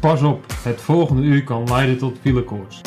Pas 0.00 0.22
op, 0.22 0.46
het 0.62 0.80
volgende 0.80 1.22
uur 1.22 1.44
kan 1.44 1.68
leiden 1.68 1.98
tot 1.98 2.18
filekoers. 2.20 2.80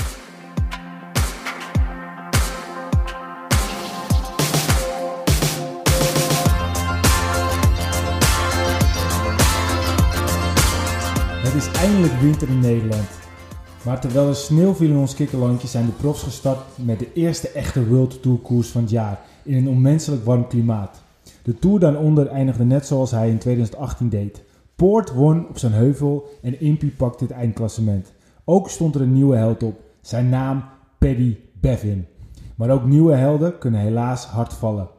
Het 11.44 11.54
is 11.54 11.72
eindelijk 11.72 12.14
winter 12.14 12.50
in 12.50 12.60
Nederland. 12.60 13.10
Maar 13.84 14.02
terwijl 14.02 14.28
er 14.28 14.36
sneeuw 14.36 14.74
viel 14.74 14.90
in 14.90 14.98
ons 14.98 15.16
kikkerlandje 15.16 15.68
zijn 15.68 15.86
de 15.86 15.92
profs 15.92 16.24
gestart 16.24 16.66
met 16.76 17.00
de 17.00 17.14
eerste 17.14 17.50
echte 17.50 17.88
World 17.88 18.22
Tour 18.22 18.38
koers 18.38 18.68
van 18.68 18.82
het 18.82 18.92
jaar 18.92 19.20
in 19.44 19.58
een 19.58 19.68
onmenselijk 19.68 20.26
warm 20.26 20.48
klimaat. 20.48 21.02
De 21.44 21.60
Tour 21.60 21.80
daaronder 21.80 22.28
eindigde 22.28 22.64
net 22.64 22.86
zoals 22.86 23.12
hij 23.12 23.30
in 23.30 23.38
2018 23.38 24.10
deed. 24.10 24.42
Poort 24.76 25.14
won 25.14 25.48
op 25.50 25.58
zijn 25.58 25.72
heuvel 25.72 26.30
en 26.42 26.60
Impy 26.60 26.92
pakte 26.92 27.24
het 27.24 27.34
eindklassement. 27.34 28.14
Ook 28.46 28.70
stond 28.70 28.96
er 28.96 29.02
een 29.02 29.14
nieuwe 29.14 29.36
held 29.36 29.64
op, 29.64 29.80
zijn 30.02 30.30
naam 30.30 30.64
Paddy 30.98 31.38
Bevin. 31.60 32.06
Maar 32.56 32.70
ook 32.70 32.86
nieuwe 32.86 33.14
helden 33.14 33.58
kunnen 33.58 33.80
helaas 33.80 34.26
hard 34.26 34.54
vallen. 34.54 34.90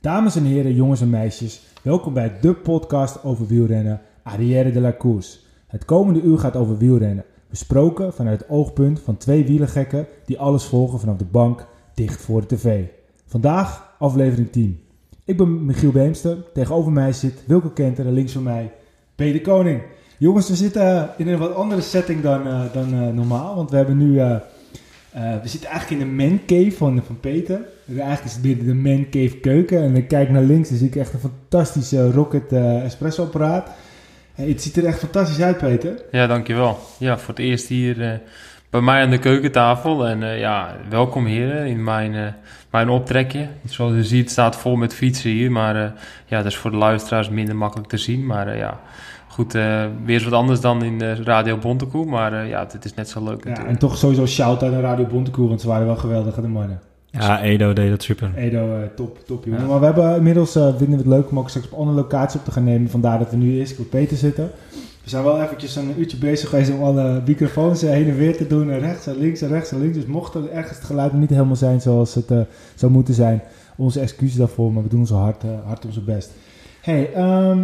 Dames 0.00 0.36
en 0.36 0.44
heren, 0.44 0.74
jongens 0.74 1.00
en 1.00 1.10
meisjes, 1.10 1.62
welkom 1.82 2.14
bij 2.14 2.40
de 2.40 2.54
podcast 2.54 3.24
over 3.24 3.46
wielrennen, 3.46 4.00
Arrière 4.22 4.72
de 4.72 4.80
la 4.80 4.94
Course. 4.98 5.38
Het 5.66 5.84
komende 5.84 6.20
uur 6.20 6.38
gaat 6.38 6.56
over 6.56 6.78
wielrennen, 6.78 7.24
besproken 7.48 8.12
vanuit 8.12 8.40
het 8.40 8.48
oogpunt 8.48 9.00
van 9.00 9.16
twee 9.16 9.44
wielergekken 9.44 10.06
die 10.24 10.38
alles 10.38 10.64
volgen 10.64 11.00
vanaf 11.00 11.16
de 11.16 11.24
bank 11.24 11.66
dicht 11.94 12.22
voor 12.22 12.40
de 12.40 12.46
tv. 12.46 12.84
Vandaag 13.26 13.94
aflevering 13.98 14.50
10. 14.52 14.80
Ik 15.30 15.36
ben 15.36 15.64
Michiel 15.64 15.90
Beemster, 15.90 16.36
tegenover 16.54 16.92
mij 16.92 17.12
zit 17.12 17.42
Wilke 17.46 17.72
Kenter 17.72 18.06
en 18.06 18.12
links 18.12 18.32
van 18.32 18.42
mij 18.42 18.72
Peter 19.14 19.40
Koning. 19.40 19.82
Jongens, 20.18 20.48
we 20.48 20.56
zitten 20.56 21.10
in 21.16 21.28
een 21.28 21.38
wat 21.38 21.54
andere 21.54 21.80
setting 21.80 22.22
dan, 22.22 22.46
eh, 22.46 22.60
dan 22.72 22.92
eh, 22.92 23.08
normaal, 23.08 23.54
want 23.54 23.70
we 23.70 23.76
hebben 23.76 23.96
nu... 23.96 24.18
eh, 24.18 24.30
eh, 24.30 25.42
we 25.42 25.48
zitten 25.48 25.70
eigenlijk 25.70 26.02
in 26.02 26.08
de 26.08 26.14
man 26.14 26.40
cave 26.46 26.76
van, 26.76 27.02
van 27.06 27.20
Peter. 27.20 27.60
Eigenlijk 27.88 28.24
is 28.24 28.32
het 28.32 28.42
weer 28.42 28.64
de 28.64 28.74
man 28.74 29.06
cave 29.10 29.36
keuken. 29.40 29.82
En 29.82 29.96
ik 29.96 30.08
kijk 30.08 30.30
naar 30.30 30.42
links 30.42 30.70
en 30.70 30.76
zie 30.76 30.86
ik 30.86 30.96
echt 30.96 31.12
een 31.12 31.20
fantastische 31.20 32.10
Rocket 32.10 32.52
eh, 32.52 32.84
espresso 32.84 33.22
apparaat. 33.22 33.70
Het 34.34 34.62
ziet 34.62 34.76
er 34.76 34.84
echt 34.86 34.98
fantastisch 34.98 35.40
uit, 35.40 35.58
Peter. 35.58 36.02
Ja, 36.10 36.26
dankjewel. 36.26 36.78
Ja, 36.98 37.18
voor 37.18 37.34
het 37.34 37.38
eerst 37.44 37.66
hier 37.66 38.02
eh, 38.02 38.18
bij 38.70 38.80
mij 38.80 39.02
aan 39.02 39.10
de 39.10 39.18
keukentafel. 39.18 40.06
En 40.06 40.22
eh, 40.22 40.38
ja, 40.38 40.76
welkom 40.88 41.26
heren 41.26 41.66
in 41.66 41.84
mijn, 41.84 42.14
eh, 42.14 42.26
mijn 42.70 42.88
optrekje. 42.88 43.48
Zoals 43.64 43.92
u 43.92 44.02
ziet 44.02 44.30
staat 44.30 44.56
vol 44.56 44.76
met 44.76 44.94
fietsen 44.94 45.30
hier. 45.30 45.52
Maar 45.52 45.76
eh, 45.76 45.90
ja, 46.26 46.36
dat 46.36 46.46
is 46.46 46.56
voor 46.56 46.70
de 46.70 46.76
luisteraars 46.76 47.28
minder 47.28 47.56
makkelijk 47.56 47.88
te 47.88 47.96
zien. 47.96 48.26
Maar 48.26 48.48
eh, 48.48 48.58
ja, 48.58 48.80
goed, 49.28 49.54
eh, 49.54 49.84
weer 50.04 50.14
eens 50.14 50.24
wat 50.24 50.32
anders 50.32 50.60
dan 50.60 50.84
in 50.84 50.98
de 50.98 51.14
Radio 51.14 51.56
Bontekoe. 51.56 52.06
Maar 52.06 52.32
eh, 52.32 52.48
ja, 52.48 52.66
het 52.72 52.84
is 52.84 52.94
net 52.94 53.08
zo 53.08 53.24
leuk 53.24 53.42
Ja, 53.44 53.48
natuurlijk. 53.48 53.68
en 53.68 53.78
toch 53.78 53.96
sowieso 53.96 54.26
shout-out 54.26 54.72
naar 54.72 54.80
Radio 54.80 55.04
Bontekoe, 55.04 55.48
want 55.48 55.60
ze 55.60 55.66
waren 55.68 55.86
wel 55.86 55.96
geweldig, 55.96 56.36
hè, 56.36 56.42
de 56.42 56.48
mannen. 56.48 56.80
Ja, 57.12 57.40
Edo 57.42 57.72
deed 57.72 57.90
dat 57.90 58.02
super. 58.02 58.30
Edo, 58.36 58.74
eh, 58.74 58.88
top, 58.96 59.18
top 59.26 59.44
jongen. 59.44 59.60
Ja. 59.60 59.66
Maar 59.66 59.78
we 59.78 59.84
hebben 59.84 60.16
inmiddels, 60.16 60.56
eh, 60.56 60.62
vinden 60.68 60.88
we 60.88 60.96
het 60.96 61.06
leuk 61.06 61.30
om 61.30 61.38
ook 61.38 61.48
straks 61.48 61.66
op 61.70 61.78
andere 61.78 61.96
locatie 61.96 62.38
op 62.38 62.44
te 62.44 62.50
gaan 62.50 62.64
nemen. 62.64 62.90
Vandaar 62.90 63.18
dat 63.18 63.30
we 63.30 63.36
nu 63.36 63.58
eerst 63.58 63.78
op 63.78 63.90
Peter 63.90 64.16
zitten. 64.16 64.50
Zijn 65.10 65.24
wel 65.24 65.42
eventjes 65.42 65.76
een 65.76 65.94
uurtje 65.98 66.16
bezig 66.16 66.48
geweest 66.48 66.70
om 66.70 66.82
alle 66.82 67.22
microfoons 67.26 67.82
eh, 67.82 67.90
heen 67.90 68.08
en 68.08 68.16
weer 68.16 68.36
te 68.36 68.46
doen. 68.46 68.70
En 68.70 68.80
rechts 68.80 69.06
en 69.06 69.18
links 69.18 69.40
en 69.40 69.48
rechts 69.48 69.72
en 69.72 69.80
links. 69.80 69.96
Dus 69.96 70.06
mocht 70.06 70.34
er 70.34 70.50
ergens 70.50 70.76
het 70.76 70.86
geluid 70.86 71.12
niet 71.12 71.30
helemaal 71.30 71.56
zijn 71.56 71.80
zoals 71.80 72.14
het 72.14 72.30
eh, 72.30 72.40
zou 72.74 72.92
moeten 72.92 73.14
zijn. 73.14 73.42
Onze 73.76 74.00
excuses 74.00 74.36
daarvoor, 74.36 74.72
maar 74.72 74.82
we 74.82 74.88
doen 74.88 75.00
onze 75.00 75.14
hard, 75.14 75.44
eh, 75.44 75.50
hard 75.64 75.86
onze 75.86 76.00
best. 76.00 76.30
Hey, 76.80 77.12
ehm, 77.12 77.58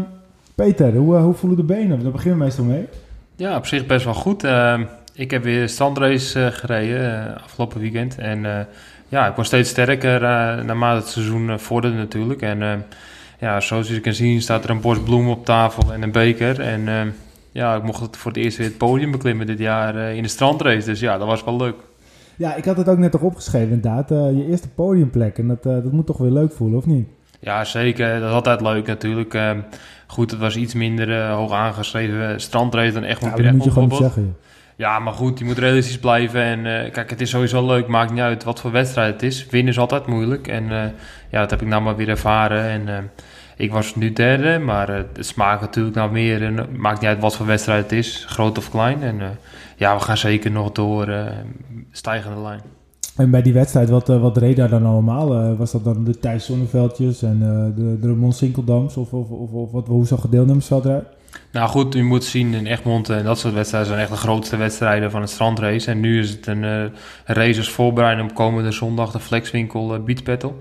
Peter, 0.54 0.94
hoe, 0.94 1.16
hoe 1.16 1.34
voelen 1.34 1.58
de 1.58 1.64
benen? 1.64 2.02
Daar 2.02 2.12
beginnen 2.12 2.38
we 2.38 2.44
meestal 2.44 2.64
mee. 2.64 2.86
Ja, 3.36 3.56
op 3.56 3.66
zich 3.66 3.86
best 3.86 4.04
wel 4.04 4.14
goed. 4.14 4.44
Eh, 4.44 4.80
ik 5.14 5.30
heb 5.30 5.42
weer 5.42 5.74
eh, 5.80 6.46
gereden 6.50 7.42
afgelopen 7.42 7.80
weekend. 7.80 8.18
En 8.18 8.66
ja, 9.08 9.28
ik 9.28 9.34
word 9.34 9.46
steeds 9.46 9.70
sterker 9.70 10.20
naarmate 10.64 10.96
het 11.00 11.08
seizoen 11.08 11.58
vorderde 11.58 11.96
natuurlijk. 11.96 12.42
En 12.42 12.62
eh, 12.62 12.72
ja, 13.38 13.60
zoals 13.60 13.88
je 13.88 14.00
kan 14.00 14.12
zien 14.12 14.42
staat 14.42 14.64
er 14.64 14.70
een 14.70 14.80
bos 14.80 15.02
bloemen 15.02 15.32
op 15.32 15.44
tafel 15.44 15.92
en 15.92 16.02
een 16.02 16.12
beker. 16.12 16.60
En 16.60 17.14
ja, 17.56 17.74
ik 17.74 17.82
mocht 17.82 18.00
het 18.00 18.16
voor 18.16 18.32
het 18.32 18.40
eerst 18.40 18.56
weer 18.56 18.66
het 18.66 18.78
podium 18.78 19.10
beklimmen 19.10 19.46
dit 19.46 19.58
jaar 19.58 19.96
eh, 19.96 20.16
in 20.16 20.22
de 20.22 20.28
strandrace. 20.28 20.86
Dus 20.86 21.00
ja, 21.00 21.18
dat 21.18 21.26
was 21.26 21.44
wel 21.44 21.56
leuk. 21.56 21.76
Ja, 22.36 22.54
ik 22.54 22.64
had 22.64 22.76
het 22.76 22.88
ook 22.88 22.98
net 22.98 23.12
nog 23.12 23.22
opgeschreven 23.22 23.72
inderdaad. 23.72 24.10
Eh, 24.10 24.36
je 24.36 24.46
eerste 24.46 24.68
podiumplek. 24.68 25.38
En 25.38 25.48
dat, 25.48 25.66
eh, 25.66 25.72
dat 25.72 25.92
moet 25.92 26.06
toch 26.06 26.18
weer 26.18 26.30
leuk 26.30 26.52
voelen, 26.52 26.78
of 26.78 26.86
niet? 26.86 27.08
Ja, 27.40 27.64
zeker. 27.64 28.20
Dat 28.20 28.28
is 28.28 28.34
altijd 28.34 28.60
leuk 28.60 28.86
natuurlijk. 28.86 29.34
Eh, 29.34 29.50
goed, 30.06 30.30
het 30.30 30.40
was 30.40 30.56
iets 30.56 30.74
minder 30.74 31.28
hoog 31.28 31.52
aangeschreven 31.52 32.40
strandrace 32.40 32.92
dan 32.92 33.04
echt 33.04 33.20
Ja, 33.20 33.28
moet 33.28 33.42
dat 33.42 33.52
moet 33.52 33.64
je 33.64 33.70
gewoon 33.70 33.96
zeggen. 33.96 34.36
Ja, 34.76 34.98
maar 34.98 35.12
goed, 35.12 35.38
je 35.38 35.44
moet 35.44 35.58
realistisch 35.58 35.98
blijven. 35.98 36.42
En 36.42 36.90
kijk, 36.90 37.10
het 37.10 37.20
is 37.20 37.30
sowieso 37.30 37.66
leuk. 37.66 37.86
Maakt 37.86 38.10
niet 38.10 38.20
uit 38.20 38.44
wat 38.44 38.60
voor 38.60 38.70
wedstrijd 38.70 39.12
het 39.12 39.22
is. 39.22 39.46
Winnen 39.46 39.72
is 39.72 39.78
altijd 39.78 40.06
moeilijk. 40.06 40.48
En 40.48 40.64
ja, 41.30 41.40
dat 41.40 41.50
heb 41.50 41.62
ik 41.62 41.68
nou 41.68 41.82
maar 41.82 41.96
weer 41.96 42.08
ervaren. 42.08 42.62
En 42.62 43.10
ik 43.56 43.72
was 43.72 43.94
nu 43.94 44.12
derde, 44.12 44.58
maar 44.58 44.88
eh, 44.88 44.96
het 44.96 45.26
smaakt 45.26 45.60
natuurlijk 45.60 45.96
nou 45.96 46.12
meer. 46.12 46.42
En 46.42 46.56
het 46.56 46.76
maakt 46.76 47.00
niet 47.00 47.08
uit 47.08 47.20
wat 47.20 47.36
voor 47.36 47.46
wedstrijd 47.46 47.82
het 47.82 47.92
is, 47.92 48.24
groot 48.28 48.58
of 48.58 48.70
klein. 48.70 49.02
En 49.02 49.20
eh, 49.20 49.28
ja, 49.76 49.96
we 49.96 50.02
gaan 50.02 50.16
zeker 50.16 50.50
nog 50.50 50.72
door 50.72 51.08
eh, 51.08 51.26
stijgende 51.90 52.40
lijn. 52.40 52.60
En 53.16 53.30
bij 53.30 53.42
die 53.42 53.52
wedstrijd, 53.52 53.90
wat, 53.90 54.08
eh, 54.08 54.20
wat 54.20 54.36
reed 54.36 54.56
daar 54.56 54.68
dan 54.68 54.86
allemaal? 54.86 55.34
Eh, 55.34 55.58
was 55.58 55.72
dat 55.72 55.84
dan 55.84 56.04
de 56.04 56.18
Thijs 56.18 56.44
Zonneveldjes 56.44 57.22
en 57.22 57.38
eh, 57.42 57.76
de, 57.76 57.98
de 58.00 58.08
Ramon 58.08 58.32
Sinkeldams? 58.32 58.96
Of, 58.96 59.12
of, 59.12 59.30
of, 59.30 59.52
of 59.52 59.72
wat, 59.72 59.86
hoe 59.86 60.06
zag 60.06 60.22
het 60.22 60.30
deelnemersveld 60.30 60.84
eruit? 60.84 61.04
Nou 61.52 61.68
goed, 61.68 61.94
u 61.94 62.02
moet 62.02 62.24
zien 62.24 62.54
in 62.54 62.66
Egmond 62.66 63.08
en 63.08 63.24
dat 63.24 63.38
soort 63.38 63.54
wedstrijden 63.54 63.88
zijn 63.88 64.00
echt 64.00 64.10
de 64.10 64.16
grootste 64.16 64.56
wedstrijden 64.56 65.10
van 65.10 65.20
het 65.20 65.30
strandrace. 65.30 65.90
En 65.90 66.00
nu 66.00 66.18
is 66.18 66.30
het 66.30 66.46
een 66.46 66.64
eh 66.64 66.84
race 67.24 67.58
als 67.58 67.70
voorbereiding 67.70 68.30
op 68.30 68.34
komende 68.36 68.70
zondag 68.70 69.12
de 69.12 69.20
Flexwinkel 69.20 69.94
eh, 69.94 70.00
Beach 70.00 70.22
Battle. 70.22 70.52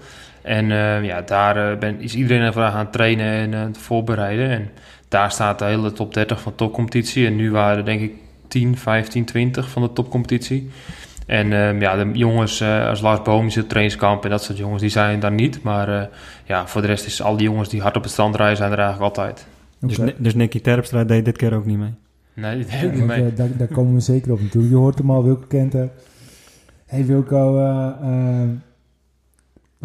En 0.46 0.72
eh, 0.72 1.04
ja, 1.04 1.22
daar 1.22 1.72
eh, 1.72 1.78
ben, 1.78 2.02
is 2.02 2.16
iedereen 2.16 2.48
even 2.48 2.64
aan 2.64 2.80
het 2.80 2.92
trainen 2.92 3.26
en 3.26 3.54
eh, 3.54 3.72
te 3.72 3.80
voorbereiden. 3.80 4.50
En 4.50 4.70
daar 5.08 5.32
staat 5.32 5.60
de 5.60 5.66
hele 5.66 5.92
top 5.92 6.14
30 6.14 6.42
van 6.42 6.52
de 6.52 6.58
topcompetitie. 6.58 7.26
En 7.26 7.36
nu 7.36 7.52
waren 7.52 7.78
er 7.78 7.86
denk 7.86 8.02
ik 8.02 8.14
10, 8.48 8.78
15, 8.78 9.26
20 9.26 9.70
van 9.70 9.82
de 9.82 9.94
topcompetitie. 9.94 10.70
En 11.26 11.54
eh, 11.54 11.80
ja, 11.80 12.04
de 12.04 12.12
jongens 12.14 12.60
eh, 12.60 12.88
als 12.88 13.02
Lars 13.02 13.22
Boom 13.22 13.50
zit 13.50 13.64
op 13.64 13.70
trainingskamp 13.70 14.24
en 14.24 14.30
dat 14.30 14.44
soort 14.44 14.58
jongens, 14.58 14.82
die 14.82 14.90
zijn 14.90 15.20
daar 15.20 15.32
niet. 15.32 15.64
Maar 15.64 16.02
eh, 16.02 16.08
ja, 16.46 16.68
voor 16.68 16.82
de 16.82 16.88
rest 16.88 17.06
is 17.06 17.22
al 17.22 17.38
die 17.38 17.48
jongens 17.48 17.70
die 17.70 17.82
hard 17.82 17.96
op 17.96 18.04
het 18.04 18.12
strand 18.12 18.36
rijden, 18.36 18.58
zijn 18.58 18.72
er 18.72 18.80
eigenlijk 18.80 19.18
altijd. 19.18 19.48
Dus, 19.80 20.00
dus 20.18 20.36
Nicky 20.36 20.62
Terpstra 20.62 21.04
deed 21.04 21.26
dit 21.26 21.38
keer 21.38 21.54
ook 21.54 21.66
niet 21.66 21.78
mee. 21.78 21.94
Nee, 22.34 22.56
die 22.56 22.66
deed 22.66 22.82
Ja, 22.82 22.88
niet 22.88 23.06
mee. 23.06 23.34
daar, 23.34 23.58
daar 23.58 23.68
komen 23.68 23.94
we 23.94 24.00
zeker 24.00 24.32
op 24.32 24.42
natuurlijk. 24.42 24.74
Je 24.74 24.80
hoort 24.80 24.98
hem 24.98 25.12
al, 25.12 25.24
Wilco 25.24 25.46
kent. 25.48 25.74
Hey 26.86 27.06
Wilco, 27.06 27.58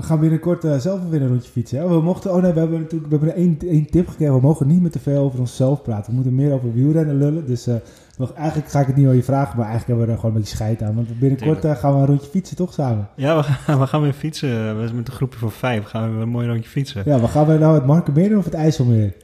we 0.01 0.07
gaan 0.07 0.21
binnenkort 0.21 0.65
eh, 0.65 0.79
zelf 0.79 1.01
weer 1.09 1.23
een 1.23 1.29
rondje 1.29 1.51
fietsen. 1.51 1.79
Hè? 1.79 1.89
We 1.89 2.01
mochten, 2.01 2.35
oh 2.35 2.43
nee, 2.43 2.53
we 2.53 2.59
hebben 2.59 2.81
natuurlijk 2.81 3.11
we 3.11 3.17
hebben 3.17 3.35
één, 3.37 3.59
één 3.69 3.91
tip 3.91 4.09
gekregen. 4.09 4.35
We 4.35 4.41
mogen 4.41 4.67
niet 4.67 4.81
meer 4.81 4.91
te 4.91 4.99
veel 4.99 5.23
over 5.23 5.41
onszelf 5.41 5.83
praten. 5.83 6.07
We 6.07 6.15
moeten 6.15 6.35
meer 6.35 6.53
over 6.53 6.73
wielrennen 6.73 7.19
lullen. 7.19 7.47
Dus 7.47 7.67
eh, 7.67 7.75
nog, 8.19 8.33
eigenlijk 8.33 8.71
ga 8.71 8.81
ik 8.81 8.87
het 8.87 8.97
niet 8.97 9.07
aan 9.07 9.17
je 9.17 9.23
vragen, 9.23 9.57
maar 9.57 9.69
eigenlijk 9.69 9.87
hebben 9.87 10.07
we 10.07 10.13
er 10.13 10.19
gewoon 10.19 10.35
een 10.35 10.41
beetje 10.41 10.57
scheid 10.57 10.83
aan. 10.83 10.95
Want 10.95 11.19
binnenkort 11.19 11.65
eh, 11.65 11.77
gaan 11.77 11.95
we 11.95 12.01
een 12.01 12.07
rondje 12.07 12.31
fietsen, 12.31 12.57
toch 12.57 12.73
samen? 12.73 13.09
Ja, 13.17 13.37
we 13.37 13.43
gaan, 13.43 13.79
we 13.79 13.87
gaan 13.87 14.03
weer 14.03 14.13
fietsen. 14.13 14.79
We 14.79 14.83
zijn 14.85 14.97
met 14.97 15.09
een 15.09 15.15
groepje 15.15 15.39
van 15.39 15.53
vijf. 15.53 15.85
Gaan 15.85 16.09
we 16.09 16.13
weer 16.15 16.23
een 16.23 16.29
mooi 16.29 16.49
rondje 16.49 16.71
fietsen. 16.71 17.03
Ja, 17.05 17.19
maar 17.19 17.29
gaan 17.29 17.47
we 17.47 17.59
nou 17.59 17.75
het 17.75 17.87
Markenmeer 17.87 18.37
of 18.37 18.45
het 18.45 18.55
IJsselmeer? 18.55 19.15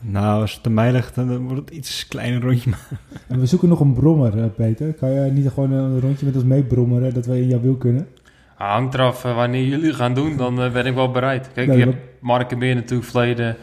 Nou, 0.00 0.40
als 0.40 0.54
het 0.54 0.66
aan 0.66 0.74
mij 0.74 0.92
ligt, 0.92 1.14
dan 1.14 1.38
wordt 1.38 1.60
het 1.60 1.70
iets 1.70 2.08
kleiner 2.08 2.40
rondje. 2.40 2.70
Maar 2.70 3.00
En 3.28 3.40
we 3.40 3.46
zoeken 3.46 3.68
nog 3.68 3.80
een 3.80 3.92
brommer, 3.92 4.48
Peter. 4.48 4.92
Kan 4.92 5.10
je 5.10 5.30
niet 5.30 5.48
gewoon 5.48 5.72
een 5.72 6.00
rondje 6.00 6.26
met 6.26 6.34
ons 6.34 6.44
meebrommeren, 6.44 7.14
dat 7.14 7.26
we 7.26 7.40
in 7.40 7.48
jouw 7.48 7.60
wiel 7.60 7.76
kunnen? 7.76 8.06
Hangt 8.58 8.94
eraf 8.94 9.24
eh, 9.24 9.34
wanneer 9.34 9.64
jullie 9.64 9.92
gaan 9.94 10.14
doen, 10.14 10.36
dan 10.36 10.62
eh, 10.62 10.72
ben 10.72 10.86
ik 10.86 10.94
wel 10.94 11.10
bereid. 11.10 11.50
Kijk, 11.54 11.66
Nee, 11.68 11.84
dat- 11.84 11.94
heb 11.94 12.02
Markenmeer 12.20 12.74
natuurlijk 12.74 13.08
verleden 13.10 13.56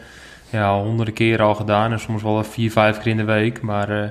ja, 0.50 0.80
honderden 0.82 1.14
keren 1.14 1.46
al 1.46 1.54
gedaan. 1.54 1.92
En 1.92 2.00
soms 2.00 2.22
wel 2.22 2.44
vier, 2.44 2.70
vijf 2.70 2.98
keer 2.98 3.10
in 3.10 3.16
de 3.16 3.24
week. 3.24 3.60
Maar 3.60 4.02
eh, 4.02 4.08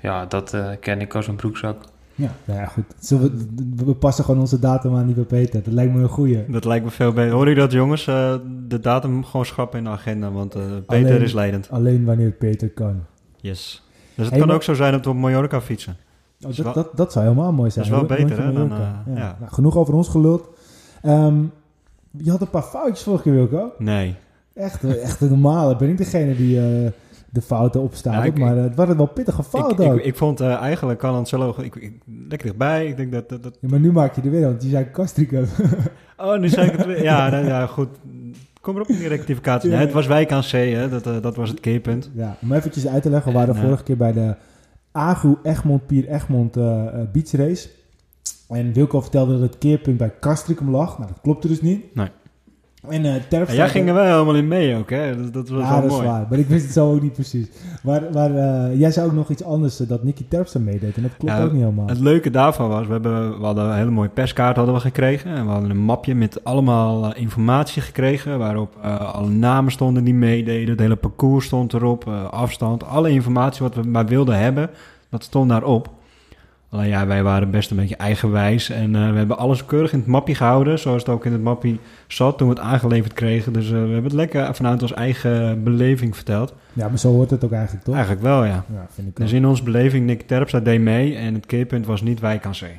ja, 0.00 0.26
dat 0.26 0.54
eh, 0.54 0.68
ken 0.80 1.00
ik 1.00 1.14
als 1.14 1.28
een 1.28 1.36
broekzak. 1.36 1.82
Ja, 2.14 2.30
nou 2.44 2.60
ja, 2.60 2.66
goed. 2.66 2.84
Zullen 2.98 3.38
we, 3.76 3.84
we 3.84 3.94
passen 3.94 4.24
gewoon 4.24 4.40
onze 4.40 4.58
datum 4.58 4.96
aan 4.96 5.06
die 5.06 5.14
bij 5.14 5.24
Peter. 5.24 5.62
Dat 5.62 5.72
lijkt 5.72 5.94
me 5.94 6.02
een 6.02 6.08
goeie. 6.08 6.44
dat 6.48 6.64
lijkt 6.64 6.84
me 6.84 6.90
veel 6.90 7.12
beter. 7.12 7.32
Hoor 7.32 7.48
je 7.48 7.54
dat, 7.54 7.72
jongens? 7.72 8.06
Eh, 8.06 8.34
de 8.68 8.80
datum 8.80 9.24
gewoon 9.24 9.46
schrappen 9.46 9.78
in 9.78 9.84
de 9.84 9.90
agenda, 9.90 10.30
want 10.30 10.54
eh, 10.54 10.62
Peter 10.86 11.06
Alleen- 11.10 11.22
is 11.22 11.32
leidend. 11.32 11.70
Alleen 11.70 12.04
wanneer 12.04 12.30
Peter 12.30 12.68
kan. 12.70 13.04
Yes. 13.40 13.82
Dus 14.14 14.24
het 14.24 14.28
Hey, 14.28 14.38
kan 14.38 14.46
maar- 14.46 14.56
ook 14.56 14.62
zo 14.62 14.74
zijn 14.74 14.92
dat 14.92 15.04
we 15.04 15.10
op 15.10 15.16
Mallorca 15.16 15.60
fietsen. 15.60 15.96
Oh, 16.46 16.56
dat, 16.64 16.74
dat, 16.74 16.96
dat 16.96 17.12
zou 17.12 17.24
helemaal 17.24 17.52
mooi 17.52 17.70
zijn. 17.70 17.90
Dat 17.90 18.00
is 18.02 18.06
wel 18.08 18.18
beter, 18.18 18.42
hè, 18.44 18.52
dan, 18.52 18.72
eh, 18.72 18.78
ja. 19.14 19.36
Nou, 19.40 19.52
genoeg 19.52 19.76
over 19.76 19.94
ons 19.94 20.08
geluld. 20.08 20.48
Ehm, 21.02 21.42
je 22.10 22.30
had 22.30 22.40
een 22.40 22.50
paar 22.50 22.62
foutjes 22.62 23.02
vorige 23.02 23.22
keer, 23.22 23.32
Wilco. 23.32 23.72
Nee. 23.78 24.14
Echt, 24.54 24.84
eh, 24.84 25.02
echt 25.02 25.18
de 25.18 25.28
normale. 25.28 25.76
Ben 25.76 25.88
ik 25.88 25.96
degene 25.98 26.36
die 26.36 26.58
eh, 26.58 26.90
de 27.30 27.42
fouten 27.42 27.80
opstaat. 27.80 28.24
Ik- 28.24 28.38
maar 28.38 28.56
het 28.56 28.74
waren 28.74 28.96
wel 28.96 29.06
pittige 29.06 29.40
Ik, 29.40 29.46
fouten 29.46 29.90
ook. 29.90 29.98
ik, 29.98 30.04
ik 30.04 30.16
vond 30.16 30.40
eh, 30.40 30.54
eigenlijk 30.54 30.98
Cancelo 30.98 31.54
ik, 31.58 31.74
ik, 31.76 31.92
lekker 32.28 32.46
dichtbij. 32.46 32.86
Ik 32.86 32.96
denk 32.96 33.12
dat... 33.12 33.28
dat, 33.28 33.42
dat 33.42 33.58
Ja, 33.60 33.68
maar 33.68 33.80
nu 33.80 33.92
maak 33.92 34.14
je 34.14 34.22
er 34.22 34.30
weer, 34.30 34.46
want 34.46 34.60
die 34.60 34.70
zei 34.70 34.84
Kastrikum. 34.84 35.44
oh, 36.16 36.38
nu 36.38 36.48
zei 36.48 36.66
ik 36.66 36.76
het 36.76 36.86
weer. 36.86 37.02
Ja, 37.02 37.28
nou, 37.28 37.44
ja, 37.46 37.66
goed. 37.66 37.88
Kom 38.60 38.74
erop 38.74 38.88
in 38.88 38.96
die 38.98 39.08
rectificatie. 39.08 39.70
Nee, 39.70 39.78
het 39.78 39.92
was 39.92 40.06
wijk 40.06 40.32
aan 40.32 40.40
C, 40.42 40.50
hè. 40.50 40.88
Dat, 40.88 41.22
dat 41.22 41.36
was 41.36 41.48
het 41.48 41.60
keerpunt. 41.60 42.10
ja, 42.14 42.36
om 42.42 42.52
eventjes 42.52 42.86
uit 42.86 43.02
te 43.02 43.10
leggen. 43.10 43.32
We 43.32 43.38
waren 43.38 43.54
En, 43.54 43.60
vorige 43.62 43.82
keer 43.82 43.96
bij 43.96 44.12
de 44.12 44.34
Agu 44.96 45.36
Egmond 45.42 45.86
Pier 45.86 46.08
Egmond 46.08 46.56
uh, 46.56 46.64
Beach 47.12 47.30
Race. 47.30 47.68
En 48.48 48.72
Wilco 48.72 49.00
vertelde 49.00 49.32
dat 49.32 49.40
het 49.40 49.58
keerpunt 49.58 49.96
bij 49.96 50.12
Castricum 50.20 50.70
lag. 50.70 50.98
Nou, 50.98 51.10
dat 51.10 51.20
klopte 51.20 51.48
dus 51.48 51.60
niet. 51.60 51.94
Nee. 51.94 52.08
En 52.88 53.04
uh, 53.04 53.14
Terpstra... 53.28 53.56
jij 53.56 53.68
ging 53.68 53.88
er 53.88 53.94
wel 53.94 54.04
helemaal 54.04 54.34
in 54.34 54.48
mee 54.48 54.76
ook, 54.76 54.90
hè? 54.90 55.16
Dat, 55.16 55.32
dat 55.32 55.48
was 55.48 55.60
ja, 55.60 55.70
wel 55.70 55.80
dat 55.80 55.90
mooi. 55.90 56.02
is 56.02 56.08
waar. 56.08 56.26
Maar 56.30 56.38
ik 56.38 56.46
wist 56.46 56.64
het 56.64 56.72
zo 56.72 56.92
ook 56.92 57.02
niet 57.02 57.12
precies. 57.12 57.46
Maar, 57.82 58.02
maar 58.12 58.30
uh, 58.30 58.78
jij 58.78 58.90
zei 58.90 59.06
ook 59.06 59.12
nog 59.12 59.30
iets 59.30 59.44
anders, 59.44 59.80
uh, 59.80 59.88
dat 59.88 60.04
Nicky 60.04 60.24
Terpstra 60.28 60.60
meedeed. 60.60 60.96
En 60.96 61.02
dat 61.02 61.16
klopt 61.18 61.34
Ja, 61.34 61.42
ook 61.42 61.52
niet 61.52 61.60
helemaal. 61.60 61.86
Het 61.86 62.00
leuke 62.00 62.30
daarvan 62.30 62.68
was, 62.68 62.86
we, 62.86 62.92
hebben, 62.92 63.38
we 63.38 63.44
hadden 63.44 63.64
een 63.64 63.76
hele 63.76 63.90
mooie 63.90 64.08
perskaart 64.08 64.56
hadden 64.56 64.74
we 64.74 64.80
gekregen. 64.80 65.30
En 65.30 65.44
we 65.44 65.50
hadden 65.50 65.70
een 65.70 65.84
mapje 65.84 66.14
met 66.14 66.44
allemaal 66.44 67.14
informatie 67.14 67.82
gekregen. 67.82 68.38
Waarop 68.38 68.76
alle 69.12 69.28
namen 69.28 69.72
stonden 69.72 70.04
die 70.04 70.14
meededen. 70.14 70.70
Het 70.70 70.80
hele 70.80 70.96
parcours 70.96 71.46
stond 71.46 71.72
erop. 71.72 72.10
Afstand. 72.30 72.84
Alle 72.84 73.10
informatie 73.10 73.62
wat 73.62 73.74
we 73.74 73.82
maar 73.82 74.06
wilden 74.06 74.38
hebben, 74.38 74.70
dat 75.10 75.24
stond 75.24 75.48
daarop. 75.48 75.94
Alleen 76.68 76.88
ja, 76.88 77.06
wij 77.06 77.22
waren 77.22 77.50
best 77.50 77.70
een 77.70 77.76
beetje 77.76 77.96
eigenwijs. 77.96 78.70
En 78.70 78.94
uh, 78.94 79.10
we 79.10 79.16
hebben 79.16 79.38
alles 79.38 79.64
keurig 79.64 79.92
in 79.92 79.98
het 79.98 80.08
mapje 80.08 80.34
gehouden. 80.34 80.78
Zoals 80.78 81.02
het 81.02 81.08
ook 81.10 81.24
in 81.24 81.32
het 81.32 81.42
mapje 81.42 81.76
zat 82.06 82.38
toen 82.38 82.48
we 82.48 82.54
het 82.54 82.62
aangeleverd 82.62 83.12
kregen. 83.12 83.52
Dus 83.52 83.64
uh, 83.64 83.70
we 83.70 83.76
hebben 83.76 84.02
het 84.02 84.12
lekker 84.12 84.54
vanuit 84.54 84.82
onze 84.82 84.94
eigen 84.94 85.62
beleving 85.62 86.14
verteld. 86.14 86.54
Ja, 86.72 86.88
maar 86.88 86.98
zo 86.98 87.12
hoort 87.12 87.30
het 87.30 87.44
ook 87.44 87.52
eigenlijk 87.52 87.84
toch? 87.84 87.94
Eigenlijk 87.94 88.24
wel, 88.24 88.44
ja. 88.44 88.64
ja 88.72 88.86
vind 88.90 89.08
ik 89.08 89.16
dus 89.16 89.32
in 89.32 89.46
onze 89.46 89.62
beleving, 89.62 90.06
Nick 90.06 90.26
Terpstra 90.26 90.60
deed 90.60 90.80
mee. 90.80 91.16
En 91.16 91.34
het 91.34 91.46
keerpunt 91.46 91.86
was 91.86 92.02
niet 92.02 92.20
Wijk 92.20 92.46
aan 92.46 92.54
Zee. 92.54 92.78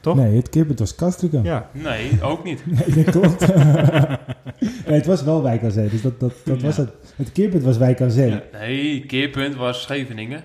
Toch? 0.00 0.16
Nee, 0.16 0.36
het 0.36 0.48
keerpunt 0.48 0.78
was 0.78 0.94
Castricum. 0.94 1.44
Ja. 1.44 1.68
Nee, 1.72 2.22
ook 2.22 2.44
niet. 2.44 2.62
nee, 2.86 3.04
dat 3.04 3.14
klopt. 3.14 3.54
nee, 4.86 4.96
het 4.96 5.06
was 5.06 5.22
wel 5.22 5.42
Wijk 5.42 5.62
aan 5.62 5.70
Zee. 5.70 5.88
Dus 5.88 6.02
dat, 6.02 6.20
dat, 6.20 6.32
dat 6.44 6.60
ja. 6.60 6.66
was 6.66 6.76
het. 6.76 6.90
Het 7.16 7.32
keerpunt 7.32 7.62
was 7.62 7.76
Wijk 7.76 8.00
aan 8.00 8.10
Zee. 8.10 8.30
Ja. 8.30 8.42
Nee, 8.52 9.06
keerpunt 9.06 9.54
was 9.56 9.82
Scheveningen. 9.82 10.42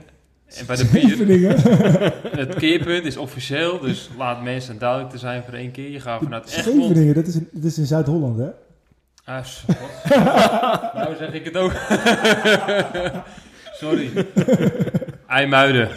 En 0.56 0.66
bij 0.66 0.76
de 0.76 0.86
bier, 0.86 1.48
het 2.46 2.56
keerpunt 2.56 3.06
is 3.06 3.18
officieel, 3.18 3.80
dus 3.80 4.10
laat 4.18 4.44
mensen 4.44 4.80
duidelijk 4.80 5.10
te 5.10 5.18
zijn 5.18 5.44
voor 5.44 5.54
één 5.54 5.72
keer. 5.72 5.90
Je 5.90 6.00
gaat 6.00 6.22
vanuit 6.24 6.52
Egmond. 6.52 7.16
Dat 7.16 7.28
is, 7.28 7.36
in, 7.36 7.48
dat 7.52 7.64
is 7.64 7.78
in 7.78 7.86
Zuid-Holland, 7.86 8.38
hè? 8.38 8.50
Ah, 9.26 9.46
nou 10.96 11.16
zeg 11.16 11.34
ik 11.34 11.46
het 11.46 11.58
ook. 11.58 11.72
Sorry. 13.82 14.26
IJmuiden. 15.28 15.90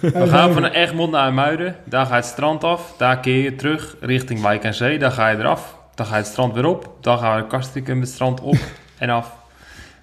We 0.00 0.26
gaan 0.28 0.52
van 0.52 0.64
Egmond 0.64 1.10
naar 1.10 1.24
IJmuiden. 1.24 1.76
Daar 1.84 2.06
ga 2.06 2.14
je 2.14 2.20
het 2.20 2.30
strand 2.30 2.64
af. 2.64 2.94
Daar 2.96 3.20
keer 3.20 3.42
je 3.42 3.54
terug 3.54 3.96
richting 4.00 4.40
Wijk 4.42 4.64
en 4.64 4.74
Zee. 4.74 4.98
Daar 4.98 5.10
ga 5.10 5.28
je 5.28 5.38
eraf. 5.38 5.78
Dan 5.94 6.06
ga 6.06 6.12
je 6.12 6.22
het 6.22 6.30
strand 6.30 6.54
weer 6.54 6.66
op. 6.66 6.96
Dan 7.00 7.18
gaan 7.18 7.40
we 7.40 7.46
Kastrikum 7.46 8.00
het 8.00 8.08
strand 8.08 8.40
op 8.40 8.56
en 8.98 9.10
af. 9.10 9.36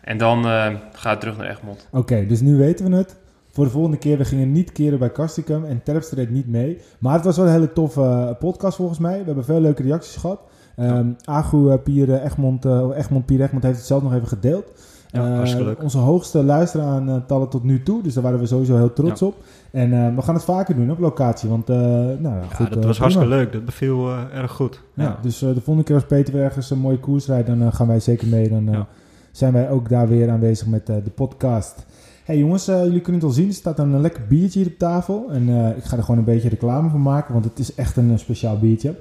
En 0.02 0.18
dan 0.18 0.46
uh, 0.46 0.68
ga 0.94 1.12
je 1.12 1.18
terug 1.18 1.38
naar 1.38 1.50
Egmond. 1.50 1.88
Oké, 1.90 1.98
okay, 1.98 2.28
dus 2.28 2.42
nu 2.42 2.56
weten 2.56 2.90
we 2.90 2.96
het 2.96 3.16
voor 3.58 3.66
de 3.66 3.72
volgende 3.72 3.98
keer. 3.98 4.18
We 4.18 4.26
gingen 4.26 4.52
niet 4.52 4.72
keren 4.72 5.00
bij 5.00 5.12
Castricum 5.12 5.66
en 5.66 5.84
Terpstra 5.84 6.16
deed 6.16 6.30
niet 6.30 6.48
mee. 6.48 6.78
Maar 7.00 7.14
het 7.14 7.24
was 7.24 7.38
wel 7.38 7.46
een 7.46 7.52
hele 7.52 7.74
toffe 7.74 8.02
uh, 8.02 8.30
podcast 8.40 8.76
volgens 8.76 9.00
mij. 9.00 9.20
We 9.20 9.26
hebben 9.26 9.46
veel 9.46 9.60
leuke 9.62 9.84
reacties 9.84 10.16
gehad. 10.16 10.40
Um, 10.80 11.16
Agu 11.24 11.58
uh, 11.58 11.74
Pier 11.84 12.24
Egmond, 12.24 12.66
uh, 12.66 12.88
Egmond 12.96 13.26
Pier 13.26 13.42
Egmond 13.42 13.64
heeft 13.64 13.78
het 13.78 13.86
zelf 13.86 14.04
nog 14.04 14.14
even 14.14 14.28
gedeeld. 14.28 14.66
Ja, 15.12 15.44
uh, 15.44 15.72
onze 15.82 15.98
hoogste 15.98 16.44
luisteraantallen 16.44 17.50
tot 17.50 17.64
nu 17.64 17.84
toe. 17.84 18.04
Dus 18.04 18.14
daar 18.14 18.24
waren 18.24 18.40
we 18.40 18.46
sowieso 18.46 18.76
heel 18.76 18.94
trots 18.94 19.20
Ja. 19.20 19.28
op. 19.28 19.36
En 19.72 20.16
we 20.16 20.22
gaan 20.22 20.36
het 20.36 20.44
vaker 20.44 20.76
doen 20.76 20.92
op 20.92 21.00
locatie. 21.00 21.50
Want 21.50 21.68
nou 21.68 22.22
ja, 22.22 22.42
goed, 22.42 22.70
dat 22.74 22.84
was 22.84 22.98
prima. 22.98 22.98
hartstikke 22.98 23.28
leuk. 23.30 23.52
Dat 23.54 23.66
beviel 23.66 24.10
eh, 24.10 24.24
erg 24.34 24.52
goed. 24.52 24.82
Ja, 24.94 25.18
dus 25.22 25.40
de 25.40 25.54
volgende 25.54 25.84
keer 25.84 25.96
als 25.96 26.06
Peter 26.06 26.34
weer 26.34 26.44
ergens 26.44 26.70
een 26.70 26.80
mooie 26.80 27.00
koers 27.00 27.28
rijdt, 27.28 27.48
dan 27.48 27.74
gaan 27.74 27.88
wij 27.88 28.00
zeker 28.00 28.28
mee. 28.28 28.50
Dan 28.50 28.86
zijn 29.32 29.54
wij 29.54 29.70
ook 29.70 29.90
daar 29.90 30.08
weer 30.08 30.30
aanwezig 30.30 30.68
met 30.68 30.86
de 30.86 31.12
podcast. 31.16 31.86
Hey 32.28 32.38
jongens, 32.38 32.70
uh, 32.70 32.84
jullie 32.84 33.02
kunnen 33.02 33.22
het 33.22 33.30
al 33.30 33.36
zien. 33.36 33.48
Er 33.48 33.54
staat 33.54 33.80
een 33.80 34.02
lekker 34.02 34.28
biertje 34.28 34.60
hier 34.60 34.68
op 34.68 34.78
tafel. 34.78 35.32
En 35.32 35.50
uh, 35.50 35.78
ik 35.78 35.84
ga 35.84 35.98
er 35.98 36.04
gewoon 36.04 36.18
een 36.18 36.26
beetje 36.26 36.50
reclame 36.50 36.90
van 36.90 37.02
maken, 37.02 37.34
want 37.34 37.46
het 37.46 37.60
is 37.60 37.76
echt 37.76 37.98
een 37.98 38.12
uh, 38.12 38.18
speciaal 38.18 38.60
biertje. 38.60 38.96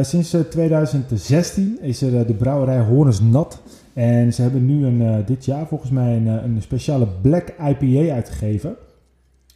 sinds 0.00 0.36
2016 0.50 1.78
is 1.80 2.02
er 2.02 2.26
de 2.26 2.34
brouwerij 2.34 2.80
Hornes 2.80 3.20
Nat. 3.20 3.62
En 3.92 4.34
ze 4.34 4.42
hebben 4.42 4.66
nu 4.66 4.86
een, 4.86 5.24
dit 5.24 5.44
jaar 5.44 5.66
volgens 5.66 5.90
mij 5.90 6.16
een, 6.16 6.26
een 6.26 6.62
speciale 6.62 7.06
Black 7.22 7.48
IPA 7.48 8.14
uitgegeven. 8.14 8.76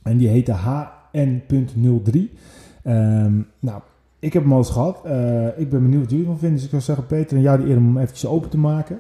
En 0.02 0.16
die 0.16 0.28
heette 0.28 0.52
HN.03. 0.52 2.20
Um, 2.84 3.46
nou, 3.61 3.81
ik 4.19 4.32
heb 4.32 4.43
hem 4.43 4.52
al 4.52 4.58
eens 4.58 4.70
gehad. 4.70 4.96
ik 5.56 5.70
ben 5.70 5.82
benieuwd 5.82 6.00
wat 6.00 6.11
jullie 6.11 6.26
van 6.26 6.38
vinden. 6.38 6.56
Dus 6.56 6.64
ik 6.64 6.70
zou 6.70 6.82
zeggen, 6.82 7.06
Peter, 7.06 7.37
en 7.37 7.43
jou 7.43 7.58
de 7.61 7.69
eer 7.69 7.76
om 7.76 7.87
hem 7.87 7.99
eventjes 7.99 8.31
open 8.31 8.50
te 8.50 8.58
maken. 8.58 8.99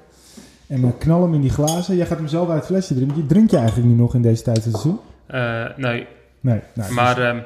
En 0.66 0.80
uh, 0.80 0.90
knal 0.98 1.22
hem 1.22 1.34
in 1.34 1.40
die 1.40 1.50
glazen. 1.50 1.96
Jij 1.96 2.06
gaat 2.06 2.18
hem 2.18 2.28
zelf 2.28 2.48
uit 2.48 2.58
het 2.58 2.66
flesje 2.66 2.94
drinken. 2.94 3.16
Die 3.16 3.26
drink 3.26 3.50
je 3.50 3.56
eigenlijk 3.56 3.88
nu 3.88 3.94
nog 3.94 4.14
in 4.14 4.22
deze 4.22 4.42
tijd 4.42 4.62
van 4.62 4.72
het 4.72 4.80
seizoen? 4.80 5.00
Uh, 5.30 5.76
nee, 5.76 6.06
Nee, 6.44 6.60
nou, 6.74 6.92
maar 6.92 7.14
dus 7.14 7.24
ehm, 7.24 7.38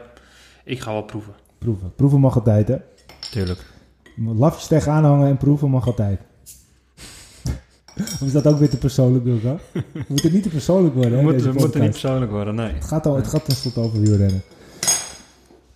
ik 0.65 0.81
ga 0.81 0.93
wel 0.93 1.03
proeven. 1.03 1.33
proeven. 1.59 1.93
Proeven 1.97 2.21
mag 2.21 2.35
altijd, 2.35 2.69
hè? 2.69 2.77
Tuurlijk. 3.31 3.65
Lafjes 4.17 4.67
tegenaan 4.67 5.05
hangen 5.05 5.29
en 5.29 5.37
proeven 5.37 5.71
mag 5.71 5.87
altijd. 5.87 6.21
of 8.21 8.21
is 8.21 8.33
dat 8.33 8.47
ook 8.47 8.59
weer 8.59 8.71
te 8.71 8.79
persoonlijk, 8.79 9.25
Wilco? 9.25 9.59
We 9.93 10.05
moeten 10.09 10.33
niet 10.33 10.43
te 10.43 10.49
persoonlijk 10.49 10.95
worden, 10.95 11.11
We 11.27 11.33
hè, 11.33 11.41
we 11.41 11.53
moeten 11.53 11.81
niet 11.81 11.91
persoonlijk 11.91 12.31
worden, 12.31 12.55
nee. 12.55 12.73
Het 12.73 12.85
gaat, 12.85 13.07
al, 13.07 13.17
het 13.17 13.27
gaat 13.27 13.45
tenslotte 13.45 13.81
over 13.81 14.01
wielrennen. 14.01 14.43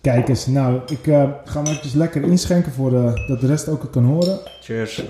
Kijk 0.01 0.29
eens, 0.29 0.45
nou, 0.47 0.81
ik 0.87 1.07
uh, 1.07 1.29
ga 1.45 1.53
hem 1.53 1.65
eventjes 1.65 1.93
lekker 1.93 2.23
inschenken 2.23 2.71
voor 2.71 2.93
uh, 2.93 3.27
dat 3.27 3.39
de 3.39 3.47
rest 3.47 3.67
ook 3.67 3.81
het 3.81 3.91
kan 3.91 4.03
horen. 4.03 4.39
Cheers. 4.61 5.03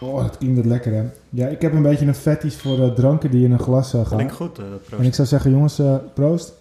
Oh, 0.00 0.22
dat 0.22 0.38
klinkt 0.38 0.66
lekker, 0.66 0.92
hè? 0.92 1.04
Ja, 1.28 1.46
ik 1.46 1.62
heb 1.62 1.72
een 1.72 1.82
beetje 1.82 2.06
een 2.06 2.14
fetish 2.14 2.54
voor 2.54 2.78
uh, 2.78 2.92
dranken 2.92 3.30
die 3.30 3.44
in 3.44 3.52
een 3.52 3.58
glas 3.58 3.94
uh, 3.94 4.06
gaan. 4.06 4.16
Klinkt 4.16 4.34
goed, 4.34 4.58
eh, 4.58 4.64
dat 4.64 4.72
En 4.72 4.80
proost. 4.84 5.06
ik 5.06 5.14
zou 5.14 5.28
zeggen, 5.28 5.50
jongens, 5.50 5.80
uh, 5.80 5.96
proost. 6.14 6.52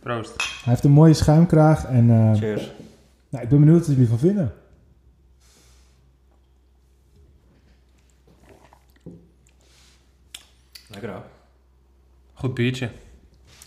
Proost. 0.00 0.34
Hij 0.36 0.72
heeft 0.72 0.84
een 0.84 0.90
mooie 0.90 1.14
schuimkraag 1.14 1.84
en 1.84 2.08
uh, 2.08 2.34
Cheers. 2.34 2.72
nou, 3.28 3.44
ik 3.44 3.50
ben 3.50 3.60
benieuwd 3.60 3.78
wat 3.78 3.88
jullie 3.88 4.08
van 4.08 4.18
vinden. 4.18 4.52
Lekker 10.88 11.10
hoor. 11.10 11.22
Goed 12.34 12.54
biertje. 12.54 12.90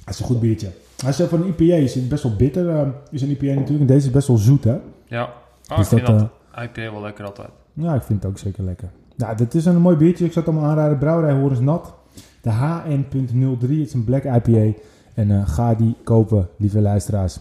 Dat 0.06 0.14
is 0.14 0.20
een 0.20 0.26
goed 0.26 0.40
biertje. 0.40 0.72
Hij 1.02 1.10
is 1.10 1.16
van 1.16 1.42
een 1.42 1.48
IPA, 1.48 1.76
is 1.76 1.96
het 1.96 2.10
best 2.10 2.24
wel 2.24 2.36
bitter. 2.36 2.66
Uh, 2.66 2.88
is 3.12 3.22
een 3.22 3.30
IPA 3.30 3.46
natuurlijk. 3.46 3.80
En 3.80 3.86
deze 3.86 4.08
is 4.08 4.14
best 4.14 4.28
wel 4.28 4.38
zoet, 4.38 4.64
hè? 4.64 4.78
Ja. 5.08 5.34
Dus 5.68 5.78
ik 5.78 5.86
vind 5.86 6.06
dat, 6.06 6.20
dat, 6.20 6.64
IPA 6.64 6.92
wel 6.92 7.02
lekker 7.02 7.26
altijd. 7.26 7.50
Ja, 7.74 7.96
ik 7.96 8.02
vind 8.02 8.24
het 8.24 8.32
ook 8.32 8.38
zeker 8.38 8.64
lekker. 8.64 8.90
Nou, 9.16 9.38
dit 9.38 9.56
is 9.56 9.66
een 9.66 9.82
mooi 9.82 9.96
biertje. 9.96 10.26
Ik 10.26 10.32
zou 10.32 10.46
het 10.46 10.54
allemaal 10.54 10.72
aanraden. 10.72 10.98
Brouwerij 10.98 11.34
Horens 11.34 11.60
Nat. 11.60 11.94
De 12.42 12.50
HN.03. 12.50 13.60
Het 13.60 13.70
is 13.70 13.94
een 13.94 14.04
black 14.04 14.24
IPA. 14.24 14.80
En 15.14 15.30
uh, 15.30 15.48
ga 15.48 15.74
die 15.74 15.96
kopen, 16.04 16.50
lieve 16.58 16.82
luisteraars. 16.82 17.40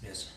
Yes. 0.00 0.34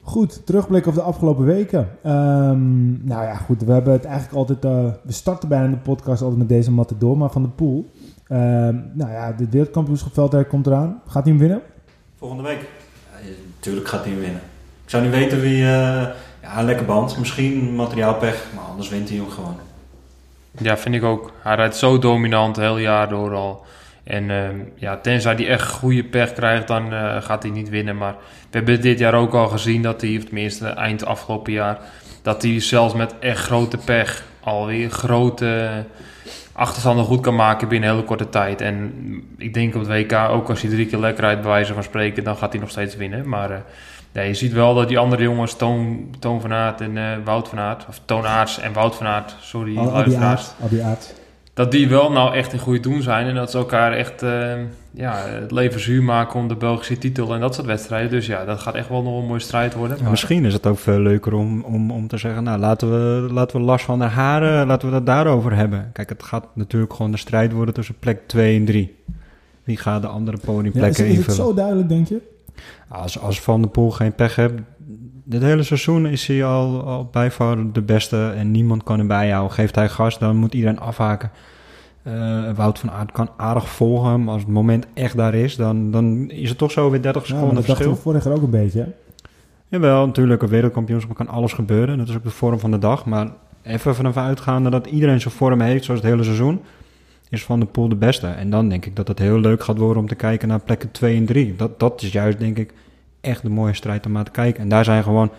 Goed, 0.00 0.46
terugblik 0.46 0.86
op 0.86 0.94
de 0.94 1.02
afgelopen 1.02 1.44
weken. 1.44 1.88
Um, 2.06 3.00
nou 3.04 3.22
ja, 3.22 3.34
goed. 3.34 3.62
We 3.62 3.72
hebben 3.72 3.92
het 3.92 4.04
eigenlijk 4.04 4.36
altijd... 4.36 4.64
Uh, 4.64 4.92
we 5.02 5.12
starten 5.12 5.48
bijna 5.48 5.68
de 5.68 5.76
podcast 5.76 6.22
altijd 6.22 6.38
met 6.38 6.48
deze 6.48 6.70
matador, 6.70 7.16
maar 7.16 7.30
van 7.30 7.42
de 7.42 7.48
pool. 7.48 7.90
Um, 8.30 8.90
nou 8.92 9.10
ja, 9.10 9.32
dit 9.32 9.50
wereldkampioenschap 9.50 10.46
komt 10.48 10.66
eraan. 10.66 11.00
Gaat 11.06 11.22
hij 11.22 11.32
hem 11.32 11.40
winnen? 11.40 11.60
Volgende 12.16 12.42
week. 12.42 12.68
Ja, 13.22 13.28
natuurlijk 13.54 13.88
gaat 13.88 14.04
hij 14.04 14.12
hem 14.12 14.20
winnen. 14.20 14.40
Ik 14.84 14.90
zou 14.90 15.02
niet 15.02 15.12
weten 15.12 15.40
wie... 15.40 15.64
Ja, 16.48 16.58
een 16.58 16.64
lekker 16.64 16.86
band. 16.86 17.18
Misschien 17.18 17.74
materiaalpech, 17.74 18.44
maar 18.54 18.64
anders 18.64 18.88
wint 18.88 19.08
hij 19.08 19.18
hem 19.18 19.30
gewoon. 19.30 19.56
Ja, 20.58 20.76
vind 20.76 20.94
ik 20.94 21.02
ook. 21.02 21.32
Hij 21.42 21.54
rijdt 21.54 21.76
zo 21.76 21.98
dominant 21.98 22.56
het 22.56 22.64
hele 22.64 22.80
jaar 22.80 23.08
door 23.08 23.34
al. 23.34 23.66
En 24.04 24.28
uh, 24.28 24.48
ja, 24.74 24.96
tenzij 24.96 25.34
hij 25.34 25.48
echt 25.48 25.70
goede 25.70 26.04
pech 26.04 26.32
krijgt, 26.32 26.66
dan 26.66 26.92
uh, 26.92 27.22
gaat 27.22 27.42
hij 27.42 27.52
niet 27.52 27.68
winnen. 27.68 27.96
Maar 27.96 28.14
we 28.50 28.56
hebben 28.56 28.80
dit 28.80 28.98
jaar 28.98 29.14
ook 29.14 29.34
al 29.34 29.48
gezien 29.48 29.82
dat 29.82 30.00
hij, 30.00 30.16
of 30.16 30.24
tenminste 30.24 30.66
eind 30.66 31.04
afgelopen 31.04 31.52
jaar, 31.52 31.78
dat 32.22 32.42
hij 32.42 32.60
zelfs 32.60 32.94
met 32.94 33.14
echt 33.18 33.44
grote 33.44 33.76
pech 33.76 34.24
alweer 34.40 34.90
grote 34.90 35.84
achterstanden 36.52 37.04
goed 37.04 37.20
kan 37.20 37.34
maken 37.34 37.68
binnen 37.68 37.88
een 37.88 37.94
hele 37.94 38.06
korte 38.06 38.28
tijd. 38.28 38.60
En 38.60 38.92
ik 39.36 39.54
denk 39.54 39.74
op 39.74 39.80
het 39.80 39.90
WK, 39.90 40.12
ook 40.12 40.48
als 40.48 40.62
hij 40.62 40.70
drie 40.70 40.86
keer 40.86 40.98
lekker 40.98 41.24
rijdt, 41.24 41.40
bij 41.40 41.50
wijze 41.50 41.74
van 41.74 41.82
spreken, 41.82 42.24
dan 42.24 42.36
gaat 42.36 42.52
hij 42.52 42.60
nog 42.60 42.70
steeds 42.70 42.96
winnen. 42.96 43.28
Maar 43.28 43.50
uh, 43.50 43.56
ja, 44.12 44.22
je 44.22 44.34
ziet 44.34 44.52
wel 44.52 44.74
dat 44.74 44.88
die 44.88 44.98
andere 44.98 45.22
jongens, 45.22 45.56
Toon, 45.56 46.14
Toon 46.18 46.40
van 46.40 46.52
Aert 46.52 46.80
en 46.80 46.96
uh, 46.96 47.12
Wout 47.24 47.48
van 47.48 47.58
Aert, 47.58 47.86
of 47.88 48.00
Toon 48.04 48.26
Aerts 48.26 48.60
en 48.60 48.72
Wout 48.72 48.94
van 48.94 49.06
Aert, 49.06 49.36
sorry, 49.40 49.74
dat 51.58 51.70
die 51.70 51.88
wel 51.88 52.12
nou 52.12 52.34
echt 52.34 52.52
in 52.52 52.58
goede 52.58 52.80
doen 52.80 53.02
zijn. 53.02 53.26
En 53.26 53.34
dat 53.34 53.50
ze 53.50 53.58
elkaar 53.58 53.92
echt 53.92 54.22
uh, 54.22 54.52
ja, 54.90 55.16
het 55.26 55.50
leven 55.50 55.80
zuur 55.80 56.02
maken 56.02 56.40
om 56.40 56.48
de 56.48 56.56
Belgische 56.56 56.98
titel 56.98 57.34
en 57.34 57.40
dat 57.40 57.54
soort 57.54 57.66
wedstrijden. 57.66 58.10
Dus 58.10 58.26
ja, 58.26 58.44
dat 58.44 58.60
gaat 58.60 58.74
echt 58.74 58.88
wel 58.88 59.02
nog 59.02 59.20
een 59.20 59.26
mooie 59.26 59.40
strijd 59.40 59.74
worden. 59.74 59.98
Ja, 60.00 60.10
misschien 60.10 60.44
is 60.44 60.52
het 60.52 60.66
ook 60.66 60.78
veel 60.78 61.00
leuker 61.00 61.34
om, 61.34 61.62
om, 61.62 61.90
om 61.90 62.08
te 62.08 62.16
zeggen, 62.16 62.42
nou 62.42 62.58
laten 62.58 62.90
we, 62.90 63.32
laten 63.32 63.56
we 63.56 63.62
Lars 63.62 63.82
van 63.82 63.98
der 63.98 64.08
Haren, 64.08 64.66
laten 64.66 64.88
we 64.88 64.94
dat 64.94 65.06
daarover 65.06 65.54
hebben. 65.54 65.90
Kijk, 65.92 66.08
het 66.08 66.22
gaat 66.22 66.46
natuurlijk 66.54 66.92
gewoon 66.92 67.10
de 67.10 67.16
strijd 67.16 67.52
worden 67.52 67.74
tussen 67.74 67.98
plek 67.98 68.20
2 68.26 68.56
en 68.56 68.64
3. 68.64 68.96
Wie 69.64 69.76
gaat 69.76 70.02
de 70.02 70.08
andere 70.08 70.38
podiumplekken 70.44 71.04
ja, 71.04 71.10
is, 71.10 71.18
is 71.18 71.18
invullen? 71.18 71.40
het 71.40 71.48
zo 71.48 71.54
duidelijk, 71.54 71.88
denk 71.88 72.08
je? 72.08 72.20
Als, 72.88 73.20
als 73.20 73.40
Van 73.40 73.60
der 73.60 73.70
Poel 73.70 73.90
geen 73.90 74.14
pech 74.14 74.36
heeft, 74.36 74.54
dit 75.24 75.42
hele 75.42 75.62
seizoen 75.62 76.06
is 76.06 76.26
hij 76.26 76.44
al, 76.44 76.82
al 76.82 77.08
bij 77.12 77.30
voor 77.30 77.72
de 77.72 77.82
beste 77.82 78.32
en 78.36 78.50
niemand 78.50 78.82
kan 78.82 78.98
hem 78.98 79.06
bijhouden. 79.08 79.52
Geeft 79.52 79.74
hij 79.74 79.88
gas, 79.88 80.18
dan 80.18 80.36
moet 80.36 80.54
iedereen 80.54 80.80
afhaken. 80.80 81.30
Eh, 82.02 82.50
Wout 82.54 82.78
van 82.78 82.90
Aert 82.90 83.12
kan 83.12 83.30
aardig 83.36 83.68
volgen, 83.68 84.24
maar 84.24 84.32
als 84.32 84.42
het 84.42 84.50
moment 84.50 84.86
echt 84.94 85.16
daar 85.16 85.34
is, 85.34 85.56
dan, 85.56 85.90
dan 85.90 86.30
is 86.30 86.48
het 86.48 86.58
toch 86.58 86.70
zo 86.70 86.90
weer 86.90 87.02
30 87.02 87.22
Ja, 87.26 87.28
maar 87.28 87.38
seconden 87.38 87.54
dat 87.56 87.66
dachten 87.66 87.84
verschil. 87.84 87.94
we 87.94 88.02
vorig 88.10 88.24
jaar 88.24 88.34
ook 88.34 88.42
een 88.42 88.60
beetje. 88.62 88.80
hè? 88.80 88.86
Jawel, 89.68 90.06
natuurlijk, 90.06 90.42
een 90.42 90.48
wereldkampioenschap 90.48 91.14
kan 91.16 91.28
alles 91.28 91.52
gebeuren. 91.52 91.98
Dat 91.98 92.08
is 92.08 92.16
ook 92.16 92.22
de 92.22 92.30
vorm 92.30 92.58
van 92.58 92.70
de 92.70 92.78
dag. 92.78 93.04
Maar 93.04 93.28
even 93.62 93.94
vanaf 93.94 94.16
uitgaande 94.16 94.70
dat 94.70 94.86
iedereen 94.86 95.20
zijn 95.20 95.34
vorm 95.34 95.60
heeft, 95.60 95.84
zoals 95.84 96.00
het 96.00 96.10
hele 96.10 96.22
seizoen, 96.24 96.60
is 97.30 97.44
Van 97.44 97.60
de 97.60 97.66
Poel 97.66 97.88
de 97.88 97.96
beste. 97.96 98.26
En 98.26 98.50
dan 98.50 98.68
denk 98.68 98.86
ik 98.86 98.96
dat 98.96 99.08
het 99.08 99.18
heel 99.18 99.38
leuk 99.38 99.64
gaat 99.64 99.78
worden 99.78 100.02
om 100.02 100.08
te 100.08 100.14
kijken 100.14 100.48
naar 100.48 100.60
plekken 100.60 100.90
2 100.90 101.16
en 101.16 101.24
3. 101.24 101.56
Dat, 101.56 101.80
dat 101.80 102.02
is 102.02 102.12
juist, 102.12 102.38
denk 102.38 102.58
ik, 102.58 102.74
echt 103.20 103.42
de 103.42 103.50
mooie 103.50 103.74
strijd 103.74 104.06
om 104.06 104.12
naar 104.12 104.24
te 104.24 104.30
kijken. 104.30 104.62
En 104.62 104.68
daar 104.68 104.84
zijn 104.84 105.02
gewoon 105.02 105.30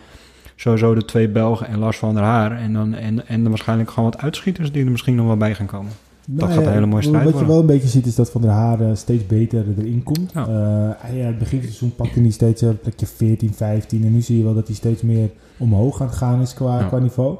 sowieso 0.55 0.93
de 0.93 1.05
twee 1.05 1.29
Belgen 1.29 1.67
en 1.67 1.79
Lars 1.79 1.97
van 1.97 2.13
der 2.13 2.23
Haar. 2.23 2.57
En 2.57 2.73
dan, 2.73 2.93
en, 2.93 3.27
en 3.27 3.49
waarschijnlijk 3.49 3.89
gewoon 3.89 4.09
wat 4.11 4.21
uitschieters 4.21 4.71
die 4.71 4.85
er 4.85 4.91
misschien 4.91 5.15
nog 5.15 5.25
wel 5.25 5.37
bij 5.37 5.55
gaan 5.55 5.65
komen. 5.65 5.91
Dat 6.31 6.51
gaat 6.51 6.65
een 6.65 6.71
hele 6.71 6.85
mooie 6.85 7.03
strijd 7.03 7.23
Wat 7.23 7.39
je 7.39 7.45
wel 7.45 7.59
een 7.59 7.65
beetje 7.65 7.87
ziet 7.87 8.05
is 8.05 8.15
dat 8.15 8.31
Van 8.31 8.41
der 8.41 8.49
Haar 8.49 8.81
eh, 8.81 8.95
steeds 8.95 9.25
beter 9.25 9.65
erin 9.77 10.03
komt. 10.03 10.31
Ja. 10.33 10.41
Eh, 10.41 11.17
ja, 11.17 11.25
het 11.25 11.37
begin 11.37 11.59
van 11.59 11.67
het 11.67 11.75
seizoen 11.75 11.95
pakte 11.95 12.19
hij 12.19 12.29
steeds 12.29 12.61
eh, 12.61 12.69
plekje 12.81 13.05
14, 13.05 13.53
15. 13.53 14.03
En 14.03 14.13
nu 14.13 14.21
zie 14.21 14.37
je 14.37 14.43
wel 14.43 14.53
dat 14.53 14.67
hij 14.67 14.75
steeds 14.75 15.01
meer 15.01 15.29
omhoog 15.57 16.01
aan 16.01 16.07
het 16.07 16.15
gaan 16.15 16.41
is 16.41 16.53
qua, 16.53 16.83
qua 16.83 16.97
niveau. 16.99 17.37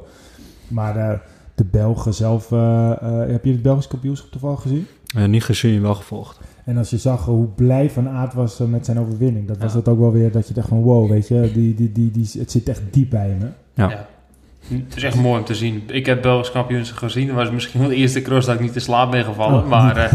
Maar 0.68 1.22
de 1.60 1.66
Belgen 1.70 2.14
zelf... 2.14 2.52
eh, 2.52 2.90
eh, 2.90 3.30
heb 3.30 3.44
je 3.44 3.52
het 3.52 3.62
Belgisch 3.62 3.88
kampioenschap 3.88 4.30
toevallig 4.30 4.60
gezien? 4.60 4.86
Eh, 5.14 5.24
niet 5.24 5.44
gezien, 5.44 5.82
wel 5.82 5.94
gevolgd. 5.94 6.40
En 6.64 6.76
als 6.76 6.90
je 6.90 6.98
zag 6.98 7.24
hoe 7.24 7.46
blij 7.46 7.90
Van 7.90 8.08
Aert 8.08 8.34
was 8.34 8.58
met 8.58 8.84
zijn 8.84 8.98
overwinning, 8.98 9.48
dat 9.48 9.58
was 9.58 9.74
het 9.74 9.88
ook 9.88 9.98
wel 9.98 10.12
weer 10.12 10.32
dat 10.32 10.48
je 10.48 10.54
dacht 10.54 10.68
van 10.68 10.82
wow, 10.82 11.10
weet 11.10 11.28
je, 11.28 11.50
die, 11.54 11.74
die, 11.74 11.92
die, 11.92 12.10
die, 12.10 12.30
het 12.38 12.50
zit 12.50 12.68
echt 12.68 12.82
diep 12.90 13.10
bij 13.10 13.28
hem. 13.28 13.40
hè? 13.40 13.48
Ja. 13.82 13.90
Ja. 13.90 14.06
Het 14.68 14.96
is 14.96 15.02
echt 15.02 15.16
mooi 15.16 15.38
om 15.38 15.44
te 15.44 15.54
zien. 15.54 15.82
Ik 15.86 16.06
heb 16.06 16.22
Belgisch 16.22 16.50
kampioenschap 16.50 16.98
gezien. 16.98 17.26
Dat 17.26 17.36
was 17.36 17.50
misschien 17.50 17.80
wel 17.80 17.88
de 17.88 17.94
eerste 17.94 18.22
cross 18.22 18.46
dat 18.46 18.54
ik 18.54 18.60
niet 18.60 18.72
te 18.72 18.80
slaap 18.80 19.10
ben 19.10 19.24
gevallen. 19.24 19.62
Oh. 19.62 19.68
Maar 19.68 19.96
eh, 19.96 20.12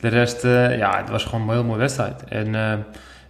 de 0.00 0.08
rest, 0.08 0.44
eh, 0.44 0.78
ja, 0.78 0.96
het 0.96 1.10
was 1.10 1.24
gewoon 1.24 1.48
een 1.48 1.54
heel 1.54 1.64
mooie 1.64 1.78
wedstrijd. 1.78 2.24
En 2.24 2.54
eh, 2.54 2.74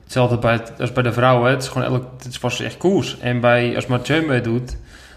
hetzelfde 0.02 0.38
bij 0.38 0.52
het, 0.52 0.72
als 0.80 0.92
bij 0.92 1.02
de 1.02 1.12
vrouwen. 1.12 1.50
Het, 1.50 1.62
is 1.62 1.68
gewoon 1.68 1.88
elk, 1.88 2.04
het 2.22 2.40
was 2.40 2.60
echt 2.60 2.76
koers. 2.76 3.18
En 3.18 3.40
bij, 3.40 3.74
als 3.74 3.86
Mathieu 3.86 4.26
meedoet, 4.26 4.76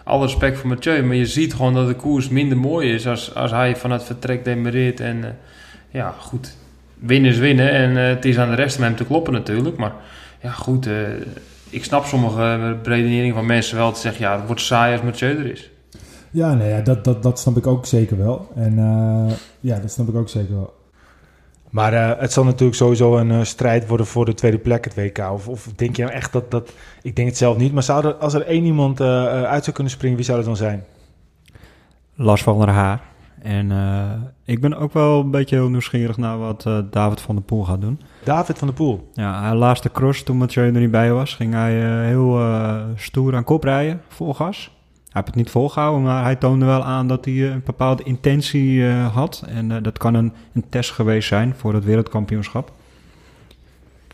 alle 0.10 0.25
respect 0.25 0.58
voor 0.58 0.70
Mathieu. 0.70 1.04
Maar 1.04 1.16
je 1.16 1.25
ziet 1.25 1.54
gewoon 1.54 1.74
dat 1.74 1.88
de 1.88 1.96
koers 1.96 2.30
minder 2.30 2.58
mooi 2.58 2.94
is 2.94 3.08
als, 3.08 3.36
als 3.36 3.51
hij 3.51 3.75
van 3.75 3.92
het 3.92 4.04
vertrek 4.04 4.44
demereert. 4.44 5.00
En 5.00 5.24
eh, 5.24 5.30
ja, 5.89 6.16
goed. 6.20 6.56
Winnen 6.96 7.32
is 7.32 7.38
winnen. 7.38 7.72
En 7.72 7.98
eh, 7.98 8.08
het 8.08 8.25
is 8.25 8.38
aan 8.38 8.50
de 8.50 8.56
rest 8.56 8.78
om 8.78 8.84
hem 8.84 8.96
te 8.96 9.06
kloppen 9.06 9.34
natuurlijk. 9.34 9.78
Maar 9.78 9.94
ja, 10.42 10.51
goed. 10.51 10.88
eh, 10.88 10.94
ik 11.70 11.84
snap 11.84 12.06
sommige 12.06 12.78
redeneringen 12.84 13.36
van 13.36 13.46
mensen 13.46 13.78
wel 13.78 13.92
te 13.92 14.00
zeggen... 14.00 14.22
ja, 14.22 14.36
het 14.36 14.46
wordt 14.46 14.62
saai 14.62 14.94
als 14.94 15.01
Mathieu 15.01 15.38
er 15.38 15.51
is. 15.51 15.70
Ja, 16.32 16.54
nee, 16.54 16.82
dat, 16.82 17.04
dat, 17.04 17.24
dat 17.24 17.39
snap 17.39 17.58
ik 17.58 17.68
ook 17.68 17.86
zeker 17.86 18.18
wel. 18.18 18.51
En 18.56 18.75
ja, 19.60 19.80
dat 19.80 19.92
snap 19.92 20.08
ik 20.08 20.16
ook 20.16 20.30
zeker 20.30 20.56
wel. 20.56 20.79
Maar 21.70 21.94
eh, 21.94 22.20
het 22.20 22.34
zal 22.34 22.44
natuurlijk 22.44 22.78
sowieso 22.78 23.18
een 23.18 23.32
eh, 23.32 23.44
strijd 23.44 23.88
worden 23.88 24.06
voor 24.06 24.26
de 24.26 24.34
tweede 24.34 24.58
plek, 24.58 24.84
het 24.84 24.96
WK. 24.96 25.32
Of, 25.32 25.48
of 25.48 25.68
denk 25.76 25.96
je 25.96 26.02
nou 26.02 26.16
echt 26.16 26.32
dat, 26.32 26.52
dat... 26.52 26.74
Ik 27.02 27.16
denk 27.16 27.28
het 27.28 27.38
zelf 27.38 27.58
niet. 27.58 27.74
Maar 27.74 27.84
zou 27.84 28.06
er, 28.06 28.14
als 28.14 28.34
er 28.34 28.46
één 28.46 28.66
iemand 28.66 29.00
eh, 29.00 29.08
uit 29.44 29.64
zou 29.64 29.76
kunnen 29.76 29.94
springen, 29.94 30.18
wie 30.18 30.26
zou 30.26 30.38
dat 30.38 30.46
dan 30.46 30.58
zijn? 30.58 30.84
Lars 32.16 32.44
van 32.44 32.60
der 32.60 32.70
Haar. 32.70 33.02
En 33.42 33.72
ik 34.46 34.62
ben 34.62 34.78
ook 34.78 34.94
wel 34.94 35.20
een 35.20 35.32
beetje 35.32 35.56
heel 35.56 35.70
nieuwsgierig 35.70 36.18
naar 36.18 36.38
wat 36.38 36.66
David 36.90 37.22
van 37.22 37.36
der 37.36 37.44
Poel 37.44 37.64
gaat 37.64 37.82
doen. 37.82 38.00
David 38.24 38.58
van 38.58 38.68
der 38.68 38.76
Poel. 38.76 39.10
Ja, 39.14 39.42
hij 39.42 39.56
laatste 39.56 39.92
cross, 39.92 40.24
toen 40.24 40.38
Mathieu 40.38 40.66
er 40.66 40.80
niet 40.80 40.92
bij 40.92 41.12
was, 41.12 41.34
ging 41.34 41.54
hij 41.54 41.74
heel 42.06 42.42
stoer 42.96 43.36
aan 43.36 43.44
kop 43.44 43.64
rijden, 43.64 44.02
vol 44.08 44.34
gas. 44.34 44.72
Heeft 45.20 45.36
het 45.36 45.44
niet 45.44 45.54
volgehouden, 45.54 46.04
maar 46.04 46.24
hij 46.24 46.36
toonde 46.36 46.66
wel 46.66 46.84
aan 46.84 47.08
dat 47.08 47.26
hij 47.26 47.34
eh, 47.34 47.52
een 47.52 47.62
bepaalde 47.66 48.04
intentie 48.04 48.88
eh, 48.88 49.14
had. 49.14 49.44
En 49.48 49.72
eh, 49.72 49.78
dat 49.84 49.98
kan 49.98 50.14
een, 50.14 50.34
een 50.54 50.70
test 50.70 50.92
geweest 50.92 51.28
zijn 51.28 51.54
voor 51.58 51.74
het 51.74 51.84
wereldkampioenschap. 51.84 52.72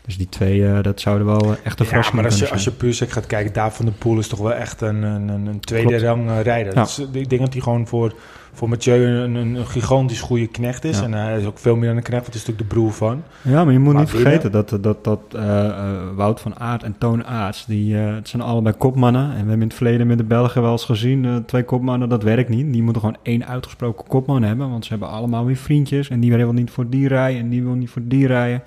Dus 0.06 0.16
die 0.16 0.28
twee, 0.28 0.66
eh, 0.66 0.82
dat 0.82 1.00
zouden 1.00 1.26
wel 1.26 1.56
echt 1.64 1.80
een 1.80 1.84
Ja, 1.84 1.90
verrassing 1.90 2.16
maar 2.16 2.24
als 2.24 2.38
je, 2.38 2.50
als 2.50 2.64
je 2.64 2.70
puur 2.70 2.94
sec 2.94 3.10
gaat 3.10 3.26
kijken, 3.26 3.52
David 3.52 3.76
van 3.76 3.84
der 3.84 3.94
Poel 3.94 4.18
is 4.18 4.28
toch 4.28 4.38
wel 4.38 4.54
echt 4.54 4.80
een, 4.80 5.02
een, 5.02 5.28
een, 5.28 5.60
tweede 5.60 5.88
Klopt. 5.88 6.02
rang 6.02 6.30
eh, 6.30 6.40
rijder. 6.40 6.74
Ja. 6.74 6.82
Dus, 6.82 6.98
ik 6.98 7.28
denk 7.28 7.40
dat 7.40 7.52
hij 7.52 7.62
gewoon 7.62 7.86
voor, 7.86 8.14
voor 8.52 8.68
Mathieu 8.68 9.06
een, 9.06 9.66
gigantisch 9.66 10.20
goede 10.20 10.46
knecht 10.46 10.84
is. 10.84 10.98
Ja. 10.98 11.04
En 11.04 11.12
hij 11.12 11.38
is 11.38 11.46
ook 11.46 11.58
veel 11.58 11.76
meer 11.76 11.88
dan 11.88 11.96
een 11.96 12.02
knecht, 12.02 12.22
want 12.22 12.34
het 12.34 12.42
is 12.42 12.46
natuurlijk 12.46 12.68
de 12.68 12.74
broer 12.74 12.92
van. 12.92 13.22
Ja, 13.42 13.64
maar 13.64 13.72
je 13.72 13.78
moet 13.78 13.92
Maar 13.92 14.02
niet 14.02 14.10
vergeten 14.10 14.52
dat, 14.52 14.68
dat, 14.80 15.04
dat 15.04 15.20
Wout 16.14 16.40
van 16.40 16.58
Aert 16.58 16.82
en 16.82 16.94
Toon 16.98 17.24
Aerts, 17.24 17.64
die, 17.66 17.94
het 17.94 18.28
zijn 18.28 18.42
allebei 18.42 18.74
kopmannen. 18.76 19.22
En 19.22 19.30
we 19.30 19.36
hebben 19.36 19.60
in 19.60 19.68
het 19.68 19.74
verleden 19.74 20.06
met 20.06 20.18
de 20.18 20.24
Belgen 20.24 20.62
wel 20.62 20.72
eens 20.72 20.84
gezien, 20.84 21.42
twee 21.46 21.64
kopmannen, 21.64 22.08
dat 22.08 22.22
werkt 22.22 22.48
niet. 22.48 22.72
Die 22.72 22.82
moeten 22.82 23.02
gewoon 23.02 23.18
één 23.22 23.46
uitgesproken 23.46 24.06
kopman 24.06 24.42
hebben, 24.42 24.70
want 24.70 24.84
ze 24.84 24.90
hebben 24.90 25.08
allemaal 25.08 25.44
weer 25.44 25.56
vriendjes. 25.56 26.08
En 26.08 26.20
die 26.20 26.34
wil 26.36 26.52
niet 26.52 26.70
voor 26.70 26.88
die 26.88 27.08
rijden 27.08 27.40
en 27.40 27.48
die 27.48 27.62
wil 27.62 27.74
niet 27.74 27.90
voor 27.90 28.02
die 28.04 28.26
rijden. 28.26 28.62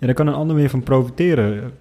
Ja, 0.00 0.06
daar 0.06 0.14
kan 0.14 0.26
een 0.26 0.34
ander 0.34 0.56
weer 0.56 0.70
van 0.70 0.82
profiteren. 0.82 1.72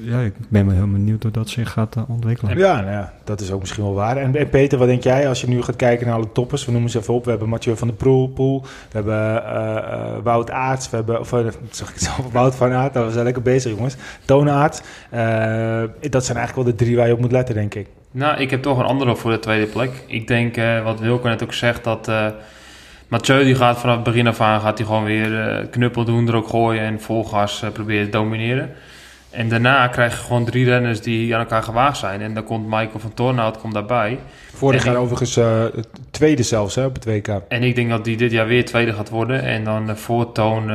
Ja, 0.00 0.20
ik 0.20 0.32
ben 0.48 0.66
wel 0.66 0.74
heel 0.74 0.90
benieuwd 0.90 1.22
hoe 1.22 1.32
dat 1.32 1.48
zich 1.48 1.70
gaat 1.70 1.96
eh, 1.96 2.02
ontwikkelen. 2.08 2.58
Ja, 2.58 2.80
nou 2.80 2.92
ja, 2.92 3.12
dat 3.24 3.40
is 3.40 3.52
ook 3.52 3.60
misschien 3.60 3.84
wel 3.84 3.94
waar. 3.94 4.16
En, 4.16 4.36
en 4.36 4.48
Peter, 4.48 4.78
wat 4.78 4.88
denk 4.88 5.02
jij 5.02 5.28
als 5.28 5.40
je 5.40 5.48
nu 5.48 5.62
gaat 5.62 5.76
kijken 5.76 6.06
naar 6.06 6.16
alle 6.16 6.32
toppers? 6.32 6.64
We 6.64 6.72
noemen 6.72 6.90
ze 6.90 6.98
even 6.98 7.14
op. 7.14 7.24
We 7.24 7.30
hebben 7.30 7.48
Mathieu 7.48 7.76
van 7.76 7.88
der 7.88 7.96
Poel, 7.96 8.28
Poel. 8.28 8.62
we 8.62 8.68
hebben 8.90 9.44
eh, 9.44 9.76
eh, 9.76 10.22
Wout 10.22 10.50
Aerts, 10.50 10.90
we 10.90 10.96
hebben, 10.96 11.20
of 11.20 11.28
zeg 11.70 11.88
ik 11.88 11.94
het 11.94 12.02
zelf, 12.02 12.32
Wout 12.32 12.54
van 12.54 12.72
Aert. 12.72 12.92
Nou, 12.92 13.06
we 13.06 13.12
zijn 13.12 13.24
lekker 13.24 13.42
bezig, 13.42 13.72
jongens. 13.72 13.96
Toon 14.24 14.50
Aert. 14.50 14.82
Eh, 15.10 15.82
dat 16.10 16.24
zijn 16.24 16.38
eigenlijk 16.38 16.54
wel 16.54 16.64
de 16.64 16.84
drie 16.84 16.96
waar 16.96 17.06
je 17.06 17.12
op 17.12 17.20
moet 17.20 17.32
letten, 17.32 17.54
denk 17.54 17.74
ik. 17.74 17.86
Nou, 18.10 18.40
ik 18.40 18.50
heb 18.50 18.62
toch 18.62 18.78
een 18.78 18.84
andere 18.84 19.16
voor 19.16 19.30
de 19.30 19.38
tweede 19.38 19.66
plek. 19.66 20.04
Ik 20.06 20.26
denk, 20.26 20.56
eh, 20.56 20.84
wat 20.84 21.00
Wilco 21.00 21.28
net 21.28 21.42
ook 21.42 21.52
zegt, 21.52 21.84
dat 21.84 22.08
eh 22.08 22.26
Mathieu 23.10 23.44
die 23.44 23.54
gaat 23.54 23.78
vanaf 23.78 23.94
het 23.94 24.04
begin 24.04 24.26
af 24.26 24.40
aan 24.40 24.60
gaat 24.60 24.78
hij 24.78 24.86
gewoon 24.86 25.04
weer 25.04 25.40
eh, 25.40 25.66
knuppel 25.70 26.04
doen, 26.04 26.28
er 26.28 26.34
ook 26.34 26.48
gooien 26.48 26.82
en 26.82 27.00
vol 27.00 27.24
gas 27.24 27.62
eh, 27.62 27.70
proberen 27.70 28.04
te 28.04 28.10
domineren. 28.10 28.70
En 29.30 29.48
daarna 29.48 29.88
krijg 29.88 30.12
je 30.12 30.24
gewoon 30.24 30.44
drie 30.44 30.64
renners 30.64 31.00
die 31.00 31.34
aan 31.34 31.40
elkaar 31.40 31.62
gewaagd 31.62 31.98
zijn. 31.98 32.20
En 32.20 32.34
dan 32.34 32.44
komt 32.44 32.64
Michael 32.64 32.98
van 32.98 33.14
Tornhout 33.14 33.58
komt 33.58 33.74
daarbij. 33.74 34.18
Vorig 34.54 34.84
jaar 34.84 34.96
overigens 34.96 35.34
het 35.34 35.88
tweede 36.10 36.42
zelfs 36.42 36.74
hè, 36.74 36.84
op 36.84 36.94
het 36.94 37.04
WK. 37.04 37.28
En 37.48 37.62
ik 37.62 37.74
denk 37.74 37.90
dat 37.90 38.04
die 38.04 38.16
dit 38.16 38.30
jaar 38.30 38.46
weer 38.46 38.64
tweede 38.64 38.92
gaat 38.92 39.08
worden. 39.08 39.42
En 39.42 39.64
dan 39.64 39.96
voor 39.96 40.32
Toon. 40.32 40.70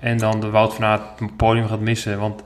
En 0.00 0.18
dan 0.18 0.40
de 0.40 0.50
Wout 0.50 0.74
van 0.74 0.84
Aert 0.84 1.02
het 1.18 1.36
podium 1.36 1.68
gaat 1.68 1.80
missen. 1.80 2.18
Want 2.18 2.42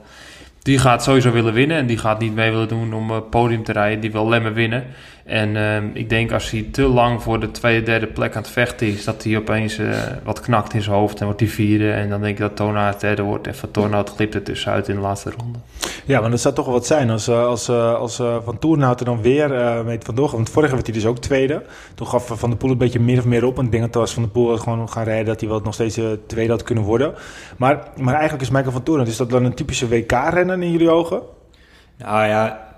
die 0.61 0.79
gaat 0.79 1.03
sowieso 1.03 1.31
willen 1.31 1.53
winnen. 1.53 1.77
En 1.77 1.85
die 1.85 1.97
gaat 1.97 2.19
niet 2.19 2.35
mee 2.35 2.51
willen 2.51 2.67
doen 2.67 2.93
om 2.93 3.11
het 3.11 3.29
podium 3.29 3.63
te 3.63 3.71
rijden. 3.71 3.99
Die 3.99 4.11
wil 4.11 4.21
alleen 4.21 4.41
maar 4.41 4.53
winnen. 4.53 4.83
En 5.29 5.55
ehm, 5.55 5.89
ik 5.93 6.09
denk 6.09 6.31
als 6.31 6.51
hij 6.51 6.67
te 6.71 6.81
lang 6.81 7.21
voor 7.23 7.39
de 7.39 7.51
tweede, 7.51 7.85
derde 7.85 8.07
plek 8.07 8.35
aan 8.35 8.41
het 8.41 8.51
vechten 8.51 8.87
is... 8.87 9.03
dat 9.03 9.23
hij 9.23 9.37
opeens 9.37 9.77
eh, 9.77 9.89
wat 10.23 10.39
knakt 10.39 10.73
in 10.73 10.81
zijn 10.81 10.95
hoofd 10.95 11.19
en 11.19 11.25
wordt 11.25 11.39
hij 11.39 11.49
vierde. 11.49 11.91
En 11.91 12.09
dan 12.09 12.21
denk 12.21 12.33
ik 12.33 12.39
dat 12.39 12.55
Toonaert 12.55 13.01
derde 13.01 13.21
wordt. 13.21 13.47
En 13.47 13.55
van 13.55 13.71
Toonaert 13.71 14.09
glipt 14.09 14.35
er 14.35 14.43
tussenuit 14.43 14.87
in 14.87 14.95
de 14.95 15.01
laatste 15.01 15.31
ronde. 15.37 15.59
Ja, 16.09 16.21
maar 16.21 16.29
dat 16.29 16.39
zou 16.39 16.53
toch 16.53 16.65
wel 16.65 16.73
wat 16.73 16.85
zijn 16.85 17.09
als, 17.09 17.27
eh, 17.27 17.45
als, 17.45 17.67
eh, 17.67 17.95
als 17.95 18.19
eh, 18.19 18.37
Van 18.43 18.59
Toornhout 18.59 18.99
er 18.99 19.05
dan 19.05 19.21
weer 19.21 19.53
eh 19.53 19.83
mee 19.83 19.99
vandoor 20.03 20.25
gaat. 20.25 20.35
Want 20.35 20.49
vorig 20.49 20.67
jaar 20.67 20.75
werd 20.75 20.87
hij 20.87 20.95
dus 20.95 21.05
ook 21.05 21.17
tweede. 21.17 21.63
Toen 21.95 22.07
gaf 22.07 22.31
Van 22.33 22.49
der 22.49 22.57
Poel 22.57 22.71
een 22.71 22.77
beetje 22.77 22.99
meer 22.99 23.17
of 23.17 23.25
meer 23.25 23.45
op. 23.45 23.57
En 23.57 23.65
ik 23.65 23.71
denk 23.71 23.83
dat 23.83 23.95
als 23.95 24.13
Van 24.13 24.23
der 24.23 24.31
Poel 24.31 24.57
gewoon 24.57 24.89
gaan 24.89 25.03
rijden... 25.03 25.25
dat 25.25 25.39
hij 25.39 25.49
wel 25.49 25.59
nog 25.63 25.73
steeds 25.73 25.99
tweede 26.27 26.51
had 26.51 26.63
kunnen 26.63 26.83
worden. 26.83 27.13
Maar, 27.57 27.83
maar 27.97 28.13
eigenlijk 28.13 28.43
is 28.43 28.49
Michael 28.49 28.71
van 28.71 28.83
Toornhout... 28.83 29.07
is 29.07 29.17
dat 29.17 29.29
dan 29.29 29.45
een 29.45 29.53
typische 29.53 29.87
WK-renner 29.87 30.61
in 30.61 30.71
jullie 30.71 30.89
ogen? 30.89 31.21
Nou 31.97 32.27
ja, 32.27 32.68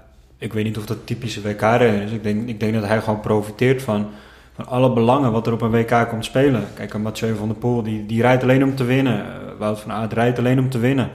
ik 0.42 0.54
weet 0.54 0.64
niet 0.64 0.78
of 0.78 0.86
dat 0.86 0.98
typische 1.06 1.42
WK-renner 1.42 2.02
is. 2.02 2.12
Ik 2.12 2.24
denk, 2.24 2.50
ik 2.50 2.60
denk 2.60 2.74
dat 2.74 2.86
hij 2.86 3.02
gewoon 3.02 3.20
profiteert 3.20 3.82
van, 3.82 4.06
van 4.54 4.68
alle 4.68 4.94
belangen 4.94 5.32
wat 5.32 5.48
er 5.48 5.54
op 5.54 5.62
een 5.62 5.72
WK 5.72 6.08
komt 6.10 6.26
spelen. 6.26 6.64
Kijk, 6.74 6.94
een 6.94 7.02
Mathieu 7.02 7.36
van 7.36 7.48
der 7.48 7.58
Poel, 7.58 7.84
die, 7.84 8.06
die 8.06 8.22
rijdt 8.22 8.44
alleen 8.44 8.64
om 8.64 8.76
te 8.76 8.84
winnen. 8.84 9.20
Eh, 9.20 9.30
Wout 9.58 9.80
van 9.80 9.92
Aert 9.92 10.14
rijdt 10.14 10.40
alleen 10.40 10.60
om 10.60 10.70
te 10.70 10.80
winnen. 10.80 11.10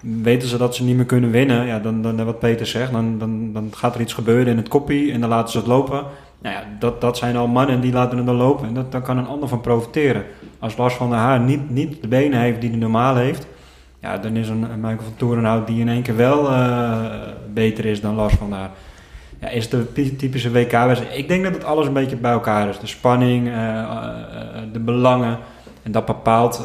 Weten 0.00 0.48
ze 0.48 0.56
dat 0.56 0.74
ze 0.74 0.84
niet 0.84 0.96
meer 0.96 1.04
kunnen 1.04 1.30
winnen, 1.30 1.66
ja, 1.66 1.78
dan, 1.78 2.02
dan 2.02 2.24
wat 2.24 2.38
Peter 2.38 2.66
zegt, 2.66 2.92
dan, 2.92 3.18
dan, 3.18 3.52
dan 3.52 3.68
gaat 3.74 3.94
er 3.94 4.00
iets 4.00 4.12
gebeuren 4.12 4.46
in 4.46 4.56
het 4.56 4.68
koppie 4.68 5.12
en 5.12 5.20
dan 5.20 5.28
laten 5.28 5.50
ze 5.50 5.58
het 5.58 5.66
lopen. 5.66 6.04
Nou 6.42 6.54
ja, 6.54 6.64
dat, 6.78 7.00
dat 7.00 7.16
zijn 7.16 7.36
al 7.36 7.46
mannen 7.46 7.80
die 7.80 7.92
laten 7.92 8.16
het 8.16 8.26
dan 8.26 8.36
lopen 8.36 8.68
en 8.68 8.74
dat, 8.74 8.92
daar 8.92 9.02
kan 9.02 9.18
een 9.18 9.26
ander 9.26 9.48
van 9.48 9.60
profiteren. 9.60 10.24
Als 10.58 10.76
Lars 10.76 10.94
van 10.94 11.10
der 11.10 11.18
Haar 11.18 11.40
niet, 11.40 11.70
niet 11.70 12.02
de 12.02 12.08
benen 12.08 12.40
heeft 12.40 12.60
die 12.60 12.70
hij 12.70 12.78
normaal 12.78 13.16
heeft, 13.16 13.46
ja, 14.00 14.18
dan 14.18 14.36
is 14.36 14.48
een, 14.48 14.62
een 14.62 14.80
Michael 14.80 15.02
van 15.02 15.16
Torenhout 15.16 15.66
die 15.66 15.80
in 15.80 15.88
één 15.88 16.02
keer 16.02 16.16
wel 16.16 16.48
eh, 16.50 16.98
beter 17.52 17.84
is 17.84 18.00
dan 18.00 18.14
Lars 18.14 18.34
van 18.34 18.48
der 18.50 18.58
Haar. 18.58 18.70
Ja, 19.40 19.48
is 19.48 19.62
het 19.62 19.70
de 19.70 19.92
ty- 19.92 20.16
typische 20.16 20.50
WK-wedstrijd? 20.50 21.16
Ik 21.18 21.28
denk 21.28 21.44
dat 21.44 21.52
het 21.54 21.64
alles 21.64 21.86
een 21.86 21.92
beetje 21.92 22.16
bij 22.16 22.30
elkaar 22.32 22.68
is. 22.68 22.78
De 22.78 22.86
spanning, 22.86 23.48
eh, 23.48 23.78
eh, 23.78 23.86
de 24.72 24.78
belangen. 24.78 25.38
En 25.82 25.92
dat 25.92 26.04
bepaalt 26.06 26.62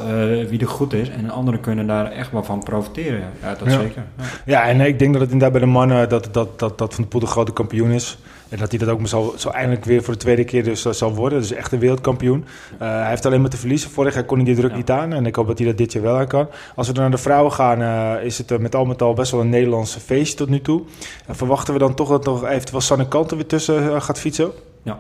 wie 0.50 0.60
er 0.60 0.68
goed 0.68 0.94
is. 0.94 1.10
En 1.10 1.30
anderen 1.30 1.60
kunnen 1.60 1.88
daar 1.88 2.12
echt 2.12 2.32
wel 2.32 2.44
van 2.44 2.64
profiteren. 2.64 3.24
Ja, 3.42 3.50
dat 3.60 3.68
Ja. 3.74 3.80
zeker. 3.80 4.04
Ja. 4.18 4.24
Ja, 4.46 4.64
en 4.68 4.82
ik 4.82 5.00
denk 5.00 5.12
dat 5.14 5.22
het 5.22 5.32
inderdaad 5.32 5.58
bij 5.60 5.68
de 5.68 5.74
mannen... 5.74 6.10
dat, 6.10 6.30
dat, 6.32 6.60
dat, 6.60 6.78
dat 6.78 6.94
Van 6.94 7.04
der 7.04 7.12
Poel 7.12 7.20
de 7.20 7.28
grote 7.28 7.54
kampioen 7.54 7.92
is. 7.92 8.18
En 8.50 8.58
dat 8.58 8.70
hij 8.70 8.80
dat 8.80 8.90
ook 8.90 9.08
zo, 9.08 9.34
zo 9.38 9.50
eindelijk 9.50 9.86
weer 9.86 10.04
voor 10.04 10.14
de 10.14 10.20
tweede 10.20 10.44
keer 10.44 10.64
dus, 10.64 10.86
eh, 10.86 10.92
zal 10.92 11.14
worden. 11.16 11.40
Dus 11.40 11.52
echt 11.52 11.72
een 11.72 11.80
wereldkampioen. 11.80 12.46
Eh, 12.80 12.88
hij 12.88 13.10
heeft 13.10 13.26
alleen 13.26 13.42
maar 13.42 13.50
te 13.50 13.58
verliezen. 13.58 13.90
Vorig 13.90 14.14
jaar 14.14 14.24
kon 14.24 14.38
hij 14.38 14.46
die 14.46 14.56
druk 14.56 14.72
Ja. 14.72 14.78
niet 14.78 14.92
aan. 14.92 15.14
En 15.14 15.26
ik 15.26 15.36
hoop 15.36 15.48
dat 15.48 15.58
hij 15.58 15.68
dat 15.68 15.78
dit 15.78 15.94
jaar 15.94 16.04
wel 16.04 16.16
aan 16.18 16.28
kan. 16.28 16.48
Als 16.76 16.88
we 16.88 16.94
dan 16.94 17.02
naar 17.02 17.12
de 17.12 17.18
vrouwen 17.18 17.52
gaan... 17.52 17.82
eh, 17.82 18.26
is 18.26 18.38
het 18.38 18.60
met 18.60 18.76
al 18.76 18.86
met 18.86 19.02
al 19.02 19.14
best 19.14 19.32
wel 19.32 19.42
een 19.42 19.50
Nederlandse 19.50 20.00
feestje 20.00 20.38
tot 20.38 20.50
nu 20.50 20.62
toe. 20.62 20.82
En 21.28 21.36
verwachten 21.36 21.74
we 21.74 21.80
dan 21.80 21.96
toch 21.96 22.10
dat 22.10 22.26
nog 22.26 22.46
eventueel 22.46 22.82
Sanne 22.82 23.08
Kanten 23.08 23.38
weer 23.38 23.46
tussen 23.48 24.02
gaat 24.02 24.20
fietsen? 24.20 24.52
Ja. 24.84 25.00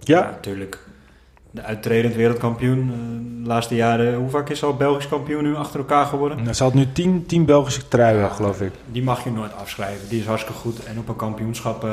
Ja? 0.00 0.20
natuurlijk. 0.20 0.78
de 1.50 1.62
uittredend 1.62 2.14
wereldkampioen. 2.14 2.92
De 3.42 3.48
laatste 3.48 3.74
jaren, 3.74 4.14
hoe 4.14 4.28
vaak 4.30 4.48
is 4.50 4.64
al 4.64 4.74
Belgisch 4.76 5.08
kampioen 5.08 5.42
nu 5.42 5.54
achter 5.56 5.78
elkaar 5.78 6.06
geworden? 6.06 6.42
Nou, 6.42 6.54
Ze 6.54 6.62
had 6.62 6.74
nu 6.74 6.92
10 6.92 7.24
10 7.26 7.44
Belgische 7.44 7.88
truien, 7.88 8.30
geloof 8.30 8.60
ik. 8.60 8.72
Die 8.92 9.02
mag 9.02 9.24
je 9.24 9.30
nooit 9.30 9.56
afschrijven. 9.56 10.08
Die 10.08 10.20
is 10.20 10.26
hartstikke 10.26 10.58
goed. 10.60 10.84
En 10.84 10.98
op 10.98 11.08
een 11.08 11.16
kampioenschap, 11.16 11.84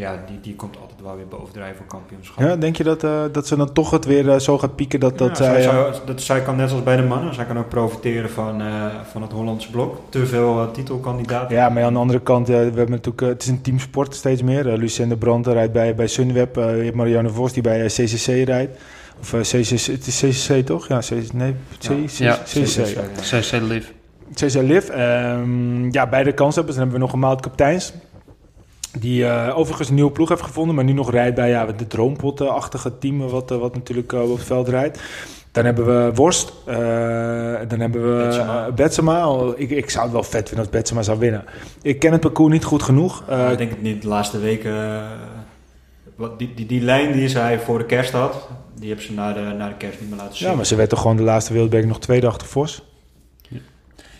ja, 0.00 0.22
die, 0.28 0.40
die 0.40 0.54
komt 0.54 0.76
altijd 0.80 1.00
wel 1.02 1.16
weer 1.16 1.26
bovendrijven 1.28 1.76
voor 1.76 1.86
kampioenschap. 1.86 2.38
Ja, 2.44 2.56
denk 2.56 2.76
je 2.76 2.84
dat, 2.84 3.04
eh, 3.04 3.22
dat 3.32 3.46
ze 3.46 3.56
dan 3.56 3.72
toch 3.72 3.90
het 3.90 4.04
weer 4.04 4.30
eh, 4.30 4.38
zo 4.38 4.58
gaat 4.58 4.74
pieken 4.76 5.00
dat, 5.00 5.18
dat 5.18 5.28
Ja, 5.28 5.44
zij... 5.44 5.56
eh, 5.56 5.62
zou- 5.62 5.94
dat, 6.06 6.20
zij 6.22 6.42
kan 6.42 6.56
net 6.56 6.68
zoals 6.68 6.84
bij 6.84 6.96
de 6.96 7.02
mannen, 7.02 7.34
zij 7.34 7.44
kan 7.44 7.58
ook 7.58 7.68
profiteren 7.68 8.30
van, 8.30 8.60
eh, 8.60 8.84
van 9.10 9.22
het 9.22 9.32
Hollandse 9.32 9.70
blok. 9.70 9.96
Te 10.08 10.26
veel 10.26 10.60
eh, 10.60 10.70
titelkandidaten. 10.72 11.56
Ja, 11.56 11.68
maar 11.68 11.82
aan 11.82 11.92
de 11.92 11.98
andere 11.98 12.20
kant, 12.20 12.48
eh, 12.48 12.54
we 12.56 12.62
hebben 12.62 12.90
natuurlijk, 12.90 13.22
eh, 13.22 13.28
het 13.28 13.42
is 13.42 13.48
een 13.48 13.60
teamsport 13.62 14.14
steeds 14.14 14.42
meer. 14.42 14.66
Uh, 14.66 14.76
Lucien 14.78 15.18
Brandt 15.18 15.46
rijdt 15.46 15.72
bij, 15.72 15.94
bij 15.94 16.06
Sunweb. 16.06 16.56
eh, 16.56 16.76
je 16.78 16.82
hebt 16.84 16.96
Marianne 16.96 17.30
Vos 17.30 17.52
die 17.52 17.62
bij 17.62 17.80
eh, 17.84 17.86
CCC 17.88 18.26
rijdt. 18.46 18.78
Of 19.20 19.32
eh, 19.32 19.40
CCC, 19.40 19.86
het 19.86 20.06
is 20.06 20.20
CCC 20.46 20.66
toch? 20.66 20.88
Ja, 20.88 20.98
CCC, 20.98 21.32
nee, 21.32 21.54
C- 21.78 22.06
C- 22.06 22.08
Ja, 22.18 22.38
CCC. 22.44 22.98
Zij 23.42 23.60
live. 23.60 23.92
CC 24.34 24.54
Liv. 24.62 24.88
Ehm, 24.88 25.90
ja, 25.92 26.06
beide 26.08 26.32
kanshebbers. 26.32 26.76
Dan 26.76 26.84
hebben 26.84 27.00
we 27.00 27.06
nog 27.06 27.12
een 27.14 27.18
Maud 27.28 27.40
Kapteins. 27.40 27.92
Die 28.98 29.26
eh, 29.26 29.58
overigens 29.58 29.88
een 29.88 29.94
nieuwe 29.94 30.10
ploeg 30.10 30.28
heeft 30.28 30.42
gevonden, 30.42 30.74
maar 30.74 30.84
nu 30.84 30.92
nog 30.92 31.10
rijdt 31.10 31.34
bij 31.34 31.48
ja, 31.48 31.66
de 31.66 31.86
droompot-achtige 31.86 32.98
team, 32.98 33.28
wat, 33.28 33.50
eh, 33.50 33.58
wat 33.58 33.74
natuurlijk 33.74 34.12
eh, 34.12 34.30
op 34.30 34.36
het 34.36 34.46
veld 34.46 34.68
rijdt. 34.68 35.00
Dan 35.52 35.64
hebben 35.64 35.86
we 35.86 36.14
Worst. 36.14 36.52
eh, 36.64 36.76
dan 37.68 37.80
hebben 37.80 38.16
we 38.18 38.24
Betsema. 38.24 38.66
eh, 38.66 38.72
Betsema. 38.72 39.20
Al- 39.20 39.54
Ik, 39.60 39.70
ik 39.70 39.90
zou 39.90 40.04
het 40.04 40.12
wel 40.12 40.22
vet 40.22 40.48
vinden 40.48 40.58
als 40.66 40.68
Betsema 40.74 41.02
zou 41.02 41.18
winnen. 41.18 41.44
Ik 41.82 41.98
ken 41.98 42.12
het 42.12 42.20
parcours 42.20 42.52
niet 42.52 42.64
goed 42.64 42.82
genoeg. 42.82 43.22
Eh, 43.28 43.50
ik 43.50 43.58
denk 43.58 43.70
het 43.70 43.82
niet 43.82 44.02
de 44.02 44.08
laatste 44.08 44.38
weken. 44.38 44.72
eh, 44.72 45.02
wat, 46.16 46.38
die, 46.38 46.54
die, 46.54 46.66
die 46.66 46.80
lijn 46.80 47.12
die 47.12 47.28
zij 47.28 47.58
voor 47.60 47.78
de 47.78 47.84
kerst 47.84 48.12
had, 48.12 48.48
die 48.78 48.86
hebben 48.88 49.06
ze 49.06 49.12
na 49.12 49.32
de, 49.32 49.40
na 49.40 49.68
de 49.68 49.74
kerst 49.76 50.00
niet 50.00 50.08
meer 50.10 50.18
laten 50.18 50.36
zien. 50.36 50.48
ja, 50.48 50.54
maar 50.54 50.66
ze 50.66 50.76
werd 50.76 50.88
toch 50.90 51.00
gewoon 51.00 51.16
de 51.16 51.22
laatste 51.22 51.52
Wereldbeker 51.52 51.88
nog 51.88 52.00
tweede 52.00 52.26
achter 52.26 52.46
Vos. 52.48 52.82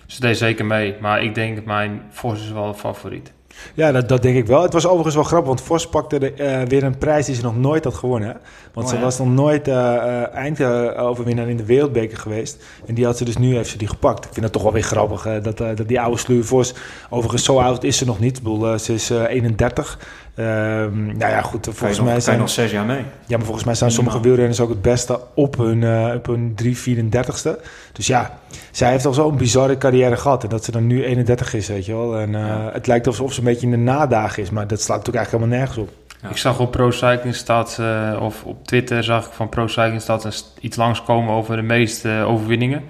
Ze 0.06 0.20
deed 0.20 0.36
zeker 0.36 0.64
mee, 0.64 0.94
maar 1.00 1.22
ik 1.22 1.34
denk 1.34 1.64
mijn 1.64 2.02
Vos 2.10 2.40
is 2.40 2.50
wel 2.52 2.64
een 2.66 2.74
favoriet. 2.74 3.32
Ja, 3.74 3.92
dat, 3.92 4.08
dat 4.08 4.22
denk 4.22 4.36
ik 4.36 4.46
wel. 4.46 4.62
Het 4.62 4.72
was 4.72 4.86
overigens 4.86 5.14
wel 5.14 5.24
grappig, 5.24 5.48
want 5.48 5.60
Vos 5.60 5.88
pakte 5.88 6.18
de, 6.18 6.32
eh, 6.32 6.62
weer 6.62 6.82
een 6.82 6.98
prijs 6.98 7.26
die 7.26 7.34
ze 7.34 7.42
nog 7.42 7.56
nooit 7.56 7.84
had 7.84 7.94
gewonnen. 7.94 8.36
Want 8.72 8.86
Oh, 8.86 8.92
ze 8.92 8.98
ja. 8.98 9.04
was 9.04 9.18
nog 9.18 9.28
nooit 9.28 9.68
eh 9.68 9.94
eh, 9.96 10.34
eindoverwinnaar 10.34 11.48
in 11.48 11.56
de 11.56 11.64
Wereldbeker 11.64 12.18
geweest. 12.18 12.64
En 12.86 12.94
die 12.94 13.04
had 13.04 13.16
ze 13.16 13.24
dus 13.24 13.36
nu, 13.36 13.54
heeft 13.54 13.70
ze 13.70 13.78
die 13.78 13.88
gepakt. 13.88 14.24
Ik 14.24 14.30
vind 14.32 14.42
dat 14.42 14.52
toch 14.52 14.62
wel 14.62 14.72
weer 14.72 14.82
grappig, 14.82 15.22
dat, 15.42 15.58
dat 15.58 15.88
die 15.88 16.00
oude 16.00 16.18
sluwe 16.18 16.44
Vos... 16.44 16.74
Overigens, 17.10 17.44
zo 17.44 17.58
oud 17.58 17.84
is 17.84 17.96
ze 17.96 18.04
nog 18.04 18.18
niet. 18.18 18.36
Ik 18.36 18.42
bedoel, 18.42 18.78
ze 18.78 18.92
is 18.92 19.10
eh, 19.10 19.22
31. 19.28 19.98
Ehm, 20.36 21.06
nou 21.06 21.30
ja, 21.32 21.40
goed, 21.42 21.68
volgens 21.70 21.98
nog, 21.98 22.06
mij 22.06 22.20
zijn... 22.20 22.38
nog 22.38 22.48
zes 22.50 22.70
jaar 22.70 22.84
mee. 22.84 23.02
Ja, 23.26 23.36
maar 23.36 23.44
volgens 23.44 23.64
mij 23.64 23.74
zijn 23.74 23.90
sommige 23.90 24.20
wielrenners 24.20 24.60
ook 24.60 24.68
het 24.68 24.82
beste 24.82 25.20
op 25.34 25.56
hun, 25.56 25.82
eh 25.82 26.14
op 26.14 26.26
hun 26.26 26.54
334ste. 26.62 27.50
Dus 27.92 28.06
ja, 28.06 28.38
zij 28.70 28.90
heeft 28.90 29.06
al 29.06 29.12
zo'n 29.12 29.36
bizarre 29.36 29.78
carrière 29.78 30.16
gehad. 30.16 30.42
En 30.42 30.48
dat 30.48 30.64
ze 30.64 30.70
dan 30.70 30.86
nu 30.86 31.04
31 31.04 31.54
is, 31.54 31.68
weet 31.68 31.86
je 31.86 31.92
wel. 31.92 32.18
En 32.18 32.34
eh, 32.34 32.40
Ja. 32.40 32.70
het 32.72 32.86
lijkt 32.86 33.06
alsof 33.06 33.32
ze 33.32 33.38
een 33.38 33.44
beetje 33.44 33.66
in 33.66 33.70
de 33.70 33.76
nadagen 33.76 34.42
is. 34.42 34.50
Maar 34.50 34.66
dat 34.66 34.80
slaat 34.80 34.96
natuurlijk 34.96 35.16
eigenlijk 35.16 35.44
helemaal 35.44 35.66
nergens 35.66 35.88
op. 35.88 36.04
Ja. 36.22 36.28
Ik 36.30 36.36
zag 36.36 36.60
op 36.60 36.70
Pro 36.70 36.90
Cycling 36.90 37.34
Stats, 37.34 37.78
eh, 37.78 38.18
of 38.20 38.44
op 38.44 38.66
Twitter 38.66 39.04
zag 39.04 39.26
ik 39.26 39.32
van 39.32 39.48
Pro 39.48 39.66
Cycling 39.66 40.00
Stats 40.00 40.52
iets 40.60 40.76
langskomen 40.76 41.34
over 41.34 41.56
de 41.56 41.62
meeste 41.62 42.24
overwinningen. 42.26 42.82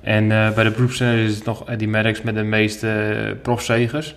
En 0.00 0.28
bij 0.28 0.64
de 0.64 0.70
beroepsrenner 0.70 1.24
is 1.24 1.34
het 1.34 1.44
nog 1.44 1.68
Eddie 1.68 1.88
Merckx 1.88 2.22
met 2.22 2.34
de 2.34 2.42
meeste 2.42 2.86
uh, 2.86 3.32
profzegers. 3.42 4.14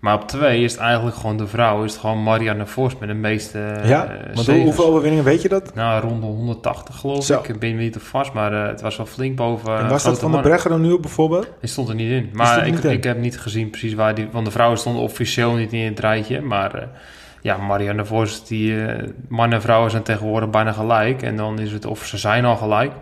Maar 0.00 0.14
op 0.14 0.28
twee 0.28 0.62
is 0.64 0.72
het 0.72 0.80
eigenlijk 0.80 1.16
gewoon 1.16 1.36
de 1.36 1.46
vrouw, 1.46 1.84
is 1.84 1.92
het 1.92 2.00
gewoon 2.00 2.22
Marianne 2.22 2.66
Vos 2.66 2.98
met 2.98 3.08
de 3.08 3.14
meeste 3.14 3.58
eh, 3.58 3.88
ja, 3.88 4.16
hoe- 4.34 4.42
zegers. 4.42 4.64
hoeveel 4.64 4.84
overwinningen 4.86 5.24
weet 5.24 5.42
je 5.42 5.48
dat? 5.48 5.74
Nou, 5.74 6.00
rond 6.08 6.20
de 6.20 6.26
180 6.26 6.96
geloof 6.96 7.24
Zo. 7.24 7.38
ik. 7.38 7.48
Ik 7.48 7.58
ben 7.58 7.76
niet 7.76 7.92
te 7.92 8.00
vast, 8.00 8.32
maar 8.32 8.52
eh, 8.52 8.66
het 8.68 8.80
was 8.80 8.96
wel 8.96 9.06
flink 9.06 9.36
boven. 9.36 9.76
en 9.78 9.84
eh, 9.84 9.90
was 9.90 10.02
dat 10.02 10.18
van 10.18 10.32
de. 10.32 10.40
Bregger 10.40 10.70
dan 10.70 10.80
nu 10.80 10.92
op 10.92 11.02
bijvoorbeeld? 11.02 11.48
Die 11.60 11.70
stond 11.70 11.88
er 11.88 11.94
niet 11.94 12.10
in. 12.10 12.30
Maar 12.32 12.66
ik, 12.66 12.74
niet 12.74 12.84
in? 12.84 12.90
ik 12.90 13.04
heb 13.04 13.18
niet 13.18 13.40
gezien 13.40 13.70
precies 13.70 13.94
waar 13.94 14.14
die... 14.14 14.28
Want 14.32 14.44
de 14.44 14.50
vrouwen 14.52 14.78
stonden 14.78 15.02
officieel 15.02 15.52
niet 15.54 15.72
in 15.72 15.84
het 15.84 16.00
rijtje. 16.00 16.40
Maar 16.40 16.74
eh, 16.74 16.82
ja, 17.42 17.56
Marianne 17.56 18.04
Vos, 18.04 18.46
die 18.46 18.84
eh 18.84 19.08
mannen 19.28 19.56
en 19.56 19.62
vrouwen 19.62 19.90
zijn 19.90 20.02
tegenwoordig 20.02 20.50
bijna 20.50 20.72
gelijk. 20.72 21.22
En 21.22 21.36
dan 21.36 21.58
is 21.58 21.72
het 21.72 21.84
of 21.86 22.04
ze 22.04 22.16
zijn 22.18 22.44
al 22.44 22.56
gelijk. 22.56 22.92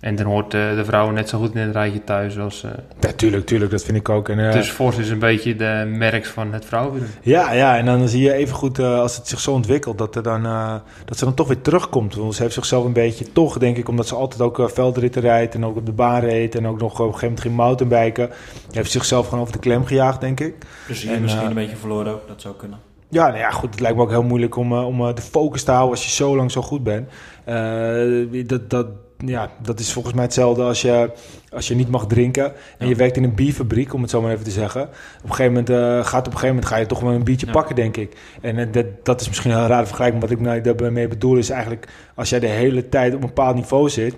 En 0.00 0.16
dan 0.16 0.26
hoort 0.26 0.54
eh, 0.54 0.74
de 0.74 0.84
vrouwen 0.84 1.14
net 1.14 1.28
zo 1.28 1.38
goed 1.38 1.54
in 1.54 1.60
het 1.60 1.72
rijtje 1.72 2.04
thuis 2.04 2.38
als... 2.38 2.62
eh 2.64 2.70
Ja, 3.00 3.12
tuurlijk, 3.12 3.46
tuurlijk. 3.46 3.70
Dat 3.70 3.84
vind 3.84 3.96
ik 3.96 4.08
ook. 4.08 4.28
En, 4.28 4.46
eh, 4.46 4.52
Dus 4.52 4.70
Vos 4.70 4.96
is 4.96 5.10
een 5.10 5.18
beetje 5.18 5.56
de 5.56 5.92
merks 5.96 6.28
van 6.28 6.52
het 6.52 6.64
vrouwenwielen. 6.64 7.10
Ja, 7.22 7.52
ja, 7.52 7.76
en 7.76 7.84
dan 7.84 8.08
zie 8.08 8.22
je 8.22 8.32
even 8.32 8.54
goed 8.54 8.78
als 8.78 9.16
het 9.16 9.28
zich 9.28 9.40
zo 9.40 9.52
ontwikkelt 9.52 9.98
dat, 9.98 10.16
er 10.16 10.22
dan, 10.22 10.46
eh, 10.46 10.74
dat 11.04 11.18
ze 11.18 11.24
dan 11.24 11.34
toch 11.34 11.48
weer 11.48 11.60
terugkomt. 11.60 12.14
Want 12.14 12.34
ze 12.34 12.42
heeft 12.42 12.54
zichzelf 12.54 12.84
een 12.84 12.92
beetje 12.92 13.32
toch, 13.32 13.58
denk 13.58 13.76
ik, 13.76 13.88
omdat 13.88 14.06
ze 14.06 14.14
altijd 14.14 14.40
ook 14.40 14.70
veldritten 14.72 15.22
rijdt 15.22 15.54
en 15.54 15.64
ook 15.64 15.76
op 15.76 15.86
de 15.86 15.92
baan 15.92 16.20
reed 16.20 16.54
en 16.54 16.66
ook 16.66 16.80
nog 16.80 16.92
op 16.92 16.98
een 16.98 17.04
gegeven 17.04 17.26
moment 17.28 17.40
ging 17.40 17.56
mountainbiken. 17.56 18.30
Heeft 18.70 18.90
zichzelf 18.90 19.24
gewoon 19.24 19.40
over 19.40 19.52
de 19.52 19.58
klem 19.58 19.84
gejaagd, 19.84 20.20
denk 20.20 20.40
ik. 20.40 20.54
Plezier 20.86 21.12
En, 21.12 21.22
misschien 21.22 21.46
een 21.46 21.54
beetje 21.54 21.76
verloren 21.76 22.12
ook, 22.12 22.28
dat 22.28 22.40
zou 22.40 22.54
kunnen. 22.54 22.78
Ja, 23.10 23.26
nou 23.26 23.38
ja, 23.38 23.50
goed. 23.50 23.70
Het 23.70 23.80
lijkt 23.80 23.96
me 23.96 24.02
ook 24.02 24.10
heel 24.10 24.22
moeilijk 24.22 24.56
om, 24.56 24.72
om 24.72 25.14
de 25.14 25.22
focus 25.22 25.62
te 25.62 25.70
houden 25.70 25.90
als 25.90 26.04
je 26.04 26.10
zo 26.10 26.36
lang 26.36 26.50
zo 26.50 26.62
goed 26.62 26.82
bent. 26.82 27.08
Eh, 27.44 28.46
dat, 28.46 28.70
dat, 28.70 28.86
ja, 29.26 29.50
dat 29.62 29.80
is 29.80 29.92
volgens 29.92 30.14
mij 30.14 30.24
hetzelfde 30.24 30.62
als 30.62 30.82
je, 30.82 31.10
als 31.50 31.68
je 31.68 31.74
niet 31.74 31.88
mag 31.88 32.06
drinken 32.06 32.44
en 32.44 32.52
Ja. 32.78 32.86
je 32.86 32.94
werkt 32.94 33.16
in 33.16 33.24
een 33.24 33.34
bierfabriek, 33.34 33.94
om 33.94 34.02
het 34.02 34.10
zo 34.10 34.22
maar 34.22 34.32
even 34.32 34.44
te 34.44 34.50
zeggen. 34.50 34.82
Op 34.82 34.88
een 35.22 35.28
gegeven 35.34 35.52
moment, 35.52 35.70
eh, 35.70 35.76
gaat 36.06 36.26
op 36.26 36.32
een 36.32 36.38
gegeven 36.38 36.48
moment 36.48 36.66
ga 36.66 36.76
je 36.76 36.86
toch 36.86 37.00
wel 37.00 37.12
een 37.12 37.24
biertje 37.24 37.46
Ja. 37.46 37.52
pakken, 37.52 37.74
denk 37.76 37.96
ik. 37.96 38.16
En 38.40 38.58
eh, 38.58 38.66
dat, 38.72 38.86
dat 39.02 39.20
is 39.20 39.28
misschien 39.28 39.50
een 39.50 39.66
rare 39.66 39.86
vergelijking. 39.86 40.22
Wat 40.22 40.30
ik 40.30 40.40
nou 40.40 40.60
daarmee 40.60 41.08
bedoel 41.08 41.36
is 41.36 41.50
eigenlijk, 41.50 41.88
als 42.14 42.28
jij 42.28 42.40
de 42.40 42.46
hele 42.46 42.88
tijd 42.88 43.14
op 43.14 43.20
een 43.20 43.26
bepaald 43.26 43.54
niveau 43.54 43.88
zit, 43.88 44.14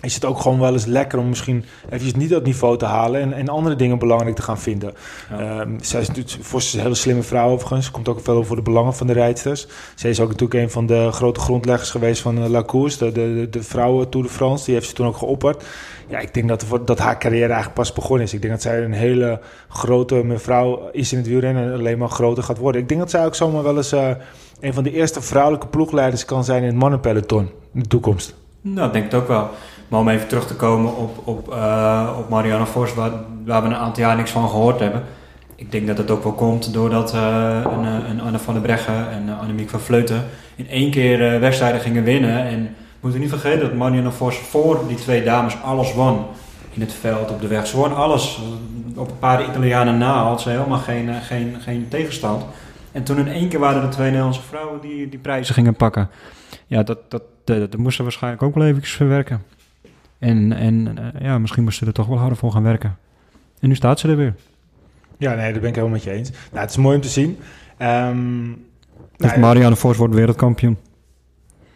is 0.00 0.14
het 0.14 0.24
ook 0.24 0.40
gewoon 0.40 0.60
wel 0.60 0.72
eens 0.72 0.84
lekker 0.84 1.18
om 1.18 1.28
misschien 1.28 1.64
eventjes 1.86 2.14
niet 2.14 2.30
dat 2.30 2.44
niveau 2.44 2.78
te 2.78 2.84
halen 2.84 3.20
en, 3.20 3.32
en 3.32 3.48
andere 3.48 3.76
dingen 3.76 3.98
belangrijk 3.98 4.36
te 4.36 4.42
gaan 4.42 4.58
vinden. 4.58 4.94
Ja. 5.30 5.38
Ehm, 5.38 5.70
zij 5.80 6.00
is 6.00 6.08
natuurlijk 6.08 6.54
is 6.54 6.72
een 6.72 6.80
hele 6.80 6.94
slimme 6.94 7.22
vrouw 7.22 7.50
overigens. 7.50 7.90
Komt 7.90 8.08
ook 8.08 8.20
veel 8.20 8.44
voor 8.44 8.56
de 8.56 8.62
belangen 8.62 8.94
van 8.94 9.06
de 9.06 9.12
rijdsters. 9.12 9.66
Zij 9.94 10.10
is 10.10 10.20
ook 10.20 10.28
natuurlijk 10.28 10.60
een 10.60 10.70
van 10.70 10.86
de 10.86 11.08
grote 11.12 11.40
grondleggers 11.40 11.90
geweest 11.90 12.22
van 12.22 12.38
eh, 12.38 12.48
La 12.48 12.62
Course, 12.64 12.98
de, 12.98 13.12
de, 13.12 13.34
de, 13.34 13.50
de 13.50 13.62
vrouwen 13.62 14.08
Tour 14.08 14.26
de 14.26 14.32
France. 14.32 14.64
Die 14.64 14.74
heeft 14.74 14.86
ze 14.88 14.94
toen 14.94 15.06
ook 15.06 15.16
geopperd. 15.16 15.64
Ja, 16.08 16.18
ik 16.18 16.34
denk 16.34 16.48
dat, 16.48 16.64
dat 16.84 16.98
haar 16.98 17.18
carrière 17.18 17.46
eigenlijk 17.46 17.74
pas 17.74 17.92
begonnen 17.92 18.26
is. 18.26 18.34
Ik 18.34 18.40
denk 18.40 18.52
dat 18.52 18.62
zij 18.62 18.84
een 18.84 18.92
hele 18.92 19.40
grote 19.68 20.14
mevrouw 20.14 20.88
is 20.92 21.12
in 21.12 21.18
het 21.18 21.26
wielrennen 21.26 21.64
en 21.64 21.78
alleen 21.78 21.98
maar 21.98 22.08
groter 22.08 22.42
gaat 22.42 22.58
worden. 22.58 22.80
Ik 22.80 22.88
denk 22.88 23.00
dat 23.00 23.10
zij 23.10 23.24
ook 23.24 23.34
zomaar 23.34 23.62
wel 23.62 23.76
eens 23.76 23.92
eh, 23.92 24.10
een 24.60 24.74
van 24.74 24.84
de 24.84 24.92
eerste 24.92 25.20
vrouwelijke 25.22 25.66
ploegleiders 25.66 26.24
kan 26.24 26.44
zijn 26.44 26.62
in 26.62 26.68
het 26.68 26.76
mannenpeloton 26.76 27.50
in 27.74 27.80
de 27.80 27.88
toekomst. 27.88 28.34
Nou, 28.60 28.86
ik 28.86 28.92
denk 28.92 29.04
het 29.04 29.14
ook 29.14 29.28
wel. 29.28 29.50
Maar 29.90 30.00
om 30.00 30.08
even 30.08 30.28
terug 30.28 30.46
te 30.46 30.54
komen 30.54 30.96
op, 30.96 31.22
op, 31.24 31.52
eh, 31.52 32.16
op 32.18 32.28
Marianne 32.28 32.66
Vos, 32.66 32.94
waar, 32.94 33.10
waar 33.44 33.62
we 33.62 33.68
een 33.68 33.74
aantal 33.74 34.02
jaar 34.02 34.16
niks 34.16 34.30
van 34.30 34.48
gehoord 34.48 34.80
hebben. 34.80 35.02
Ik 35.54 35.72
denk 35.72 35.86
dat 35.86 35.98
het 35.98 36.10
ook 36.10 36.22
wel 36.22 36.32
komt 36.32 36.72
doordat 36.72 37.14
eh, 37.14 37.60
een, 37.64 37.84
eh, 37.84 38.08
een 38.08 38.20
Anne 38.20 38.38
van 38.38 38.54
der 38.54 38.62
Breggen 38.62 39.10
en 39.10 39.38
Annemiek 39.40 39.70
van 39.70 39.80
Vleuten 39.80 40.24
in 40.56 40.68
één 40.68 40.90
keer 40.90 41.34
uh, 41.34 41.40
wedstrijden 41.40 41.80
gingen 41.80 42.04
winnen. 42.04 42.44
En 42.44 42.62
we 42.62 42.70
moeten 43.00 43.20
niet 43.20 43.28
vergeten 43.28 43.60
dat 43.60 43.74
Marianne 43.74 44.10
Vos 44.10 44.36
voor 44.36 44.80
die 44.88 44.96
twee 44.96 45.24
dames 45.24 45.56
alles 45.62 45.94
won 45.94 46.24
in 46.72 46.80
het 46.80 46.92
veld, 46.92 47.30
op 47.30 47.40
de 47.40 47.46
weg. 47.46 47.66
Ze 47.66 47.76
won 47.76 47.94
alles. 47.94 48.40
Op 48.96 49.10
een 49.10 49.18
paar 49.18 49.48
Italianen 49.48 49.98
na 49.98 50.22
had 50.22 50.40
ze 50.40 50.50
helemaal 50.50 50.78
geen, 50.78 51.14
geen, 51.14 51.56
geen 51.60 51.86
tegenstand. 51.88 52.44
En 52.92 53.02
toen 53.02 53.18
in 53.18 53.28
één 53.28 53.48
keer 53.48 53.58
waren 53.58 53.82
er 53.82 53.90
twee 53.90 54.06
Nederlandse 54.06 54.42
vrouwen 54.42 54.80
die 54.80 55.08
die 55.08 55.18
prijzen 55.18 55.54
gingen 55.54 55.74
pakken. 55.74 56.10
Ja, 56.66 56.82
dat, 56.82 56.98
dat, 57.08 57.22
dat, 57.44 57.70
dat 57.70 57.76
moesten 57.76 58.04
waarschijnlijk 58.04 58.42
ook 58.42 58.54
wel 58.54 58.66
even 58.66 58.82
verwerken. 58.82 59.42
En, 60.20 60.52
en 60.52 60.96
uh, 60.98 61.20
ja, 61.20 61.38
misschien 61.38 61.62
moesten 61.62 61.82
we 61.82 61.88
er 61.88 61.96
toch 61.96 62.06
wel 62.06 62.18
harder 62.18 62.36
voor 62.38 62.52
gaan 62.52 62.62
werken. 62.62 62.98
En 63.60 63.68
nu 63.68 63.74
staat 63.74 64.00
ze 64.00 64.08
er 64.08 64.16
weer. 64.16 64.34
Ja, 65.18 65.34
nee, 65.34 65.52
daar 65.52 65.60
ben 65.60 65.68
ik 65.68 65.74
helemaal 65.74 65.96
met 65.96 66.02
je 66.02 66.10
eens. 66.10 66.30
Nou, 66.30 66.60
het 66.60 66.70
is 66.70 66.76
mooi 66.76 66.96
om 66.96 67.02
te 67.02 67.08
zien. 67.08 67.38
Um, 67.78 68.66
nou, 69.16 69.38
Marianne 69.38 69.76
Vos 69.76 69.96
wordt 69.96 70.14
wereldkampioen. 70.14 70.76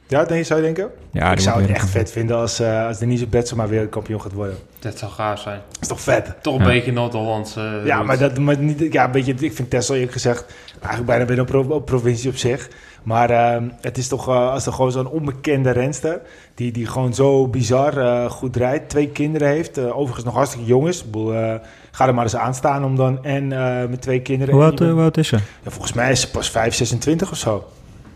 Ja, 0.06 0.24
denk 0.24 0.40
je, 0.40 0.44
zou 0.44 0.60
je 0.60 0.64
denken? 0.64 0.90
Ja, 1.10 1.32
ik 1.32 1.40
zou 1.40 1.60
het 1.60 1.70
echt 1.70 1.90
vet 1.90 2.10
vinden 2.10 2.36
als, 2.36 2.60
uh, 2.60 2.86
als 2.86 2.98
Denise 2.98 3.26
Betsema 3.26 3.68
wereldkampioen 3.68 4.20
gaat 4.20 4.32
worden. 4.32 4.56
Dat 4.78 4.98
zou 4.98 5.12
gaaf 5.12 5.40
zijn. 5.40 5.60
Dat 5.70 5.80
is 5.80 5.88
toch 5.88 6.00
vet? 6.00 6.34
Toch 6.42 6.54
een 6.54 6.60
ja. 6.60 6.66
beetje 6.66 6.92
Noord-Hollands. 6.92 7.56
Uh, 7.56 7.86
ja, 7.86 8.02
maar, 8.02 8.18
dat, 8.18 8.38
maar 8.38 8.58
niet, 8.58 8.92
ja, 8.92 9.04
een 9.04 9.10
beetje, 9.10 9.34
ik 9.38 9.52
vind 9.52 9.70
Tessel 9.70 9.94
eerlijk 9.94 10.12
gezegd 10.12 10.54
eigenlijk 10.72 11.06
bijna 11.06 11.24
bij 11.24 11.38
een 11.38 11.44
pro, 11.44 11.80
provincie 11.80 12.30
op 12.30 12.36
zich. 12.36 12.68
Maar 13.04 13.30
uh, 13.30 13.68
het 13.80 13.98
is 13.98 14.08
toch 14.08 14.28
uh, 14.28 14.50
als 14.50 14.66
er 14.66 14.72
gewoon 14.72 14.92
zo'n 14.92 15.08
onbekende 15.08 15.70
renster, 15.70 16.20
die, 16.54 16.72
die 16.72 16.86
gewoon 16.86 17.14
zo 17.14 17.48
bizar 17.48 17.98
uh, 17.98 18.30
goed 18.30 18.56
rijdt, 18.56 18.88
twee 18.88 19.08
kinderen 19.08 19.48
heeft, 19.48 19.78
uh, 19.78 19.96
overigens 19.96 20.24
nog 20.24 20.34
hartstikke 20.34 20.66
jong 20.66 20.88
is. 20.88 20.98
Ik 20.98 21.04
bedoel, 21.04 21.34
uh, 21.34 21.54
ga 21.90 22.06
er 22.06 22.14
maar 22.14 22.24
eens 22.24 22.36
aan 22.36 22.54
staan 22.54 22.84
om 22.84 22.96
dan 22.96 23.24
en 23.24 23.50
uh, 23.50 23.84
met 23.84 24.02
twee 24.02 24.20
kinderen. 24.20 24.54
Hoe 24.54 24.62
oud, 24.62 24.78
hoe 24.78 25.00
oud 25.00 25.16
is 25.16 25.28
ze? 25.28 25.36
Ja, 25.36 25.70
volgens 25.70 25.92
mij 25.92 26.10
is 26.10 26.20
ze 26.20 26.30
pas 26.30 26.50
5, 26.50 26.74
26 26.74 27.30
of 27.30 27.36
zo. 27.36 27.56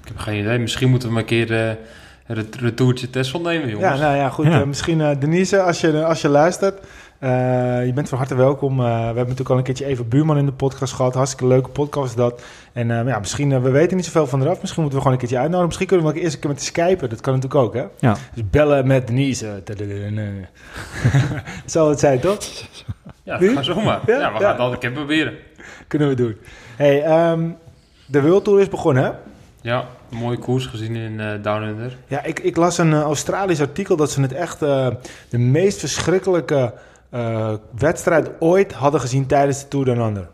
Ik 0.03 0.09
heb 0.09 0.19
geen 0.19 0.41
idee. 0.41 0.59
Misschien 0.59 0.91
moeten 0.91 1.09
we 1.09 1.15
maar 1.15 1.23
een 1.23 1.29
keer 1.29 1.51
uh, 1.51 2.37
het 2.37 2.57
retourtje 2.57 3.11
Tessel 3.11 3.41
nemen, 3.41 3.69
jongens. 3.69 3.99
Ja, 3.99 4.05
nou 4.05 4.17
ja, 4.17 4.29
goed. 4.29 4.47
Ja. 4.47 4.61
Uh, 4.61 4.67
misschien 4.67 4.99
uh, 4.99 5.11
Denise, 5.19 5.63
als 5.63 5.81
je, 5.81 6.05
als 6.05 6.21
je 6.21 6.29
luistert, 6.29 6.81
Eh, 7.19 7.87
je 7.87 7.93
bent 7.93 8.09
van 8.09 8.19
harte 8.19 8.35
welkom. 8.35 8.81
Eh, 8.81 8.87
we 8.87 8.93
hebben 8.93 9.17
natuurlijk 9.17 9.51
al 9.51 9.57
een 9.57 9.63
keertje 9.63 9.85
even 9.85 10.09
Buurman 10.09 10.39
in 10.39 10.47
de 10.47 10.53
podcast 10.53 10.93
gehad. 10.93 11.15
Hartstikke 11.15 11.47
leuke 11.47 11.69
podcast 11.69 12.17
dat. 12.17 12.43
En 12.73 12.91
eh, 12.91 13.07
ja, 13.07 13.19
misschien, 13.19 13.63
we 13.63 13.71
weten 13.71 13.97
niet 13.97 14.05
zoveel 14.05 14.27
van 14.27 14.43
eraf. 14.43 14.61
Misschien 14.61 14.83
moeten 14.83 14.99
we 14.99 15.05
gewoon 15.05 15.13
een 15.13 15.19
keertje 15.19 15.37
uitnodigen. 15.37 15.67
Misschien 15.67 15.87
kunnen 15.87 16.07
we 16.07 16.13
ook 16.13 16.19
eerst 16.19 16.35
een 16.35 16.41
keer 16.41 16.51
met 16.51 16.59
de 16.59 16.65
skypen. 16.65 17.09
Dat 17.09 17.21
kan 17.21 17.35
natuurlijk 17.35 17.61
ook, 17.63 17.75
hè? 17.75 17.85
Ja. 17.99 18.17
Dus 18.35 18.43
bellen 18.51 18.87
met 18.87 19.07
Denise. 19.07 19.63
Zal 21.67 21.89
het 21.89 21.99
zijn, 22.01 22.21
toch? 22.21 22.39
Ja, 23.23 23.39
ga 23.39 23.63
zomaar. 23.63 24.01
Ja, 24.07 24.19
Ja, 24.19 24.33
we 24.33 24.39
ja. 24.39 24.41
gaan 24.41 24.51
het 24.51 24.59
altijd 24.59 24.73
een 24.73 24.79
keer 24.79 24.91
proberen. 24.91 25.35
Kunnen 25.87 26.09
we 26.09 26.15
doen. 26.15 26.37
Hey, 26.77 27.03
ehm, 27.03 27.49
de 28.07 28.23
World 28.23 28.45
Tour 28.45 28.61
is 28.61 28.69
begonnen, 28.69 29.05
hè? 29.05 29.11
Ja, 29.61 29.85
een 30.11 30.19
mooie 30.19 30.39
koers 30.39 30.67
gezien 30.67 30.97
in 30.97 31.21
eh 31.21 31.43
Down 31.43 31.63
Under. 31.63 31.97
Ja, 32.07 32.25
ik, 32.25 32.41
ik 32.41 32.57
las 32.57 32.79
een 32.79 32.95
Australisch 32.95 33.61
artikel 33.61 33.97
dat 33.97 34.11
ze 34.11 34.21
het 34.21 34.33
echt 34.33 34.63
eh, 34.63 34.87
de 35.29 35.39
meest 35.39 35.79
verschrikkelijke 35.79 36.73
eh, 37.11 37.53
wedstrijd 37.79 38.31
ooit 38.39 38.73
hadden 38.73 39.01
gezien 39.01 39.27
tijdens 39.27 39.61
de 39.61 39.69
Tour 39.69 39.85
Down 39.85 40.01
Under. 40.01 40.29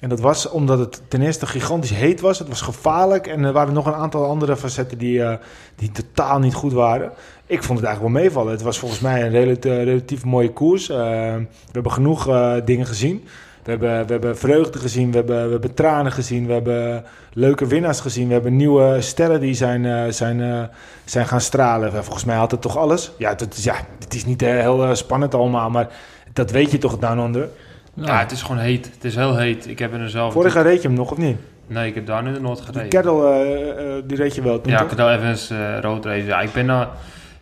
En 0.00 0.08
dat 0.08 0.20
was 0.20 0.48
omdat 0.48 0.78
het 0.78 1.02
ten 1.08 1.22
eerste 1.22 1.46
gigantisch 1.46 1.90
heet 1.90 2.20
was, 2.20 2.38
het 2.38 2.48
was 2.48 2.60
gevaarlijk 2.60 3.26
en 3.26 3.44
er 3.44 3.52
waren 3.52 3.74
nog 3.74 3.86
een 3.86 3.94
aantal 3.94 4.24
andere 4.24 4.56
facetten 4.56 4.98
die, 4.98 5.22
eh, 5.22 5.36
die 5.76 5.90
totaal 5.92 6.38
niet 6.38 6.54
goed 6.54 6.72
waren. 6.72 7.12
Ik 7.46 7.62
vond 7.62 7.78
het 7.78 7.86
eigenlijk 7.88 8.14
wel 8.14 8.22
meevallen. 8.22 8.52
Het 8.52 8.62
was 8.62 8.78
volgens 8.78 9.00
mij 9.00 9.22
een 9.22 9.30
relatief, 9.30 9.72
relatief 9.72 10.24
mooie 10.24 10.52
koers. 10.52 10.88
Eh, 10.88 10.96
we 10.96 11.72
hebben 11.72 11.92
genoeg 11.92 12.28
eh, 12.28 12.54
dingen 12.64 12.86
gezien. 12.86 13.24
We 13.66 13.72
hebben, 13.72 14.06
we 14.06 14.12
hebben 14.12 14.38
vreugde 14.38 14.78
gezien, 14.78 15.10
we 15.10 15.16
hebben, 15.16 15.44
we 15.44 15.50
hebben 15.50 15.74
tranen 15.74 16.12
gezien, 16.12 16.46
we 16.46 16.52
hebben 16.52 17.04
leuke 17.32 17.66
winnaars 17.66 18.00
gezien. 18.00 18.26
We 18.26 18.32
hebben 18.32 18.56
nieuwe 18.56 19.00
sterren 19.00 19.40
die 19.40 19.54
zijn, 19.54 19.86
eh, 19.86 20.02
zijn, 20.08 20.40
eh, 20.40 20.62
zijn 21.04 21.26
gaan 21.26 21.40
stralen. 21.40 22.04
Volgens 22.04 22.24
mij 22.24 22.36
had 22.36 22.50
het 22.50 22.60
toch 22.60 22.76
alles. 22.76 23.12
Ja, 23.18 23.30
het 23.36 23.62
ja, 23.62 23.74
het 23.98 24.14
is 24.14 24.24
niet 24.24 24.42
eh, 24.42 24.50
heel 24.50 24.84
eh, 24.84 24.94
spannend 24.94 25.34
allemaal, 25.34 25.70
maar 25.70 25.88
dat 26.36 26.50
weet 26.50 26.70
je 26.70 26.78
toch 26.78 26.98
down 26.98 27.18
onder. 27.18 27.48
Ja, 27.94 28.18
het 28.18 28.30
is 28.30 28.42
gewoon 28.42 28.58
heet. 28.58 28.90
Het 28.94 29.04
is 29.04 29.14
heel 29.14 29.36
heet. 29.36 29.68
Ik 29.68 29.78
heb 29.78 29.92
er 29.92 30.10
zelf... 30.10 30.32
Vorig 30.32 30.54
jaar 30.54 30.64
reed 30.64 30.82
je 30.82 30.88
hem 30.88 30.96
nog, 30.96 31.10
of 31.10 31.18
niet? 31.18 31.36
Nee, 31.66 31.88
ik 31.88 31.94
heb 31.94 32.06
Down 32.06 32.26
Under 32.26 32.42
nooit 32.42 32.56
Die 32.56 32.66
gereden. 32.66 32.88
Kettle, 32.88 33.30
eh, 33.30 33.96
eh, 33.96 34.02
die 34.06 34.16
reed 34.16 34.34
je 34.34 34.42
wel 34.42 34.60
toen, 34.60 34.72
Ja? 34.72 34.84
Cadel 34.84 35.10
Evans, 35.10 35.50
eh 35.50 35.78
road 35.80 36.04
race. 36.04 36.24
Ja, 36.24 36.40
ik 36.40 36.52
ben 36.52 36.66
na 36.66 36.90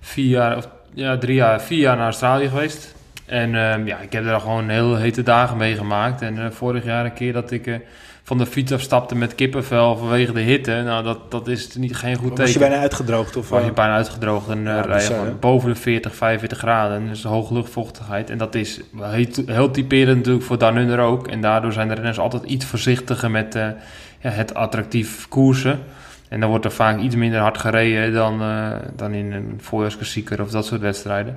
vier 0.00 0.28
jaar, 0.28 0.56
of 0.56 0.68
ja, 0.92 1.18
drie 1.18 1.34
jaar, 1.34 1.62
vier 1.62 1.78
jaar 1.78 1.96
naar 1.96 2.04
Australië 2.04 2.48
geweest. 2.48 2.94
En 3.26 3.54
ehm, 3.54 3.86
ja, 3.86 3.98
ik 3.98 4.12
heb 4.12 4.24
daar 4.24 4.40
gewoon 4.40 4.68
heel 4.68 4.96
hete 4.96 5.22
dagen 5.22 5.56
meegemaakt. 5.56 6.22
En 6.22 6.38
eh, 6.38 6.50
vorig 6.50 6.84
jaar 6.84 7.04
een 7.04 7.12
keer 7.12 7.32
dat 7.32 7.50
ik 7.50 7.80
van 8.26 8.38
de 8.38 8.46
fiets 8.46 8.72
afstapte 8.72 9.14
met 9.14 9.34
kippenvel 9.34 9.96
vanwege 9.96 10.32
de 10.32 10.40
hitte. 10.40 10.82
Nou, 10.84 11.04
dat, 11.04 11.30
dat 11.30 11.48
is 11.48 11.76
niet, 11.76 11.96
geen 11.96 12.16
goed 12.16 12.38
Was 12.38 12.38
je 12.38 12.44
teken. 12.52 12.68
bijna 12.68 12.82
uitgedroogd? 12.82 13.36
Of, 13.36 13.48
was 13.48 13.60
eh, 13.60 13.66
je 13.66 13.72
bijna 13.72 13.94
uitgedroogd 13.94 14.48
en 14.48 14.58
eh 14.58 14.74
Ja, 14.74 14.80
rij 14.80 15.02
je 15.02 15.32
boven 15.40 15.68
de 15.68 15.74
40, 15.74 16.14
45 16.14 16.58
graden. 16.58 17.08
Dus 17.08 17.22
hoge 17.22 17.54
luchtvochtigheid. 17.54 18.30
En 18.30 18.38
dat 18.38 18.54
is 18.54 18.80
heel, 19.00 19.26
heel 19.46 19.70
typerend 19.70 20.16
natuurlijk 20.16 20.44
voor 20.44 20.58
Down 20.58 20.76
Under 20.76 20.98
ook. 20.98 21.28
En 21.28 21.40
daardoor 21.40 21.72
zijn 21.72 21.88
de 21.88 21.94
renners 21.94 22.18
altijd 22.18 22.42
iets 22.42 22.64
voorzichtiger 22.64 23.30
met 23.30 23.54
eh, 23.54 23.68
ja, 24.20 24.30
het 24.30 24.54
attractief 24.54 25.28
koersen. 25.28 25.80
En 26.28 26.40
dan 26.40 26.48
wordt 26.48 26.64
er 26.64 26.72
vaak 26.72 27.00
iets 27.00 27.14
minder 27.16 27.40
hard 27.40 27.58
gereden 27.58 28.12
dan, 28.12 28.40
eh, 28.40 28.70
dan 28.96 29.12
in 29.12 29.32
een 29.32 29.58
voorjaarsklassieker 29.60 30.42
of 30.42 30.50
dat 30.50 30.66
soort 30.66 30.80
wedstrijden. 30.80 31.36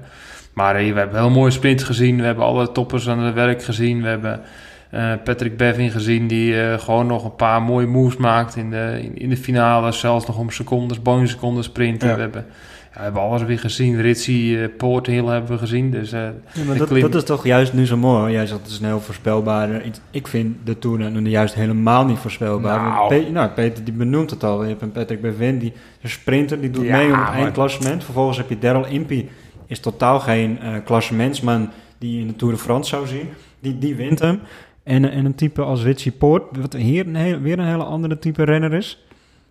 Maar 0.53 0.75
eh, 0.75 0.93
we 0.93 0.99
hebben 0.99 1.19
heel 1.19 1.29
mooie 1.29 1.51
sprints 1.51 1.83
gezien. 1.83 2.17
We 2.17 2.23
hebben 2.23 2.45
alle 2.45 2.71
toppers 2.71 3.09
aan 3.09 3.19
het 3.19 3.33
werk 3.33 3.63
gezien. 3.63 4.01
We 4.01 4.07
hebben 4.07 4.41
eh, 4.89 5.11
Patrick 5.23 5.57
Bevin 5.57 5.91
gezien 5.91 6.27
die 6.27 6.61
eh, 6.61 6.79
gewoon 6.79 7.07
nog 7.07 7.23
een 7.23 7.35
paar 7.35 7.61
mooie 7.61 7.85
moves 7.85 8.17
maakt 8.17 8.55
in 8.55 8.69
de, 8.69 8.99
in, 9.01 9.17
in 9.17 9.29
de 9.29 9.37
finale. 9.37 9.91
Zelfs 9.91 10.25
nog 10.25 10.37
om 10.37 10.49
secondes, 10.49 10.99
seconden 11.23 11.63
sprinten. 11.63 12.07
Ja. 12.07 12.15
We, 12.15 12.21
hebben, 12.21 12.45
ja, 12.91 12.97
we 12.97 13.01
hebben 13.01 13.21
alles 13.21 13.43
weer 13.43 13.59
gezien. 13.59 14.01
Ritchie, 14.01 14.61
eh 14.61 14.69
Poort 14.77 15.07
Hill 15.07 15.25
hebben 15.25 15.51
we 15.51 15.57
gezien. 15.57 15.91
Dus 15.91 16.09
Ja, 16.09 16.33
maar 16.65 16.77
de 16.77 16.85
dat, 16.87 17.01
dat 17.01 17.15
is 17.15 17.23
toch 17.23 17.43
juist 17.43 17.73
nu 17.73 17.85
zo 17.85 17.97
mooi. 17.97 18.33
Jij 18.33 18.45
zegt 18.45 18.61
het 18.61 18.69
is 18.69 18.79
een 18.79 18.85
heel 18.85 19.01
voorspelbaar. 19.01 19.81
Ik 20.11 20.27
vind 20.27 20.55
de 20.63 20.79
Tour 20.79 21.11
nu 21.11 21.29
juist 21.29 21.53
helemaal 21.53 22.05
niet 22.05 22.17
voorspelbaar. 22.17 22.81
Nou. 22.81 23.31
Nou, 23.31 23.49
Peter 23.49 23.83
die 23.83 23.93
benoemt 23.93 24.29
het 24.29 24.43
al. 24.43 24.63
Je 24.63 24.69
hebt 24.69 24.81
een 24.81 24.91
Patrick 24.91 25.21
Bevin, 25.21 25.57
die 25.57 25.73
een 26.01 26.09
sprinter, 26.09 26.61
die 26.61 26.69
doet 26.69 26.85
Ja, 26.85 26.97
mee 26.97 27.13
om 27.13 27.19
het 27.19 27.29
eindklassement. 27.29 28.03
Vervolgens 28.03 28.37
heb 28.37 28.49
je 28.49 28.59
Daryl 28.59 28.85
Impey, 28.85 29.29
is 29.65 29.79
totaal 29.79 30.19
geen 30.19 30.59
klassementsman 30.85 31.69
die 31.97 32.13
je 32.13 32.19
in 32.19 32.27
de 32.27 32.35
Tour 32.35 32.53
de 32.53 32.59
France 32.59 32.89
zou 32.89 33.07
zien. 33.07 33.29
Die, 33.59 33.77
die 33.77 33.95
wint 33.95 34.19
hem. 34.19 34.39
En, 34.87 35.11
en 35.11 35.25
een 35.25 35.35
type 35.35 35.61
als 35.61 35.83
Richie 35.83 36.11
Poort, 36.11 36.43
wat 36.61 36.73
hier 36.73 37.07
een 37.07 37.41
weer 37.41 37.59
een 37.59 37.65
hele 37.67 37.83
andere 37.83 38.19
type 38.19 38.43
renner 38.43 38.73
is. 38.73 39.05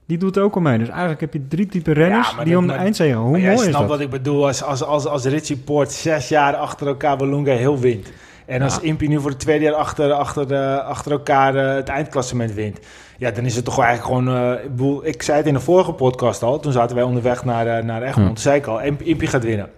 Die 0.06 0.18
doet 0.18 0.38
ook 0.38 0.54
al 0.54 0.60
mee. 0.60 0.78
Dus 0.78 0.88
eigenlijk 0.88 1.20
heb 1.20 1.32
je 1.32 1.46
drie 1.48 1.66
type 1.66 1.92
renners 1.92 2.28
die 2.28 2.44
dat- 2.52 2.56
om 2.56 2.66
de 2.66 2.72
maar- 2.72 2.82
eindzege. 2.82 3.16
Hoe 3.16 3.30
mooi 3.38 3.50
is 3.66 3.72
dat? 3.72 3.86
wat 3.86 4.00
ik 4.00 4.10
bedoel 4.10 4.46
als, 4.46 4.62
als, 4.62 4.82
als, 4.82 5.06
als 5.06 5.24
Richie 5.24 5.56
Poort 5.56 5.92
zes 5.92 6.28
jaar 6.28 6.54
achter 6.54 6.86
elkaar 6.86 7.16
Walunga 7.16 7.52
heel 7.52 7.78
wint. 7.78 8.12
En 8.46 8.62
als 8.62 8.74
Ja. 8.74 8.80
Impie 8.82 9.08
nu 9.08 9.20
voor 9.20 9.30
de 9.30 9.36
tweede 9.36 9.64
jaar 9.64 9.74
achter, 9.74 10.12
achter, 10.12 10.52
eh, 10.52 10.78
achter 10.86 11.12
elkaar 11.12 11.54
eh, 11.54 11.74
het 11.74 11.88
eindklassement 11.88 12.52
wint. 12.54 12.78
Ja, 13.18 13.30
dan 13.30 13.44
is 13.44 13.56
het 13.56 13.64
toch 13.64 13.80
eigenlijk 13.80 14.06
gewoon... 14.24 14.36
eh, 14.36 14.64
ik, 14.64 14.70
bedoel, 14.70 15.06
ik 15.06 15.22
zei 15.22 15.36
het 15.38 15.46
in 15.46 15.54
de 15.54 15.60
vorige 15.60 15.92
podcast 15.92 16.42
al. 16.42 16.60
Toen 16.60 16.72
zaten 16.72 16.96
wij 16.96 17.04
onderweg 17.04 17.44
naar, 17.44 17.84
naar 17.84 18.02
Egmond. 18.02 18.16
Hm. 18.28 18.34
Toen 18.34 18.36
zei 18.42 18.56
ik 18.58 18.66
al, 18.66 18.80
Imp- 18.82 19.02
Impie 19.02 19.28
gaat 19.28 19.44
winnen. 19.44 19.68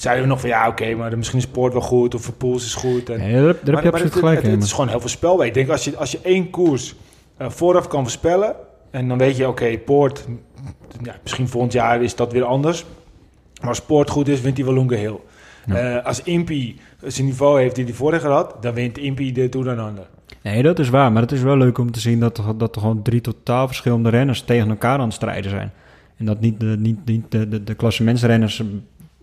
Zeiden 0.00 0.24
we 0.24 0.30
nog 0.30 0.40
van 0.40 0.48
ja, 0.48 0.68
oké, 0.68 0.94
maar 0.94 1.16
misschien 1.16 1.38
is 1.38 1.46
Poort 1.46 1.72
wel 1.72 1.82
goed. 1.82 2.14
Of 2.14 2.22
Verpoels 2.22 2.64
is 2.64 2.74
goed. 2.74 3.10
En, 3.10 3.18
daar, 3.18 3.42
daar 3.42 3.46
heb 3.46 3.64
je 3.64 3.72
maar 3.72 3.84
absoluut 3.84 4.02
het, 4.02 4.18
gelijk 4.18 4.36
het, 4.36 4.46
in. 4.46 4.52
het 4.52 4.62
is 4.62 4.72
gewoon 4.72 4.88
heel 4.88 5.00
voorspelbaar. 5.00 5.46
Ik 5.46 5.54
denk 5.54 5.68
als 5.68 5.84
je, 5.84 5.96
als 5.96 6.10
je 6.10 6.18
één 6.22 6.50
koers 6.50 6.94
eh, 7.36 7.50
vooraf 7.50 7.88
kan 7.88 8.02
voorspellen... 8.02 8.54
en 8.90 9.08
dan 9.08 9.18
weet 9.18 9.36
je, 9.36 9.48
oké, 9.48 9.78
Poort... 9.78 10.26
Ja, 11.02 11.14
misschien 11.22 11.48
volgend 11.48 11.72
jaar 11.72 12.02
is 12.02 12.14
dat 12.14 12.32
weer 12.32 12.44
anders. 12.44 12.84
Maar 13.60 13.68
als 13.68 13.80
Poort 13.80 14.10
goed 14.10 14.28
is, 14.28 14.40
wint 14.40 14.56
hij 14.56 14.66
Walunga 14.66 14.96
heel. 14.96 15.24
Ja. 15.66 15.74
Eh, 15.74 16.06
als 16.06 16.22
Impie 16.22 16.80
zijn 17.04 17.26
niveau 17.26 17.60
heeft 17.60 17.74
die 17.74 17.84
hij 17.84 17.94
vorig 17.94 18.22
jaar 18.22 18.32
had... 18.32 18.56
dan 18.60 18.74
wint 18.74 18.98
Impie 18.98 19.32
de 19.32 19.48
Tour 19.48 19.66
Down 19.66 19.88
Under. 19.88 20.06
Nee, 20.42 20.62
dat 20.62 20.78
is 20.78 20.88
waar. 20.88 21.12
Maar 21.12 21.22
het 21.22 21.32
is 21.32 21.42
wel 21.42 21.56
leuk 21.56 21.78
om 21.78 21.92
te 21.92 22.00
zien 22.00 22.20
dat 22.20 22.38
er, 22.38 22.58
dat 22.58 22.74
er 22.74 22.80
gewoon 22.80 23.02
drie 23.02 23.20
totaal 23.20 23.66
verschillende 23.66 24.08
renners 24.08 24.42
tegen 24.42 24.68
elkaar 24.68 24.98
aan 24.98 25.04
het 25.04 25.14
strijden 25.14 25.50
zijn. 25.50 25.72
En 26.16 26.24
dat 26.24 26.40
niet 26.40 26.60
de, 26.60 26.76
niet, 26.78 27.04
niet 27.04 27.30
de, 27.30 27.48
de, 27.48 27.64
de 27.64 27.74
klassementsrenners 27.74 28.62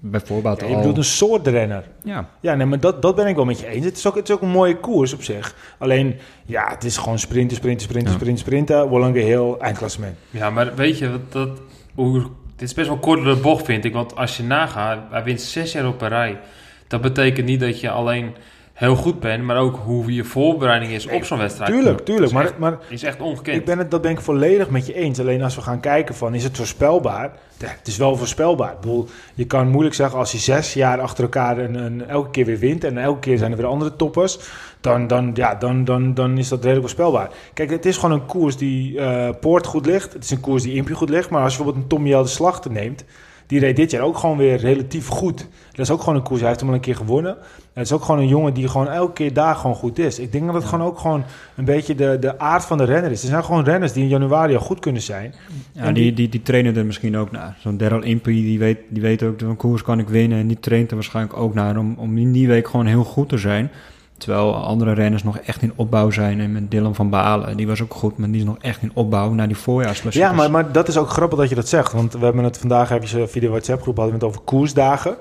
bijvoorbeeld 0.10 0.60
Ja, 0.60 0.66
je 0.68 0.72
al... 0.74 0.78
bedoelt 0.80 0.98
een 0.98 1.04
soort 1.04 1.48
renner. 1.48 1.84
Ja, 2.04 2.30
Ja, 2.40 2.56
nee, 2.56 2.66
maar 2.66 2.80
dat, 2.80 3.02
dat 3.02 3.16
ben 3.16 3.28
ik 3.28 3.36
wel 3.36 3.46
met 3.46 3.60
je 3.60 3.68
eens. 3.68 3.86
Het 3.86 3.98
is, 3.98 4.08
ook, 4.08 4.16
het 4.16 4.30
is 4.30 4.36
ook 4.36 4.42
een 4.42 4.50
mooie 4.50 4.78
koers 4.80 5.14
op 5.14 5.24
zich. 5.24 5.56
Alleen, 5.78 6.16
ja, 6.46 6.70
het 6.70 6.84
is 6.84 6.98
gewoon 6.98 7.20
sprinten, 7.20 7.58
sprinten, 7.58 7.82
sprinten, 7.86 8.12
Ja. 8.12 8.18
sprinten, 8.18 8.44
sprinten. 8.44 8.90
Walunga 8.90 9.20
heel 9.20 9.60
eindklassement. 9.60 10.16
Ja, 10.30 10.50
maar 10.50 10.76
weet 10.76 10.98
je, 10.98 11.12
wat 11.12 11.32
dat, 11.32 11.50
hoe, 11.96 12.20
dit 12.56 12.68
is 12.70 12.74
best 12.74 12.88
wel 12.88 12.98
kort 12.98 13.24
door 13.24 13.36
de 13.36 13.42
bocht, 13.42 13.66
vind 13.66 13.86
ik. 13.86 13.94
Want 13.94 14.16
als 14.16 14.38
je 14.38 14.44
nagaat, 14.44 15.00
hij 15.10 15.24
wint 15.24 15.42
zes 15.42 15.72
jaar 15.72 15.88
op 15.88 16.02
een 16.02 16.08
rij. 16.08 16.40
Dat 16.88 17.02
betekent 17.02 17.46
niet 17.46 17.60
dat 17.60 17.80
je 17.80 17.90
alleen 17.90 18.36
heel 18.76 18.96
goed 18.96 19.20
bent, 19.20 19.44
maar 19.44 19.58
ook 19.58 19.80
hoe 19.84 20.14
je 20.14 20.24
voorbereiding 20.24 20.92
is 20.92 21.08
op 21.08 21.24
zo'n 21.24 21.38
wedstrijd. 21.38 21.72
Tuurlijk, 21.72 22.06
tuurlijk. 22.06 22.32
Maar, 22.32 22.44
echt- 22.44 22.58
maar 22.58 22.78
is 22.90 23.04
echt 23.04 23.22
ongekend. 23.22 23.58
Ik 23.58 23.66
ben 23.66 23.78
het, 23.78 23.92
dat 23.92 24.02
ben 24.02 24.12
ik 24.12 24.20
volledig 24.20 24.70
met 24.70 24.86
je 24.86 24.94
eens. 24.94 25.20
Alleen 25.20 25.44
als 25.44 25.56
we 25.56 25.62
gaan 25.62 25.80
kijken 25.80 26.16
van, 26.16 26.34
is 26.34 26.44
het 26.44 26.58
voorspelbaar? 26.58 27.32
Het 27.58 27.88
is 27.88 27.98
wel 27.98 28.16
voorspelbaar. 28.18 28.72
Ik 28.72 28.80
bedoel, 28.80 29.08
je 29.34 29.46
kan 29.46 29.70
moeilijk 29.70 29.96
zeggen 29.96 30.20
als 30.20 30.32
je 30.32 30.38
zes 30.38 30.74
jaar 30.74 31.00
achter 31.02 31.24
elkaar 31.24 31.58
een, 31.58 31.76
een, 31.76 32.08
elke 32.08 32.30
keer 32.30 32.46
weer 32.46 32.60
wint... 32.60 32.84
en 32.84 32.98
elke 32.98 33.20
keer 33.20 33.38
zijn 33.38 33.52
er 33.52 33.58
weer 33.58 33.66
andere 33.66 33.96
toppers... 33.96 34.40
dan, 34.82 35.08
dan, 35.08 35.32
ja, 35.34 35.56
dan, 35.56 35.84
dan, 35.86 36.14
dan 36.14 36.38
is 36.38 36.48
dat 36.48 36.60
redelijk 36.60 36.82
voorspelbaar. 36.82 37.30
Kijk, 37.54 37.70
het 37.70 37.86
is 37.86 37.98
gewoon 37.98 38.20
een 38.20 38.26
koers 38.26 38.58
die 38.58 39.00
eh, 39.00 39.30
Poort 39.40 39.66
goed 39.66 39.86
ligt. 39.86 40.14
Het 40.14 40.24
is 40.24 40.32
een 40.32 40.40
koers 40.40 40.64
die 40.64 40.74
Impie 40.74 40.96
goed 40.96 41.10
ligt. 41.10 41.30
Maar 41.30 41.42
als 41.44 41.52
je 41.52 41.58
bijvoorbeeld 41.58 41.92
een 41.92 41.98
Tommy 41.98 42.22
de 42.22 42.28
Slachter 42.28 42.72
neemt... 42.72 43.04
die 43.48 43.60
reed 43.60 43.76
dit 43.76 43.92
jaar 43.92 44.02
ook 44.02 44.18
gewoon 44.18 44.38
weer 44.38 44.58
relatief 44.58 45.08
goed. 45.08 45.48
Dat 45.72 45.86
is 45.86 45.92
ook 45.92 46.00
gewoon 46.00 46.16
een 46.16 46.24
koers. 46.24 46.40
Hij 46.40 46.50
heeft 46.50 46.60
hem 46.60 46.70
al 46.70 46.76
een 46.76 46.82
keer 46.82 46.96
gewonnen. 46.96 47.38
Het 47.76 47.86
is 47.86 47.92
ook 47.92 48.04
gewoon 48.04 48.22
een 48.22 48.28
jongen 48.28 48.54
die 48.54 48.68
gewoon 48.68 48.88
elke 48.90 49.14
keer 49.14 49.34
daar 49.34 49.56
gewoon 49.56 49.76
goed 49.76 50.00
is. 50.00 50.20
Ik 50.20 50.32
denk 50.32 50.46
dat 50.46 50.54
het 50.54 50.64
Ja. 50.64 50.70
gewoon 50.70 50.86
ook 50.88 51.00
gewoon 51.00 51.24
een 51.56 51.66
beetje 51.66 51.96
de, 51.96 52.18
de 52.20 52.40
aard 52.40 52.66
van 52.66 52.78
de 52.78 52.84
renner 52.84 53.12
is. 53.12 53.22
Er 53.24 53.30
zijn 53.30 53.44
gewoon 53.44 53.64
renners 53.64 53.94
die 53.94 54.04
in 54.04 54.10
januari 54.10 54.54
al 54.56 54.62
goed 54.62 54.80
kunnen 54.80 55.02
zijn. 55.02 55.34
ja 55.72 55.84
En 55.84 55.94
die, 55.94 56.04
die- 56.04 56.14
die, 56.14 56.30
die 56.30 56.42
trainen 56.42 56.76
er 56.78 56.86
misschien 56.86 57.18
ook 57.18 57.32
naar. 57.32 57.56
Zo'n 57.60 57.78
Daryl 57.78 58.02
Impey, 58.04 58.34
die 58.34 58.60
weet, 58.60 58.78
die 58.90 59.02
weet 59.02 59.24
ook 59.24 59.40
dat 59.40 59.50
een 59.50 59.56
koers 59.58 59.82
kan 59.82 60.00
ik 60.00 60.10
winnen. 60.10 60.38
En 60.40 60.48
die 60.48 60.60
traint 60.60 60.90
er 60.90 60.96
waarschijnlijk 60.96 61.38
ook 61.38 61.54
naar 61.54 61.78
om, 61.78 61.96
om 61.98 62.18
in 62.18 62.32
die 62.32 62.48
week 62.48 62.68
gewoon 62.68 62.86
heel 62.86 63.04
goed 63.04 63.30
te 63.30 63.38
zijn. 63.38 63.72
Terwijl 64.18 64.56
andere 64.56 64.94
renners 64.94 65.24
nog 65.24 65.38
echt 65.38 65.62
in 65.62 65.72
opbouw 65.76 66.10
zijn. 66.12 66.40
En 66.40 66.52
met 66.52 66.72
Dylan 66.72 66.96
van 66.96 67.10
Balen, 67.10 67.58
die 67.58 67.68
was 67.68 67.82
ook 67.82 67.94
goed, 67.94 68.18
maar 68.18 68.30
die 68.32 68.40
is 68.40 68.46
nog 68.46 68.58
echt 68.62 68.82
in 68.82 68.92
opbouw 68.94 69.32
naar 69.34 69.48
die 69.48 69.58
voorjaarsklassiekers. 69.58 70.32
Ja, 70.32 70.38
maar, 70.38 70.52
maar 70.52 70.72
dat 70.72 70.88
is 70.88 70.98
ook 70.98 71.10
grappig 71.10 71.40
dat 71.40 71.50
je 71.50 71.56
dat 71.56 71.68
zegt. 71.68 71.92
Want 71.92 72.14
we 72.14 72.26
hebben 72.26 72.44
het 72.44 72.58
vandaag 72.58 72.92
even 72.92 73.30
via 73.30 73.42
de 73.42 73.50
WhatsApp 73.50 73.82
groep 73.82 73.98
hadden 73.98 74.20
we 74.20 74.26
het 74.26 74.30
over 74.34 74.46
koersdagen. 74.46 75.16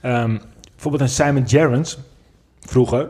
Ehm, 0.00 0.36
bijvoorbeeld 0.80 1.10
een 1.10 1.24
Simon 1.24 1.48
Gerrans, 1.48 1.98
vroeger, 2.60 3.08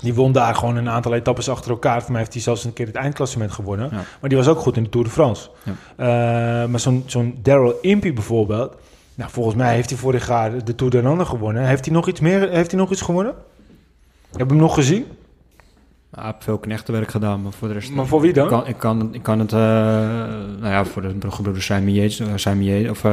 die 0.00 0.14
won 0.14 0.32
daar 0.32 0.54
gewoon 0.54 0.76
een 0.76 0.88
aantal 0.88 1.14
etappes 1.14 1.48
achter 1.48 1.70
elkaar. 1.70 2.02
Voor 2.02 2.10
mij 2.10 2.20
heeft 2.20 2.32
hij 2.32 2.42
zelfs 2.42 2.64
een 2.64 2.72
keer 2.72 2.86
het 2.86 2.94
eindklassement 2.94 3.52
gewonnen. 3.52 3.88
Ja. 3.92 4.02
Maar 4.20 4.28
die 4.28 4.38
was 4.38 4.48
ook 4.48 4.58
goed 4.58 4.76
in 4.76 4.82
de 4.82 4.88
Tour 4.88 5.06
de 5.06 5.12
France. 5.12 5.50
Ja. 5.62 5.72
Eh, 5.96 6.68
maar 6.68 6.80
zo'n 6.80 7.02
zo'n 7.06 7.38
Daryl 7.42 7.78
Impey 7.80 8.12
bijvoorbeeld. 8.12 8.74
Nou, 9.14 9.30
volgens 9.30 9.54
mij 9.54 9.74
heeft 9.74 9.90
hij 9.90 9.98
vorig 9.98 10.28
jaar 10.28 10.64
de 10.64 10.74
Tour 10.74 10.92
de 10.92 11.08
Ander 11.08 11.26
gewonnen. 11.26 11.66
Heeft 11.66 11.84
hij 11.84 11.94
nog 11.94 12.08
iets 12.08 12.20
meer? 12.20 12.50
Heeft 12.50 12.70
hij 12.70 12.80
nog 12.80 12.90
iets 12.90 13.00
gewonnen? 13.00 13.34
Heb 14.30 14.40
je 14.40 14.46
hem 14.46 14.56
nog 14.56 14.74
gezien? 14.74 15.02
Ik 16.12 16.18
heb 16.22 16.42
veel 16.42 16.58
knechtenwerk 16.58 17.10
gedaan, 17.10 17.42
maar 17.42 17.52
voor 17.52 17.68
de 17.68 17.74
rest... 17.74 17.90
Maar 17.90 18.06
voor 18.06 18.20
wie 18.20 18.32
dan? 18.32 18.44
Ik 18.44 18.50
kan, 18.50 18.66
ik 18.66 18.76
kan, 18.76 19.14
ik 19.14 19.22
kan 19.22 19.38
het, 19.38 19.52
eh, 19.52 19.58
nou 19.58 20.66
ja, 20.66 20.84
voor 20.84 21.02
de 21.02 21.30
gebroeders 21.30 21.64
Simon 21.64 21.92
Yates, 21.92 22.20
eh, 22.20 22.26
Simon 22.34 22.64
Yates, 22.64 22.90
of, 22.90 23.04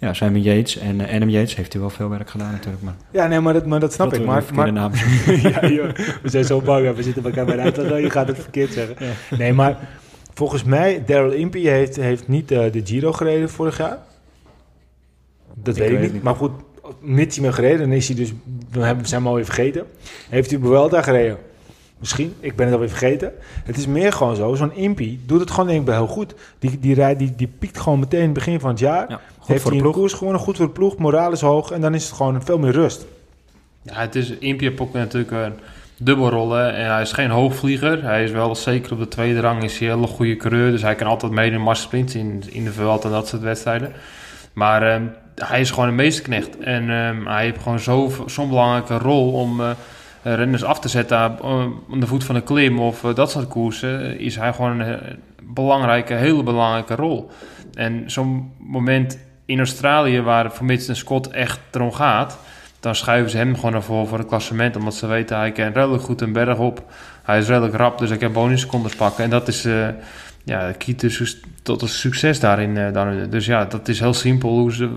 ja, 0.00 0.12
Simon 0.14 0.42
Yates 0.42 0.78
en 0.78 1.00
uh, 1.00 1.14
Adam 1.14 1.28
Yates 1.28 1.56
heeft 1.56 1.72
hij 1.72 1.80
wel 1.80 1.90
veel 1.90 2.08
werk 2.08 2.30
gedaan 2.30 2.52
natuurlijk. 2.52 2.82
Maar 2.82 2.94
Ja, 3.10 3.26
nee, 3.26 3.40
maar 3.40 3.52
dat, 3.52 3.66
maar 3.66 3.80
dat 3.80 3.92
snap 3.92 4.10
dat 4.10 4.18
ik. 4.20 4.26
Maar, 4.26 4.44
maar, 4.54 4.72
naam 4.72 4.92
ja, 5.42 5.66
joh, 5.68 5.94
we 6.22 6.28
zijn 6.28 6.44
zo 6.44 6.60
bang. 6.60 6.94
We 6.94 7.02
zitten 7.02 7.24
elkaar 7.24 7.44
bij 7.44 7.70
de. 7.72 7.94
Je 8.00 8.10
gaat 8.10 8.28
het 8.28 8.38
verkeerd 8.38 8.72
zeggen. 8.72 8.96
Nee, 9.38 9.52
maar 9.52 9.78
volgens 10.34 10.64
mij, 10.64 11.02
Daryl 11.06 11.32
Impey 11.32 11.60
heeft, 11.60 11.96
heeft 11.96 12.28
niet 12.28 12.50
eh, 12.50 12.72
de 12.72 12.80
Giro 12.84 13.12
gereden 13.12 13.50
vorig 13.50 13.78
jaar. 13.78 13.98
Dat 15.54 15.76
Ik 15.76 15.82
weet 15.82 15.92
ik 15.92 16.00
niet. 16.00 16.12
niet. 16.12 16.22
Maar 16.22 16.34
goed, 16.34 16.50
mits 17.00 17.36
hij 17.36 17.46
me 17.46 17.52
gereden, 17.52 17.78
dan 17.78 17.92
is 17.92 18.06
hij 18.06 18.16
dus... 18.16 18.32
We 18.70 18.80
hebben- 18.80 19.06
zijn 19.06 19.20
hem 19.20 19.30
alweer 19.30 19.44
vergeten. 19.44 19.84
Heeft 20.28 20.50
hij 20.50 20.60
Vuelta 20.60 21.02
gereden? 21.02 21.36
Misschien. 21.98 22.34
Ik 22.40 22.56
ben 22.56 22.64
het 22.64 22.74
alweer 22.74 22.88
vergeten. 22.88 23.32
Het 23.64 23.76
is 23.76 23.86
meer 23.86 24.12
gewoon 24.12 24.36
zo. 24.36 24.54
Zo'n 24.54 24.72
Impey 24.74 25.18
doet 25.26 25.40
het 25.40 25.50
gewoon 25.50 25.66
denk 25.66 25.80
ik 25.80 25.86
wel 25.86 25.96
heel 25.96 26.06
goed. 26.06 26.34
Die, 26.58 26.78
die, 26.78 26.94
rijdt, 26.94 27.18
die, 27.18 27.34
die 27.36 27.48
piekt 27.58 27.78
gewoon 27.78 27.98
meteen 27.98 28.18
in 28.20 28.24
het 28.24 28.34
begin 28.34 28.60
van 28.60 28.70
het 28.70 28.78
jaar. 28.78 29.04
Ja, 29.08 29.20
heeft 29.50 29.62
voor 29.62 29.72
de 29.72 29.78
ploeg. 29.78 29.94
koers 29.94 30.12
gewonnen, 30.12 30.40
goed 30.42 30.56
voor 30.56 30.66
de 30.66 30.72
ploeg, 30.72 30.96
moraal 30.96 31.32
is 31.32 31.40
hoog. 31.40 31.70
En 31.70 31.80
dan 31.80 31.94
is 31.94 32.04
het 32.04 32.12
gewoon 32.12 32.42
veel 32.42 32.58
meer 32.58 32.72
rust. 32.72 33.06
Ja, 33.82 33.94
het 33.94 34.14
is 34.14 34.32
ook 34.78 34.92
natuurlijk 34.92 35.30
een 35.30 35.52
dubbelrollen 35.96 36.74
en 36.74 36.90
hij 36.92 37.02
is 37.02 37.12
geen 37.12 37.30
hoogvlieger. 37.30 38.02
Hij 38.04 38.24
is 38.24 38.30
wel 38.30 38.54
zeker 38.54 38.92
op 38.92 38.98
de 38.98 39.08
tweede 39.08 39.40
rang 39.40 39.62
is 39.62 39.78
hij 39.78 39.88
een 39.88 39.94
hele 39.94 40.06
goede 40.06 40.36
coureur, 40.36 40.70
dus 40.70 40.82
hij 40.82 40.94
kan 40.94 41.06
altijd 41.06 41.32
mee 41.32 41.50
in 41.50 41.60
masssprints 41.60 42.14
in, 42.14 42.42
in 42.50 42.64
de 42.64 42.72
Vuelta 42.72 43.08
en 43.08 43.14
dat 43.14 43.28
soort 43.28 43.42
wedstrijden. 43.42 43.92
Maar 44.52 44.82
ehm, 44.82 45.02
hij 45.34 45.60
is 45.60 45.70
gewoon 45.70 45.88
een 45.88 45.94
meesterknecht 45.94 46.58
en 46.58 46.90
ehm, 46.90 47.26
hij 47.26 47.44
heeft 47.44 47.62
gewoon 47.62 47.78
zo- 47.80 48.12
zo'n 48.26 48.48
belangrijke 48.48 48.98
rol 48.98 49.32
om 49.32 49.60
eh, 49.60 49.70
eh, 50.22 50.34
renners 50.34 50.64
af 50.64 50.80
te 50.80 50.88
zetten 50.88 51.16
aan 51.18 51.36
aan 51.92 52.00
de 52.00 52.06
voet 52.06 52.24
van 52.24 52.34
de 52.34 52.40
klim 52.42 52.80
of 52.80 53.04
eh, 53.04 53.14
dat 53.14 53.30
soort 53.30 53.48
koersen. 53.48 54.18
is 54.18 54.36
hij 54.36 54.52
gewoon 54.52 54.80
een 54.80 54.98
eh, 55.00 55.14
belangrijke, 55.42 56.14
hele 56.14 56.42
belangrijke 56.42 56.94
rol. 56.94 57.30
En 57.74 58.02
zo'n 58.06 58.52
moment 58.58 59.18
in 59.50 59.58
Australië 59.58 60.20
waar 60.20 60.44
het 60.44 60.52
voor 60.54 60.66
Mitch 60.66 60.88
en 60.88 60.96
Scott 60.96 61.28
echt 61.28 61.60
erom 61.70 61.92
gaat, 61.92 62.38
dan 62.80 62.94
schuiven 62.94 63.30
ze 63.30 63.36
hem 63.36 63.54
gewoon 63.54 63.72
naar 63.72 63.82
voren 63.82 64.08
voor 64.08 64.18
het 64.18 64.26
klassement. 64.26 64.76
Omdat 64.76 64.94
ze 64.94 65.06
weten, 65.06 65.36
hij 65.38 65.52
kan 65.52 65.72
redelijk 65.72 66.02
goed 66.02 66.20
een 66.20 66.32
berg 66.32 66.58
op. 66.58 66.82
Hij 67.22 67.38
is 67.38 67.46
redelijk 67.46 67.74
rap, 67.74 67.98
dus 67.98 68.08
hij 68.08 68.18
kan 68.18 68.32
bonussecondes 68.32 68.94
pakken. 68.94 69.24
En 69.24 69.30
dat 69.30 69.48
is 69.48 69.64
eh 69.64 69.88
ja, 70.44 70.66
de 70.66 70.74
key 70.74 71.10
su- 71.10 71.40
tot 71.62 71.82
een 71.82 71.88
succes 71.88 72.40
daarin. 72.40 72.76
eh, 72.76 72.92
daarin. 72.92 73.30
Dus 73.30 73.46
ja, 73.46 73.64
dat 73.64 73.88
is 73.88 74.00
heel 74.00 74.14
simpel 74.14 74.50
hoe 74.50 74.72
ze, 74.72 74.90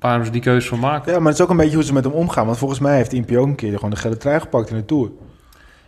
waarom 0.00 0.24
ze 0.24 0.30
die 0.30 0.40
keuze 0.40 0.68
voor 0.68 0.78
maken. 0.78 1.12
Ja, 1.12 1.18
maar 1.18 1.26
het 1.28 1.36
is 1.38 1.44
ook 1.44 1.50
een 1.50 1.56
beetje 1.56 1.74
hoe 1.74 1.84
ze 1.84 1.92
met 1.92 2.04
hem 2.04 2.12
omgaan. 2.12 2.46
Want 2.46 2.58
volgens 2.58 2.80
mij 2.80 2.96
heeft 2.96 3.12
Impey 3.12 3.36
ook 3.36 3.46
een 3.46 3.54
keer 3.54 3.74
gewoon 3.74 3.90
de 3.90 3.96
gele 3.96 4.16
trui 4.16 4.40
gepakt 4.40 4.70
in 4.70 4.76
de 4.76 4.84
Tour. 4.84 5.10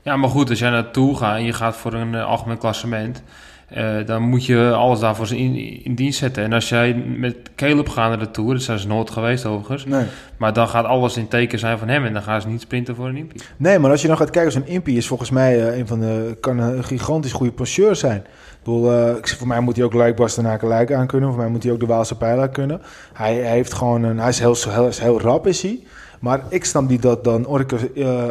Ja, 0.03 0.17
maar 0.17 0.31
goed, 0.31 0.51
als 0.51 0.59
jij 0.59 0.71
naartoe 0.71 1.17
gaat 1.17 1.37
en 1.37 1.45
je 1.45 1.53
gaat 1.53 1.77
voor 1.77 1.93
een 1.93 2.15
eh, 2.15 2.25
algemeen 2.27 2.59
klassement... 2.59 3.23
eh, 3.69 4.07
dan 4.07 4.23
moet 4.23 4.47
je 4.47 4.73
alles 4.73 5.01
daarvoor 5.01 5.33
in, 5.33 5.85
in 5.85 5.95
dienst 5.95 6.19
zetten. 6.19 6.45
En 6.45 6.53
als 6.53 6.69
jij 6.69 6.95
met 6.95 7.37
Caleb 7.57 7.89
gaat 7.89 8.09
naar 8.09 8.19
de 8.19 8.31
Tour... 8.31 8.53
dat 8.53 8.63
zijn 8.63 8.79
ze 8.79 8.87
nooit 8.87 9.11
geweest 9.11 9.45
overigens... 9.47 9.85
Nee. 9.85 10.07
maar 10.37 10.53
dan 10.53 10.69
gaat 10.69 10.85
alles 10.85 11.17
in 11.17 11.29
teken 11.29 11.59
zijn 11.59 11.79
van 11.79 11.89
hem... 11.89 12.05
en 12.05 12.13
dan 12.13 12.23
gaan 12.23 12.41
ze 12.41 12.49
niet 12.49 12.61
sprinten 12.61 12.95
voor 12.95 13.09
een 13.09 13.17
Impie. 13.17 13.41
Nee, 13.57 13.79
maar 13.79 13.91
als 13.91 14.03
je 14.03 14.09
dan 14.09 14.17
gaat 14.17 14.31
kijken, 14.31 14.53
zo'n 14.53 14.67
Impey 14.67 14.95
is 14.95 15.07
volgens 15.07 15.31
mij 15.31 15.69
eh, 15.69 15.79
een 15.79 15.87
van 15.87 16.01
de... 16.01 16.37
kan 16.41 16.59
een 16.59 16.85
gigantisch 16.85 17.33
goede 17.33 17.53
poseur 17.53 17.97
zijn. 17.97 18.19
Ik 18.19 18.65
bedoel, 18.65 18.93
eh, 18.93 19.15
voor 19.23 19.47
mij 19.47 19.61
moet 19.61 19.77
hij 19.77 19.85
ook 19.85 19.95
Luik 19.95 20.17
Bastenaken 20.17 20.69
Luik 20.69 20.93
aan 20.93 21.07
kunnen. 21.07 21.29
Voor 21.29 21.39
mij 21.39 21.49
moet 21.49 21.63
hij 21.63 21.73
ook 21.73 21.81
de 21.81 21.87
Waalse 21.87 22.17
Pijler 22.17 22.49
kunnen. 22.49 22.81
Hij, 23.13 23.35
hij 23.35 23.53
heeft 23.53 23.73
gewoon 23.73 24.03
een... 24.03 24.19
Hij 24.19 24.29
is 24.29 24.39
heel, 24.39 24.57
heel, 24.69 24.87
is 24.87 24.99
heel 24.99 25.21
rap, 25.21 25.47
is 25.47 25.63
hij. 25.63 25.83
Maar 26.21 26.41
ik 26.49 26.65
snap 26.65 26.89
niet 26.89 27.03
dat 27.03 27.25
dan 27.25 27.47
Orica... 27.47 27.77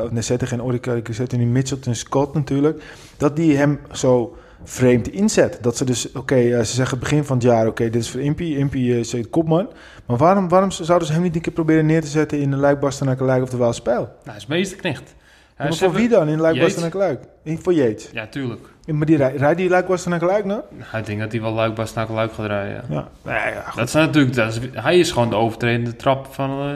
nee, 0.09 0.21
zetten 0.21 0.47
geen 0.47 0.63
Orica, 0.63 0.93
ik 0.93 1.07
zet 1.11 1.37
nu 1.37 1.45
Mitchelton 1.45 1.95
Scott 1.95 2.33
natuurlijk. 2.33 2.83
Dat 3.17 3.35
die 3.35 3.57
hem 3.57 3.79
zo 3.91 4.37
vreemd 4.63 5.07
inzet. 5.11 5.57
Dat 5.61 5.77
ze 5.77 5.85
dus, 5.85 6.11
oké, 6.11 6.35
eh, 6.35 6.57
ze 6.59 6.73
zeggen 6.75 6.99
begin 6.99 7.23
van 7.23 7.35
het 7.37 7.45
jaar... 7.45 7.67
oké, 7.67 7.83
dit 7.89 8.01
is 8.01 8.09
voor 8.09 8.21
Impey. 8.21 8.45
Impey 8.47 8.79
eh, 8.81 8.97
is 8.99 9.09
de 9.09 9.25
kopman. 9.25 9.69
Maar 10.05 10.17
waarom, 10.17 10.49
waarom 10.49 10.71
zouden 10.71 11.07
ze 11.07 11.13
hem 11.13 11.21
niet 11.21 11.35
een 11.35 11.41
keer 11.41 11.53
proberen 11.53 11.85
neer 11.85 12.01
te 12.01 12.07
zetten... 12.07 12.39
in 12.39 12.51
de 12.51 12.57
Luik 12.57 12.79
Bastenaken 12.79 13.25
Luik 13.25 13.43
of 13.43 13.49
de 13.49 13.57
Waalse 13.57 13.81
Pijl? 13.81 13.99
Nou, 14.01 14.09
hij 14.25 14.35
is 14.35 14.45
meesterknecht. 14.45 15.15
Hij 15.55 15.67
maar 15.69 15.77
voor 15.77 15.91
wie 15.91 16.09
dan 16.09 16.27
in 16.27 16.39
Luik 16.39 16.55
Yates. 16.55 16.69
Bastenaken 16.73 16.99
Luik? 16.99 17.19
In- 17.43 17.59
Voor 17.59 17.73
Yates. 17.73 18.09
Ja, 18.13 18.27
tuurlijk. 18.27 18.67
Maar 18.85 19.05
die 19.05 19.17
rij- 19.17 19.35
rijdt 19.35 19.57
die 19.57 19.69
Luik 19.69 19.87
Bastenaken 19.87 20.27
Luik 20.27 20.45
nou? 20.45 20.61
Nou, 20.77 20.97
ik 20.97 21.05
denk 21.05 21.19
dat 21.19 21.31
hij 21.31 21.41
wel 21.41 21.51
luik 21.53 21.75
bas 21.75 21.93
naar 21.93 22.11
luik 22.11 22.33
gaat 22.33 22.45
rijden. 22.45 22.83
Ja. 22.89 23.07
Ja. 23.25 23.47
Ja. 23.47 23.63
Dat 23.75 23.87
is 23.87 23.93
natuurlijk, 23.93 24.35
dat 24.35 24.53
is, 24.53 24.59
hij 24.73 24.99
is 24.99 25.11
gewoon 25.11 25.29
de 25.29 25.35
overtredende 25.35 25.95
trap 25.95 26.27
van, 26.33 26.49
eh 26.69 26.73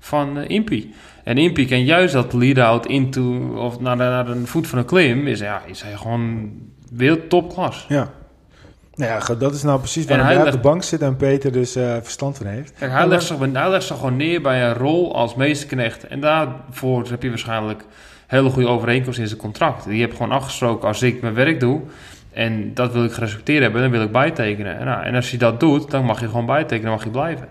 van 0.00 0.38
Impie. 0.38 0.94
En 1.24 1.38
Impie 1.38 1.66
kan 1.66 1.84
juist 1.84 2.12
dat 2.14 2.32
lead-out 2.32 2.86
into, 2.86 3.54
of 3.56 3.80
naar, 3.80 3.96
de, 3.96 4.02
naar 4.02 4.28
een 4.28 4.46
voet 4.46 4.66
van 4.66 4.78
een 4.78 4.84
klim, 4.84 5.26
is, 5.26 5.38
ja, 5.40 5.62
is 5.66 5.82
hij 5.82 5.96
gewoon 5.96 6.50
wereld 6.96 7.28
topklas. 7.30 7.84
Ja. 7.88 8.08
Nou 8.94 9.10
ja, 9.10 9.34
dat 9.34 9.54
is 9.54 9.62
nou 9.62 9.78
precies 9.78 10.06
waar 10.06 10.24
hij 10.24 10.42
op 10.42 10.50
de 10.50 10.58
bank 10.58 10.82
zit 10.82 11.00
en 11.02 11.16
Peter 11.16 11.52
dus 11.52 11.76
eh, 11.76 11.96
verstand 12.02 12.36
van 12.36 12.46
heeft. 12.46 12.72
Kijk, 12.78 12.92
hij, 12.92 13.08
legt 13.08 13.22
zich, 13.24 13.38
hij 13.38 13.70
legt 13.70 13.84
zich 13.84 13.96
gewoon 13.96 14.16
neer 14.16 14.42
bij 14.42 14.64
een 14.68 14.74
rol 14.74 15.14
als 15.14 15.34
meesterknecht. 15.34 16.06
En 16.06 16.20
daarvoor 16.20 17.06
heb 17.08 17.22
je 17.22 17.28
waarschijnlijk 17.28 17.84
hele 18.26 18.50
goede 18.50 18.68
overeenkomst 18.68 19.18
in 19.18 19.26
zijn 19.26 19.40
contract. 19.40 19.84
Die 19.84 20.00
heb 20.00 20.12
gewoon 20.12 20.30
afgesproken, 20.32 20.88
als 20.88 21.02
ik 21.02 21.20
mijn 21.22 21.34
werk 21.34 21.60
doe... 21.60 21.80
en 22.32 22.74
dat 22.74 22.92
wil 22.92 23.04
ik 23.04 23.12
gerespecteerd 23.12 23.62
hebben, 23.62 23.82
dan 23.82 23.90
wil 23.90 24.02
ik 24.02 24.12
bijtekenen. 24.12 24.78
En, 24.78 24.84
nou, 24.86 25.04
en 25.04 25.14
als 25.14 25.30
je 25.30 25.38
dat 25.38 25.60
doet, 25.60 25.90
dan 25.90 26.04
mag 26.04 26.20
je 26.20 26.26
gewoon 26.28 26.46
bijtekenen, 26.46 26.90
mag 26.92 27.04
je 27.04 27.10
blijven. 27.10 27.48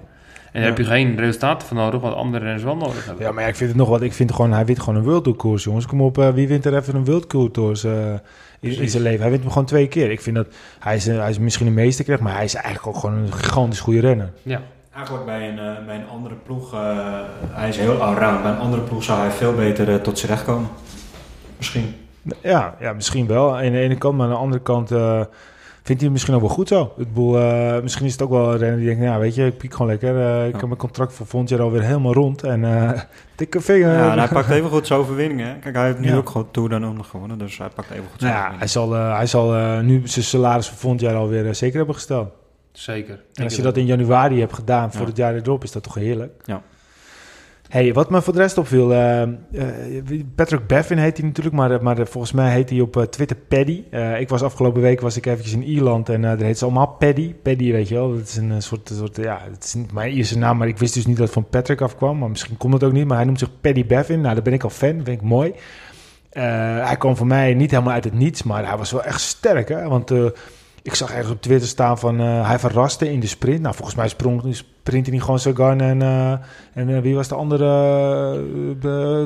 En 0.52 0.62
daar 0.62 0.62
Ja. 0.62 0.68
heb 0.68 0.78
je 0.78 0.84
geen 0.84 1.18
resultaten 1.18 1.68
voor 1.68 1.78
nodig, 1.78 2.02
wat 2.02 2.14
andere 2.16 2.44
renners 2.44 2.64
wel 2.64 2.76
nodig 2.76 3.06
hebben. 3.06 3.26
Ja, 3.26 3.32
maar 3.32 3.44
ja, 3.44 3.50
ik 3.50 3.56
vind 3.56 3.70
het 3.70 3.80
nog 3.80 3.90
wat. 3.90 4.02
Ik 4.02 4.14
vind 4.14 4.32
gewoon, 4.34 4.52
hij 4.54 4.66
wint 4.66 4.80
gewoon 4.80 4.96
een 4.96 5.06
World 5.06 5.24
Tour 5.24 5.38
koers, 5.38 5.64
jongens. 5.64 5.86
Kom 5.86 6.02
op, 6.02 6.18
eh, 6.18 6.30
wie 6.30 6.48
wint 6.48 6.66
er 6.66 6.76
even 6.78 6.96
een 6.96 7.06
World 7.06 7.30
Tour 7.30 7.50
koers 7.52 7.84
eh, 7.84 8.14
in, 8.64 8.90
zijn 8.90 9.04
leven? 9.04 9.22
Hij 9.22 9.30
wint 9.30 9.42
hem 9.42 9.52
gewoon 9.52 9.68
twee 9.68 9.88
keer. 9.88 10.12
Ik 10.12 10.22
vind 10.22 10.36
dat, 10.36 10.48
hij 10.80 10.96
is, 10.96 11.06
een- 11.06 11.20
hij 11.20 11.30
is 11.30 11.40
misschien 11.40 11.68
een 11.68 11.74
meesterknecht, 11.74 12.22
maar 12.22 12.36
hij 12.36 12.44
is 12.44 12.54
eigenlijk 12.56 12.88
ook 12.88 13.02
gewoon 13.02 13.16
een 13.18 13.34
gigantisch 13.34 13.80
goede 13.80 14.00
renner. 14.00 14.32
Ja. 14.44 14.62
Eigenlijk 14.96 15.26
bij 15.26 15.50
een, 15.50 15.60
eh, 15.60 15.86
bij 15.86 15.96
een 15.96 16.08
andere 16.08 16.36
ploeg, 16.36 16.74
eh, 16.74 16.80
hij 17.50 17.70
is 17.70 17.78
heel 17.78 18.02
allround. 18.02 18.42
Bij 18.42 18.52
een 18.52 18.58
andere 18.58 18.82
ploeg 18.82 19.04
zou 19.04 19.20
hij 19.20 19.32
veel 19.32 19.54
beter 19.56 19.90
eh, 19.90 19.96
tot 19.96 20.20
zijn 20.20 20.32
recht 20.32 20.44
komen. 20.46 20.70
Misschien. 21.58 21.96
Ja, 22.42 22.76
ja, 22.80 22.94
misschien 22.94 23.28
wel. 23.28 23.56
Aan 23.58 23.72
de 23.72 23.80
ene 23.80 23.98
kant, 23.98 24.18
maar 24.18 24.26
aan 24.26 24.32
de 24.34 24.38
andere 24.40 24.62
kant 24.62 24.92
eh, 24.92 25.22
vindt 25.84 26.02
hij 26.02 26.10
het 26.10 26.12
misschien 26.12 26.34
ook 26.34 26.42
wel 26.42 26.50
goed 26.50 26.68
zo. 26.68 26.94
Ik 26.98 27.08
bedoel, 27.08 27.40
eh, 27.40 27.82
misschien 27.82 28.06
is 28.06 28.12
het 28.12 28.22
ook 28.22 28.30
wel 28.30 28.52
een 28.52 28.58
renner 28.58 28.78
die 28.78 28.88
denkt, 28.88 29.02
nou 29.04 29.20
weet 29.22 29.36
je, 29.36 29.46
ik 29.46 29.58
piek 29.58 29.72
gewoon 29.72 29.88
lekker. 29.88 30.10
Eh, 30.20 30.46
ik 30.48 30.52
Ja. 30.54 30.58
heb 30.58 30.66
mijn 30.68 30.78
contract 30.80 31.14
voor 31.14 31.26
volgend 31.26 31.50
jaar 31.52 31.62
alweer 31.62 31.82
helemaal 31.84 32.14
rond. 32.14 32.44
En 32.44 32.64
eh 32.66 33.02
dikke 33.36 33.62
vinger. 33.62 33.94
Ja, 33.94 34.12
en 34.12 34.18
hij 34.18 34.28
pakt 34.28 34.50
even 34.50 34.70
goed 34.70 34.88
zijn 34.88 35.00
overwinningen. 35.00 35.48
hè. 35.48 35.54
Kijk, 35.60 35.76
hij 35.76 35.86
heeft 35.86 36.00
nu 36.00 36.08
Ja. 36.08 36.16
ook 36.16 36.30
gewoon 36.30 36.52
Tour 36.52 36.70
dan 36.70 36.96
nog 36.96 37.10
gewonnen. 37.10 37.38
Dus 37.38 37.58
hij 37.58 37.70
pakt 37.76 37.90
even 37.92 38.06
goed 38.12 38.20
zijn 38.22 38.34
Nou 38.34 38.52
ja, 38.52 38.58
hij 38.58 38.68
zal, 38.68 38.96
eh, 38.96 39.16
hij 39.16 39.26
zal 39.28 39.56
eh, 39.56 39.80
nu 39.80 40.02
zijn 40.08 40.26
salaris 40.26 40.68
voor 40.68 40.78
volgend 40.78 41.02
jaar 41.02 41.16
alweer 41.16 41.56
zeker 41.56 41.78
hebben 41.78 41.96
gesteld. 41.96 42.30
Zeker. 42.72 43.20
En 43.34 43.44
als 43.44 43.56
je 43.56 43.62
dat 43.62 43.78
in 43.78 43.86
januari 43.86 44.40
hebt 44.40 44.54
gedaan 44.54 44.92
voor 44.92 45.02
Ja. 45.02 45.08
het 45.08 45.18
jaar 45.18 45.36
erop, 45.36 45.64
is 45.64 45.72
dat 45.72 45.84
toch 45.84 45.94
heerlijk? 45.96 46.32
Ja. 46.46 46.62
Hey, 47.74 47.94
wat 47.94 48.10
me 48.10 48.22
voor 48.22 48.34
de 48.34 48.40
rest 48.40 48.58
opviel, 48.58 48.94
eh, 48.94 49.28
Patrick 50.36 50.68
Bevin 50.68 50.98
heet 50.98 51.18
hij 51.18 51.26
natuurlijk, 51.26 51.56
maar, 51.56 51.84
maar 51.84 52.08
volgens 52.08 52.32
mij 52.32 52.52
heet 52.52 52.70
hij 52.70 52.80
op 52.80 52.98
eh, 52.98 53.04
Twitter 53.04 53.38
Paddy. 53.38 53.84
Ik 54.20 54.30
was 54.30 54.42
afgelopen 54.42 54.82
week 54.82 55.02
was 55.02 55.18
ik 55.18 55.26
eventjes 55.26 55.54
in 55.54 55.64
Ierland 55.64 56.10
en 56.10 56.22
daar 56.22 56.38
heet 56.38 56.58
ze 56.58 56.64
allemaal 56.64 56.88
Paddy. 56.88 57.34
Paddy, 57.34 57.72
weet 57.72 57.88
je 57.88 57.96
wel, 57.96 58.16
dat 58.16 58.28
is 58.28 58.36
een 58.36 58.62
soort, 58.62 58.92
soort 58.94 59.16
ja, 59.16 59.42
het 59.52 59.64
is 59.64 59.74
niet 59.74 59.94
mijn 59.94 60.12
Ierse 60.12 60.38
naam, 60.38 60.58
maar 60.58 60.68
ik 60.68 60.78
wist 60.78 60.94
dus 60.94 61.06
niet 61.06 61.18
dat 61.18 61.26
het 61.26 61.34
van 61.34 61.50
Patrick 61.50 61.82
afkwam, 61.82 62.18
maar 62.18 62.30
misschien 62.30 62.58
komt 62.58 62.74
het 62.74 62.84
ook 62.84 62.92
niet. 62.92 63.08
Maar 63.08 63.18
hij 63.18 63.26
noemt 63.26 63.40
zich 63.40 63.60
Paddy 63.62 63.86
Bevin, 63.86 64.22
nou 64.22 64.34
daar 64.34 64.44
ben 64.44 64.54
ik 64.54 64.64
al 64.64 64.70
fan, 64.70 64.94
vind 64.94 65.08
ik 65.08 65.22
mooi. 65.22 65.54
Hij 66.30 66.96
kwam 66.98 67.18
voor 67.18 67.28
mij 67.28 67.54
niet 67.54 67.72
helemaal 67.72 67.94
uit 67.94 68.04
het 68.04 68.14
niets, 68.14 68.44
maar 68.44 68.68
hij 68.68 68.78
was 68.78 68.92
wel 68.92 69.04
echt 69.04 69.22
sterk, 69.22 69.70
hè, 69.70 69.88
want... 69.88 70.12
ik 70.84 70.96
zag 70.96 71.12
ergens 71.12 71.32
op 71.32 71.42
Twitter 71.42 71.68
staan 71.68 72.00
van 72.00 72.20
eh, 72.20 72.48
hij 72.48 72.60
verraste 72.60 73.12
in 73.12 73.20
de 73.20 73.28
sprint. 73.28 73.62
Nou, 73.62 73.76
volgens 73.76 73.96
mij 73.98 74.08
sprong, 74.08 74.56
sprintte 74.56 75.10
hij 75.10 75.20
gewoon 75.20 75.40
Sagan 75.40 75.82
en, 75.82 76.02
eh, 76.02 76.32
en 76.74 76.96
eh, 76.96 77.00
wie 77.00 77.16
was 77.16 77.28
de 77.28 77.36
andere? 77.36 77.66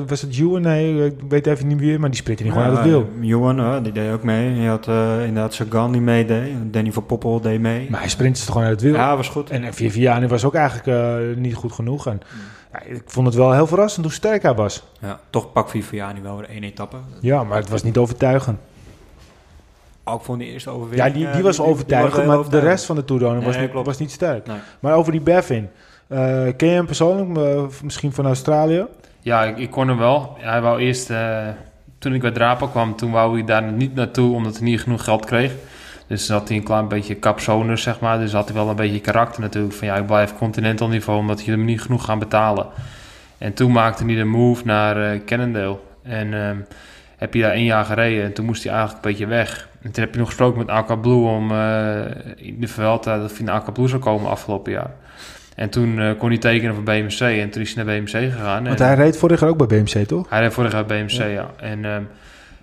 was 0.06 0.20
het 0.20 0.38
Ewan? 0.38 0.60
Nee, 0.60 1.04
ik 1.04 1.14
weet 1.28 1.46
even 1.46 1.66
niet 1.66 1.80
meer, 1.80 2.00
maar 2.00 2.10
die 2.10 2.18
sprintte 2.18 2.42
hij 2.42 2.52
gewoon 2.52 2.68
uit 2.68 2.76
het 2.76 2.86
wiel. 2.86 3.58
Eh, 3.58 3.82
die 3.82 3.92
deed 3.92 4.12
ook 4.12 4.22
mee. 4.22 4.54
Je 4.54 4.68
had 4.68 4.86
inderdaad 5.26 5.54
Sagan 5.54 5.92
die 5.92 6.00
meedeed. 6.00 6.72
Danny 6.72 6.92
van 6.92 7.06
Poppel 7.06 7.40
deed 7.40 7.60
mee. 7.60 7.90
Maar 7.90 8.00
hij 8.00 8.08
sprintte 8.08 8.40
toch 8.40 8.52
gewoon 8.52 8.68
uit 8.68 8.80
het 8.80 8.90
wiel. 8.90 8.94
ja, 9.00 9.16
was 9.16 9.28
goed. 9.28 9.50
En 9.50 9.74
Viviani 9.74 10.26
was 10.26 10.44
ook 10.44 10.54
eigenlijk 10.54 10.86
eh, 10.86 11.36
niet 11.36 11.54
goed 11.54 11.72
genoeg. 11.72 12.06
En, 12.06 12.20
ja, 12.72 12.82
ik 12.82 13.02
vond 13.06 13.26
het 13.26 13.36
wel 13.36 13.52
heel 13.52 13.66
verrassend 13.66 14.04
hoe 14.04 14.14
sterk 14.14 14.42
hij 14.42 14.54
was. 14.54 14.82
Ja, 15.00 15.20
toch 15.30 15.52
pak 15.52 15.70
Viviani 15.70 16.20
wel 16.20 16.36
weer 16.36 16.48
één 16.48 16.62
etappe. 16.62 16.96
Ja, 17.20 17.44
maar 17.44 17.58
het 17.58 17.68
was 17.68 17.82
niet 17.82 17.96
overtuigend. 17.96 18.58
Ook 20.08 20.22
voor 20.22 20.38
de 20.38 20.44
eerste 20.44 20.70
overwinning. 20.70 21.08
Ja, 21.08 21.14
die, 21.14 21.26
eh, 21.26 21.32
die 21.34 21.42
was 21.42 21.60
overtuigend, 21.60 22.26
maar 22.26 22.48
de 22.50 22.58
rest 22.58 22.84
van 22.84 22.96
de 22.96 23.04
Tour 23.04 23.22
was, 23.42 23.54
Nee, 23.54 23.62
niet, 23.62 23.70
klopt. 23.70 23.86
was 23.86 23.98
niet 23.98 24.10
sterk. 24.10 24.46
Nee. 24.46 24.56
Maar 24.80 24.94
over 24.94 25.12
die 25.12 25.20
Bevin. 25.20 25.68
eh, 26.08 26.18
ken 26.56 26.68
je 26.68 26.74
hem 26.74 26.86
persoonlijk? 26.86 27.40
Misschien 27.82 28.12
van 28.12 28.26
Australië? 28.26 28.86
Ja, 29.20 29.44
ik, 29.44 29.58
ik 29.58 29.70
kon 29.70 29.88
hem 29.88 29.98
wel. 29.98 30.36
Hij 30.38 30.60
wou 30.60 30.80
eerst, 30.80 31.10
eh, 31.10 31.46
toen 31.98 32.14
ik 32.14 32.20
bij 32.20 32.30
Drapen 32.30 32.70
kwam, 32.70 32.96
toen 32.96 33.10
wou 33.10 33.34
hij 33.34 33.44
daar 33.44 33.62
niet 33.62 33.94
naartoe 33.94 34.34
omdat 34.34 34.56
hij 34.58 34.64
niet 34.64 34.80
genoeg 34.80 35.04
geld 35.04 35.24
kreeg. 35.24 35.52
Dus 36.06 36.28
had 36.28 36.48
hij 36.48 36.56
een 36.56 36.62
klein 36.64 36.88
beetje 36.88 37.18
capsoners, 37.18 37.82
zeg 37.82 38.00
maar. 38.00 38.18
Dus 38.18 38.32
had 38.32 38.44
hij 38.48 38.54
wel 38.56 38.68
een 38.68 38.76
beetje 38.76 39.00
karakter 39.00 39.40
natuurlijk. 39.42 39.74
Van 39.74 39.86
ja, 39.88 39.96
ik 39.96 40.06
blijf 40.06 40.34
continental 40.36 40.88
niveau 40.88 41.18
omdat 41.18 41.44
je 41.44 41.50
hem 41.50 41.64
niet 41.64 41.80
genoeg 41.82 42.04
gaan 42.04 42.18
betalen. 42.18 42.66
En 43.38 43.52
toen 43.54 43.72
maakte 43.72 44.04
hij 44.04 44.14
de 44.14 44.24
move 44.24 44.62
naar 44.64 45.24
Cannondale. 45.24 45.76
En 46.02 46.34
ehm, 46.34 46.56
heb 47.18 47.34
je 47.34 47.40
daar 47.40 47.52
één 47.52 47.64
jaar 47.64 47.84
gereden. 47.84 48.24
En 48.24 48.32
toen 48.32 48.44
moest 48.44 48.62
hij 48.62 48.72
eigenlijk 48.72 49.04
een 49.04 49.10
beetje 49.10 49.26
weg. 49.26 49.68
En 49.82 49.90
toen 49.90 50.02
heb 50.04 50.12
je 50.12 50.18
nog 50.18 50.28
gesproken 50.28 50.58
met 50.58 50.68
Aqua 50.68 50.94
Blue 50.94 51.26
om 51.28 51.50
eh, 51.50 52.00
in 52.36 52.56
de 52.60 52.68
Vuelta 52.68 53.18
dat 53.18 53.36
hij 53.36 53.44
naar 53.46 53.54
Aqua 53.54 53.72
Blue 53.72 53.88
zou 53.88 54.00
komen 54.00 54.30
afgelopen 54.30 54.72
jaar. 54.72 54.90
En 55.54 55.70
toen 55.70 55.98
eh, 56.00 56.10
kon 56.18 56.28
hij 56.28 56.38
tekenen 56.38 56.74
voor 56.74 56.82
BMC 56.82 57.20
en 57.20 57.50
toen 57.50 57.62
is 57.62 57.74
hij 57.74 57.84
naar 57.84 57.94
BMC 57.94 58.10
gegaan. 58.10 58.64
Want 58.64 58.80
En- 58.80 58.86
hij 58.86 58.94
reed 58.94 59.16
vorig 59.16 59.40
jaar 59.40 59.48
ook 59.48 59.68
bij 59.68 59.82
BMC, 59.82 60.06
toch? 60.06 60.30
hij 60.30 60.40
reed 60.40 60.52
vorig 60.52 60.72
jaar 60.72 60.86
bij 60.86 61.04
BMC, 61.04 61.32
ja. 61.32 61.50
En 61.56 61.84
ehm, 61.84 62.02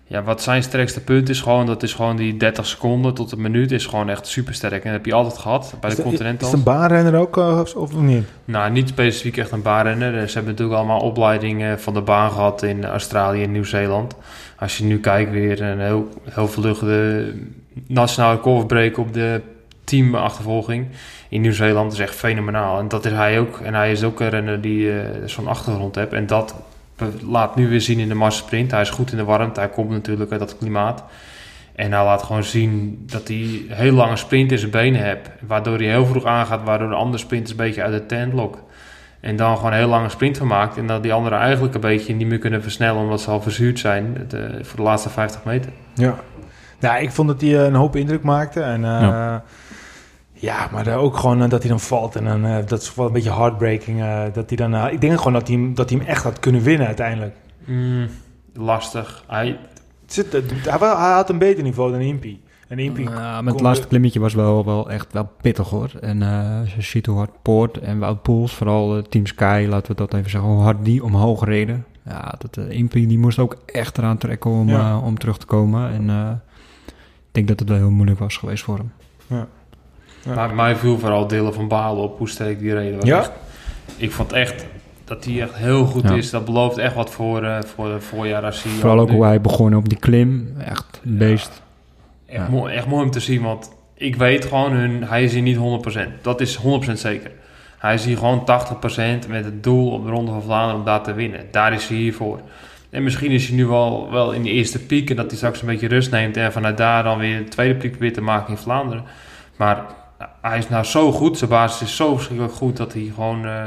ja, 0.07 0.23
wat 0.23 0.41
zijn 0.41 0.63
sterkste 0.63 1.01
punt 1.03 1.29
is 1.29 1.41
gewoon, 1.41 1.65
dat 1.65 1.83
is 1.83 1.93
gewoon 1.93 2.15
die 2.15 2.37
30 2.37 2.65
seconden 2.65 3.13
tot 3.13 3.31
een 3.31 3.41
minuut 3.41 3.71
is 3.71 3.85
gewoon 3.85 4.09
echt 4.09 4.27
super 4.27 4.53
sterk. 4.53 4.73
En 4.73 4.83
dat 4.83 4.91
heb 4.91 5.05
je 5.05 5.13
altijd 5.13 5.37
gehad 5.37 5.75
bij 5.79 5.89
Is 5.89 5.95
de 5.95 6.01
Continental. 6.03 6.47
Is 6.47 6.53
het 6.53 6.67
een 6.67 6.73
baanrenner 6.73 7.15
ook, 7.15 7.37
eh, 7.37 7.59
of, 7.59 7.75
of 7.75 7.93
niet? 7.93 8.27
Nou, 8.45 8.71
niet 8.71 8.87
specifiek 8.89 9.37
echt 9.37 9.51
een 9.51 9.61
baanrenner. 9.61 10.11
Ze 10.27 10.33
hebben 10.33 10.51
natuurlijk 10.51 10.77
allemaal 10.77 10.99
opleidingen 10.99 11.79
van 11.79 11.93
de 11.93 12.01
baan 12.01 12.31
gehad 12.31 12.63
in 12.63 12.85
Australië 12.85 13.43
en 13.43 13.51
Nieuw-Zeeland. 13.51 14.15
Als 14.59 14.77
je 14.77 14.83
nu 14.83 14.99
kijkt, 14.99 15.31
weer 15.31 15.61
een 15.61 15.79
heel, 15.79 16.09
heel 16.23 16.49
nationale 17.87 18.39
coverbreak 18.39 18.97
op 18.97 19.13
de 19.13 19.41
teamachtervolging 19.83 20.87
in 21.29 21.41
Nieuw-Zeeland 21.41 21.93
is 21.93 21.99
echt 21.99 22.15
fenomenaal. 22.15 22.79
En 22.79 22.87
dat 22.87 23.05
is 23.05 23.11
hij 23.11 23.39
ook. 23.39 23.59
En 23.59 23.73
hij 23.73 23.91
is 23.91 24.03
ook 24.03 24.19
een 24.19 24.29
renner 24.29 24.61
die 24.61 24.91
eh, 24.91 25.07
zo'n 25.25 25.47
achtergrond 25.47 25.95
heeft. 25.95 26.13
En 26.13 26.27
dat 26.27 26.55
laat 27.27 27.55
nu 27.55 27.69
weer 27.69 27.81
zien 27.81 27.99
in 27.99 28.07
de 28.07 28.15
massasprint. 28.15 28.71
Hij 28.71 28.81
is 28.81 28.89
goed 28.89 29.11
in 29.11 29.17
de 29.17 29.23
warmte. 29.23 29.59
Hij 29.59 29.69
komt 29.69 29.89
natuurlijk 29.89 30.31
uit 30.31 30.39
dat 30.39 30.57
klimaat. 30.57 31.03
En 31.75 31.91
hij 31.91 32.03
laat 32.03 32.23
gewoon 32.23 32.43
zien 32.43 33.03
dat 33.05 33.27
hij 33.27 33.61
heel 33.67 33.93
lange 33.93 34.15
sprint 34.15 34.51
in 34.51 34.57
zijn 34.57 34.71
benen 34.71 35.03
heeft. 35.03 35.29
Waardoor 35.47 35.77
hij 35.77 35.87
heel 35.87 36.05
vroeg 36.05 36.25
aangaat, 36.25 36.63
waardoor 36.63 36.89
de 36.89 36.95
andere 36.95 37.17
sprinters 37.17 37.51
een 37.51 37.57
beetje 37.57 37.83
uit 37.83 37.93
de 37.93 38.05
tent 38.05 38.33
lokken. 38.33 38.61
En 39.25 39.35
dan 39.35 39.55
gewoon 39.55 39.71
een 39.71 39.77
heel 39.77 39.87
lange 39.87 40.09
sprint 40.09 40.37
van 40.37 40.47
maakt. 40.47 40.77
En 40.77 40.87
dat 40.87 41.03
die 41.03 41.13
anderen 41.13 41.39
eigenlijk 41.39 41.73
een 41.75 41.81
beetje 41.81 42.13
niet 42.15 42.27
meer 42.27 42.37
kunnen 42.39 42.61
versnellen 42.61 43.01
omdat 43.01 43.21
ze 43.21 43.29
al 43.29 43.41
verzuurd 43.41 43.79
zijn 43.79 44.27
eh, 44.31 44.39
voor 44.61 44.75
de 44.75 44.81
laatste 44.81 45.09
50 45.09 45.43
meter. 45.43 45.71
Ja. 45.93 46.15
Nou, 46.79 47.01
ik 47.01 47.11
vond 47.11 47.27
dat 47.27 47.41
hij 47.41 47.49
eh, 47.59 47.63
een 47.65 47.73
hoop 47.75 47.95
indruk 47.95 48.23
maakte. 48.23 48.61
En 48.61 48.83
eh, 48.83 49.01
ja. 49.01 49.43
Ja. 50.33 50.67
maar 50.71 50.87
eh, 50.87 51.03
ook 51.03 51.17
gewoon 51.17 51.49
dat 51.49 51.61
hij 51.61 51.69
dan 51.69 51.79
valt. 51.79 52.15
En 52.15 52.23
dan, 52.25 52.45
eh, 52.45 52.65
dat 52.65 52.81
is 52.81 52.95
wel 52.95 53.05
een 53.05 53.13
beetje 53.13 53.33
heartbreaking. 53.33 54.01
eh, 54.01 54.23
dat 54.33 54.49
hij 54.49 54.57
dan, 54.57 54.87
ik 54.89 55.01
denk 55.01 55.17
gewoon 55.17 55.33
dat 55.33 55.47
hij, 55.47 55.57
hem, 55.57 55.73
dat 55.75 55.89
hij 55.89 55.99
hem 55.99 56.07
echt 56.07 56.23
had 56.23 56.39
kunnen 56.39 56.61
winnen 56.61 56.87
uiteindelijk. 56.87 57.35
Mm, 57.65 58.07
lastig. 58.53 59.23
Hij, 59.27 59.59
zit, 60.05 60.31
hij 60.63 60.77
had 61.13 61.29
een 61.29 61.37
beter 61.37 61.63
niveau 61.63 61.91
dan 61.91 61.99
Impie. 62.01 62.43
En 62.67 62.79
Impie... 62.79 63.09
Ja, 63.09 63.09
maar 63.19 63.43
kon- 63.43 63.51
het 63.51 63.61
laatste 63.61 63.87
klimmetje 63.87 64.19
was 64.19 64.33
wel, 64.33 64.65
wel 64.65 64.89
echt 64.89 65.13
wel 65.13 65.29
pittig 65.41 65.69
hoor. 65.69 65.91
En 66.01 66.21
eh, 66.21 66.75
je 66.75 66.81
ziet 66.81 67.05
hoe 67.05 67.17
hard 67.17 67.41
Poort 67.41 67.77
en 67.77 67.99
Wout 67.99 68.21
Poels, 68.21 68.53
vooral 68.53 68.97
eh, 68.97 69.03
Team 69.03 69.25
Sky, 69.25 69.65
laten 69.69 69.91
we 69.91 69.97
dat 69.97 70.13
even 70.13 70.29
zeggen, 70.29 70.49
hoe 70.49 70.61
hard 70.61 70.85
die 70.85 71.03
omhoog 71.03 71.43
reden. 71.45 71.85
Ja, 72.05 72.35
dat 72.37 72.57
uh, 72.57 72.69
Impie 72.77 73.07
die 73.07 73.19
moest 73.19 73.39
ook 73.39 73.57
echt 73.65 73.97
eraan 73.97 74.17
trekken 74.17 74.51
om, 74.51 74.69
Ja. 74.69 74.89
eh, 74.91 75.05
om 75.05 75.17
terug 75.17 75.37
te 75.37 75.45
komen. 75.45 75.91
En 75.91 76.09
eh, 76.09 76.31
ik 76.87 77.31
denk 77.31 77.47
dat 77.47 77.59
het 77.59 77.69
wel 77.69 77.77
heel 77.77 77.89
moeilijk 77.89 78.19
was 78.19 78.37
geweest 78.37 78.63
voor 78.63 78.77
hem. 78.77 78.91
Ja. 79.27 79.47
Maar 80.35 80.55
mij 80.55 80.75
viel 80.75 80.99
vooral 80.99 81.27
delen 81.27 81.53
van 81.53 81.67
Balen 81.67 82.03
op 82.03 82.17
hoe 82.17 82.29
sterk 82.29 82.59
die 82.59 82.73
reden 82.73 82.95
was. 82.99 83.05
Ja? 83.09 83.17
Echt- 83.19 83.31
ik 83.97 84.11
vond 84.11 84.33
echt 84.33 84.65
dat 85.03 85.25
hij 85.25 85.41
echt 85.41 85.55
heel 85.55 85.85
goed 85.85 86.03
Ja. 86.03 86.13
is. 86.13 86.29
Dat 86.29 86.45
belooft 86.45 86.77
echt 86.77 86.95
wat 86.95 87.09
voor, 87.09 87.43
eh 87.43 87.57
voor 87.63 87.91
het 87.93 88.03
voorjaar 88.03 88.43
als 88.43 88.63
hij 88.63 88.71
Vooral 88.71 88.99
ook 88.99 89.09
nu- 89.09 89.15
hoe 89.15 89.23
hij 89.25 89.41
begon 89.41 89.75
op 89.75 89.89
die 89.89 89.99
klim. 89.99 90.53
Echt 90.57 91.01
een 91.05 91.17
beest. 91.17 91.61
Echt, 92.25 92.41
Ja. 92.41 92.49
mooi, 92.49 92.73
echt 92.73 92.87
mooi 92.87 93.03
om 93.03 93.11
te 93.11 93.19
zien, 93.19 93.41
want 93.41 93.71
ik 93.93 94.15
weet 94.15 94.45
gewoon, 94.45 94.71
hun, 94.71 95.03
hij 95.03 95.23
is 95.23 95.33
hier 95.33 95.41
niet 95.41 95.57
100%. 95.57 96.21
Dat 96.21 96.41
is 96.41 96.55
100% 96.55 96.99
zeker. 96.99 97.31
Hij 97.77 97.93
is 97.93 98.05
hier 98.05 98.17
gewoon 98.17 98.45
80% 98.45 99.27
met 99.27 99.45
het 99.45 99.63
doel 99.63 99.91
op 99.91 100.05
de 100.05 100.11
Ronde 100.11 100.31
van 100.31 100.41
Vlaanderen 100.41 100.79
om 100.79 100.85
daar 100.85 101.01
te 101.03 101.13
winnen. 101.13 101.45
Daar 101.51 101.73
is 101.73 101.87
hij 101.87 101.97
hier 101.97 102.13
voor. 102.13 102.39
En 102.89 103.03
misschien 103.03 103.31
is 103.31 103.47
hij 103.47 103.55
nu 103.55 103.65
wel, 103.65 104.11
wel 104.11 104.31
in 104.31 104.43
de 104.43 104.49
eerste 104.49 104.79
piek 104.85 105.09
en 105.09 105.15
dat 105.15 105.25
hij 105.27 105.35
straks 105.35 105.61
een 105.61 105.67
beetje 105.67 105.87
rust 105.87 106.11
neemt 106.11 106.37
en 106.37 106.51
vanuit 106.51 106.77
daar 106.77 107.03
dan 107.03 107.17
weer 107.17 107.37
de 107.37 107.49
tweede 107.49 107.75
piek 107.75 107.95
weer 107.95 108.13
te 108.13 108.21
maken 108.21 108.49
in 108.49 108.57
Vlaanderen. 108.57 109.03
Maar 109.55 109.85
hij 110.41 110.57
is 110.57 110.69
nou 110.69 110.83
zo 110.83 111.11
goed, 111.11 111.37
zijn 111.37 111.49
basis 111.49 111.87
is 111.87 111.95
zo 111.95 112.15
verschrikkelijk 112.15 112.55
goed 112.55 112.77
dat 112.77 112.93
hij 112.93 113.11
gewoon 113.15 113.45
eh, 113.45 113.63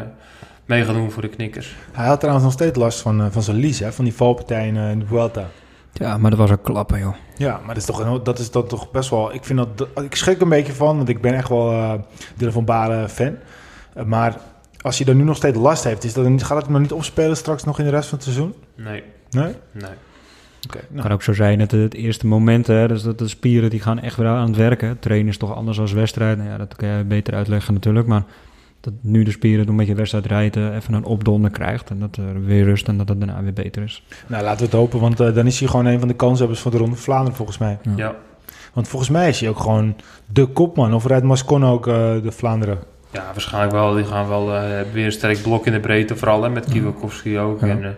mee 0.64 0.85
gaat 0.85 0.94
doen 0.94 1.11
voor 1.11 1.23
de 1.23 1.29
knikkers. 1.29 1.77
Hij 1.92 2.07
had 2.07 2.18
trouwens 2.18 2.44
nog 2.44 2.55
steeds 2.55 2.79
last 2.79 3.01
van, 3.01 3.21
eh, 3.21 3.27
van 3.31 3.42
zijn 3.42 3.57
lies, 3.57 3.79
hè, 3.79 3.92
van 3.92 4.05
die 4.05 4.14
valpartij 4.14 4.66
in, 4.66 4.77
eh, 4.77 4.90
in 4.90 4.99
de 4.99 5.07
Vuelta. 5.07 5.47
Ja, 5.92 6.18
maar 6.18 6.31
dat 6.31 6.38
was 6.38 6.51
ook 6.51 6.62
klappen 6.62 6.98
joh. 6.98 7.14
Ja, 7.37 7.53
maar 7.59 7.74
dat 7.74 7.77
is 7.77 7.85
toch, 7.85 8.22
dat 8.22 8.38
is 8.38 8.51
dan 8.51 8.66
toch 8.66 8.90
best 8.90 9.11
wel... 9.11 9.35
Ik, 9.35 9.44
vind 9.44 9.59
dat, 9.59 9.88
ik 10.05 10.14
schrik 10.14 10.40
een 10.40 10.48
beetje 10.48 10.72
van, 10.72 10.96
want 10.96 11.09
ik 11.09 11.20
ben 11.20 11.35
echt 11.35 11.48
wel 11.48 11.72
eh 11.72 11.92
Dylan 12.37 12.53
van 12.53 12.64
Balen 12.64 13.11
fan. 13.11 13.37
Eh, 13.94 14.05
maar 14.05 14.37
als 14.81 14.98
hij 14.98 15.07
er 15.07 15.14
nu 15.14 15.22
nog 15.22 15.37
steeds 15.37 15.59
last 15.59 15.85
heeft, 15.85 16.05
is 16.05 16.12
dat, 16.12 16.42
gaat 16.42 16.57
het 16.57 16.64
hem 16.64 16.72
nog 16.72 16.81
niet 16.81 16.92
opspelen 16.92 17.37
straks 17.37 17.64
nog 17.64 17.79
in 17.79 17.85
de 17.85 17.90
rest 17.90 18.09
van 18.09 18.18
het 18.18 18.27
seizoen? 18.27 18.55
Nee, 18.77 19.03
Nee? 19.31 19.55
nee. 19.72 19.90
Oké. 20.66 20.79
Het 20.79 20.90
nou. 20.90 21.03
kan 21.03 21.12
ook 21.12 21.22
zo 21.22 21.33
zijn 21.33 21.59
dat 21.59 21.70
het 21.70 21.94
eerste 21.94 22.27
moment, 22.27 22.66
hè, 22.66 22.88
dus 22.88 23.03
dat 23.03 23.18
de 23.18 23.29
spieren 23.29 23.70
die 23.70 23.81
gaan 23.81 24.01
echt 24.01 24.16
weer 24.16 24.27
aan 24.27 24.46
het 24.46 24.57
werken. 24.57 24.98
Trainen 24.98 25.29
is 25.29 25.37
toch 25.37 25.55
anders 25.55 25.81
als 25.81 25.92
wedstrijd. 25.92 26.38
Nou 26.38 26.51
ja, 26.51 26.57
dat 26.57 26.77
kan 26.77 26.88
je 26.88 27.05
beter 27.05 27.35
uitleggen 27.35 27.74
natuurlijk. 27.74 28.07
Maar 28.07 28.22
dat 28.92 29.03
nu 29.03 29.22
de 29.22 29.31
spieren 29.31 29.66
door 29.66 29.74
met 29.74 29.87
je 29.87 29.94
wedstrijd 29.94 30.27
rijden 30.27 30.74
even 30.74 30.94
een 30.94 31.05
opdonder 31.05 31.51
krijgt. 31.51 31.90
En 31.90 31.98
dat 31.98 32.16
er 32.16 32.44
weer 32.44 32.64
rust 32.64 32.88
en 32.88 32.96
dat 32.96 33.09
het 33.09 33.20
daarna 33.20 33.42
weer 33.42 33.53
beter 33.53 33.83
is. 33.83 34.05
Nou, 34.27 34.42
laten 34.42 34.59
we 34.59 34.64
het 34.64 34.72
hopen, 34.72 35.01
want 35.01 35.20
eh, 35.20 35.35
dan 35.35 35.46
is 35.46 35.59
hij 35.59 35.68
gewoon 35.68 35.87
een 35.87 35.98
van 35.98 36.09
de 36.09 36.14
kanshebbers 36.14 36.61
van 36.61 36.70
de 36.70 36.79
Ronde 36.79 36.94
van 36.94 37.05
Vlaanderen 37.05 37.37
volgens 37.37 37.59
mij. 37.59 37.79
Ja. 37.83 37.92
Ja. 37.96 38.14
Want 38.72 38.88
volgens 38.88 39.11
mij 39.11 39.29
is 39.29 39.40
hij 39.40 39.48
ook 39.48 39.61
gewoon 39.61 39.96
de 40.33 40.46
kopman. 40.46 40.94
Of 40.94 41.07
rijdt 41.07 41.24
Mascon 41.24 41.64
ook 41.64 41.87
eh, 41.87 41.94
de 42.22 42.33
Vlaanderen? 42.33 42.79
Ja, 43.11 43.24
waarschijnlijk 43.33 43.72
wel. 43.72 43.94
Die 43.94 44.05
gaan 44.05 44.29
wel 44.29 44.55
eh, 44.55 44.81
weer 44.92 45.05
een 45.05 45.12
sterk 45.12 45.42
blok 45.42 45.66
in 45.66 45.72
de 45.72 45.81
breedte, 45.81 46.16
vooral 46.16 46.42
hè, 46.42 46.48
met 46.51 46.70
Kiewakowski 46.70 47.38
ook. 47.38 47.61
Ja. 47.61 47.66
En, 47.66 47.85
eh, 47.85 47.90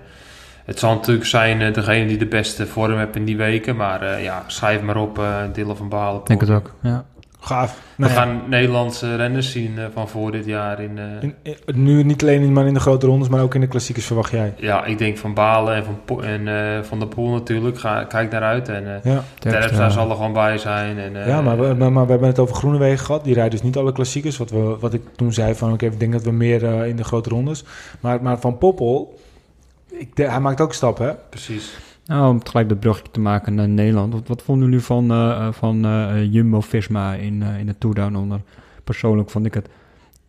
het 0.64 0.79
zal 0.79 0.94
natuurlijk 0.94 1.26
zijn 1.26 1.72
degene 1.72 2.07
die 2.07 2.18
de 2.18 2.26
beste 2.26 2.66
vorm 2.66 2.98
heeft 2.98 3.16
in 3.16 3.24
die 3.24 3.37
weken. 3.37 3.76
Maar 3.76 4.03
eh, 4.03 4.24
ja, 4.24 4.44
schrijf 4.46 4.83
maar 4.83 4.96
op, 4.96 5.18
eh 5.18 5.37
Dille 5.53 5.74
van 5.74 5.88
Balen. 5.88 6.20
Ik 6.20 6.26
denk 6.26 6.40
het 6.40 6.50
ook. 6.50 6.74
Ja. 6.83 7.05
Gaaf. 7.42 7.72
We 7.74 7.79
Nou 8.07 8.12
ja, 8.12 8.18
gaan 8.20 8.42
Nederlandse 8.46 9.16
renners 9.16 9.53
zien 9.53 9.79
eh, 9.79 9.85
van 9.92 10.09
voor 10.09 10.33
dit 10.33 10.44
jaar. 10.44 10.81
In, 10.81 10.98
eh, 10.98 11.05
in- 11.20 11.35
in- 11.42 11.57
nu 11.83 12.03
niet 12.03 12.22
alleen 12.22 12.40
in- 12.42 12.53
maar 12.53 12.66
in 12.66 12.74
de 12.74 12.81
grote 12.81 13.07
rondes, 13.07 13.29
maar 13.29 13.42
ook 13.42 13.55
in 13.55 13.61
de 13.61 13.66
klassiekers 13.66 14.07
verwacht 14.07 14.31
jij. 14.31 14.53
ja, 14.57 14.85
ik 14.85 14.98
denk 14.98 15.18
van 15.18 15.35
Balen 15.35 15.74
en 15.74 15.85
van, 15.85 16.24
en, 16.24 16.48
eh, 16.48 16.83
van 16.83 16.98
de 16.98 17.07
Poel 17.07 17.31
natuurlijk. 17.31 17.79
Ga, 17.79 18.05
kijk 18.05 18.31
naar 18.31 18.42
uit. 18.42 18.68
En 18.68 18.94
eh 18.94 19.12
Ja, 19.12 19.24
Terpstra 19.38 19.88
zal 19.90 20.11
er 20.11 20.16
gewoon 20.16 20.33
bij 20.33 20.59
zijn. 20.59 20.98
En, 20.98 21.16
eh, 21.22 21.26
ja 21.26 21.42
maar, 21.42 21.59
we, 21.61 21.74
maar, 21.74 21.92
maar 21.92 22.05
we 22.05 22.11
hebben 22.11 22.29
het 22.29 22.38
over 22.38 22.55
Groenewegen 22.55 23.05
gehad. 23.05 23.24
Die 23.24 23.35
rijdt 23.35 23.50
dus 23.50 23.62
niet 23.62 23.76
alle 23.76 23.92
klassiekers. 23.92 24.37
Wat, 24.37 24.50
we, 24.50 24.76
wat 24.81 24.94
ik 24.94 25.03
toen 25.16 25.33
zei 25.33 25.55
van, 25.55 25.72
oké, 25.72 25.87
ik 25.87 26.00
denk 26.00 26.12
dat 26.12 26.22
we 26.22 26.33
meer 26.33 26.64
eh, 26.64 26.87
in 26.88 26.96
de 26.96 27.05
grote 27.05 27.29
rondes. 27.29 27.64
Maar, 28.00 28.22
maar 28.22 28.38
van 28.38 28.59
Poppel, 28.59 29.18
ik, 29.90 30.16
de- 30.16 30.31
hij 30.31 30.40
maakt 30.40 30.61
ook 30.61 30.74
stappen, 30.74 31.07
hè? 31.07 31.12
Precies. 31.31 31.72
Nou, 32.11 32.31
om 32.31 32.46
gelijk 32.46 32.68
dat 32.68 32.81
brugje 32.81 33.11
te 33.11 33.20
maken 33.20 33.55
naar 33.55 33.68
Nederland. 33.68 34.29
Wat, 34.29 34.42
vonden 34.42 34.68
jullie 34.68 34.85
van, 34.85 35.11
eh, 35.11 35.53
van 35.53 35.85
eh, 35.85 36.33
Jumbo-Visma 36.33 37.14
in, 37.14 37.42
in 37.42 37.66
de 37.66 37.79
Tour 37.79 37.94
Down 37.94 38.14
Under? 38.14 38.40
Persoonlijk 38.85 39.31
vond 39.31 39.46
ik 39.46 39.55
het 39.55 39.68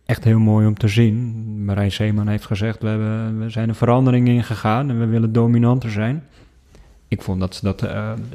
echt 0.06 0.24
heel 0.24 0.38
mooi 0.38 0.66
om 0.66 0.74
te 0.74 0.88
zien. 0.88 1.34
Marijn 1.64 1.92
Zeeman 1.92 2.28
heeft 2.28 2.46
gezegd, 2.46 2.82
we, 2.82 2.88
hebben, 2.88 3.38
we 3.38 3.50
zijn 3.50 3.68
een 3.68 3.74
verandering 3.74 4.28
ingegaan 4.28 4.90
en 4.90 4.98
we 4.98 5.06
willen 5.06 5.32
dominanter 5.32 5.90
zijn. 5.90 6.24
Ik 7.08 7.22
vond 7.22 7.40
dat 7.40 7.54
ze 7.54 7.64
dat... 7.64 7.80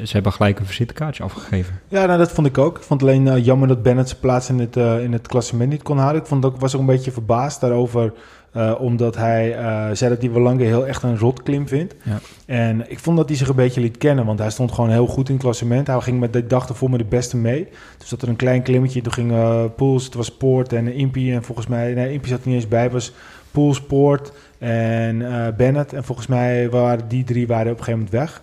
ze 0.04 0.12
hebben 0.12 0.32
gelijk 0.32 0.60
een 0.60 0.66
visitekaartje 0.66 1.24
afgegeven. 1.24 1.80
Ja, 1.88 2.06
nou, 2.06 2.18
dat 2.18 2.32
vond 2.32 2.48
ik 2.48 2.58
ook. 2.58 2.78
Ik 2.78 2.84
vond 2.84 3.02
alleen 3.02 3.42
jammer 3.42 3.68
dat 3.68 3.84
Bennett 3.84 4.10
zijn 4.10 4.22
plaats 4.22 4.50
in 4.50 4.60
het, 4.60 4.76
in 4.76 5.14
het 5.14 5.28
klassement 5.28 5.70
niet 5.70 5.84
kon 5.84 5.98
houden. 5.98 6.22
Ik 6.22 6.28
vond 6.28 6.46
ook, 6.46 6.60
was 6.60 6.74
ook 6.74 6.80
een 6.80 6.88
beetje 6.88 7.12
verbaasd 7.12 7.62
daarover, 7.62 8.14
eh, 8.52 8.74
omdat 8.80 9.16
hij 9.16 9.56
eh, 9.58 9.90
zei 9.94 10.10
dat 10.10 10.22
hij 10.22 10.32
Walange 10.32 10.64
heel 10.64 10.88
echt 10.88 11.04
een 11.04 11.18
rotklim 11.18 11.68
vindt. 11.68 11.96
Ja. 12.04 12.20
En 12.46 12.92
ik 12.92 13.00
vond 13.00 13.18
dat 13.18 13.28
hij 13.28 13.38
zich 13.38 13.48
een 13.48 13.56
beetje 13.56 13.82
liet 13.82 13.98
kennen, 13.98 14.26
want 14.26 14.40
hij 14.40 14.50
stond 14.50 14.72
gewoon 14.72 14.90
heel 14.90 15.08
goed 15.08 15.28
in 15.28 15.34
het 15.34 15.44
klassement. 15.44 15.88
Hij 15.88 16.02
ging 16.02 16.20
met 16.20 16.34
de 16.34 16.48
dag 16.48 16.70
ervoor 16.70 16.90
met 16.90 17.00
de 17.00 17.06
beste 17.06 17.38
mee. 17.38 17.68
Dus 17.98 18.10
dat 18.10 18.22
er 18.22 18.28
een 18.28 18.36
klein 18.36 18.62
klimmetje, 18.62 19.02
toen 19.02 19.14
ging 19.14 19.32
eh 19.32 19.64
Poels, 19.76 20.06
het 20.06 20.14
was 20.14 20.32
Poort 20.32 20.74
en 20.74 20.94
Impie. 20.94 21.34
En 21.34 21.44
volgens 21.44 21.68
mij, 21.68 21.94
nee, 21.94 22.14
Impie 22.14 22.30
zat 22.30 22.42
er 22.42 22.48
niet 22.48 22.56
eens 22.56 22.68
bij, 22.68 22.90
was 22.90 23.14
Poels, 23.52 23.82
Poort 23.82 24.32
en 24.58 25.26
Bennett. 25.58 25.94
En 25.94 26.04
volgens 26.04 26.28
mij 26.28 26.70
waren 26.70 27.08
die 27.08 27.24
drie 27.24 27.48
waren 27.48 27.72
op 27.72 27.78
een 27.78 27.84
gegeven 27.84 28.06
moment 28.12 28.30
weg. 28.30 28.42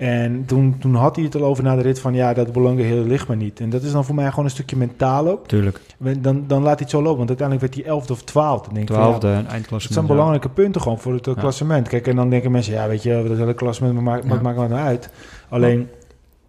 En 0.00 0.44
toen, 0.46 0.76
toen 0.78 0.94
had 0.94 1.16
hij 1.16 1.24
het 1.24 1.34
al 1.34 1.44
over 1.44 1.64
na 1.64 1.76
de 1.76 1.82
rit 1.82 2.00
van 2.00 2.14
ja, 2.14 2.34
dat 2.34 2.52
belangen 2.52 2.84
heel 2.84 3.02
ligt 3.04 3.28
maar 3.28 3.36
niet. 3.36 3.60
En 3.60 3.70
dat 3.70 3.82
is 3.82 3.92
dan 3.92 4.04
voor 4.04 4.14
mij 4.14 4.30
gewoon 4.30 4.44
een 4.44 4.50
stukje 4.50 4.76
mentaal 4.76 5.28
ook. 5.28 5.46
Tuurlijk, 5.46 5.80
Dan, 5.98 6.44
dan 6.46 6.62
laat 6.62 6.72
hij 6.72 6.78
het 6.80 6.90
zo 6.90 7.02
lopen, 7.02 7.16
want 7.16 7.28
uiteindelijk 7.28 7.66
werd 7.72 7.84
hij 7.84 7.92
elfde 7.94 8.12
of 8.12 8.22
twaalfde. 8.22 8.64
Dan 8.66 8.74
denk 8.74 8.88
ja, 8.88 8.94
twaalfde 8.94 9.26
het 9.26 9.46
eindklassement. 9.46 9.92
zijn 9.92 10.06
ja. 10.06 10.10
belangrijke 10.12 10.48
punten 10.48 10.80
gewoon 10.80 10.98
voor 10.98 11.12
het 11.12 11.26
Ja. 11.26 11.34
klassement. 11.34 11.88
Kijk, 11.88 12.06
en 12.06 12.16
dan 12.16 12.30
denken 12.30 12.50
mensen, 12.50 12.72
ja, 12.72 12.88
weet 12.88 13.02
je, 13.02 13.24
dat 13.28 13.36
hele 13.36 13.54
klassement, 13.54 13.94
maar 13.94 14.02
maakt, 14.02 14.24
Ja. 14.28 14.40
maakt 14.40 14.58
het 14.58 14.68
nou 14.68 14.82
uit? 14.82 15.10
Alleen, 15.48 15.88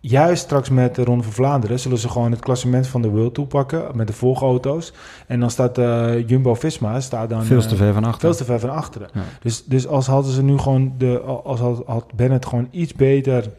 juist 0.02 0.44
straks 0.44 0.70
met 0.70 0.96
de 0.96 1.04
Ronde 1.04 1.24
van 1.24 1.34
Vlaanderen 1.34 1.80
zullen 1.80 1.98
ze 1.98 2.10
gewoon 2.10 2.32
het 2.32 2.40
klassement 2.40 2.88
van 2.88 3.02
de 3.02 3.10
World 3.10 3.34
toepakken 3.34 3.84
met 3.94 4.08
de 4.08 4.14
volgauto's. 4.14 4.94
En 5.28 5.40
dan 5.40 5.50
staat 5.52 5.78
eh, 5.78 6.28
Jumbo-Visma, 6.28 7.00
staat 7.00 7.30
dan... 7.30 7.44
Veel 7.44 7.62
eh, 7.62 7.68
te 7.68 7.76
ver 7.76 7.94
van 7.94 8.04
achter. 8.04 8.20
veel 8.22 8.36
te 8.38 8.44
ver 8.44 8.60
van 8.60 8.70
achteren. 8.70 9.10
Ja. 9.14 9.22
Dus, 9.42 9.64
dus 9.66 9.88
als 9.88 10.08
hadden 10.08 10.32
ze 10.32 10.44
nu 10.44 10.58
gewoon 10.58 10.94
de, 10.98 11.20
als 11.20 11.60
had, 11.60 11.84
had 11.86 12.06
Bennett 12.16 12.46
gewoon 12.46 12.68
iets 12.72 12.94
beter 12.94 13.50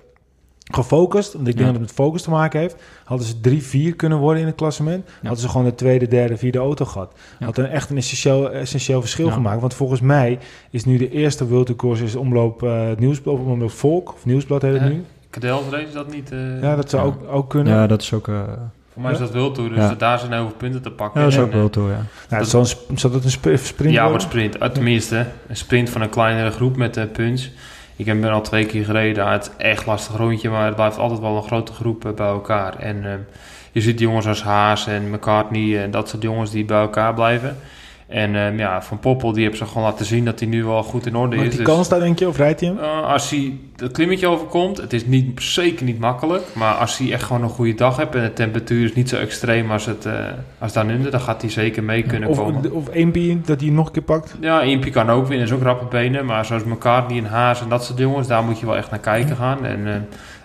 gefocust, 0.73 1.33
want 1.33 1.49
ik 1.49 1.57
denk 1.57 1.67
Ja. 1.67 1.73
dat 1.73 1.81
het 1.81 1.91
met 1.97 2.07
focus 2.07 2.23
te 2.23 2.31
maken 2.31 2.61
heeft, 2.61 2.77
hadden 3.05 3.27
ze 3.27 3.41
drie, 3.41 3.63
vier 3.63 3.97
kunnen 3.97 4.19
worden 4.19 4.41
in 4.41 4.47
het 4.47 4.57
klassement, 4.57 5.09
hadden 5.23 5.41
ze 5.41 5.49
gewoon 5.49 5.67
de 5.67 5.75
tweede, 5.75 6.09
derde, 6.09 6.37
vierde 6.37 6.59
auto 6.59 6.85
gehad. 6.85 7.13
Ja. 7.39 7.47
Had 7.47 7.59
een 7.59 7.67
echt 7.67 7.91
een 7.91 7.97
essentieel, 7.97 8.51
essentieel 8.53 9.01
verschil 9.01 9.27
Ja. 9.27 9.33
gemaakt, 9.33 9.61
want 9.61 9.75
volgens 9.75 10.01
mij 10.01 10.39
is 10.71 10.85
nu 10.85 10.97
de 10.99 11.11
eerste 11.11 11.49
World 11.49 11.67
Tour 11.67 11.81
course 11.81 12.05
is 12.05 12.17
omloop 12.17 12.63
uh, 12.63 12.87
nieuwsblad, 12.99 13.39
omloop 13.39 13.71
Volk 13.71 14.09
of 14.13 14.25
Nieuwsblad 14.25 14.63
heet 14.63 14.73
het 14.73 14.83
Ja. 14.83 14.89
nu. 14.89 15.05
Cadel 15.33 15.63
reed 15.71 15.93
dat 15.93 16.13
niet? 16.13 16.31
eh? 16.33 16.63
Ja, 16.63 16.77
dat 16.77 16.91
zou 16.91 17.03
Ja. 17.03 17.09
ook, 17.09 17.33
ook 17.35 17.51
kunnen. 17.51 17.73
Ja, 17.75 17.87
dat 17.87 18.03
is 18.03 18.13
ook... 18.13 18.29
eh, 18.29 18.35
Voor 18.93 19.03
mij 19.03 19.13
is 19.13 19.19
dat 19.19 19.31
wel 19.31 19.53
toe, 19.53 19.69
dus 19.69 19.79
Ja. 19.79 19.95
daar 19.95 20.19
zijn 20.19 20.33
heel 20.33 20.43
veel 20.43 20.57
punten 20.57 20.83
te 20.83 20.91
pakken. 20.91 21.21
Ja, 21.21 21.27
dat 21.27 21.35
is 21.35 21.39
En, 21.41 21.45
ook 21.47 21.53
eh, 21.53 21.59
wel 21.59 21.71
toe, 21.71 21.89
ja. 21.89 22.01
Nou, 22.29 22.43
Dat- 22.43 22.49
zal, 22.49 22.61
een 22.89 23.13
dat 23.13 23.25
een 23.25 23.31
sp- 23.31 23.57
sprint 23.57 23.93
Ja, 23.93 24.03
worden? 24.03 24.09
wordt 24.09 24.23
sprint. 24.23 24.75
Tenminste, 24.75 25.27
een 25.49 25.57
sprint 25.57 25.91
van 25.91 26.01
een 26.01 26.09
kleinere 26.11 26.51
groep 26.51 26.77
met 26.77 26.97
uh, 26.97 27.05
punch. 27.13 27.47
Ik 27.97 28.07
heb 28.07 28.21
ben 28.21 28.31
al 28.31 28.41
twee 28.41 28.67
keer 28.67 28.85
gereden. 28.85 29.27
Het 29.31 29.45
is 29.59 29.65
echt 29.65 29.87
lastig 29.87 30.17
rondje, 30.17 30.51
maar 30.51 30.67
het 30.67 30.75
blijft 30.75 30.99
altijd 30.99 31.21
wel 31.21 31.37
een 31.37 31.43
grote 31.43 31.73
groep 31.73 32.05
uh, 32.07 32.13
bij 32.13 32.27
elkaar. 32.27 32.77
En 32.79 32.97
uh, 32.97 33.11
je 33.73 33.81
ziet 33.81 33.99
jongens 34.01 34.27
als 34.27 34.43
Haas 34.43 34.87
en 34.87 35.11
McCartney 35.11 35.83
en 35.83 35.91
dat 35.91 36.09
soort 36.09 36.23
jongens 36.23 36.51
die 36.51 36.65
bij 36.65 36.81
elkaar 36.81 37.15
blijven. 37.15 37.57
En 38.13 38.35
uh, 38.35 38.59
ja, 38.59 38.83
Van 38.83 38.99
Poppel, 38.99 39.33
die 39.33 39.41
hebben 39.43 39.59
ze 39.59 39.67
gewoon 39.67 39.83
laten 39.83 40.07
zien 40.07 40.25
dat 40.25 40.39
hij 40.41 40.49
nu 40.49 40.65
wel 40.65 40.83
goed 40.83 41.07
in 41.07 41.17
orde 41.17 41.37
Maakt 41.37 41.49
is. 41.49 41.55
die 41.57 41.65
Dus, 41.65 41.75
kans 41.75 41.89
daar, 41.89 42.01
denk 42.01 42.19
je, 42.19 42.29
of 42.29 42.37
rijdt 42.37 42.61
hij 42.61 42.69
hem? 42.69 42.79
uh, 42.79 43.13
als 43.13 43.31
hij 43.31 43.53
het 43.77 43.93
klimmetje 43.93 44.27
overkomt, 44.27 44.77
het 44.77 44.93
is 44.93 45.07
niet, 45.07 45.43
zeker 45.43 45.85
niet 45.85 45.99
makkelijk. 45.99 46.43
Maar 46.53 46.75
als 46.75 46.99
hij 46.99 47.13
echt 47.13 47.23
gewoon 47.23 47.43
een 47.43 47.49
goede 47.49 47.75
dag 47.75 47.97
hebt 47.97 48.15
en 48.15 48.23
de 48.23 48.33
temperatuur 48.33 48.85
is 48.85 48.95
niet 48.95 49.09
zo 49.09 49.17
extreem 49.17 49.71
als, 49.71 49.87
het, 49.87 50.07
uh, 50.07 50.13
als 50.59 50.73
daaronder, 50.73 51.11
dan 51.11 51.21
gaat 51.21 51.41
hij 51.43 51.51
zeker 51.51 51.83
mee 51.83 52.03
kunnen 52.03 52.29
Of, 52.29 52.37
komen. 52.37 52.73
of 52.73 52.89
één 52.89 53.13
bier 53.13 53.37
dat 53.45 53.61
hij 53.61 53.71
nog 53.71 53.87
een 53.87 53.93
keer 53.93 54.03
pakt? 54.03 54.37
Ja, 54.41 54.61
Impie 54.63 54.93
kan 54.93 55.11
ook 55.11 55.27
winnen, 55.27 55.47
is 55.47 55.53
ook 55.53 55.63
rappe 55.63 55.85
benen. 55.85 56.25
Maar 56.27 56.45
zoals 56.45 56.65
McCartney 56.65 57.19
en 57.19 57.25
Haas 57.25 57.61
en 57.63 57.69
dat 57.69 57.85
soort 57.85 57.99
jongens, 57.99 58.27
daar 58.29 58.43
moet 58.45 58.61
je 58.61 58.67
wel 58.67 58.77
echt 58.77 58.91
naar 58.91 58.99
kijken 59.01 59.37
gaan. 59.37 59.65
En 59.65 59.81
uh, 59.81 59.93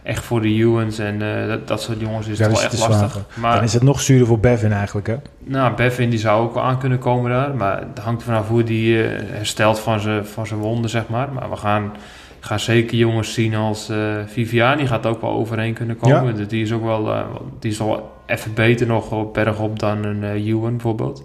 echt 0.08 0.24
voor 0.24 0.42
de 0.42 0.48
Ewens 0.48 1.00
en 1.00 1.22
uh, 1.22 1.48
dat, 1.48 1.68
dat, 1.68 1.82
soort 1.82 2.00
jongens 2.00 2.28
is 2.28 2.38
Ja, 2.38 2.44
het 2.44 2.54
dat 2.54 2.62
wel 2.62 2.72
is 2.72 2.80
echt 2.80 2.90
lastig. 2.90 3.26
Maar, 3.34 3.56
Dan 3.56 3.64
is 3.64 3.74
het 3.74 3.84
nog 3.84 4.02
zuurder 4.02 4.28
voor 4.28 4.40
Bevin 4.40 4.72
eigenlijk, 4.72 5.08
hè? 5.08 5.16
nou, 5.44 5.76
Bevin 5.76 6.10
die 6.10 6.20
zou 6.20 6.44
ook 6.44 6.54
wel 6.54 6.64
aan 6.64 6.80
kunnen 6.80 7.00
komen 7.00 7.32
daar. 7.32 7.56
Maar 7.56 7.80
het 7.80 8.00
hangt 8.00 8.24
vanaf 8.24 8.48
hoe 8.48 8.64
die 8.64 9.04
uh, 9.04 9.20
herstelt 9.32 9.80
van 9.80 10.00
zijn 10.00 10.26
van 10.26 10.48
zijn 10.48 10.60
wonden, 10.60 10.90
zeg 10.90 11.08
maar. 11.08 11.30
Maar 11.34 11.50
we 11.50 11.56
gaan, 11.56 11.92
gaan 12.40 12.60
zeker 12.60 12.98
jongens 12.98 13.34
zien 13.34 13.56
als 13.56 13.90
uh, 13.90 13.98
Viviani 14.26 14.88
gaat 14.88 15.06
ook 15.06 15.22
wel 15.22 15.32
overheen 15.32 15.74
kunnen 15.74 15.98
komen. 15.98 16.26
Ja. 16.26 16.32
Dus 16.32 16.48
die 16.48 16.64
is 16.64 16.72
ook 16.72 16.84
wel, 16.84 17.08
uh, 17.08 17.26
die 17.60 17.72
is 17.72 17.78
wel 17.78 18.12
even 18.26 18.54
beter 18.54 18.88
nog 18.88 19.12
op 19.12 19.34
bergop 19.34 19.80
dan 19.80 20.04
een 20.04 20.24
uh, 20.24 20.48
Ewan 20.48 20.72
bijvoorbeeld. 20.72 21.24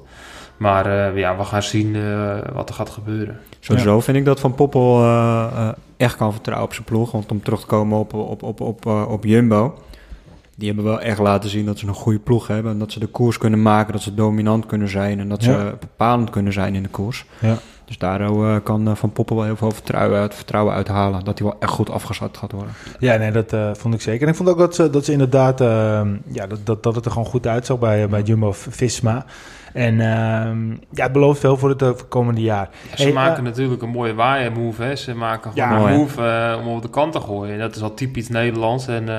Maar 0.56 0.86
uh, 0.86 1.18
ja, 1.18 1.36
we 1.36 1.44
gaan 1.44 1.62
zien 1.62 1.94
uh, 1.94 2.38
wat 2.52 2.68
er 2.68 2.74
gaat 2.74 2.90
gebeuren. 2.90 3.38
Sowieso 3.60 3.94
ja. 3.94 4.00
vind 4.00 4.16
ik 4.16 4.24
dat 4.24 4.40
Van 4.40 4.54
Poppel 4.54 5.02
uh, 5.02 5.46
uh, 5.54 5.68
echt 6.02 6.16
kan 6.16 6.32
vertrouwen 6.32 6.68
op 6.68 6.74
zijn 6.74 6.86
ploeg. 6.86 7.10
Want 7.10 7.30
om 7.30 7.42
terug 7.42 7.60
te 7.60 7.66
komen 7.66 7.98
op, 7.98 8.14
op, 8.14 8.42
op, 8.42 8.60
op, 8.60 8.86
uh, 8.86 9.04
op 9.08 9.24
Jumbo. 9.24 9.74
Die 10.56 10.66
hebben 10.66 10.84
wel 10.84 11.00
echt 11.00 11.18
laten 11.18 11.50
zien 11.50 11.66
dat 11.66 11.78
ze 11.78 11.86
een 11.86 11.94
goede 11.94 12.18
ploeg 12.18 12.46
hebben. 12.46 12.72
En 12.72 12.78
dat 12.78 12.92
ze 12.92 12.98
de 12.98 13.06
koers 13.06 13.38
kunnen 13.38 13.62
maken, 13.62 13.92
dat 13.92 14.02
ze 14.02 14.14
dominant 14.14 14.66
kunnen 14.66 14.88
zijn. 14.88 15.20
En 15.20 15.28
dat 15.28 15.42
ze 15.42 15.74
bepalend 15.80 16.30
kunnen 16.30 16.52
zijn 16.52 16.74
in 16.74 16.82
de 16.82 16.88
koers. 16.88 17.24
Ja. 17.38 17.56
Dus 17.84 17.98
daar 17.98 18.20
uh, 18.20 18.56
kan 18.62 18.88
uh, 18.88 18.94
Van 18.94 19.12
Poppel 19.12 19.36
wel 19.36 19.44
heel 19.44 19.56
veel 19.56 19.70
vertrouwen, 19.70 20.18
uit, 20.18 20.34
vertrouwen 20.34 20.74
uithalen. 20.74 21.24
Dat 21.24 21.38
hij 21.38 21.48
wel 21.48 21.56
echt 21.60 21.72
goed 21.72 21.90
afgezet 21.90 22.36
gaat 22.36 22.52
worden. 22.52 22.72
Ja, 22.98 23.16
nee, 23.16 23.30
dat 23.30 23.52
uh, 23.52 23.70
vond 23.74 23.94
ik 23.94 24.00
zeker. 24.00 24.22
En 24.22 24.28
ik 24.28 24.34
vond 24.34 24.48
ook 24.48 24.58
dat 24.58 24.74
ze, 24.74 24.90
dat 24.90 25.04
ze 25.04 25.12
inderdaad, 25.12 25.60
uh, 25.60 25.68
ja, 26.26 26.46
dat, 26.46 26.58
dat, 26.64 26.82
dat 26.82 26.94
het 26.94 27.04
er 27.04 27.10
gewoon 27.10 27.26
goed 27.26 27.46
uitzag 27.46 27.78
bij, 27.78 28.08
bij 28.08 28.22
Jumbo-Visma. 28.22 29.24
En 29.72 29.94
uh, 29.94 30.76
ja, 30.90 31.02
het 31.02 31.12
belooft 31.12 31.40
veel 31.40 31.56
voor 31.56 31.68
het, 31.68 31.82
uh, 31.82 31.88
voor 31.88 31.96
het 31.96 32.08
komende 32.08 32.40
jaar. 32.40 32.68
Ja, 32.90 32.96
ze 32.96 33.02
hey, 33.02 33.12
maken 33.12 33.38
uh, 33.38 33.48
natuurlijk 33.48 33.82
een 33.82 33.88
mooie 33.88 34.14
waaien 34.14 34.52
move. 34.52 34.82
Hè. 34.82 34.96
Ze 34.96 35.14
maken 35.14 35.52
gewoon 35.52 35.68
Ja, 35.68 35.90
een 35.90 35.98
move 35.98 36.22
uh, 36.22 36.66
om 36.66 36.74
op 36.74 36.82
de 36.82 36.90
kant 36.90 37.12
te 37.12 37.20
gooien. 37.20 37.52
En 37.54 37.60
dat 37.60 37.76
is 37.76 37.82
al 37.82 37.94
typisch 37.94 38.28
Nederlands. 38.28 38.86
En 38.86 39.08
uh, 39.08 39.16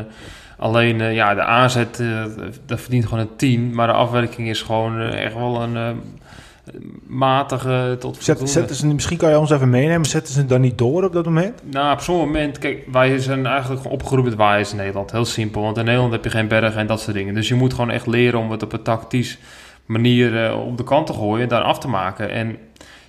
alleen 0.57 1.13
ja, 1.13 1.33
de 1.33 1.43
aanzet, 1.43 1.99
uh, 1.99 2.23
dat 2.65 2.81
verdient 2.81 3.05
gewoon 3.05 3.19
een 3.19 3.35
10. 3.35 3.75
Maar 3.75 3.87
de 3.87 3.93
afwerking 3.93 4.49
is 4.49 4.61
gewoon 4.61 5.01
uh, 5.01 5.23
echt 5.23 5.35
wel 5.35 5.61
een 5.61 5.75
uh, 5.75 5.89
matige 7.07 7.95
tot 7.99 8.17
Zet, 8.19 8.49
zetten 8.49 8.75
ze, 8.75 8.87
Misschien 8.87 9.17
kan 9.17 9.29
je 9.29 9.39
ons 9.39 9.51
even 9.51 9.69
meenemen. 9.69 10.05
Zetten 10.05 10.33
ze 10.33 10.39
het 10.39 10.49
dan 10.49 10.61
niet 10.61 10.77
door 10.77 11.03
op 11.03 11.13
dat 11.13 11.25
moment? 11.25 11.61
Nou, 11.71 11.93
op 11.93 11.99
zo'n 11.99 12.17
moment... 12.17 12.57
Kijk, 12.57 12.87
wij 12.91 13.19
zijn 13.19 13.45
eigenlijk 13.45 13.81
gewoon 13.81 13.97
opgeroepen 13.97 14.29
met 14.29 14.39
waaiers 14.39 14.71
in 14.71 14.77
Nederland. 14.77 15.11
Heel 15.11 15.25
simpel. 15.25 15.61
Want 15.61 15.77
in 15.77 15.85
Nederland 15.85 16.11
heb 16.11 16.23
je 16.23 16.29
geen 16.29 16.47
bergen 16.47 16.79
en 16.79 16.87
dat 16.87 17.01
soort 17.01 17.15
dingen. 17.15 17.33
Dus 17.33 17.47
je 17.47 17.55
moet 17.55 17.73
gewoon 17.73 17.91
echt 17.91 18.07
leren 18.07 18.39
om 18.39 18.51
het 18.51 18.63
op 18.63 18.73
een 18.73 18.81
tactisch 18.81 19.37
manier 19.85 20.49
uh, 20.49 20.65
op 20.67 20.77
de 20.77 20.83
kant 20.83 21.07
te 21.07 21.13
gooien, 21.13 21.49
daar 21.49 21.61
af 21.61 21.79
te 21.79 21.87
maken. 21.87 22.29
En 22.29 22.57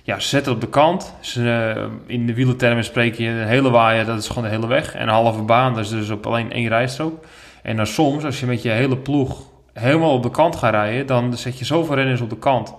ja, 0.03 0.19
ze 0.19 0.27
zetten 0.27 0.51
op 0.51 0.61
de 0.61 0.69
kant. 0.69 1.13
Ze, 1.19 1.73
uh, 1.77 1.83
in 2.05 2.25
de 2.25 2.33
wielertermen 2.33 2.83
spreek 2.83 3.15
je 3.15 3.27
een 3.27 3.47
hele 3.47 3.69
waaier, 3.69 4.05
dat 4.05 4.19
is 4.19 4.27
gewoon 4.27 4.43
de 4.43 4.49
hele 4.49 4.67
weg. 4.67 4.95
En 4.95 5.01
een 5.01 5.13
halve 5.13 5.41
baan, 5.41 5.73
dat 5.73 5.83
is 5.83 5.89
dus 5.89 6.09
op 6.09 6.25
alleen 6.25 6.51
één 6.51 6.67
rijstrook. 6.67 7.25
En 7.63 7.75
dan 7.75 7.87
soms, 7.87 8.23
als 8.23 8.39
je 8.39 8.45
met 8.45 8.61
je 8.61 8.69
hele 8.69 8.97
ploeg 8.97 9.41
helemaal 9.73 10.13
op 10.13 10.23
de 10.23 10.31
kant 10.31 10.55
gaat 10.55 10.73
rijden, 10.73 11.05
dan 11.05 11.37
zet 11.37 11.59
je 11.59 11.65
zoveel 11.65 11.95
renners 11.95 12.21
op 12.21 12.29
de 12.29 12.37
kant. 12.37 12.75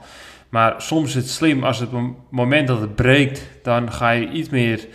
Maar 0.48 0.74
soms 0.78 1.08
is 1.08 1.14
het 1.14 1.30
slim, 1.30 1.64
als 1.64 1.78
het 1.78 1.90
moment 2.30 2.66
dat 2.66 2.80
het 2.80 2.94
breekt, 2.94 3.42
dan 3.62 3.92
ga 3.92 4.10
je 4.10 4.28
iets 4.28 4.48
meer 4.48 4.86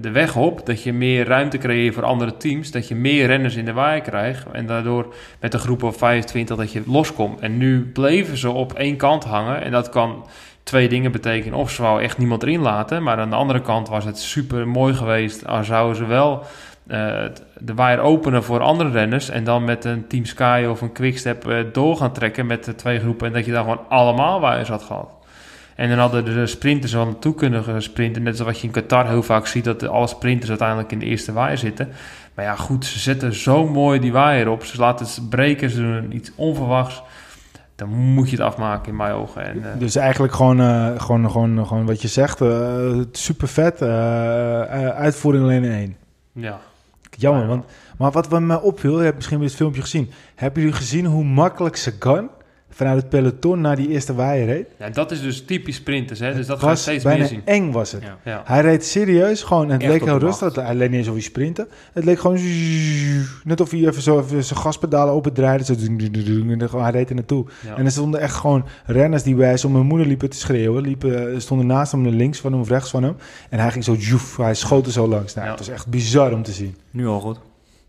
de 0.00 0.10
weg 0.12 0.36
op. 0.36 0.66
Dat 0.66 0.82
je 0.82 0.92
meer 0.92 1.26
ruimte 1.26 1.58
creëert 1.58 1.94
voor 1.94 2.04
andere 2.04 2.36
teams. 2.36 2.70
Dat 2.70 2.88
je 2.88 2.94
meer 2.94 3.26
renners 3.26 3.56
in 3.56 3.64
de 3.64 3.72
waai 3.72 4.00
krijgt. 4.00 4.46
En 4.52 4.66
daardoor 4.66 5.14
met 5.40 5.54
een 5.54 5.60
groep 5.60 5.80
van 5.80 5.94
25 5.94 6.56
dat 6.56 6.72
je 6.72 6.82
loskomt. 6.86 7.40
En 7.40 7.56
nu 7.56 7.90
bleven 7.92 8.36
ze 8.36 8.50
op 8.50 8.72
één 8.72 8.96
kant 8.96 9.24
hangen. 9.24 9.62
En 9.62 9.70
dat 9.70 9.88
kan 9.88 10.26
twee 10.62 10.88
dingen 10.88 11.12
betekenen. 11.12 11.58
Of 11.58 11.70
ze 11.70 11.82
wou 11.82 12.02
echt 12.02 12.18
niemand 12.18 12.42
erin 12.42 12.60
laten. 12.60 13.02
Maar 13.02 13.18
aan 13.18 13.30
de 13.30 13.36
andere 13.36 13.60
kant 13.60 13.88
was 13.88 14.04
het 14.04 14.18
super 14.18 14.68
mooi 14.68 14.94
geweest. 14.94 15.46
Als 15.46 15.66
zouden 15.66 15.96
ze 15.96 16.06
wel 16.06 16.44
uh, 16.86 17.24
de 17.58 17.74
waaier 17.74 18.00
openen 18.00 18.44
voor 18.44 18.60
andere 18.60 18.90
renners. 18.90 19.28
En 19.28 19.44
dan 19.44 19.64
met 19.64 19.84
een 19.84 20.06
Team 20.06 20.24
Sky 20.24 20.66
of 20.70 20.80
een 20.80 20.92
Quickstep 20.92 21.48
uh, 21.48 21.58
door 21.72 21.96
gaan 21.96 22.12
trekken 22.12 22.46
met 22.46 22.64
de 22.64 22.74
twee 22.74 22.98
groepen. 22.98 23.26
En 23.26 23.32
dat 23.32 23.44
je 23.44 23.52
daar 23.52 23.62
gewoon 23.62 23.88
allemaal 23.88 24.40
waaiers 24.40 24.68
had 24.68 24.82
gehad. 24.82 25.21
En 25.76 25.88
dan 25.88 25.98
hadden 25.98 26.24
de 26.24 26.46
sprinters 26.46 26.92
wel 26.92 27.04
naartoe 27.04 27.34
kunnen 27.34 27.82
sprinten. 27.82 28.22
Net 28.22 28.36
zoals 28.36 28.52
wat 28.52 28.60
je 28.60 28.66
in 28.66 28.72
Qatar 28.72 29.08
heel 29.08 29.22
vaak 29.22 29.46
ziet, 29.46 29.64
dat 29.64 29.88
alle 29.88 30.06
sprinters 30.06 30.48
uiteindelijk 30.48 30.92
in 30.92 30.98
de 30.98 31.06
eerste 31.06 31.32
waaier 31.32 31.58
zitten. 31.58 31.88
Maar 32.34 32.44
ja, 32.44 32.56
goed, 32.56 32.86
ze 32.86 32.98
zetten 32.98 33.34
zo 33.34 33.66
mooi 33.68 34.00
die 34.00 34.12
waaier 34.12 34.48
op. 34.48 34.64
Ze 34.64 34.78
laten 34.78 35.06
het 35.06 35.28
breken, 35.28 35.70
ze 35.70 35.80
doen 35.80 36.14
iets 36.16 36.32
onverwachts. 36.34 37.02
Dan 37.74 37.88
moet 37.88 38.30
je 38.30 38.36
het 38.36 38.44
afmaken 38.44 38.88
in 38.88 38.96
mijn 38.96 39.12
ogen. 39.12 39.44
En, 39.44 39.56
uh, 39.56 39.66
dus 39.78 39.96
eigenlijk 39.96 40.34
gewoon, 40.34 40.60
uh, 40.60 41.00
gewoon, 41.00 41.30
gewoon, 41.30 41.66
gewoon 41.66 41.86
wat 41.86 42.02
je 42.02 42.08
zegt, 42.08 42.40
uh, 42.40 43.00
super 43.12 43.48
vet. 43.48 43.82
uitvoering 43.82 45.44
alleen 45.44 45.64
in 45.64 45.72
één. 45.72 45.96
Ja. 46.32 46.60
Jammer, 47.16 47.46
want, 47.46 47.64
maar 47.98 48.10
wat 48.10 48.40
me 48.40 48.60
opviel, 48.60 48.98
je 48.98 49.04
hebt 49.04 49.16
misschien 49.16 49.38
weer 49.38 49.48
het 49.48 49.56
filmpje 49.56 49.80
gezien. 49.80 50.10
Hebben 50.34 50.62
jullie 50.62 50.76
gezien 50.76 51.06
hoe 51.06 51.24
makkelijk 51.24 51.76
Sagan 51.76 52.28
vanuit 52.74 52.96
het 52.96 53.08
peloton 53.08 53.60
naar 53.60 53.76
die 53.76 53.88
eerste 53.88 54.14
waaier 54.14 54.46
reed? 54.46 54.66
Ja, 54.78 54.90
dat 54.90 55.10
is 55.10 55.22
dus 55.22 55.44
typisch 55.44 55.76
sprinters, 55.76 56.18
hè? 56.18 56.34
dus 56.34 56.46
dat 56.46 56.60
was 56.60 56.64
ga 56.64 56.70
je 56.70 56.76
steeds 56.76 57.04
bijna 57.04 57.18
meer 57.18 57.28
zien. 57.28 57.42
eng 57.44 57.70
was 57.72 57.92
het. 57.92 58.02
Ja. 58.02 58.18
Ja. 58.24 58.42
Hij 58.44 58.60
reed 58.60 58.84
serieus 58.84 59.42
gewoon, 59.42 59.64
en 59.64 59.72
het 59.72 59.82
Echt 59.82 59.90
leek 59.92 60.04
heel 60.04 60.18
rustig, 60.18 60.54
hij 60.54 60.74
leek 60.74 60.90
niet 60.90 60.98
eens 60.98 61.08
of 61.08 61.14
hij 61.14 61.22
sprinten. 61.22 61.68
Het 61.92 62.04
leek 62.04 62.20
gewoon 62.20 62.38
net 63.44 63.60
of 63.60 63.70
hij 63.70 63.80
even 63.86 64.02
zo 64.02 64.20
even 64.20 64.44
zijn 64.44 64.58
gaspedalen 64.58 65.14
opendraaide. 65.14 65.64
Zo, 65.64 65.72
en 65.72 66.58
dan 66.58 66.68
gewoon, 66.68 66.84
hij 66.84 66.92
reed 66.92 67.08
er 67.08 67.14
naartoe. 67.14 67.46
Ja. 67.66 67.76
En 67.76 67.84
er 67.84 67.90
stonden 67.90 68.20
echt 68.20 68.34
gewoon 68.34 68.64
renners 68.84 69.22
die 69.22 69.34
bij 69.34 69.56
zijn 69.56 69.72
moeder 69.72 70.06
liepen 70.06 70.30
te 70.30 70.36
schreeuwen. 70.36 70.82
Liepen, 70.82 71.42
stonden 71.42 71.66
naast 71.66 71.92
hem, 71.92 72.08
links 72.08 72.40
van 72.40 72.52
hem 72.52 72.60
of 72.60 72.68
rechts 72.68 72.90
van 72.90 73.02
hem. 73.02 73.16
En 73.48 73.58
hij 73.58 73.70
ging 73.70 73.84
zo, 73.84 73.94
joef, 73.94 74.36
hij 74.36 74.54
schoot 74.54 74.86
er 74.86 74.92
zo 74.92 75.08
langs. 75.08 75.34
Nou, 75.34 75.46
Ja. 75.46 75.52
Het 75.52 75.66
was 75.66 75.74
echt 75.74 75.86
bizar 75.86 76.32
om 76.32 76.42
te 76.42 76.52
zien. 76.52 76.76
Nu 76.90 77.06
al 77.06 77.20
goed. 77.20 77.38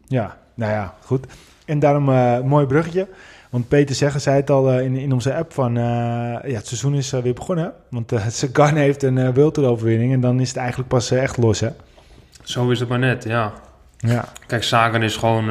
Ja, 0.08 0.38
nou 0.54 0.72
ja, 0.72 0.96
goed. 1.06 1.26
En 1.66 1.80
daarom 1.80 2.10
uh, 2.10 2.40
mooi 2.40 2.66
bruggetje. 2.66 3.08
Want 3.54 3.68
Peter 3.68 3.96
Zeggen 3.96 4.22
zei 4.22 4.36
het 4.36 4.50
al 4.50 4.74
uh, 4.74 4.86
in, 4.86 4.96
in 4.96 5.12
onze 5.12 5.36
app 5.36 5.54
van... 5.54 5.76
Uh, 5.76 5.84
ja, 5.84 6.54
het 6.54 6.68
seizoen 6.68 6.96
is 6.96 7.12
weer 7.12 7.34
begonnen. 7.34 7.74
Want 7.90 8.12
Sagan 8.28 8.76
heeft 8.76 9.04
een 9.04 9.18
uh, 9.18 9.70
overwinning 9.70 10.14
En 10.14 10.22
dan 10.22 10.40
is 10.40 10.48
het 10.48 10.58
eigenlijk 10.58 10.90
pas 10.90 11.12
echt 11.12 11.38
los, 11.38 11.60
hè? 11.60 11.70
Zo 12.44 12.70
is 12.70 12.80
het 12.80 12.90
maar 12.90 13.00
net, 13.00 13.24
ja. 13.24 13.54
Ja. 13.98 14.26
Kijk, 14.48 14.64
Sagan 14.64 15.04
is 15.04 15.16
gewoon 15.16 15.46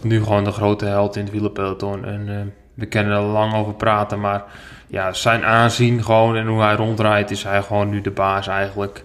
nu 0.00 0.22
gewoon 0.22 0.44
de 0.44 0.52
grote 0.52 0.84
held 0.84 1.16
in 1.16 1.22
het 1.22 1.32
wielerpeloton. 1.32 2.04
En 2.04 2.52
we 2.74 2.86
kunnen 2.86 3.12
er 3.12 3.22
lang 3.22 3.54
over 3.54 3.74
praten, 3.74 4.20
maar 4.20 4.44
ja, 4.86 5.12
zijn 5.12 5.44
aanzien 5.44 6.04
gewoon 6.04 6.36
en 6.36 6.46
hoe 6.46 6.62
hij 6.62 6.74
rondrijdt, 6.74 7.30
is 7.30 7.42
hij 7.42 7.62
gewoon 7.62 7.88
nu 7.88 8.00
de 8.00 8.10
baas 8.10 8.46
eigenlijk. 8.46 9.04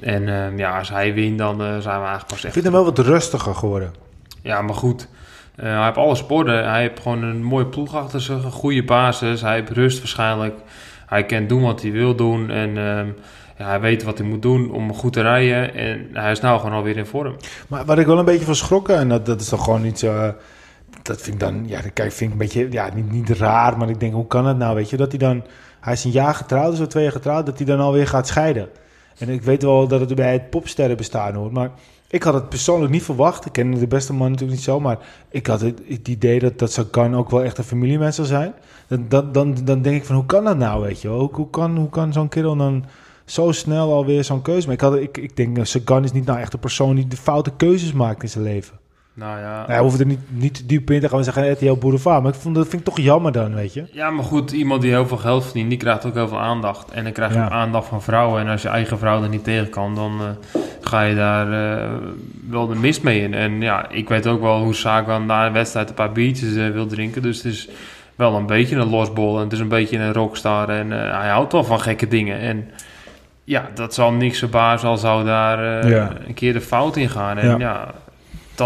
En 0.00 0.56
ja, 0.56 0.78
als 0.78 0.90
hij 0.90 1.14
wint, 1.14 1.38
dan 1.38 1.56
zijn 1.58 1.82
we 1.82 1.88
eigenlijk 1.90 2.26
pas 2.26 2.44
echt... 2.44 2.44
Ik 2.44 2.52
vind 2.52 2.64
hem 2.64 2.72
wel 2.72 2.84
wat 2.84 2.98
rustiger 2.98 3.54
geworden. 3.54 3.94
Ja, 4.42 4.62
maar 4.62 4.74
goed. 4.74 5.08
Uh, 5.56 5.64
hij 5.64 5.84
heeft 5.84 5.96
alle 5.96 6.14
sporten. 6.14 6.70
Hij 6.70 6.80
heeft 6.80 7.00
gewoon 7.00 7.22
een 7.22 7.42
mooie 7.42 7.66
ploeg 7.66 7.96
achter 7.96 8.20
zich, 8.20 8.44
een 8.44 8.50
goede 8.50 8.84
basis. 8.84 9.40
Hij 9.40 9.54
heeft 9.54 9.70
rust 9.70 9.98
waarschijnlijk. 9.98 10.54
Hij 11.06 11.26
kan 11.26 11.46
doen 11.46 11.62
wat 11.62 11.82
hij 11.82 11.92
wil 11.92 12.14
doen. 12.14 12.50
En 12.50 12.68
uh, 12.68 13.00
ja, 13.58 13.66
hij 13.66 13.80
weet 13.80 14.02
wat 14.02 14.18
hij 14.18 14.26
moet 14.26 14.42
doen 14.42 14.70
om 14.70 14.94
goed 14.94 15.12
te 15.12 15.20
rijden. 15.20 15.74
En 15.74 16.08
hij 16.12 16.30
is 16.30 16.40
nou 16.40 16.60
gewoon 16.60 16.76
alweer 16.76 16.96
in 16.96 17.06
vorm. 17.06 17.36
Maar 17.68 17.84
wat 17.84 17.98
ik 17.98 18.06
wel 18.06 18.18
een 18.18 18.24
beetje 18.24 18.44
van 18.44 18.54
schrokken, 18.54 18.96
en 18.96 19.08
dat, 19.08 19.26
dat 19.26 19.40
is 19.40 19.48
toch 19.48 19.64
gewoon 19.64 19.84
iets... 19.84 20.02
Uh, 20.02 20.28
dat 21.02 21.20
vind 21.20 21.34
ik 21.34 21.40
dan, 21.40 21.68
ja, 21.68 21.80
kijk, 21.94 22.12
vind 22.12 22.20
ik 22.20 22.40
een 22.40 22.46
beetje, 22.46 22.66
ja, 22.70 22.90
niet, 22.94 23.10
niet 23.10 23.30
raar, 23.30 23.78
maar 23.78 23.88
ik 23.88 24.00
denk, 24.00 24.12
hoe 24.12 24.26
kan 24.26 24.46
het 24.46 24.56
nou, 24.56 24.74
weet 24.74 24.90
je, 24.90 24.96
dat 24.96 25.10
hij 25.10 25.18
dan, 25.18 25.44
hij 25.80 25.92
is 25.92 26.04
een 26.04 26.10
jaar 26.10 26.34
getrouwd, 26.34 26.76
zo 26.76 26.86
twee 26.86 27.02
jaar 27.02 27.12
getrouwd, 27.12 27.46
dat 27.46 27.56
hij 27.56 27.66
dan 27.66 27.80
alweer 27.80 28.06
gaat 28.06 28.26
scheiden. 28.26 28.68
En 29.18 29.28
ik 29.28 29.42
weet 29.42 29.62
wel 29.62 29.88
dat 29.88 30.00
het 30.00 30.14
bij 30.14 30.32
het 30.32 30.50
popsterren 30.50 30.96
bestaan 30.96 31.34
hoort, 31.34 31.52
maar 31.52 31.70
ik 32.12 32.22
had 32.22 32.34
het 32.34 32.48
persoonlijk 32.48 32.92
niet 32.92 33.02
verwacht. 33.02 33.46
Ik 33.46 33.52
ken 33.52 33.70
de 33.70 33.86
beste 33.86 34.12
man 34.12 34.30
natuurlijk 34.30 34.58
niet 34.58 34.66
zo, 34.66 34.80
maar 34.80 34.98
ik 35.30 35.46
had 35.46 35.60
het, 35.60 35.80
het 35.88 36.08
idee 36.08 36.38
dat, 36.40 36.58
dat 36.58 36.72
Sagan 36.72 37.16
ook 37.16 37.30
wel 37.30 37.42
echt 37.42 37.58
een 37.58 37.64
familiemens 37.64 38.16
zou 38.16 38.26
zijn. 38.26 38.54
Dan, 38.88 39.32
dan, 39.32 39.54
dan, 39.64 39.82
denk 39.82 39.96
ik 39.96 40.04
van, 40.04 40.16
hoe 40.16 40.26
kan 40.26 40.44
dat 40.44 40.56
nou, 40.56 40.82
weet 40.82 41.00
je? 41.00 41.08
Hoe, 41.08 41.50
kan, 41.50 41.76
hoe 41.76 41.88
kan 41.88 42.12
zo'n 42.12 42.28
kerel 42.28 42.56
dan 42.56 42.84
zo 43.24 43.52
snel 43.52 43.92
alweer 43.92 44.24
zo'n 44.24 44.42
keuze 44.42 44.68
maken? 44.68 44.86
Ik, 44.86 44.92
had, 44.92 45.02
ik, 45.02 45.18
ik 45.18 45.36
denk, 45.36 45.66
Sagan 45.66 46.04
is 46.04 46.12
niet 46.12 46.26
nou 46.26 46.38
echt 46.38 46.52
een 46.52 46.58
persoon 46.58 46.94
die 46.94 47.08
de 47.08 47.16
foute 47.16 47.52
keuzes 47.56 47.92
maakt 47.92 48.22
in 48.22 48.28
zijn 48.28 48.44
leven. 48.44 48.81
Nou 49.14 49.38
ja. 49.40 49.64
Hij 49.66 49.78
hoeft 49.78 50.00
er 50.00 50.06
niet, 50.06 50.18
niet 50.28 50.68
diep 50.68 50.90
in 50.90 51.00
te 51.00 51.08
gaan 51.08 51.18
en 51.18 51.24
zeggen 51.24 51.52
RTL 51.52 51.72
Boulevard. 51.74 52.22
Maar 52.22 52.32
ik 52.32 52.38
vond, 52.40 52.54
dat 52.54 52.68
vind 52.68 52.80
ik 52.80 52.94
toch 52.94 53.04
jammer 53.04 53.32
dan, 53.32 53.54
weet 53.54 53.72
je. 53.74 53.84
Ja, 53.92 54.10
maar 54.10 54.24
goed, 54.24 54.50
iemand 54.52 54.82
die 54.82 54.90
heel 54.90 55.06
veel 55.06 55.16
geld 55.16 55.44
verdient, 55.44 55.68
die 55.68 55.78
krijgt 55.78 56.04
ook 56.06 56.14
heel 56.14 56.28
veel 56.28 56.40
aandacht. 56.40 56.90
En 56.90 57.02
dan 57.04 57.12
krijg 57.12 57.32
je 57.32 57.38
Ja. 57.38 57.44
ook 57.44 57.50
aandacht 57.50 57.86
van 57.88 58.02
vrouwen. 58.02 58.40
En 58.42 58.48
als 58.48 58.62
je 58.62 58.68
eigen 58.68 58.98
vrouw 58.98 59.22
er 59.22 59.28
niet 59.28 59.44
tegen 59.44 59.70
kan, 59.70 59.94
dan 59.94 60.12
eh, 60.20 60.60
ga 60.80 61.02
je 61.02 61.14
daar 61.14 61.76
eh, 61.82 61.88
wel 62.50 62.66
de 62.66 62.74
mist 62.74 63.02
mee 63.02 63.20
in. 63.22 63.34
En 63.34 63.60
ja, 63.60 63.88
ik 63.90 64.08
weet 64.08 64.26
ook 64.26 64.40
wel 64.40 64.62
hoe 64.62 64.74
Sagan 64.74 65.26
na 65.26 65.46
een 65.46 65.52
wedstrijd 65.52 65.88
een 65.88 65.94
paar 65.94 66.12
biertjes 66.12 66.54
eh, 66.56 66.70
wil 66.70 66.86
drinken. 66.86 67.22
Dus 67.22 67.36
het 67.42 67.52
is 67.52 67.68
wel 68.14 68.34
een 68.34 68.46
beetje 68.46 68.76
een 68.76 68.90
losbol 68.90 69.36
en 69.38 69.44
het 69.44 69.52
is 69.52 69.58
een 69.58 69.68
beetje 69.68 69.98
een 69.98 70.12
rockstar. 70.12 70.68
En 70.68 70.90
hij 70.90 71.28
houdt 71.28 71.52
wel 71.52 71.64
van 71.64 71.80
gekke 71.80 72.08
dingen. 72.08 72.38
En 72.38 72.68
ja, 73.44 73.68
dat 73.74 73.94
zal 73.94 74.12
niks 74.12 74.38
verbazen 74.38 74.88
al 74.88 74.96
zou 74.96 75.24
daar 75.24 75.88
Ja. 75.88 76.10
een 76.26 76.34
keer 76.34 76.52
de 76.52 76.60
fout 76.60 76.96
in 76.96 77.08
gaan. 77.08 77.38
En 77.38 77.48
Ja. 77.48 77.58
ja, 77.58 77.94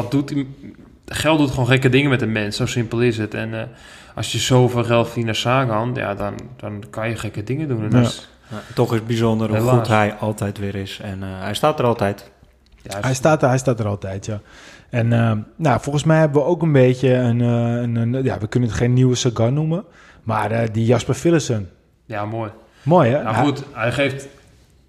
dat 0.03 0.11
doet... 0.11 0.35
Geld 1.09 1.39
doet 1.39 1.51
gewoon 1.51 1.67
gekke 1.67 1.89
dingen 1.89 2.11
met 2.11 2.23
een 2.23 2.33
mens, 2.33 2.57
zo 2.57 2.67
simpel 2.67 3.01
is 3.03 3.19
het. 3.19 3.35
En 3.35 3.55
eh, 3.61 3.67
als 4.15 4.33
je 4.33 4.39
zoveel 4.39 4.85
geld 4.85 5.05
verdient 5.07 5.27
naar 5.27 5.35
Sagan, 5.35 5.91
ja, 5.95 6.15
dan, 6.15 6.35
dan 6.57 6.85
kan 6.91 7.09
je 7.09 7.17
gekke 7.17 7.43
dingen 7.45 7.69
doen. 7.69 7.83
En 7.85 7.91
Ja. 7.91 8.01
is- 8.07 8.29
Ja, 8.51 8.57
toch 8.75 8.91
is 8.93 8.99
het 8.99 9.07
bijzonder 9.07 9.49
hoe 9.49 9.57
Helaas. 9.57 9.77
goed 9.77 9.89
hij 9.89 10.15
altijd 10.15 10.59
weer 10.59 10.75
is. 10.75 11.01
En 11.03 11.23
eh, 11.23 11.29
hij 11.41 11.55
staat 11.55 11.79
er 11.79 11.85
altijd. 11.85 12.31
ja, 12.83 12.99
Hij 13.01 13.15
staat 13.15 13.43
er, 13.43 13.49
hij 13.49 13.59
staat 13.59 13.81
er 13.81 13.87
altijd, 13.87 14.27
ja. 14.27 14.41
En 14.91 15.13
eh, 15.13 15.33
nou, 15.57 15.81
volgens 15.81 16.05
mij 16.05 16.19
hebben 16.19 16.43
we 16.43 16.49
ook 16.49 16.63
een 16.63 16.73
beetje 16.73 17.13
een, 17.15 17.41
eh, 17.41 17.47
een, 17.83 17.97
een- 17.97 18.23
ja, 18.25 18.39
we 18.39 18.47
kunnen 18.47 18.69
het 18.69 18.79
geen 18.79 18.93
nieuwe 18.93 19.15
Sagan 19.15 19.55
noemen, 19.55 19.85
maar 20.23 20.51
eh, 20.51 20.69
die 20.73 20.85
Jasper 20.87 21.15
Philipsen. 21.15 21.71
ja, 22.05 22.25
mooi. 22.25 22.51
Mooi, 22.83 23.11
hè? 23.11 23.23
Nou 23.23 23.37
goed, 23.37 23.63
hij 23.73 23.93
geeft 23.93 24.29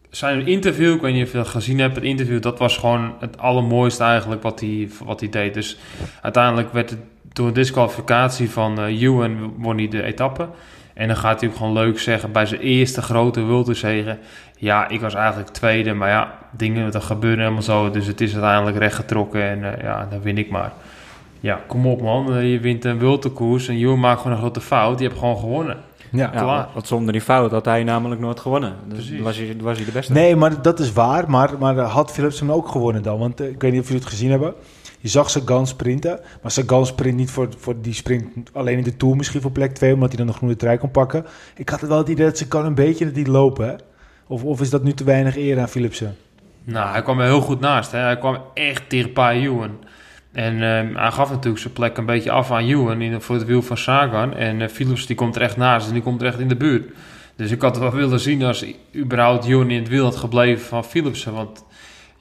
zijn 0.09 0.47
interview, 0.47 0.93
ik 0.93 1.01
weet 1.01 1.13
niet 1.13 1.25
of 1.25 1.31
je 1.31 1.37
dat 1.37 1.47
gezien 1.47 1.79
hebt, 1.79 1.95
het 1.95 2.03
interview, 2.03 2.41
dat 2.41 2.59
was 2.59 2.77
gewoon 2.77 3.13
het 3.19 3.37
allermooiste 3.37 4.03
eigenlijk 4.03 4.41
wat 4.41 4.59
hij, 4.59 4.89
wat 5.03 5.19
hij 5.19 5.29
deed. 5.29 5.53
Dus 5.53 5.77
uiteindelijk 6.21 6.73
werd 6.73 6.89
het 6.89 6.99
door 7.33 7.53
disqualificatie 7.53 8.49
van 8.49 8.83
Ewan 8.85 9.53
won 9.57 9.77
hij 9.77 9.87
de 9.87 10.03
etappe. 10.03 10.47
En 10.93 11.07
dan 11.07 11.17
gaat 11.17 11.39
hij 11.39 11.49
ook 11.49 11.55
gewoon 11.55 11.73
leuk 11.73 11.99
zeggen 11.99 12.31
bij 12.31 12.45
zijn 12.45 12.61
eerste 12.61 13.01
grote 13.01 13.43
Wulterzegen. 13.43 14.19
Ja, 14.57 14.87
ik 14.89 15.01
was 15.01 15.13
eigenlijk 15.13 15.49
tweede, 15.49 15.93
maar 15.93 16.09
ja, 16.09 16.37
dingen 16.51 16.91
dat 16.91 17.03
gebeuren 17.03 17.39
helemaal 17.39 17.61
zo. 17.61 17.89
Dus 17.89 18.07
het 18.07 18.21
is 18.21 18.33
uiteindelijk 18.33 18.77
rechtgetrokken 18.77 19.41
en 19.43 19.73
eh, 19.73 19.83
ja, 19.83 20.07
dan 20.09 20.21
win 20.21 20.37
ik 20.37 20.49
maar. 20.49 20.71
Ja, 21.39 21.59
kom 21.67 21.87
op 21.87 22.01
man, 22.01 22.35
Eh, 22.35 22.51
je 22.51 22.59
wint 22.59 22.85
een 22.85 22.99
Wulterkoers 22.99 23.67
en 23.67 23.75
Ewan 23.75 23.99
maakt 23.99 24.21
gewoon 24.21 24.33
een 24.33 24.43
grote 24.43 24.61
fout. 24.61 24.97
Die 24.97 25.07
hebt 25.07 25.19
gewoon 25.19 25.37
gewonnen. 25.37 25.77
Ja. 26.11 26.31
Ja, 26.33 26.39
Klaar. 26.39 26.67
Want 26.73 26.87
zonder 26.87 27.11
die 27.11 27.21
fout 27.21 27.51
had 27.51 27.65
hij 27.65 27.83
namelijk 27.83 28.21
nooit 28.21 28.39
gewonnen. 28.39 28.73
Dus 28.87 29.19
was 29.19 29.37
hij, 29.37 29.55
was 29.61 29.77
hij 29.77 29.85
de 29.85 29.91
beste. 29.91 30.13
Nee, 30.13 30.35
maar 30.35 30.61
dat 30.61 30.79
is 30.79 30.93
waar. 30.93 31.29
Maar, 31.29 31.57
maar 31.59 31.77
had 31.77 32.11
Philipsen 32.11 32.49
ook 32.49 32.67
gewonnen 32.67 33.03
dan? 33.03 33.19
Want 33.19 33.41
eh, 33.41 33.47
ik 33.47 33.61
weet 33.61 33.71
niet 33.71 33.81
of 33.81 33.87
jullie 33.87 34.01
het 34.01 34.11
gezien 34.11 34.29
hebben. 34.29 34.53
Je 34.99 35.07
zag 35.07 35.29
Sagan 35.29 35.67
sprinten. 35.67 36.19
Maar 36.41 36.51
Sagan 36.51 36.85
sprint 36.85 37.17
niet 37.17 37.31
voor, 37.31 37.49
voor 37.57 37.81
die 37.81 37.93
sprint 37.93 38.49
alleen 38.53 38.77
in 38.77 38.83
de 38.83 38.97
Tour 38.97 39.15
misschien 39.15 39.41
voor 39.41 39.51
plek 39.51 39.73
2. 39.73 39.93
Omdat 39.93 40.09
hij 40.09 40.17
dan 40.17 40.27
een 40.27 40.33
groene 40.33 40.55
trui 40.55 40.77
kon 40.77 40.91
pakken. 40.91 41.25
Ik 41.55 41.69
had 41.69 41.79
het 41.79 41.89
wel 41.89 41.97
het 41.97 42.07
idee 42.07 42.25
dat 42.25 42.37
Sagan 42.37 42.65
een 42.65 42.75
beetje 42.75 43.05
dat 43.05 43.15
die 43.15 43.29
lopen. 43.29 43.67
Hè? 43.67 43.75
Of, 44.27 44.43
of 44.43 44.61
is 44.61 44.69
dat 44.69 44.83
nu 44.83 44.93
te 44.93 45.03
weinig 45.03 45.37
eer 45.37 45.59
aan 45.59 45.69
Philipsen? 45.69 46.15
Nou, 46.63 46.91
hij 46.91 47.01
kwam 47.01 47.19
er 47.19 47.25
heel 47.25 47.41
goed 47.41 47.59
naast. 47.59 47.91
Hè. 47.91 47.99
Hij 47.99 48.17
kwam 48.17 48.37
echt 48.53 48.83
dichtbij 48.87 49.41
Ewan. 49.41 49.77
En 50.31 50.53
ehm, 50.53 50.95
hij 50.95 51.11
gaf 51.11 51.29
natuurlijk 51.29 51.61
zijn 51.61 51.73
plek 51.73 51.97
een 51.97 52.05
beetje 52.05 52.31
af 52.31 52.51
aan 52.51 53.01
in, 53.01 53.21
voor 53.21 53.35
het 53.35 53.45
wiel 53.45 53.61
van 53.61 53.77
Sagan. 53.77 54.35
En 54.35 54.61
eh, 54.61 54.67
Philips 54.67 55.05
die 55.05 55.15
komt 55.15 55.35
er 55.35 55.41
echt 55.41 55.57
naast 55.57 55.87
en 55.87 55.93
die 55.93 56.01
komt 56.01 56.21
er 56.21 56.27
echt 56.27 56.39
in 56.39 56.47
de 56.47 56.55
buurt. 56.55 56.91
Dus 57.35 57.51
ik 57.51 57.61
had 57.61 57.77
wel 57.77 57.91
willen 57.91 58.19
zien 58.19 58.43
als 58.43 58.65
überhaupt 58.95 59.45
Ewan 59.45 59.69
in 59.69 59.79
het 59.79 59.89
wiel 59.89 60.03
had 60.03 60.15
gebleven 60.15 60.65
van 60.65 60.83
Philipsen. 60.83 61.33
Want 61.33 61.63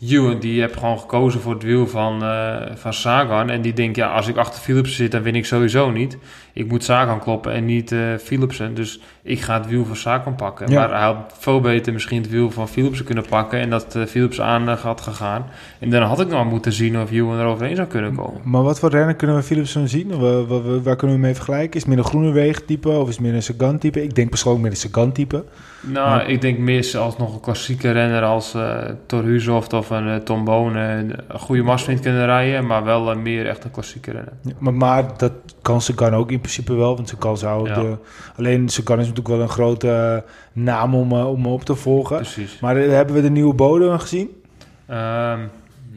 Ewan 0.00 0.38
die 0.38 0.60
heeft 0.60 0.76
gewoon 0.76 0.98
gekozen 0.98 1.40
voor 1.40 1.52
het 1.52 1.62
wiel 1.62 1.86
van, 1.86 2.22
eh, 2.22 2.56
van 2.74 2.92
Sagan. 2.92 3.50
En 3.50 3.62
die 3.62 3.72
denkt, 3.72 3.96
ja, 3.96 4.08
als 4.08 4.28
ik 4.28 4.36
achter 4.36 4.60
Philipsen 4.60 4.96
zit, 4.96 5.12
dan 5.12 5.22
win 5.22 5.34
ik 5.34 5.44
sowieso 5.44 5.90
niet. 5.90 6.18
Ik 6.52 6.68
moet 6.68 6.84
Sagan 6.84 7.20
kloppen 7.20 7.52
en 7.52 7.64
niet 7.64 7.92
eh, 7.92 7.98
Philipsen. 8.18 8.74
Dus 8.74 9.00
ik 9.22 9.40
ga 9.40 9.58
het 9.58 9.68
wiel 9.68 9.84
van 9.84 9.96
Sagan 9.96 10.34
pakken. 10.34 10.70
Ja. 10.70 10.80
Maar 10.80 10.90
hij 10.90 11.06
had 11.06 11.34
veel 11.38 11.60
beter 11.60 11.92
misschien 11.92 12.22
het 12.22 12.30
wiel 12.30 12.50
van 12.50 12.68
Philipsen 12.68 13.04
kunnen 13.04 13.24
pakken. 13.28 13.60
En 13.60 13.70
dat 13.70 13.94
eh, 13.94 14.04
Philips 14.04 14.40
aan 14.40 14.68
had 14.68 15.00
gegaan. 15.00 15.46
En 15.78 15.90
dan 15.90 16.02
had 16.02 16.20
ik 16.20 16.28
nog 16.28 16.44
moeten 16.44 16.72
zien 16.72 17.00
of 17.00 17.10
Ewan 17.10 17.38
er 17.38 17.46
overheen 17.46 17.76
zou 17.76 17.88
kunnen 17.88 18.14
komen. 18.14 18.40
Maar 18.44 18.62
wat 18.62 18.78
voor 18.78 18.90
renner 18.90 19.14
kunnen 19.14 19.36
we 19.36 19.42
Philipsen 19.42 19.88
zien? 19.88 20.18
Waar, 20.18 20.46
waar, 20.46 20.82
waar 20.82 20.96
kunnen 20.96 21.16
we 21.16 21.22
mee 21.22 21.34
vergelijken? 21.34 21.74
Is 21.74 21.80
het 21.80 21.88
meer 21.88 21.98
een 21.98 22.04
groene 22.04 22.32
weegtype 22.32 22.88
of 22.88 23.08
is 23.08 23.14
het 23.14 23.24
meer 23.24 23.34
een 23.34 23.42
Sagan 23.42 23.78
type? 23.78 24.02
Ik 24.02 24.14
denk 24.14 24.28
persoonlijk 24.28 24.62
meer 24.62 24.72
een 24.72 24.90
Sagan 24.90 25.12
type. 25.12 25.44
Nou, 25.80 26.22
ik 26.22 26.40
denk 26.40 26.58
meer 26.58 26.98
als 26.98 27.16
nog 27.18 27.34
een 27.34 27.40
klassieke 27.40 27.90
renner 27.90 28.22
als 28.22 28.54
eh 28.54 28.78
Thor 29.06 29.22
Hushoft 29.22 29.72
of 29.72 29.90
een 29.90 30.08
eh, 30.08 30.16
Tom 30.16 30.44
Bonen 30.44 31.10
een 31.28 31.38
goede 31.38 31.62
marsvriend 31.62 32.00
kunnen 32.00 32.24
rijden. 32.26 32.66
Maar 32.66 32.84
wel 32.84 33.10
eh, 33.10 33.16
meer 33.16 33.46
echt 33.46 33.64
een 33.64 33.70
klassieke 33.70 34.10
renner. 34.10 34.32
Ja, 34.42 34.52
maar, 34.58 34.74
maar 34.74 35.16
dat 35.16 35.32
kan 35.62 35.80
Sagan 35.80 36.14
ook 36.14 36.30
in 36.30 36.40
principe 36.40 36.74
wel. 36.74 36.96
Want 36.96 37.08
Sagan 37.08 37.38
zou 37.38 37.68
Ja. 37.68 37.74
de... 37.74 37.96
Alleen 38.36 38.68
Sagan 38.68 38.98
is 39.00 39.06
natuurlijk 39.08 39.34
wel 39.34 39.40
een 39.40 39.48
grote 39.48 39.90
eh, 40.24 40.30
naam 40.52 40.94
om, 40.94 41.12
eh, 41.12 41.30
om 41.30 41.46
op 41.46 41.64
te 41.64 41.74
volgen. 41.74 42.16
Precies. 42.16 42.58
Maar 42.60 42.76
eh, 42.76 42.88
hebben 42.90 43.14
we 43.14 43.22
de 43.22 43.30
nieuwe 43.30 43.54
bodem 43.54 43.98
gezien? 43.98 44.42
Ehm, 44.86 45.40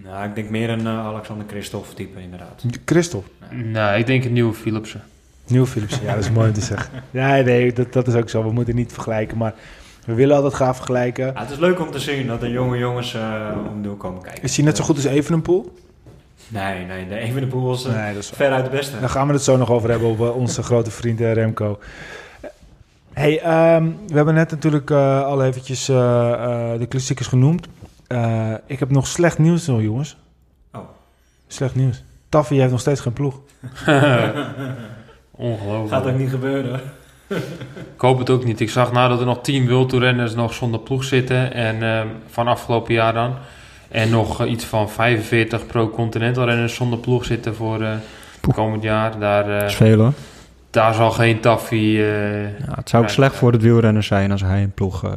Nou, 0.03 0.27
ik 0.27 0.35
denk 0.35 0.49
meer 0.49 0.69
een 0.69 0.87
eh, 0.87 1.05
Alexander 1.05 1.45
Christophe 1.47 1.93
type 1.93 2.21
inderdaad. 2.21 2.63
Christophe. 2.85 3.29
nou, 3.55 3.97
ik 3.99 4.05
denk 4.05 4.23
een 4.25 4.33
nieuwe 4.33 4.53
Philipsen. 4.53 5.01
Nieuw 5.49 5.65
Philips. 5.65 5.99
Ja, 6.01 6.13
dat 6.15 6.23
is 6.23 6.31
mooi 6.31 6.47
om 6.47 6.53
te 6.53 6.61
zeggen. 6.61 7.03
Ja, 7.11 7.35
nee, 7.35 7.73
dat, 7.73 7.93
dat 7.93 8.07
is 8.07 8.13
ook 8.13 8.29
zo. 8.29 8.43
We 8.43 8.51
moeten 8.51 8.75
niet 8.75 8.93
vergelijken. 8.93 9.37
Maar 9.37 9.53
we 10.05 10.13
willen 10.13 10.35
altijd 10.35 10.53
gaan 10.53 10.75
vergelijken. 10.75 11.25
Ja, 11.25 11.33
het 11.41 11.49
is 11.49 11.57
leuk 11.57 11.79
om 11.79 11.91
te 11.91 11.99
zien 11.99 12.27
dat 12.27 12.39
de 12.41 12.49
jonge 12.49 12.77
jongens 12.77 13.13
eh 13.13 13.47
om 13.71 13.81
door 13.83 13.97
komen 13.97 14.21
kijken. 14.21 14.43
Is 14.43 14.55
hij 14.55 14.65
net 14.65 14.77
zo 14.77 14.83
goed 14.83 14.95
als 14.95 15.05
Evenepoel? 15.05 15.73
Nee, 16.47 16.85
nee, 16.85 17.07
de 17.07 17.15
Evenepoel 17.17 17.73
is 17.73 17.83
eh, 17.83 17.93
Nee, 17.93 18.17
is 18.17 18.29
veruit 18.29 18.63
de 18.65 18.71
beste. 18.71 18.99
Daar 18.99 19.09
gaan 19.09 19.27
we 19.27 19.33
het 19.33 19.43
zo 19.43 19.57
nog 19.57 19.69
over 19.71 19.89
hebben, 19.89 20.07
over 20.07 20.33
onze 20.33 20.63
grote 20.63 20.91
vriend 20.91 21.21
eh, 21.21 21.33
Remco. 21.33 21.79
Hey, 23.13 23.39
ehm, 23.41 23.83
we 24.07 24.15
hebben 24.15 24.33
net 24.33 24.51
natuurlijk 24.51 24.89
eh, 24.89 25.23
al 25.23 25.43
eventjes 25.43 25.89
eh, 25.89 26.33
eh, 26.73 26.79
de 26.79 26.85
klassiekers 26.85 27.27
genoemd. 27.27 27.67
Eh, 28.07 28.53
ik 28.65 28.79
heb 28.79 28.89
nog 28.89 29.07
slecht 29.07 29.37
nieuws 29.37 29.65
nog, 29.67 29.81
jongens. 29.81 30.17
Oh. 30.73 30.81
Slecht 31.47 31.75
nieuws. 31.75 32.03
Taffy 32.29 32.55
heeft 32.55 32.71
nog 32.71 32.79
steeds 32.79 33.01
geen 33.01 33.13
ploeg. 33.13 33.39
Ongelooflijk. 35.39 36.03
Gaat 36.03 36.13
ook 36.13 36.19
niet 36.19 36.29
gebeuren. 36.29 36.79
Ik 37.95 38.01
hoop 38.05 38.19
het 38.19 38.29
ook 38.29 38.45
niet. 38.45 38.59
Ik 38.59 38.69
zag 38.69 38.91
nou 38.91 39.09
dat 39.09 39.19
er 39.19 39.25
nog 39.25 39.41
10 39.41 39.67
wildtoerrenners 39.67 40.35
nog 40.35 40.53
zonder 40.53 40.79
ploeg 40.79 41.03
zitten. 41.03 41.53
En 41.53 41.83
ehm, 41.83 42.07
van 42.27 42.47
afgelopen 42.47 42.93
jaar 42.93 43.13
dan. 43.13 43.33
En 43.89 44.09
nog 44.09 44.41
eh, 44.41 44.51
iets 44.51 44.65
van 44.65 44.89
45 44.89 45.65
pro-continental 45.65 46.45
renners 46.45 46.75
zonder 46.75 46.99
ploeg 46.99 47.25
zitten 47.25 47.55
voor 47.55 47.81
eh 47.81 47.91
komend 48.53 48.83
jaar. 48.83 49.19
Daar, 49.19 49.49
eh, 49.49 49.59
Dat 49.59 49.69
is 49.69 49.75
veel 49.75 49.99
hoor. 49.99 50.13
daar 50.69 50.93
zal 50.93 51.11
geen 51.11 51.39
Taffy... 51.39 51.75
Ja, 51.75 52.75
het 52.75 52.89
zou 52.89 53.03
ook 53.03 53.09
slecht 53.09 53.35
voor 53.35 53.51
het 53.51 53.61
wielrennen 53.61 54.03
zijn 54.03 54.31
als 54.31 54.41
hij 54.41 54.63
een 54.63 54.71
ploeg 54.71 55.03
eh, 55.03 55.11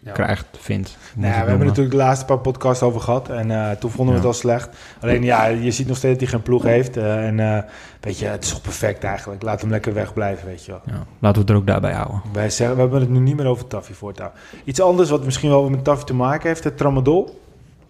ja. 0.00 0.12
krijgt, 0.12 0.46
vindt. 0.58 0.96
Nou, 1.14 1.32
we 1.32 1.48
hebben 1.48 1.66
natuurlijk 1.66 1.90
de 1.96 2.02
laatste 2.02 2.24
paar 2.24 2.38
podcasts 2.38 2.82
over 2.82 3.00
gehad. 3.00 3.28
En 3.28 3.50
eh, 3.50 3.70
toen 3.70 3.90
vonden 3.90 4.14
we 4.14 4.20
Ja. 4.20 4.26
het 4.26 4.34
al 4.36 4.40
slecht. 4.40 4.68
Alleen 5.00 5.22
ja, 5.22 5.46
je 5.46 5.70
ziet 5.70 5.86
nog 5.88 5.96
steeds 5.96 6.12
dat 6.12 6.22
hij 6.22 6.30
geen 6.30 6.42
ploeg 6.42 6.62
heeft. 6.62 6.96
eh, 6.96 7.26
en 7.26 7.40
eh, 7.40 7.62
weet 8.00 8.18
je, 8.18 8.26
het 8.26 8.44
is 8.44 8.50
toch 8.50 8.60
perfect 8.62 9.04
eigenlijk. 9.04 9.42
Laat 9.42 9.60
hem 9.60 9.70
lekker 9.70 9.94
wegblijven, 9.94 10.46
weet 10.46 10.64
je 10.64 10.70
wel. 10.70 10.80
Ja, 10.86 10.92
laten 11.18 11.32
we 11.32 11.40
het 11.40 11.50
er 11.50 11.56
ook 11.56 11.66
daarbij 11.66 11.92
houden. 11.92 12.22
Wij 12.32 12.50
zeggen, 12.50 12.76
we 12.76 12.82
hebben 12.82 13.00
het 13.00 13.10
nu 13.10 13.18
niet 13.18 13.36
meer 13.36 13.46
over 13.46 13.66
Taffy 13.66 13.92
voortaan. 13.92 14.30
Iets 14.64 14.80
anders 14.80 15.10
wat 15.10 15.24
misschien 15.24 15.50
wel 15.50 15.70
met 15.70 15.84
Taffy 15.84 16.04
te 16.04 16.14
maken 16.14 16.48
heeft, 16.48 16.64
het 16.64 16.76
tramadol. 16.76 17.40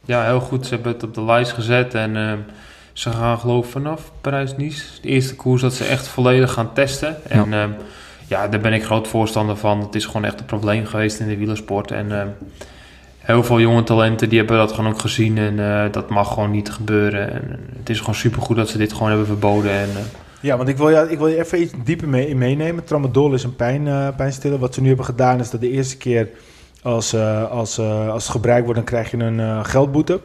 Ja, 0.05 0.25
heel 0.25 0.41
goed. 0.41 0.67
Ze 0.67 0.75
hebben 0.75 0.93
het 0.93 1.03
op 1.03 1.15
de 1.15 1.23
lijst 1.23 1.53
gezet 1.53 1.95
en 1.95 2.17
ehm, 2.17 2.39
ze 2.93 3.11
gaan 3.11 3.39
geloof 3.39 3.65
ik 3.65 3.71
vanaf 3.71 4.13
Parijs-Nice. 4.21 5.01
De 5.03 5.09
eerste 5.09 5.37
koers 5.37 5.63
dat 5.63 5.73
ze 5.75 5.85
echt 5.85 6.07
volledig 6.09 6.53
gaan 6.53 6.73
testen. 6.73 7.31
En 7.31 7.53
ehm, 7.53 7.71
ja, 8.31 8.49
daar 8.49 8.61
ben 8.61 8.72
ik 8.72 8.85
groot 8.85 9.09
voorstander 9.09 9.57
van. 9.57 9.81
Het 9.81 9.95
is 9.95 10.07
gewoon 10.07 10.24
echt 10.24 10.41
een 10.41 10.47
probleem 10.47 10.87
geweest 10.87 11.20
in 11.20 11.28
de 11.28 11.37
wielersport. 11.37 11.91
En 11.91 12.12
ehm, 12.20 12.28
heel 13.18 13.45
veel 13.45 13.61
jonge 13.61 13.83
talenten 13.83 14.28
die 14.28 14.39
hebben 14.39 14.57
dat 14.57 14.72
gewoon 14.72 14.93
ook 14.93 15.01
gezien. 15.01 15.39
En 15.39 15.85
eh, 15.85 15.93
dat 15.93 16.09
mag 16.11 16.33
gewoon 16.33 16.51
niet 16.51 16.70
gebeuren. 16.70 17.33
En, 17.33 17.43
eh, 17.43 17.59
het 17.78 17.91
is 17.91 17.99
gewoon 17.99 18.14
supergoed 18.14 18.57
dat 18.57 18.68
ze 18.68 18.78
dit 18.78 18.93
gewoon 18.93 19.09
hebben 19.09 19.26
verboden. 19.26 19.70
En, 19.70 19.89
eh, 19.89 20.03
Ja, 20.41 20.57
want 20.57 20.68
ik 20.68 20.76
wil, 20.76 20.91
ja, 20.91 21.03
ik 21.03 21.18
wil 21.18 21.26
je 21.26 21.39
even 21.39 21.61
iets 21.62 21.72
dieper 21.85 22.09
mee, 22.09 22.37
meenemen. 22.37 22.85
Tramadol 22.85 23.35
is 23.35 23.43
een 23.43 23.57
pijn, 23.57 23.89
eh, 23.89 24.09
pijnstiller. 24.16 24.59
Wat 24.59 24.74
ze 24.74 24.81
nu 24.81 24.89
hebben 24.89 25.05
gedaan 25.05 25.41
is 25.41 25.51
dat 25.51 25.61
de 25.61 25.70
eerste 25.70 25.97
keer 25.97 26.28
als, 26.83 27.12
eh, 27.12 27.51
als, 27.51 27.78
eh, 27.78 28.09
als 28.09 28.22
het 28.22 28.33
gebruikt 28.33 28.64
wordt, 28.64 28.78
dan 28.78 28.89
krijg 28.89 29.11
je 29.11 29.16
een 29.16 29.41
eh, 29.41 29.64
geldboete. 29.64 30.20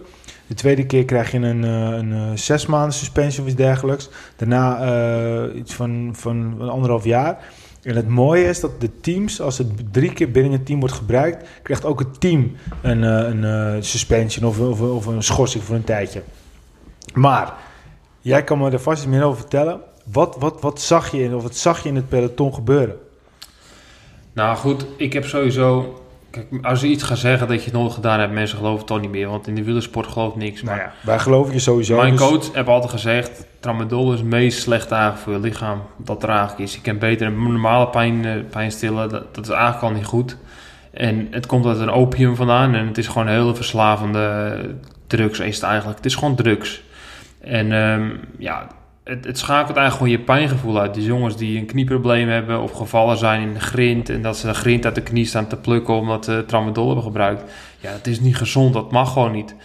De 0.47 0.53
tweede 0.53 0.85
keer 0.85 1.05
krijg 1.05 1.31
je 1.31 1.37
een, 1.37 1.63
eh, 1.63 1.97
een 1.97 2.13
eh, 2.13 2.19
zes 2.35 2.65
maanden 2.65 2.93
suspensie 2.93 3.41
of 3.41 3.47
iets 3.47 3.55
dergelijks. 3.55 4.09
Daarna 4.35 4.79
eh, 4.79 5.57
iets 5.57 5.73
van, 5.73 6.13
van 6.17 6.55
een 6.59 6.69
anderhalf 6.69 7.03
jaar. 7.03 7.37
En 7.85 7.95
het 7.95 8.07
mooie 8.07 8.47
is 8.47 8.59
dat 8.59 8.81
de 8.81 8.99
teams, 8.99 9.41
als 9.41 9.57
het 9.57 9.93
drie 9.93 10.13
keer 10.13 10.31
binnen 10.31 10.51
een 10.51 10.63
team 10.63 10.79
wordt 10.79 10.95
gebruikt, 10.95 11.49
krijgt 11.61 11.85
ook 11.85 11.99
het 11.99 12.19
team 12.19 12.55
een, 12.81 13.03
eh, 13.03 13.09
een 13.09 13.43
eh, 13.43 13.81
suspension 13.81 14.49
of, 14.49 14.59
of, 14.59 14.81
of 14.81 15.05
een 15.05 15.23
schorsing 15.23 15.63
voor 15.63 15.75
een 15.75 15.83
tijdje. 15.83 16.23
Maar 17.13 17.53
jij 18.21 18.43
kan 18.43 18.57
me 18.57 18.71
er 18.71 18.79
vast 18.79 19.07
meer 19.07 19.23
over 19.23 19.39
vertellen. 19.39 19.81
Wat, 20.11 20.35
wat, 20.39 20.61
wat 20.61 20.81
zag 20.81 21.11
je 21.11 21.23
in, 21.23 21.35
of 21.35 21.43
wat 21.43 21.55
zag 21.55 21.83
je 21.83 21.89
in 21.89 21.95
het 21.95 22.09
peloton 22.09 22.53
gebeuren? 22.53 22.95
Nou 24.33 24.57
goed, 24.57 24.85
ik 24.97 25.13
heb 25.13 25.25
sowieso. 25.25 25.99
Kijk, 26.35 26.65
als 26.65 26.81
je 26.81 26.87
iets 26.87 27.03
gaat 27.03 27.17
zeggen 27.17 27.47
dat 27.47 27.57
je 27.63 27.69
het 27.69 27.79
nooit 27.79 27.93
gedaan 27.93 28.19
hebt, 28.19 28.33
mensen 28.33 28.57
geloven 28.57 28.77
het 28.77 28.87
toch 28.87 29.01
niet 29.01 29.09
meer. 29.11 29.27
Want 29.29 29.47
in 29.47 29.55
de 29.55 29.63
wielersport 29.63 30.07
gelooft 30.07 30.35
niks. 30.35 30.61
Maar 30.61 30.75
Nou 30.75 30.87
ja, 30.87 30.93
wij 31.01 31.19
geloven 31.19 31.53
je 31.53 31.59
sowieso. 31.59 31.95
mijn 31.95 32.15
dus- 32.15 32.19
coach 32.27 32.53
heeft 32.53 32.67
altijd 32.67 32.91
gezegd, 32.91 33.45
tramadol 33.59 34.13
is 34.13 34.19
het 34.19 34.27
meest 34.27 34.61
slechte 34.61 34.93
eigenlijk 34.93 35.23
voor 35.23 35.33
je 35.33 35.39
lichaam. 35.39 35.81
Dat 35.97 36.23
er 36.23 36.29
eigenlijk 36.29 36.59
is. 36.59 36.75
Je 36.75 36.81
kan 36.81 36.97
beter 36.97 37.27
een 37.27 37.43
normale 37.43 37.87
pijn, 37.87 38.25
eh, 38.25 38.33
pijn 38.49 38.71
stillen. 38.71 39.09
Dat, 39.09 39.35
dat 39.35 39.43
is 39.43 39.49
eigenlijk 39.51 39.83
al 39.83 39.91
niet 39.91 40.05
goed. 40.05 40.37
En 40.93 41.27
het 41.31 41.45
komt 41.45 41.65
uit 41.65 41.79
een 41.79 41.89
opium 41.91 42.35
vandaan. 42.35 42.75
En 42.75 42.87
het 42.87 42.97
is 42.97 43.07
gewoon 43.07 43.27
een 43.27 43.33
hele 43.33 43.55
verslavende 43.55 44.57
drugs 45.07 45.39
is 45.39 45.55
het 45.55 45.63
eigenlijk. 45.63 45.97
Het 45.97 46.05
is 46.05 46.15
gewoon 46.15 46.35
drugs. 46.35 46.83
En 47.41 47.71
ehm, 47.71 48.09
ja, 48.37 48.67
het, 49.05 49.25
het 49.25 49.37
schakelt 49.37 49.77
eigenlijk 49.77 49.95
gewoon 49.97 50.09
je 50.09 50.19
pijngevoel 50.19 50.79
uit. 50.79 50.93
Die 50.93 51.03
jongens 51.03 51.37
die 51.37 51.59
een 51.59 51.65
knieprobleem 51.65 52.29
hebben 52.29 52.61
of 52.61 52.71
gevallen 52.71 53.17
zijn 53.17 53.41
in 53.41 53.61
grind... 53.61 54.09
en 54.09 54.21
dat 54.21 54.37
ze 54.37 54.47
de 54.47 54.53
grind 54.53 54.85
uit 54.85 54.95
de 54.95 55.01
knie 55.01 55.25
staan 55.25 55.47
te 55.47 55.55
plukken 55.55 55.93
omdat 55.93 56.25
ze 56.25 56.43
tramadol 56.47 56.85
hebben 56.85 57.03
gebruikt. 57.03 57.51
Ja, 57.79 57.91
dat 57.91 58.07
is 58.07 58.19
niet 58.19 58.37
gezond. 58.37 58.73
Dat 58.73 58.91
mag 58.91 59.13
gewoon 59.13 59.31
niet. 59.31 59.55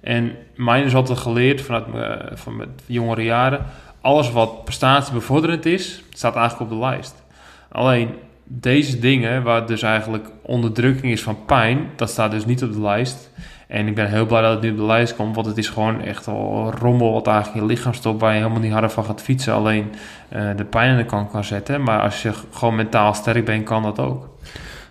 En 0.00 0.32
mij 0.54 0.82
is 0.82 0.94
altijd 0.94 1.18
geleerd 1.18 1.60
vanuit 1.60 1.92
mijn, 1.92 2.18
van 2.32 2.56
mijn 2.56 2.68
jongere 2.86 3.24
jaren... 3.24 3.66
alles 4.00 4.32
wat 4.32 4.64
prestatiebevorderend 4.64 5.66
is, 5.66 6.02
staat 6.10 6.36
eigenlijk 6.36 6.70
op 6.70 6.78
de 6.78 6.84
lijst. 6.84 7.22
Alleen 7.68 8.08
deze 8.44 8.98
dingen, 8.98 9.42
waar 9.42 9.66
dus 9.66 9.82
eigenlijk 9.82 10.28
onderdrukking 10.42 11.12
is 11.12 11.22
van 11.22 11.44
pijn... 11.44 11.90
dat 11.96 12.10
staat 12.10 12.30
dus 12.30 12.44
niet 12.44 12.62
op 12.62 12.72
de 12.72 12.80
lijst... 12.80 13.30
En 13.70 13.86
ik 13.86 13.94
ben 13.94 14.08
heel 14.08 14.26
blij 14.26 14.40
dat 14.40 14.52
het 14.52 14.62
nu 14.62 14.70
op 14.70 14.76
de 14.76 14.84
lijst 14.84 15.16
komt, 15.16 15.34
want 15.34 15.46
het 15.46 15.58
is 15.58 15.68
gewoon 15.68 16.00
echt 16.00 16.28
al 16.28 16.72
rommel 16.78 17.12
wat 17.12 17.26
eigenlijk 17.26 17.56
in 17.56 17.62
je 17.62 17.74
lichaam 17.74 17.94
stopt, 17.94 18.20
waar 18.20 18.32
je 18.32 18.38
helemaal 18.38 18.60
niet 18.60 18.72
harder 18.72 18.90
van 18.90 19.04
gaat 19.04 19.22
fietsen, 19.22 19.54
alleen 19.54 19.92
eh, 20.28 20.48
de 20.56 20.64
pijn 20.64 20.90
aan 20.90 20.96
de 20.96 21.04
kant 21.04 21.30
kan 21.30 21.44
zetten. 21.44 21.82
Maar 21.82 22.00
als 22.00 22.22
je 22.22 22.32
gewoon 22.50 22.74
mentaal 22.74 23.14
sterk 23.14 23.44
bent, 23.44 23.64
kan 23.64 23.82
dat 23.82 23.98
ook. 23.98 24.28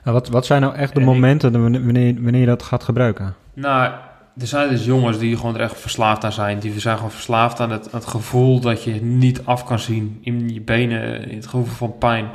Nou, 0.03 0.15
wat, 0.15 0.29
wat 0.29 0.45
zijn 0.45 0.61
nou 0.61 0.75
echt 0.75 0.93
de 0.93 0.99
En 0.99 1.05
momenten 1.05 1.61
wanneer, 1.61 1.83
wanneer, 1.83 2.13
wanneer 2.21 2.41
je 2.41 2.47
dat 2.47 2.63
gaat 2.63 2.83
gebruiken? 2.83 3.35
Nou, 3.53 3.91
er 4.39 4.47
zijn 4.47 4.69
dus 4.69 4.85
jongens 4.85 5.17
die 5.17 5.37
gewoon 5.37 5.55
er 5.55 5.61
echt 5.61 5.79
verslaafd 5.79 6.23
aan 6.23 6.31
zijn. 6.31 6.59
Die 6.59 6.79
zijn 6.79 6.95
gewoon 6.95 7.11
verslaafd 7.11 7.59
aan 7.59 7.71
het, 7.71 7.91
het 7.91 8.05
gevoel 8.05 8.59
dat 8.59 8.83
je 8.83 9.01
niet 9.01 9.45
af 9.45 9.65
kan 9.65 9.79
zien 9.79 10.19
in 10.21 10.49
je 10.53 10.61
benen, 10.61 11.29
in 11.29 11.35
het 11.35 11.47
gevoel 11.47 11.65
van 11.65 11.97
pijn. 11.97 12.25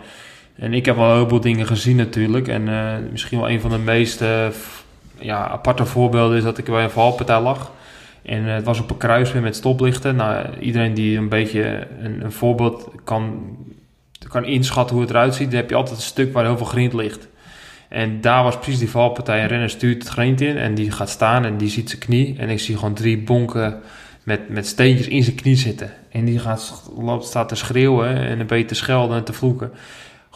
En 0.56 0.74
ik 0.74 0.86
heb 0.86 0.96
wel 0.96 1.08
een 1.08 1.14
heleboel 1.14 1.40
dingen 1.40 1.66
gezien 1.66 1.96
natuurlijk. 1.96 2.48
En 2.48 2.68
eh, 2.68 2.92
misschien 3.10 3.38
wel 3.38 3.50
een 3.50 3.60
van 3.60 3.70
de 3.70 3.78
meest 3.78 4.20
eh, 4.20 4.46
ja, 5.24 5.48
aparte 5.48 5.84
voorbeelden 5.84 6.36
is 6.36 6.42
dat 6.42 6.58
ik 6.58 6.64
bij 6.64 6.84
een 6.84 6.90
valpartij 6.90 7.40
lag. 7.40 7.72
En 8.22 8.46
eh, 8.46 8.54
het 8.54 8.64
was 8.64 8.80
op 8.80 8.90
een 8.90 8.96
kruisweg 8.96 9.42
met 9.42 9.56
stoplichten. 9.56 10.16
Nou, 10.16 10.58
iedereen 10.60 10.94
die 10.94 11.18
een 11.18 11.28
beetje 11.28 11.86
een, 12.00 12.24
een 12.24 12.32
voorbeeld 12.32 12.90
kan, 13.04 13.56
kan 14.28 14.44
inschatten 14.44 14.96
hoe 14.96 15.04
het 15.04 15.14
eruit 15.14 15.34
ziet, 15.34 15.50
dan 15.50 15.60
heb 15.60 15.70
je 15.70 15.76
altijd 15.76 15.96
een 15.96 16.02
stuk 16.02 16.32
waar 16.32 16.44
heel 16.44 16.56
veel 16.56 16.66
grind 16.66 16.92
ligt. 16.92 17.28
En 17.88 18.20
daar 18.20 18.42
was 18.42 18.58
precies 18.58 18.78
die 18.78 18.90
valpartij. 18.90 19.42
Een 19.42 19.48
renner 19.48 19.70
stuurt 19.70 20.02
het 20.02 20.12
grind 20.12 20.40
in 20.40 20.56
en 20.56 20.74
die 20.74 20.90
gaat 20.90 21.08
staan 21.10 21.44
en 21.44 21.56
die 21.56 21.68
ziet 21.68 21.88
zijn 21.88 22.00
knie. 22.00 22.34
En 22.38 22.48
ik 22.48 22.60
zie 22.60 22.76
gewoon 22.76 22.94
drie 22.94 23.18
bonken 23.18 23.80
met, 24.22 24.48
met 24.48 24.66
steentjes 24.66 25.08
in 25.08 25.22
zijn 25.22 25.36
knie 25.36 25.56
zitten. 25.56 25.92
En 26.10 26.24
die 26.24 26.38
gaat, 26.38 26.90
loopt, 26.98 27.24
staat 27.24 27.48
te 27.48 27.54
schreeuwen 27.54 28.16
en 28.16 28.40
een 28.40 28.46
beetje 28.46 28.64
te 28.64 28.74
schelden 28.74 29.16
en 29.16 29.24
te 29.24 29.32
vloeken. 29.32 29.72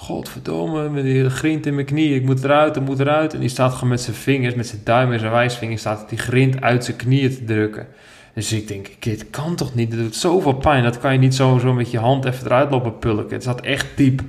Godverdomme, 0.01 0.89
met 0.89 1.05
die 1.05 1.31
grind 1.31 1.67
in 1.67 1.75
mijn 1.75 1.87
knie, 1.87 2.15
ik 2.15 2.25
moet 2.25 2.45
eruit, 2.45 2.77
ik 2.77 2.83
moet 2.83 3.01
eruit. 3.01 3.35
En 3.35 3.41
die 3.41 3.49
staat 3.49 3.73
gewoon 3.73 3.89
met 3.89 4.01
zijn 4.01 4.17
vingers, 4.17 4.55
met 4.55 4.67
zijn 4.67 4.81
duim 4.85 5.13
en 5.13 5.19
zijn 5.19 5.33
wijsvinger, 5.33 5.79
staat 5.79 6.09
die 6.09 6.19
grind 6.19 6.61
uit 6.61 6.85
zijn 6.85 6.97
knieën 6.97 7.31
te 7.31 7.45
drukken. 7.45 7.87
Dus 8.35 8.53
ik 8.53 8.69
denk, 8.69 8.89
dit 8.99 9.31
kan 9.31 9.55
toch 9.55 9.75
niet? 9.75 9.91
Dat 9.91 10.01
doet 10.01 10.17
zoveel 10.17 10.53
pijn. 10.53 10.83
Dat 10.83 10.99
kan 10.99 11.13
je 11.13 11.19
niet 11.19 11.35
zo, 11.35 11.73
met 11.73 11.91
je 11.91 11.99
hand 11.99 12.25
even 12.25 12.47
eruit 12.47 12.71
lopen 12.71 12.99
pulken. 12.99 13.35
Het 13.35 13.43
zat 13.43 13.61
echt 13.61 13.87
diep. 13.95 14.21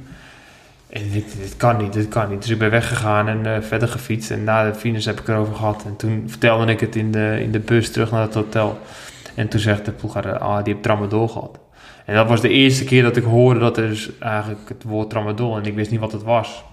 En 0.89 1.01
dit, 1.11 1.35
dit 1.41 1.57
kan 1.57 1.77
niet, 1.77 1.93
dit 1.93 2.07
kan 2.07 2.29
niet. 2.29 2.41
Dus 2.41 2.51
ik 2.51 2.57
ben 2.57 2.69
weggegaan 2.69 3.27
en 3.27 3.55
eh, 3.55 3.61
verder 3.61 3.87
gefietst. 3.87 4.31
En 4.31 4.43
na 4.43 4.65
de 4.65 4.75
finish 4.75 5.05
heb 5.05 5.19
ik 5.19 5.27
erover 5.27 5.55
gehad. 5.55 5.83
En 5.85 5.95
toen 5.95 6.23
vertelde 6.27 6.71
ik 6.71 6.79
het 6.79 6.95
in 6.95 7.11
de, 7.11 7.37
in 7.41 7.51
de 7.51 7.59
bus 7.59 7.91
terug 7.91 8.11
naar 8.11 8.21
het 8.21 8.33
hotel. 8.33 8.79
En 9.35 9.47
toen 9.47 9.59
zegt 9.59 9.85
de 9.85 9.91
ploeghouder, 9.91 10.37
ah, 10.37 10.63
die 10.63 10.73
heeft 10.73 10.83
tramadol 10.83 11.27
gehad. 11.27 11.59
En 12.09 12.15
dat 12.15 12.27
was 12.27 12.41
de 12.41 12.49
eerste 12.49 12.83
keer 12.83 13.03
dat 13.03 13.15
ik 13.15 13.23
hoorde 13.23 13.59
dat 13.59 13.77
er 13.77 13.89
dus 13.89 14.09
eigenlijk 14.19 14.69
het 14.69 14.83
woord 14.83 15.09
tramadol... 15.09 15.57
en 15.57 15.65
ik 15.65 15.75
wist 15.75 15.91
niet 15.91 15.99
wat 15.99 16.11
het 16.11 16.23
was. 16.23 16.63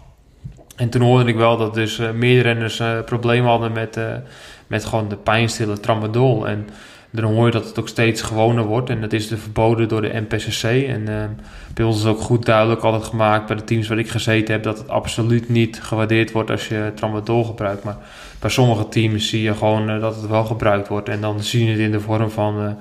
En 0.76 0.90
toen 0.90 1.02
hoorde 1.02 1.30
ik 1.30 1.36
wel 1.36 1.56
dat 1.56 1.74
dus 1.74 1.98
eh, 1.98 2.10
meerdere 2.10 2.48
renners 2.48 2.80
eh, 2.80 3.00
problemen 3.04 3.50
hadden 3.50 3.72
met, 3.72 3.96
eh, 3.96 4.04
met 4.66 4.84
gewoon 4.84 5.08
de 5.08 5.16
pijnstiller 5.16 5.80
tramadol. 5.80 6.48
En 6.48 6.68
dan 7.10 7.24
hoor 7.24 7.46
je 7.46 7.52
dat 7.52 7.64
het 7.64 7.78
ook 7.78 7.88
steeds 7.88 8.22
gewoner 8.22 8.64
wordt. 8.64 8.90
En 8.90 9.00
dat 9.00 9.12
is 9.12 9.28
dus 9.28 9.40
verboden 9.40 9.88
door 9.88 10.00
de 10.00 10.24
NPCC. 10.28 10.62
En 10.88 11.04
bij 11.74 11.84
ons 11.84 11.98
is 11.98 12.06
ook 12.06 12.20
goed 12.20 12.46
duidelijk 12.46 12.82
altijd 12.82 13.04
gemaakt 13.04 13.46
bij 13.46 13.56
de 13.56 13.64
teams 13.64 13.88
waar 13.88 13.98
ik 13.98 14.10
gezeten 14.10 14.54
heb... 14.54 14.62
dat 14.62 14.78
het 14.78 14.88
absoluut 14.88 15.48
niet 15.48 15.82
gewaardeerd 15.82 16.32
wordt 16.32 16.50
als 16.50 16.68
je 16.68 16.92
tramadol 16.94 17.44
gebruikt. 17.44 17.84
Maar 17.84 17.96
bij 18.40 18.50
sommige 18.50 18.88
teams 18.88 19.28
zie 19.28 19.42
je 19.42 19.54
gewoon 19.54 20.00
dat 20.00 20.16
het 20.16 20.26
wel 20.26 20.44
gebruikt 20.44 20.88
wordt. 20.88 21.08
En 21.08 21.20
dan 21.20 21.40
zie 21.40 21.64
je 21.64 21.70
het 21.70 21.80
in 21.80 21.90
de 21.90 22.00
vorm 22.00 22.30
van, 22.30 22.76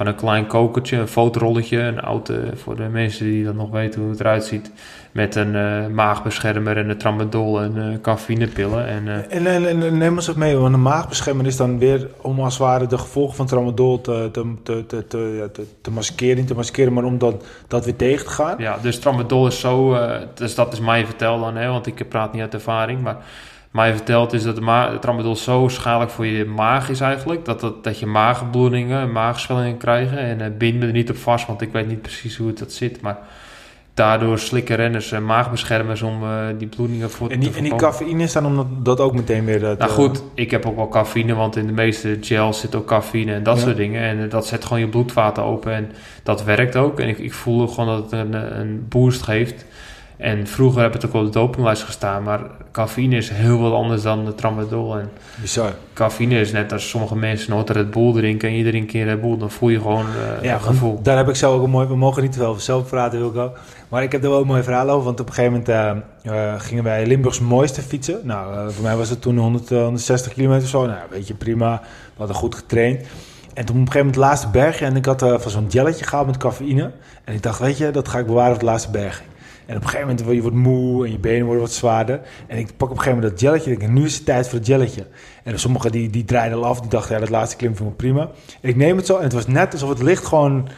van 0.00 0.08
een 0.08 0.14
klein 0.14 0.46
kokertje, 0.46 0.96
een 0.96 1.08
fotorolletje. 1.08 1.78
Een 1.78 2.00
oude, 2.00 2.50
voor 2.54 2.76
de 2.76 2.82
mensen 2.82 3.24
die 3.24 3.44
dat 3.44 3.54
nog 3.54 3.70
weten 3.70 4.00
hoe 4.00 4.10
het 4.10 4.20
eruit 4.20 4.44
ziet. 4.44 4.72
Met 5.12 5.34
een 5.34 5.56
eh, 5.56 5.86
maagbeschermer 5.86 6.76
en 6.76 6.88
een 6.88 6.98
tramadol 6.98 7.60
en 7.60 7.76
eh 7.76 8.00
cafeïnepillen. 8.00 8.86
En, 8.86 9.08
eh, 9.08 9.36
En, 9.36 9.46
en, 9.46 9.82
en 9.82 9.98
neem 9.98 10.14
ons 10.14 10.30
ook 10.30 10.36
mee, 10.36 10.56
want 10.56 10.74
een 10.74 10.82
maagbeschermer 10.82 11.46
is 11.46 11.56
dan 11.56 11.78
weer 11.78 12.08
om 12.20 12.40
als 12.40 12.52
het 12.52 12.62
ware 12.62 12.86
de 12.86 12.98
gevolgen 12.98 13.36
van 13.36 13.46
tramadol 13.46 14.00
te, 14.00 14.28
te, 14.32 14.54
te, 14.62 14.86
te, 14.86 15.06
te, 15.06 15.66
te, 15.80 15.90
maskeren, 15.90 16.46
te 16.46 16.54
maskeren, 16.54 16.92
maar 16.92 17.04
om 17.04 17.18
dat, 17.18 17.44
dat 17.68 17.84
weer 17.84 17.96
tegen 17.96 18.24
te 18.24 18.32
gaan. 18.32 18.54
Ja, 18.58 18.78
dus 18.82 18.98
tramadol 18.98 19.46
is 19.46 19.60
zo, 19.60 19.98
dus 20.34 20.54
dat 20.54 20.72
is 20.72 20.80
mij 20.80 21.04
verteld 21.04 21.40
dan, 21.40 21.56
hè, 21.56 21.68
want 21.68 21.86
ik 21.86 22.08
praat 22.08 22.32
niet 22.32 22.42
uit 22.42 22.54
ervaring, 22.54 23.02
maar 23.02 23.16
mij 23.70 23.92
verteld 23.92 24.32
is 24.32 24.42
dat 24.42 24.54
de 24.54 24.60
ma- 24.60 24.98
tramadol 24.98 25.36
zo 25.36 25.68
schadelijk 25.68 26.10
voor 26.10 26.26
je 26.26 26.44
maag 26.44 26.88
is 26.88 27.00
eigenlijk, 27.00 27.44
dat, 27.44 27.60
dat, 27.60 27.84
dat 27.84 27.98
je 27.98 28.06
maaggebloedingen, 28.06 29.12
maagzwellingen 29.12 29.76
krijgen 29.76 30.18
en 30.18 30.56
bind 30.58 30.78
me 30.78 30.86
er 30.86 30.92
niet 30.92 31.10
op 31.10 31.16
vast, 31.16 31.46
want 31.46 31.60
ik 31.60 31.72
weet 31.72 31.86
niet 31.88 32.02
precies 32.02 32.36
hoe 32.36 32.46
het 32.46 32.58
dat 32.58 32.72
zit, 32.72 33.00
maar 33.00 33.18
daardoor 33.94 34.38
slikken 34.38 34.76
renners 34.76 35.12
eh, 35.12 35.20
maagbeschermers 35.20 36.02
om 36.02 36.22
eh, 36.22 36.30
die 36.58 36.68
bloedingen 36.68 37.10
voor 37.10 37.30
En 37.30 37.40
die, 37.40 37.50
te 37.50 37.56
en 37.56 37.62
die 37.62 37.74
cafeïne 37.76 38.22
is 38.22 38.32
dan 38.32 38.46
om 38.46 38.68
dat, 38.82 39.00
ook 39.00 39.14
meteen 39.14 39.44
weer... 39.44 39.60
Dat, 39.60 39.78
Nou 39.78 39.90
goed, 39.90 40.22
ik 40.34 40.50
heb 40.50 40.66
ook 40.66 40.76
wel 40.76 40.88
cafeïne, 40.88 41.34
want 41.34 41.56
in 41.56 41.66
de 41.66 41.72
meeste 41.72 42.18
gels 42.20 42.60
zit 42.60 42.74
ook 42.74 42.86
cafeïne 42.86 43.32
en 43.32 43.42
dat 43.42 43.56
Ja. 43.56 43.62
soort 43.62 43.76
dingen. 43.76 44.02
En 44.02 44.28
dat 44.28 44.46
zet 44.46 44.64
gewoon 44.64 44.80
je 44.80 44.88
bloedvaten 44.88 45.42
open 45.42 45.72
en 45.72 45.92
dat 46.22 46.44
werkt 46.44 46.76
ook. 46.76 47.00
En 47.00 47.08
ik, 47.08 47.18
ik 47.18 47.32
voel 47.32 47.66
gewoon 47.68 47.86
dat 48.00 48.10
het 48.10 48.12
een, 48.20 48.58
een 48.60 48.86
boost 48.88 49.22
geeft. 49.22 49.64
En 50.20 50.46
vroeger 50.46 50.82
heb 50.82 50.92
het 50.92 51.06
ook 51.06 51.14
op 51.14 51.24
de 51.24 51.30
dopinglijst 51.30 51.82
gestaan, 51.82 52.22
maar 52.22 52.40
cafeïne 52.72 53.16
is 53.16 53.28
heel 53.28 53.58
wat 53.58 53.72
anders 53.72 54.02
dan 54.02 54.24
de 54.24 54.34
tramadol. 54.34 54.98
En 54.98 55.10
Bizar. 55.40 55.72
cafeïne 55.92 56.40
is 56.40 56.52
net 56.52 56.72
als 56.72 56.88
sommige 56.88 57.16
mensen 57.16 57.50
nooit 57.50 57.70
Red 57.70 57.90
Bull 57.90 58.12
drinken 58.12 58.48
en 58.48 58.54
iedereen 58.54 58.86
keer 58.86 59.04
Red 59.04 59.20
Bull, 59.20 59.38
dan 59.38 59.50
voel 59.50 59.68
je 59.68 59.80
gewoon 59.80 60.06
eh, 60.06 60.42
Ja, 60.42 60.54
een 60.54 60.60
gevoel. 60.60 61.02
daar 61.02 61.16
heb 61.16 61.28
ik 61.28 61.36
zelf 61.36 61.54
ook 61.54 61.62
een 61.62 61.70
mooi... 61.70 61.86
We 61.86 61.96
mogen 61.96 62.22
niet 62.22 62.32
te 62.32 62.38
veel 62.38 62.48
over 62.48 62.62
zelf 62.62 62.88
praten, 62.88 63.18
Wilco. 63.18 63.52
Maar 63.90 64.02
ik 64.02 64.12
heb 64.12 64.24
er 64.24 64.30
wel 64.30 64.40
een 64.40 64.46
mooi 64.46 64.62
verhaal 64.62 64.88
over. 64.88 65.04
Want 65.04 65.20
op 65.20 65.28
een 65.28 65.34
gegeven 65.34 65.64
moment 65.66 66.04
eh, 66.22 66.52
eh, 66.52 66.60
gingen 66.60 66.84
wij 66.84 67.06
Limburgs 67.06 67.40
mooiste 67.40 67.82
fietsen. 67.82 68.20
Nou, 68.22 68.72
voor 68.72 68.82
mij 68.82 68.96
was 68.96 69.08
het 69.08 69.20
toen 69.20 69.38
100, 69.38 69.70
eh, 69.70 69.82
160 69.82 70.32
kilometer 70.32 70.62
of 70.62 70.68
zo. 70.68 70.86
Nou, 70.86 70.98
weet 71.10 71.28
je, 71.28 71.34
prima. 71.34 71.80
We 71.82 72.16
hadden 72.16 72.36
goed 72.36 72.54
getraind. 72.54 73.06
En 73.54 73.64
toen 73.64 73.76
op 73.76 73.86
een 73.86 73.92
gegeven 73.92 73.98
moment 73.98 74.14
het 74.14 74.24
laatste 74.24 74.48
bergje. 74.48 74.84
En 74.84 74.96
ik 74.96 75.04
had 75.04 75.20
van 75.20 75.50
zo'n 75.50 75.66
jelletje 75.68 76.04
gehaald 76.04 76.26
met 76.26 76.36
cafeïne. 76.36 76.90
En 77.24 77.34
ik 77.34 77.42
dacht, 77.42 77.58
weet 77.58 77.78
je, 77.78 77.90
dat 77.90 78.08
ga 78.08 78.18
ik 78.18 78.26
bewaren 78.26 78.50
voor 78.50 78.60
het 78.60 78.70
laatste 78.70 78.90
bergje. 78.90 79.24
En 79.70 79.76
op 79.76 79.82
een 79.82 79.88
gegeven 79.88 80.16
moment, 80.16 80.34
je 80.34 80.42
wordt 80.42 80.56
moe 80.56 81.04
en 81.04 81.12
je 81.12 81.18
benen 81.18 81.44
worden 81.44 81.62
wat 81.62 81.72
zwaarder. 81.72 82.20
En 82.46 82.58
ik 82.58 82.66
pak 82.76 82.90
op 82.90 82.96
een 82.96 83.02
gegeven 83.02 83.14
moment 83.14 83.30
dat 83.30 83.40
jelletje. 83.40 83.72
En 83.72 83.78
denk, 83.78 83.92
nu 83.92 84.04
is 84.04 84.14
het 84.14 84.24
tijd 84.24 84.48
voor 84.48 84.58
het 84.58 84.66
jelletje. 84.66 85.06
En 85.44 85.58
sommigen 85.58 85.92
die, 85.92 86.10
die 86.10 86.24
draaiden 86.24 86.58
al 86.58 86.64
af. 86.64 86.80
Die 86.80 86.90
dachten, 86.90 87.14
ja, 87.14 87.20
dat 87.20 87.28
laatste 87.28 87.56
klim 87.56 87.76
vind 87.76 87.90
ik 87.90 87.96
prima. 87.96 88.30
En 88.60 88.68
ik 88.68 88.76
neem 88.76 88.96
het 88.96 89.06
zo. 89.06 89.16
En 89.16 89.22
het 89.22 89.32
was 89.32 89.46
net 89.46 89.72
alsof 89.72 89.88
het 89.88 90.02
licht 90.02 90.26
gewoon... 90.26 90.68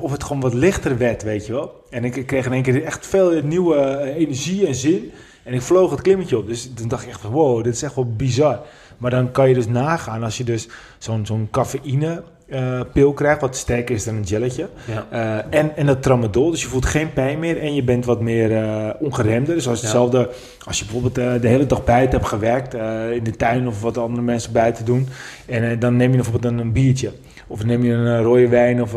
Of 0.00 0.10
het 0.10 0.24
gewoon 0.24 0.40
wat 0.40 0.54
lichter 0.54 0.98
werd, 0.98 1.22
weet 1.22 1.46
je 1.46 1.52
wel. 1.52 1.84
En 1.90 2.04
ik, 2.04 2.26
kreeg 2.26 2.46
in 2.46 2.52
één 2.52 2.62
keer 2.62 2.84
echt 2.84 3.06
veel 3.06 3.42
nieuwe 3.42 3.74
eh, 3.76 4.16
energie 4.16 4.66
en 4.66 4.74
zin. 4.74 5.12
En 5.42 5.54
ik 5.54 5.62
vloog 5.62 5.90
het 5.90 6.00
klimmetje 6.00 6.38
op. 6.38 6.46
Dus 6.46 6.70
toen 6.74 6.88
dacht 6.88 7.02
ik 7.02 7.08
echt 7.08 7.22
wow, 7.22 7.64
dit 7.64 7.74
is 7.74 7.82
echt 7.82 7.94
wel 7.94 8.12
bizar. 8.16 8.60
Maar 8.98 9.10
dan 9.10 9.30
kan 9.30 9.48
je 9.48 9.54
dus 9.54 9.66
nagaan 9.66 10.22
als 10.22 10.36
je 10.36 10.44
dus 10.44 10.68
zo'n 10.98 11.26
zo'n 11.26 11.48
cafeïne 11.50 12.22
eh, 12.48 12.80
pil 12.92 13.12
krijgt, 13.12 13.40
wat 13.40 13.56
sterker 13.56 13.94
is 13.94 14.04
dan 14.04 14.14
een 14.14 14.26
gelletje. 14.26 14.68
Ja. 14.86 15.06
Eh, 15.10 15.58
en, 15.60 15.76
en 15.76 15.86
dat 15.86 16.02
tramadol, 16.02 16.50
dus 16.50 16.62
je 16.62 16.68
voelt 16.68 16.86
geen 16.86 17.12
pijn 17.12 17.38
meer 17.38 17.58
en 17.60 17.74
je 17.74 17.82
bent 17.82 18.04
wat 18.04 18.20
meer 18.20 18.56
eh, 18.56 18.88
ongeremder. 18.98 19.54
Dus 19.54 19.68
als 19.68 19.78
Ja. 19.78 19.84
hetzelfde, 19.84 20.30
als 20.64 20.78
je 20.78 20.84
bijvoorbeeld 20.84 21.42
de 21.42 21.48
hele 21.48 21.66
dag 21.66 21.84
buiten 21.84 22.18
hebt 22.18 22.30
gewerkt, 22.30 22.74
in 23.14 23.24
de 23.24 23.36
tuin 23.36 23.68
of 23.68 23.82
wat 23.82 23.98
andere 23.98 24.22
mensen 24.22 24.52
buiten 24.52 24.84
doen. 24.84 25.08
En 25.46 25.78
dan 25.78 25.96
neem 25.96 26.10
je 26.10 26.16
bijvoorbeeld 26.16 26.52
een, 26.52 26.58
een 26.58 26.72
biertje. 26.72 27.12
Of 27.46 27.64
neem 27.64 27.84
je 27.84 27.92
een 27.92 28.22
rode 28.22 28.48
wijn 28.48 28.82
of, 28.82 28.94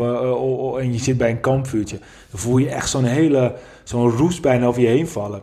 en 0.78 0.92
je 0.92 0.98
zit 0.98 1.18
bij 1.18 1.30
een 1.30 1.40
kampvuurtje. 1.40 1.98
Dan 2.30 2.40
voel 2.40 2.58
je 2.58 2.68
echt 2.68 2.88
zo'n 2.90 3.04
hele, 3.04 3.54
zo'n 3.82 4.10
roest 4.10 4.42
bijna 4.42 4.66
over 4.66 4.82
je 4.82 4.88
heen 4.88 5.08
vallen. 5.08 5.42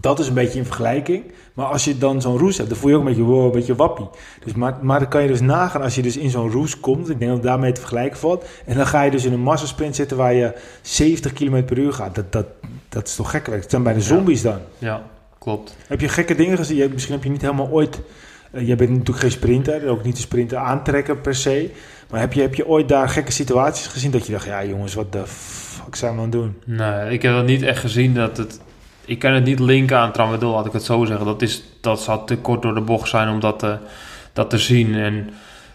Dat 0.00 0.18
is 0.18 0.28
een 0.28 0.34
beetje 0.34 0.58
in 0.58 0.64
vergelijking. 0.64 1.24
Maar 1.58 1.66
als 1.66 1.84
je 1.84 1.98
dan 1.98 2.20
zo'n 2.20 2.38
roes 2.38 2.56
hebt, 2.56 2.68
dan 2.68 2.78
voel 2.78 2.90
je 2.90 2.96
ook 2.96 3.02
een 3.02 3.08
beetje, 3.08 3.22
wow, 3.22 3.44
een 3.44 3.50
beetje 3.50 3.74
wappie. 3.74 4.08
Dus, 4.44 4.54
maar, 4.54 4.76
maar 4.82 4.98
dan 4.98 5.08
kan 5.08 5.22
je 5.22 5.28
dus 5.28 5.40
nagaan 5.40 5.82
als 5.82 5.94
je 5.94 6.02
dus 6.02 6.16
in 6.16 6.30
zo'n 6.30 6.50
roes 6.50 6.80
komt. 6.80 7.10
Ik 7.10 7.18
denk 7.18 7.30
dat 7.30 7.42
daarmee 7.42 7.72
te 7.72 7.80
vergelijken 7.80 8.18
valt. 8.18 8.44
En 8.66 8.76
dan 8.76 8.86
ga 8.86 9.02
je 9.02 9.10
dus 9.10 9.24
in 9.24 9.32
een 9.32 9.40
massasprint 9.40 9.96
zitten 9.96 10.16
waar 10.16 10.34
je 10.34 10.52
70 10.82 11.32
km 11.32 11.64
per 11.64 11.78
uur 11.78 11.92
gaat. 11.92 12.14
Dat, 12.14 12.32
dat, 12.32 12.46
dat 12.88 13.06
is 13.06 13.14
toch 13.14 13.30
gek. 13.30 13.46
Het 13.46 13.70
zijn 13.70 13.82
bijna 13.82 14.00
zombies 14.00 14.42
dan. 14.42 14.58
Ja, 14.78 15.02
klopt. 15.38 15.76
Heb 15.86 16.00
je 16.00 16.08
gekke 16.08 16.34
dingen 16.34 16.56
gezien? 16.56 16.76
Je- 16.76 16.88
Misschien 16.92 17.14
heb 17.14 17.24
je 17.24 17.30
niet 17.30 17.40
helemaal 17.42 17.68
ooit... 17.70 18.00
eh, 18.50 18.66
jij 18.66 18.76
bent 18.76 18.90
natuurlijk 18.90 19.18
geen 19.18 19.30
sprinter, 19.30 19.88
ook 19.88 20.04
niet 20.04 20.14
de 20.16 20.22
sprinter 20.22 20.58
aantrekken 20.58 21.20
per 21.20 21.34
se. 21.34 21.70
Maar 22.10 22.20
heb 22.20 22.32
je, 22.32 22.40
heb 22.40 22.54
je 22.54 22.66
ooit 22.68 22.88
daar 22.88 23.08
gekke 23.08 23.32
situaties 23.32 23.86
gezien 23.86 24.10
dat 24.10 24.26
je 24.26 24.32
dacht... 24.32 24.46
Ja 24.46 24.64
jongens, 24.64 24.94
wat 24.94 25.12
de 25.12 25.22
fuck 25.26 25.94
zijn 25.94 26.12
we 26.12 26.16
aan 26.18 26.22
het 26.22 26.32
doen? 26.32 26.56
Nee, 26.64 27.10
ik 27.12 27.22
heb 27.22 27.32
dat 27.32 27.46
niet 27.46 27.62
echt 27.62 27.78
gezien 27.80 28.14
dat 28.14 28.36
het... 28.36 28.60
Ik 29.08 29.18
kan 29.18 29.32
het 29.32 29.44
niet 29.44 29.60
linken 29.60 29.98
aan 29.98 30.12
tramadol, 30.12 30.52
laat 30.54 30.66
ik 30.66 30.72
het 30.72 30.84
zo 30.84 31.04
zeggen. 31.04 31.26
Dat, 31.26 31.42
is, 31.42 31.62
dat 31.80 32.00
zou 32.02 32.26
te 32.26 32.36
kort 32.36 32.62
door 32.62 32.74
de 32.74 32.80
bocht 32.80 33.08
zijn 33.08 33.28
om 33.28 33.40
dat, 33.40 33.58
te- 33.58 33.78
dat 34.32 34.50
te 34.50 34.58
zien. 34.58 34.94
En 34.94 35.30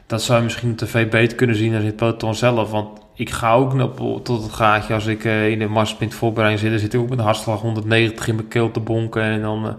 dat 0.07 0.21
zou 0.23 0.37
je 0.37 0.43
misschien 0.43 0.71
op 0.71 0.77
tv 0.77 1.09
beter 1.09 1.37
kunnen 1.37 1.55
zien 1.55 1.71
dan 1.71 1.79
in 1.81 1.85
het 1.87 1.95
peloton 1.95 2.35
zelf. 2.35 2.71
Want 2.71 2.99
ik 3.15 3.29
ga 3.29 3.53
ook 3.53 3.73
op, 3.99 4.25
tot 4.25 4.43
het 4.43 4.53
gaatje 4.53 4.93
als 4.93 5.05
ik 5.05 5.25
eh, 5.25 5.49
in 5.49 5.59
de 5.59 5.67
marssprint 5.67 6.13
voorbereiding 6.13 6.61
zit. 6.61 6.71
Dan 6.71 6.79
zit 6.79 6.93
ik 6.93 6.99
ook 6.99 7.09
met 7.09 7.17
een 7.19 7.23
hartslag 7.25 7.61
190 7.61 8.27
in 8.27 8.35
mijn 8.35 8.47
keel 8.47 8.71
te 8.71 8.79
bonken. 8.79 9.21
En 9.21 9.41
dan, 9.41 9.57
eh, 9.57 9.69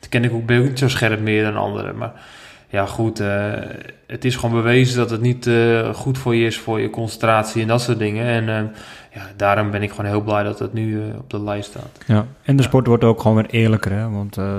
dan 0.00 0.08
ken 0.08 0.24
ik 0.24 0.32
ook, 0.32 0.40
ook 0.50 0.64
niet 0.64 0.78
zo 0.78 0.88
scherp 0.88 1.20
meer 1.20 1.44
dan 1.44 1.56
anderen. 1.56 1.96
Maar 1.96 2.12
ja, 2.68 2.86
goed. 2.86 3.20
eh, 3.20 3.52
het 4.06 4.24
is 4.24 4.36
gewoon 4.36 4.54
bewezen 4.62 4.96
dat 4.96 5.10
het 5.10 5.20
niet 5.20 5.46
eh, 5.46 5.94
goed 5.94 6.18
voor 6.18 6.34
je 6.36 6.46
is, 6.46 6.58
voor 6.58 6.80
je 6.80 6.90
concentratie 6.90 7.62
en 7.62 7.68
dat 7.68 7.80
soort 7.82 7.98
dingen. 7.98 8.26
En 8.26 8.48
eh, 8.48 8.62
ja, 9.14 9.22
daarom 9.36 9.70
ben 9.70 9.82
ik 9.82 9.90
gewoon 9.90 10.06
heel 10.06 10.20
blij 10.20 10.42
dat 10.42 10.58
het 10.58 10.72
nu 10.72 11.02
eh, 11.02 11.18
op 11.18 11.30
de 11.30 11.42
lijst 11.42 11.70
staat. 11.70 11.98
Ja, 12.06 12.26
en 12.42 12.56
de 12.56 12.62
sport 12.62 12.86
wordt 12.86 13.04
ook 13.04 13.20
gewoon 13.20 13.36
weer 13.36 13.50
eerlijker, 13.50 13.92
hè? 13.92 14.10
want 14.10 14.36
eh, 14.36 14.58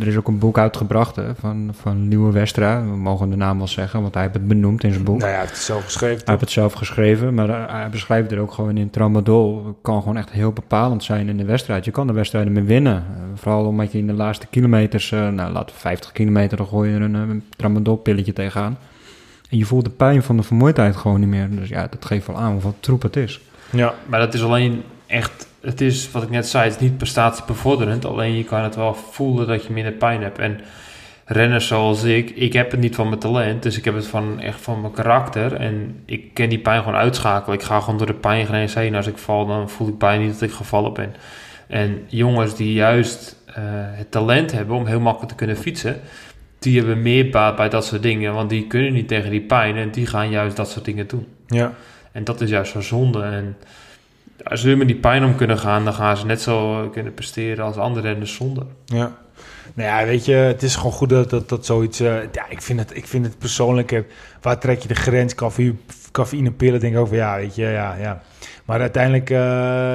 er 0.00 0.06
is 0.06 0.16
ook 0.16 0.28
een 0.28 0.38
boek 0.38 0.58
uitgebracht 0.58 1.16
hè, 1.16 1.34
van, 1.34 1.70
van 1.80 2.08
Nieuwe 2.08 2.32
Westra. 2.32 2.80
We 2.80 2.96
mogen 2.96 3.30
de 3.30 3.36
naam 3.36 3.58
wel 3.58 3.68
zeggen, 3.68 4.00
want 4.00 4.14
hij 4.14 4.22
heeft 4.22 4.34
het 4.34 4.48
benoemd 4.48 4.84
in 4.84 4.92
zijn 4.92 5.04
boek. 5.04 5.18
Nou 5.18 5.30
ja, 5.30 5.36
hij 5.36 5.44
heeft 5.44 5.56
het 5.56 5.64
zelf 5.64 5.84
geschreven. 5.84 6.16
Hij 6.16 6.26
heeft 6.26 6.40
het 6.40 6.50
zelf 6.50 6.72
geschreven, 6.72 7.34
maar 7.34 7.48
eh, 7.48 7.72
hij 7.72 7.88
beschrijft 7.88 8.32
er 8.32 8.38
ook 8.38 8.52
gewoon 8.52 8.76
in 8.76 8.90
tramadol. 8.90 9.76
kan 9.82 10.00
gewoon 10.00 10.16
echt 10.16 10.30
heel 10.30 10.52
bepalend 10.52 11.04
zijn 11.04 11.28
in 11.28 11.36
de 11.36 11.44
wedstrijd. 11.44 11.84
Je 11.84 11.90
kan 11.90 12.06
de 12.06 12.12
wedstrijden 12.12 12.52
mee 12.52 12.62
winnen. 12.62 13.04
Vooral 13.34 13.64
omdat 13.64 13.92
je 13.92 13.98
in 13.98 14.06
de 14.06 14.12
laatste 14.12 14.46
kilometers, 14.46 15.12
eh, 15.12 15.28
nou 15.28 15.52
laten 15.52 15.74
we 15.74 15.80
50 15.80 16.12
kilometer, 16.12 16.56
dan 16.56 16.66
gooi 16.66 16.90
je 16.90 16.96
er 16.96 17.02
een, 17.02 17.14
een 17.14 17.44
tramadolpilletje 17.56 18.32
tegenaan. 18.32 18.78
En 19.50 19.58
je 19.58 19.64
voelt 19.64 19.84
de 19.84 19.90
pijn 19.90 20.22
van 20.22 20.36
de 20.36 20.42
vermoeidheid 20.42 20.96
gewoon 20.96 21.20
niet 21.20 21.28
meer. 21.28 21.50
Dus 21.50 21.68
ja, 21.68 21.86
dat 21.90 22.04
geeft 22.04 22.26
wel 22.26 22.36
aan 22.36 22.52
hoeveel 22.52 22.74
troep 22.80 23.02
het 23.02 23.16
is. 23.16 23.40
Ja, 23.70 23.94
Maar 24.06 24.20
dat 24.20 24.34
is 24.34 24.42
alleen 24.42 24.82
echt, 25.06 25.48
het 25.60 25.80
is 25.80 26.10
wat 26.10 26.22
ik 26.22 26.30
net 26.30 26.48
zei, 26.48 26.64
het 26.64 26.74
is 26.74 26.80
niet 26.80 26.96
prestatiebevorderend. 26.96 28.04
Alleen 28.04 28.36
je 28.36 28.44
kan 28.44 28.62
het 28.62 28.74
wel 28.76 28.94
voelen 28.94 29.46
dat 29.46 29.64
je 29.64 29.72
minder 29.72 29.92
pijn 29.92 30.22
hebt. 30.22 30.38
En 30.38 30.60
renners 31.24 31.66
zoals 31.66 32.02
ik, 32.02 32.30
ik 32.30 32.52
heb 32.52 32.70
het 32.70 32.80
niet 32.80 32.94
van 32.94 33.08
mijn 33.08 33.20
talent, 33.20 33.62
dus 33.62 33.78
ik 33.78 33.84
heb 33.84 33.94
het 33.94 34.06
van, 34.06 34.40
echt 34.40 34.60
van 34.60 34.80
mijn 34.80 34.92
karakter. 34.92 35.52
En 35.54 36.02
ik 36.04 36.34
ken 36.34 36.48
die 36.48 36.58
pijn 36.58 36.82
gewoon 36.82 36.98
uitschakelen. 36.98 37.58
Ik 37.58 37.64
ga 37.64 37.80
gewoon 37.80 37.98
door 37.98 38.06
de 38.06 38.14
pijngrens 38.14 38.74
heen. 38.74 38.94
Als 38.94 39.06
ik 39.06 39.18
val, 39.18 39.46
dan 39.46 39.70
voel 39.70 39.88
ik 39.88 39.98
bijna 39.98 40.22
niet 40.22 40.32
dat 40.32 40.48
ik 40.48 40.54
gevallen 40.54 40.92
ben. 40.92 41.14
En 41.66 42.04
jongens 42.06 42.56
die 42.56 42.72
juist 42.72 43.36
eh, 43.46 43.54
het 43.72 44.10
talent 44.10 44.52
hebben 44.52 44.76
om 44.76 44.86
heel 44.86 45.00
makkelijk 45.00 45.30
te 45.30 45.36
kunnen 45.36 45.56
fietsen, 45.56 46.00
die 46.58 46.78
hebben 46.78 47.02
meer 47.02 47.30
baat 47.30 47.56
bij 47.56 47.68
dat 47.68 47.84
soort 47.84 48.02
dingen. 48.02 48.34
Want 48.34 48.50
die 48.50 48.66
kunnen 48.66 48.92
niet 48.92 49.08
tegen 49.08 49.30
die 49.30 49.40
pijn 49.40 49.76
en 49.76 49.90
die 49.90 50.06
gaan 50.06 50.30
juist 50.30 50.56
dat 50.56 50.70
soort 50.70 50.84
dingen 50.84 51.06
doen. 51.06 51.26
ja. 51.46 51.72
En 52.16 52.24
dat 52.24 52.40
is 52.40 52.50
juist 52.50 52.72
zo 52.72 52.80
zonde. 52.80 53.22
En 53.22 53.56
als 54.44 54.60
ze 54.60 54.74
met 54.74 54.86
die 54.86 54.96
pijn 54.96 55.24
om 55.24 55.36
kunnen 55.36 55.58
gaan, 55.58 55.84
dan 55.84 55.94
gaan 55.94 56.16
ze 56.16 56.26
net 56.26 56.40
zo 56.40 56.88
kunnen 56.92 57.14
presteren 57.14 57.64
als 57.64 57.76
andere 57.76 58.08
renners 58.08 58.34
zonder. 58.34 58.66
Ja. 58.84 59.16
Nou 59.74 59.88
ja, 59.88 60.06
weet 60.06 60.24
je, 60.24 60.32
het 60.32 60.62
is 60.62 60.76
gewoon 60.76 60.92
goed 60.92 61.08
dat, 61.08 61.30
dat, 61.30 61.48
dat 61.48 61.66
zoiets... 61.66 62.00
eh, 62.00 62.14
ja, 62.32 62.48
ik 62.48 62.62
vind, 62.62 62.80
het, 62.80 62.96
ik 62.96 63.06
vind 63.06 63.26
het 63.26 63.38
persoonlijk... 63.38 64.04
waar 64.40 64.58
trek 64.58 64.80
je 64.82 64.88
de 64.88 64.94
grens? 64.94 65.34
Cafeïne, 65.34 65.74
cafeïnepillen, 66.12 66.80
denk 66.80 66.94
ik 66.94 66.98
ook 66.98 67.08
van 67.08 67.16
ja, 67.16 67.36
weet 67.36 67.54
je, 67.54 67.62
ja, 67.62 67.94
ja. 67.94 68.22
Maar 68.66 68.80
uiteindelijk 68.80 69.30
eh, 69.30 69.38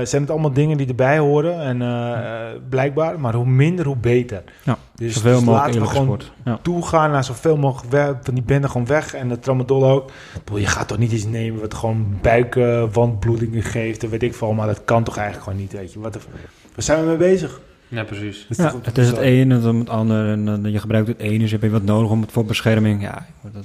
zijn 0.03 0.22
het 0.22 0.30
allemaal 0.30 0.53
dingen 0.53 0.78
die 0.78 0.88
erbij 0.88 1.17
horen. 1.17 1.61
En 1.61 1.82
eh, 1.82 2.11
eh, 2.11 2.57
blijkbaar, 2.69 3.19
maar 3.19 3.34
hoe 3.34 3.45
minder, 3.45 3.86
hoe 3.86 3.95
beter. 3.95 4.43
Ja, 4.63 4.78
dus, 4.95 5.13
Zoveel 5.13 5.36
dus 5.36 5.43
mogelijk 5.43 5.76
laten 5.76 5.82
we 5.82 5.88
gewoon 5.88 6.05
sport. 6.05 6.32
Ja. 6.45 6.59
toegaan 6.61 7.11
naar 7.11 7.24
zoveel 7.24 7.57
mogelijk 7.57 7.91
weg, 7.91 8.13
van 8.22 8.34
die 8.34 8.43
bende 8.43 8.67
gewoon 8.67 8.88
weg. 8.88 9.13
En 9.13 9.30
de 9.30 9.39
tramadol 9.39 9.86
ook. 9.86 10.09
Ik 10.09 10.43
bedoel, 10.43 10.59
je 10.59 10.67
gaat 10.67 10.88
toch 10.88 10.97
niet 10.97 11.11
iets 11.11 11.26
nemen 11.26 11.61
wat 11.61 11.74
gewoon 11.74 12.17
buikwandbloedingen 12.22 13.63
geeft. 13.63 14.01
Dat 14.01 14.09
weet 14.09 14.24
ik 14.24 14.36
veel, 14.36 14.53
maar 14.53 14.67
dat 14.67 14.82
kan 14.86 15.03
toch 15.03 15.17
eigenlijk 15.17 15.47
gewoon 15.47 15.59
niet, 15.59 15.74
weet 15.74 15.93
je. 15.93 15.99
Wat, 15.99 16.15
waar 16.15 16.84
zijn 16.84 17.01
we 17.01 17.07
mee 17.07 17.17
bezig? 17.17 17.61
Ja, 17.88 18.03
precies. 18.03 18.45
Is 18.49 18.57
Ja, 18.57 18.74
het 18.82 18.97
is 18.97 19.07
het 19.07 19.17
ene 19.17 19.55
en 19.55 19.61
dan 19.61 19.80
het 19.80 19.89
andere. 19.89 20.32
En 20.32 20.72
je 20.72 20.80
gebruikt 20.80 21.07
het 21.07 21.19
ene, 21.19 21.38
dus 21.38 21.51
heb 21.51 21.61
je 21.61 21.69
wat 21.69 21.84
nodig 21.84 22.11
om 22.11 22.22
het 22.22 22.32
voor 22.32 22.45
bescherming. 22.45 23.01
Ja, 23.01 23.26
dat, 23.41 23.63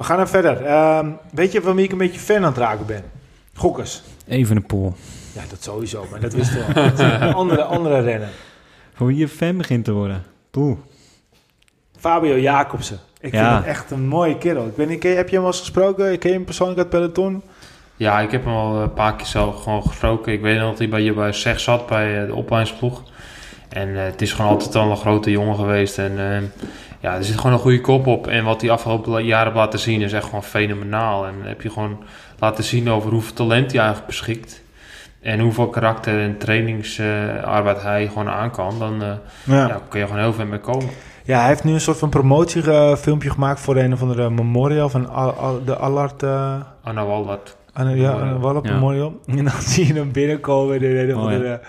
We 0.00 0.06
gaan 0.06 0.18
er 0.18 0.28
verder. 0.28 0.64
Ehm, 0.64 1.06
weet 1.32 1.52
je 1.52 1.62
van 1.62 1.76
wie 1.76 1.84
ik 1.84 1.92
een 1.92 1.98
beetje 1.98 2.20
fan 2.20 2.36
aan 2.36 2.42
het 2.42 2.56
raken 2.56 2.86
ben? 2.86 3.02
Gokkers. 3.54 4.02
even 4.28 4.56
een 4.56 4.66
pool. 4.66 4.94
Ja, 5.32 5.42
dat 5.50 5.62
sowieso, 5.62 6.06
maar 6.10 6.20
dat 6.20 6.32
wist 6.32 6.52
wel. 6.54 6.84
Een 6.84 7.34
andere, 7.42 7.62
andere 7.62 8.00
renner. 8.00 8.28
Voor 8.94 9.06
wie 9.06 9.16
je 9.16 9.28
fan 9.28 9.56
begint 9.56 9.84
te 9.84 9.92
worden. 9.92 10.24
Poeh. 10.50 10.76
Fabio 11.98 12.38
Jacobsen. 12.38 12.98
Ik 13.20 13.32
Ja. 13.32 13.44
vind 13.52 13.58
het 13.66 13.76
echt 13.76 13.90
een 13.90 14.06
mooie 14.08 14.38
kerel. 14.38 14.66
Ik 14.66 14.76
weet 14.76 14.88
niet, 14.88 15.02
heb 15.02 15.28
je 15.28 15.34
hem 15.34 15.42
wel 15.44 15.46
eens 15.52 15.60
gesproken? 15.60 16.18
Ken 16.18 16.30
je 16.30 16.36
hem 16.36 16.44
persoonlijk 16.44 16.78
uit 16.78 16.92
het 16.92 17.00
peloton? 17.00 17.42
Ja, 17.96 18.20
ik 18.20 18.30
heb 18.30 18.44
hem 18.44 18.54
al 18.54 18.76
een 18.82 18.92
paar 18.92 19.16
keer 19.16 19.26
zelf 19.26 19.62
gewoon 19.62 19.82
gesproken. 19.82 20.32
Ik 20.32 20.40
weet 20.40 20.58
nog 20.58 20.68
dat 20.68 20.78
hij 20.78 20.88
bij 20.88 21.02
je 21.02 21.12
bij 21.12 21.32
SEG 21.32 21.60
zat, 21.60 21.86
bij 21.86 22.20
eh, 22.20 22.26
de 22.26 22.34
opleidingsploeg. 22.34 23.02
En 23.68 23.96
eh, 23.96 24.04
het 24.04 24.22
is 24.22 24.32
gewoon 24.32 24.50
altijd 24.50 24.74
al 24.74 24.90
een 24.90 24.96
grote 24.96 25.30
jongen 25.30 25.56
geweest. 25.56 25.98
En 25.98 26.18
eh, 26.18 26.42
ja, 27.00 27.14
er 27.14 27.24
zit 27.24 27.36
gewoon 27.36 27.52
een 27.52 27.58
goede 27.58 27.80
kop 27.80 28.06
op. 28.06 28.26
En 28.26 28.44
wat 28.44 28.60
hij 28.60 28.70
afgelopen 28.70 29.24
jaren 29.24 29.44
heeft 29.44 29.56
laten 29.56 29.78
zien 29.78 30.00
is 30.00 30.12
echt 30.12 30.24
gewoon 30.24 30.42
fenomenaal. 30.42 31.26
En 31.26 31.34
heb 31.42 31.62
je 31.62 31.70
gewoon 31.70 31.98
laten 32.38 32.64
zien 32.64 32.90
over 32.90 33.10
hoeveel 33.10 33.34
talent 33.34 33.70
hij 33.70 33.78
eigenlijk 33.80 34.06
beschikt. 34.08 34.62
En 35.20 35.40
hoeveel 35.40 35.68
karakter 35.68 36.20
en 36.20 36.38
trainingsarbeid 36.38 37.82
hij 37.82 38.06
gewoon 38.08 38.28
aan 38.28 38.50
kan. 38.50 38.78
Dan 38.78 39.02
eh, 39.02 39.08
Ja. 39.44 39.66
ja, 39.66 39.80
kun 39.88 40.00
je 40.00 40.06
gewoon 40.06 40.22
heel 40.22 40.32
ver 40.32 40.46
mee 40.46 40.58
komen. 40.60 40.88
Ja, 41.24 41.38
hij 41.38 41.48
heeft 41.48 41.64
nu 41.64 41.72
een 41.72 41.80
soort 41.80 41.98
van 41.98 42.08
promotiefilmpje 42.08 43.30
gemaakt 43.30 43.60
voor 43.60 43.76
een 43.76 43.92
of 43.92 44.02
andere 44.02 44.30
memorial 44.30 44.88
van 44.88 45.08
Al- 45.10 45.32
Al- 45.32 45.64
de 45.64 45.76
Allard... 45.76 46.22
eh, 46.22 46.54
Anna 46.82 47.04
Wallard. 47.06 47.56
Anne, 47.72 47.96
ja, 47.96 48.10
Anne 48.10 48.38
Wallard 48.38 48.66
Ja. 48.66 48.72
Memorial. 48.72 49.20
En 49.26 49.44
dan 49.44 49.60
zie 49.60 49.86
je 49.86 49.94
hem 49.94 50.12
binnenkomen 50.12 50.82
in 50.82 50.96
een 50.96 51.14
of 51.16 51.22
Oh, 51.22 51.30
ja. 51.30 51.36
andere 51.36 51.60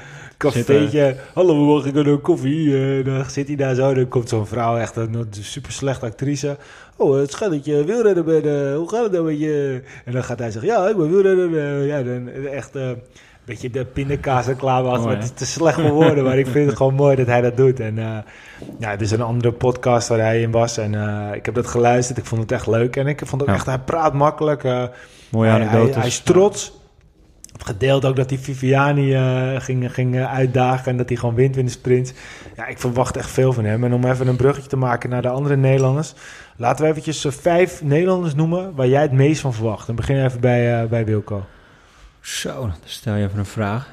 cafeetje. 0.42 1.16
Hallo, 1.34 1.54
we 1.60 1.66
mogen 1.66 1.96
ik 1.96 2.06
een 2.08 2.22
koffie? 2.22 2.78
En 2.98 3.04
dan 3.04 3.26
zit 3.30 3.48
hij 3.48 3.56
daar 3.56 3.76
zo. 3.76 3.94
Dan 3.94 4.08
komt 4.08 4.30
zo'n 4.30 4.48
vrouw, 4.48 4.78
echt 4.78 4.96
een, 4.96 5.14
een 5.14 5.28
super 5.42 5.72
slechte 5.72 6.06
actrice. 6.06 6.58
Oh, 6.96 7.16
het 7.20 7.32
schijnt 7.32 7.54
dat 7.54 7.66
je 7.66 7.84
wielrenner 7.84 8.24
bent. 8.24 8.46
eh, 8.46 8.76
hoe 8.76 8.89
gaat 8.89 9.04
het 9.04 9.12
nou 9.12 9.24
met 9.26 9.39
je? 9.39 9.82
En 10.06 10.12
dan 10.14 10.24
gaat 10.24 10.39
hij 10.39 10.52
zeggen, 10.52 10.72
ja, 10.72 10.88
ik 10.88 10.98
ben 10.98 11.10
wielrenner. 11.12 11.58
eh, 11.58 11.88
ja, 11.88 12.04
dan 12.04 12.30
echt... 12.52 12.76
eh, 12.76 12.88
een 13.42 13.48
beetje 13.58 13.70
de 13.70 13.86
pindakaas 13.86 14.46
reclame 14.46 14.88
achter. 14.88 15.00
Oh, 15.02 15.06
maar 15.06 15.16
het 15.16 15.24
is 15.24 15.32
te 15.32 15.46
slecht 15.46 15.80
voor 15.82 15.92
woorden, 15.92 16.24
maar 16.24 16.38
ik 16.38 16.48
vind 16.48 16.68
het 16.68 16.78
gewoon 16.78 16.94
mooi 16.94 17.16
dat 17.16 17.26
hij 17.26 17.42
dat 17.42 17.58
doet. 17.58 17.80
En 17.80 17.98
eh, 17.98 18.18
ja, 18.80 18.89
het 18.89 19.02
is 19.02 19.12
een 19.12 19.22
andere 19.22 19.54
podcast 19.54 20.08
waar 20.08 20.20
hij 20.20 20.42
in 20.42 20.52
was. 20.52 20.78
En 20.78 20.96
eh, 20.96 21.36
ik 21.36 21.46
heb 21.46 21.56
dat 21.56 21.68
geluisterd. 21.68 22.18
Ik 22.18 22.26
vond 22.26 22.42
het 22.42 22.52
echt 22.52 22.68
leuk. 22.68 22.96
En 22.96 23.08
ik 23.08 23.22
vond 23.26 23.42
ook 23.42 23.48
Ja. 23.48 23.54
echt, 23.54 23.66
hij 23.66 23.80
praat 23.80 24.14
makkelijk. 24.14 24.64
eh, 24.64 24.84
Mooie 25.30 25.50
hij, 25.50 25.60
hij, 25.66 25.92
hij 25.94 26.08
is 26.08 26.20
trots. 26.20 26.80
Het 27.62 27.70
gedeeld 27.70 28.05
ook 28.05 28.16
dat 28.16 28.30
hij 28.30 28.39
Viviani 28.39 29.14
eh, 29.14 29.62
ging, 29.62 29.93
ging 29.93 30.16
eh, 30.16 30.34
uitdagen 30.34 30.91
en 30.91 30.97
dat 30.97 31.09
hij 31.09 31.18
gewoon 31.18 31.36
wint 31.36 31.57
in 31.57 31.66
de 31.66 31.72
sprint. 31.72 32.14
Ja, 32.55 32.68
ik 32.68 32.80
verwacht 32.80 33.18
echt 33.18 33.30
veel 33.30 33.53
van 33.53 33.66
hem. 33.66 33.84
En 33.84 33.93
om 33.93 34.05
even 34.05 34.28
een 34.28 34.36
bruggetje 34.36 34.70
te 34.70 34.78
maken 34.78 35.09
naar 35.09 35.22
de 35.22 35.30
andere 35.30 35.55
Nederlanders. 35.55 36.14
Laten 36.55 36.84
we 36.84 36.89
eventjes 36.89 37.26
eh, 37.26 37.32
vijf 37.32 37.84
Nederlanders 37.84 38.36
noemen 38.36 38.76
waar 38.76 38.88
jij 38.88 39.01
het 39.01 39.12
meest 39.12 39.41
van 39.41 39.53
verwacht. 39.53 39.88
Dan 39.88 39.95
begin 39.95 40.26
even 40.26 40.39
bij, 40.39 40.82
eh, 40.82 40.89
bij 40.89 41.05
Wilco. 41.05 41.45
Zo, 42.20 42.62
dan 42.62 42.74
stel 42.84 43.16
je 43.16 43.26
even 43.26 43.39
een 43.39 43.45
vraag. 43.45 43.88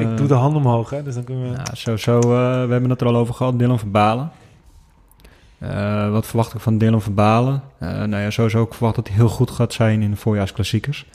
Ik 0.00 0.16
doe 0.16 0.26
de 0.26 0.34
hand 0.34 0.56
omhoog, 0.56 0.90
hè, 0.90 1.02
dus 1.02 1.14
dan 1.14 1.24
kunnen 1.24 1.50
we... 1.50 1.56
Nou, 1.56 1.76
zo, 1.76 1.96
zo, 1.96 2.20
we 2.66 2.72
hebben 2.72 2.90
het 2.90 3.00
er 3.00 3.06
al 3.06 3.16
over 3.16 3.34
gehad, 3.34 3.58
Dylan 3.58 3.78
Verbalen. 3.78 4.30
Eh 5.58 6.10
wat 6.10 6.26
verwacht 6.26 6.54
ik 6.54 6.60
van 6.60 6.78
Dylan 6.78 7.02
Verbalen? 7.02 7.62
Eh 7.78 7.88
nou 7.88 8.16
ja, 8.16 8.30
sowieso 8.30 8.58
ook 8.58 8.74
verwacht 8.74 8.96
dat 8.96 9.08
hij 9.08 9.16
heel 9.16 9.28
goed 9.28 9.50
gaat 9.50 9.72
zijn 9.72 10.02
in 10.02 10.10
de 10.10 10.16
voorjaarsklassiekers. 10.16 11.06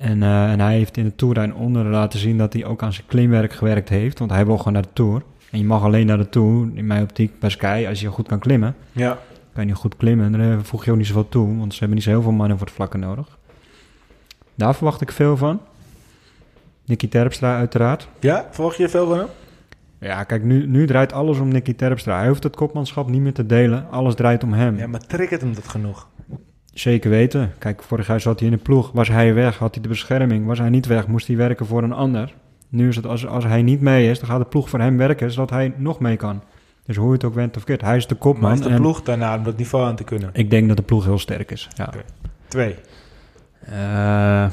En, 0.00 0.22
eh, 0.22 0.52
en 0.52 0.60
hij 0.60 0.72
heeft 0.76 0.96
in 0.96 1.04
de 1.04 1.14
Tour 1.14 1.34
daaronder 1.34 1.84
laten 1.84 2.18
zien 2.18 2.38
dat 2.38 2.52
hij 2.52 2.64
ook 2.64 2.82
aan 2.82 2.92
zijn 2.92 3.06
klimwerk 3.06 3.52
gewerkt 3.52 3.88
heeft. 3.88 4.18
Want 4.18 4.30
hij 4.30 4.46
wil 4.46 4.58
gewoon 4.58 4.72
naar 4.72 4.82
de 4.82 4.92
Tour. 4.92 5.22
En 5.50 5.58
je 5.58 5.64
mag 5.64 5.82
alleen 5.82 6.06
naar 6.06 6.16
de 6.18 6.28
Tour, 6.28 6.68
in 6.74 6.86
mijn 6.86 7.02
optiek, 7.02 7.38
bij 7.38 7.50
Sky, 7.50 7.84
als 7.88 8.00
je 8.00 8.06
goed 8.08 8.28
kan 8.28 8.38
klimmen. 8.38 8.74
Ja, 8.92 9.18
Kan 9.52 9.62
je 9.62 9.68
niet 9.68 9.78
goed 9.80 9.96
klimmen, 9.96 10.32
dan 10.32 10.40
eh, 10.40 10.58
voeg 10.62 10.84
je 10.84 10.90
ook 10.90 10.96
niet 10.96 11.06
zoveel 11.06 11.28
toe. 11.28 11.56
Want 11.58 11.72
ze 11.72 11.78
hebben 11.78 11.96
niet 11.96 12.04
zo 12.06 12.10
heel 12.10 12.22
veel 12.22 12.32
mannen 12.32 12.56
voor 12.58 12.66
het 12.66 12.74
vlakken 12.76 13.00
nodig. 13.00 13.38
Daar 14.54 14.74
verwacht 14.74 15.00
ik 15.00 15.12
veel 15.12 15.36
van. 15.36 15.60
Nicky 16.84 17.08
Terpstra 17.08 17.56
uiteraard. 17.56 18.08
ja? 18.20 18.48
verwacht 18.50 18.76
je 18.76 18.88
veel 18.88 19.06
van 19.08 19.18
hem? 19.18 19.26
Ja, 20.00 20.24
kijk, 20.24 20.44
nu, 20.44 20.66
nu 20.66 20.86
draait 20.86 21.12
alles 21.12 21.38
om 21.38 21.48
Nicky 21.48 21.74
Terpstra. 21.74 22.18
Hij 22.18 22.28
hoeft 22.28 22.42
het 22.42 22.56
kopmanschap 22.56 23.08
niet 23.08 23.20
meer 23.20 23.32
te 23.32 23.46
delen. 23.46 23.86
Alles 23.90 24.14
draait 24.14 24.42
om 24.42 24.52
hem. 24.52 24.76
Ja, 24.76 24.86
maar 24.86 25.06
triggert 25.06 25.40
hem 25.40 25.54
dat 25.54 25.68
genoeg? 25.68 26.08
Zeker 26.80 27.10
weten. 27.10 27.52
Kijk, 27.58 27.82
vorig 27.82 28.06
jaar 28.06 28.20
zat 28.20 28.38
hij 28.40 28.48
in 28.48 28.54
de 28.54 28.62
ploeg. 28.62 28.90
Was 28.92 29.08
hij 29.08 29.34
weg, 29.34 29.58
had 29.58 29.74
hij 29.74 29.82
de 29.82 29.88
bescherming. 29.88 30.46
Was 30.46 30.58
hij 30.58 30.68
niet 30.68 30.86
weg, 30.86 31.06
moest 31.06 31.26
hij 31.26 31.36
werken 31.36 31.66
voor 31.66 31.82
een 31.82 31.92
ander. 31.92 32.34
Nu 32.68 32.88
is 32.88 32.96
het, 32.96 33.06
als, 33.06 33.26
als 33.26 33.44
hij 33.44 33.62
niet 33.62 33.80
mee 33.80 34.10
is, 34.10 34.18
dan 34.18 34.28
gaat 34.28 34.38
de 34.38 34.44
ploeg 34.44 34.68
voor 34.68 34.78
hem 34.80 34.96
werken, 34.96 35.30
zodat 35.30 35.50
hij 35.50 35.72
nog 35.76 36.00
mee 36.00 36.16
kan. 36.16 36.42
Dus 36.86 36.96
hoe 36.96 37.06
je 37.06 37.12
het 37.12 37.24
ook 37.24 37.34
went 37.34 37.56
of 37.56 37.64
keert, 37.64 37.80
hij 37.80 37.96
is 37.96 38.06
de 38.06 38.14
kopman. 38.14 38.50
Maar 38.50 38.58
is 38.58 38.66
de 38.66 38.74
ploeg 38.74 39.02
daarna 39.02 39.36
om 39.36 39.42
dat 39.42 39.56
niveau 39.56 39.84
aan 39.86 39.96
te 39.96 40.04
kunnen? 40.04 40.30
Ik 40.32 40.50
denk 40.50 40.68
dat 40.68 40.76
de 40.76 40.82
ploeg 40.82 41.04
heel 41.04 41.18
sterk 41.18 41.50
is. 41.50 41.68
Ja. 41.74 41.90
Twee. 42.48 42.74
Eh, 43.60 44.46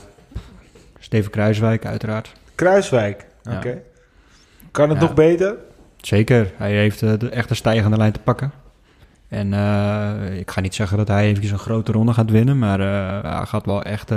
Steven 0.99 1.31
Kruiswijk, 1.31 1.85
uiteraard. 1.85 2.33
Kruiswijk. 2.55 3.25
Oké. 3.55 3.69
Ja. 3.69 3.75
Kan 4.71 4.89
het 4.89 4.97
Ja. 4.99 5.03
nog 5.03 5.13
beter? 5.13 5.55
Zeker. 5.97 6.51
Hij 6.57 6.71
heeft 6.75 7.01
uh, 7.01 7.13
de 7.17 7.29
echte 7.29 7.55
stijgende 7.55 7.97
lijn 7.97 8.11
te 8.11 8.19
pakken. 8.19 8.51
En 9.27 9.51
uh, 9.51 10.39
ik 10.39 10.51
ga 10.51 10.61
niet 10.61 10.75
zeggen 10.75 10.97
dat 10.97 11.07
hij 11.07 11.25
eventjes 11.25 11.51
een 11.51 11.59
grote 11.59 11.91
ronde 11.91 12.13
gaat 12.13 12.29
winnen, 12.29 12.59
maar 12.59 12.79
uh, 12.79 13.35
hij 13.37 13.45
gaat 13.45 13.65
wel 13.65 13.83
echt 13.83 14.11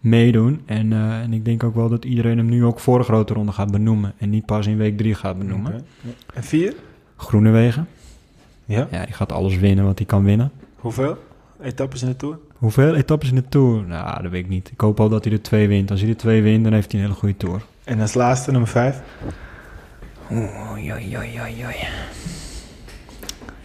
meedoen. 0.00 0.62
En, 0.66 0.92
en 0.92 1.32
ik 1.32 1.44
denk 1.44 1.64
ook 1.64 1.74
wel 1.74 1.88
dat 1.88 2.04
iedereen 2.04 2.36
hem 2.36 2.48
nu 2.48 2.64
ook 2.64 2.80
voor 2.80 2.98
de 2.98 3.04
grote 3.04 3.34
ronde 3.34 3.52
gaat 3.52 3.70
benoemen. 3.70 4.12
En 4.18 4.30
niet 4.30 4.46
pas 4.46 4.66
in 4.66 4.76
week 4.76 4.96
drie 4.96 5.14
gaat 5.14 5.38
benoemen. 5.38 5.72
Okay. 5.72 6.14
En 6.34 6.44
vier? 6.44 6.74
Groenewegen. 7.16 7.88
Ja? 8.64 8.88
Ja, 8.90 9.04
die 9.04 9.14
gaat 9.14 9.32
alles 9.32 9.58
winnen 9.58 9.84
wat 9.84 9.98
hij 9.98 10.06
kan 10.06 10.24
winnen. 10.24 10.50
Hoeveel 10.76 11.16
etappes 11.62 12.02
in 12.02 12.08
de 12.08 12.16
Tour? 12.16 12.38
Hoeveel 12.56 12.94
etappes 12.94 13.28
in 13.28 13.34
de 13.34 13.48
Tour? 13.48 13.82
Nou, 13.82 14.22
dat 14.22 14.30
weet 14.30 14.44
ik 14.44 14.48
niet. 14.48 14.70
Ik 14.72 14.80
hoop 14.80 15.00
al 15.00 15.08
dat 15.08 15.24
hij 15.24 15.32
er 15.32 15.42
twee 15.42 15.68
wint. 15.68 15.90
Als 15.90 16.00
hij 16.00 16.08
er 16.08 16.16
twee 16.16 16.42
wint, 16.42 16.64
dan 16.64 16.72
heeft 16.72 16.92
hij 16.92 17.00
een 17.00 17.06
hele 17.06 17.18
goede 17.18 17.36
Tour. 17.36 17.62
En 17.84 18.00
als 18.00 18.14
laatste, 18.14 18.50
nummer 18.50 18.68
vijf? 18.68 19.00
Oei, 20.32 20.92
oei, 20.92 21.16
oei, 21.16 21.64
oei. 21.64 21.74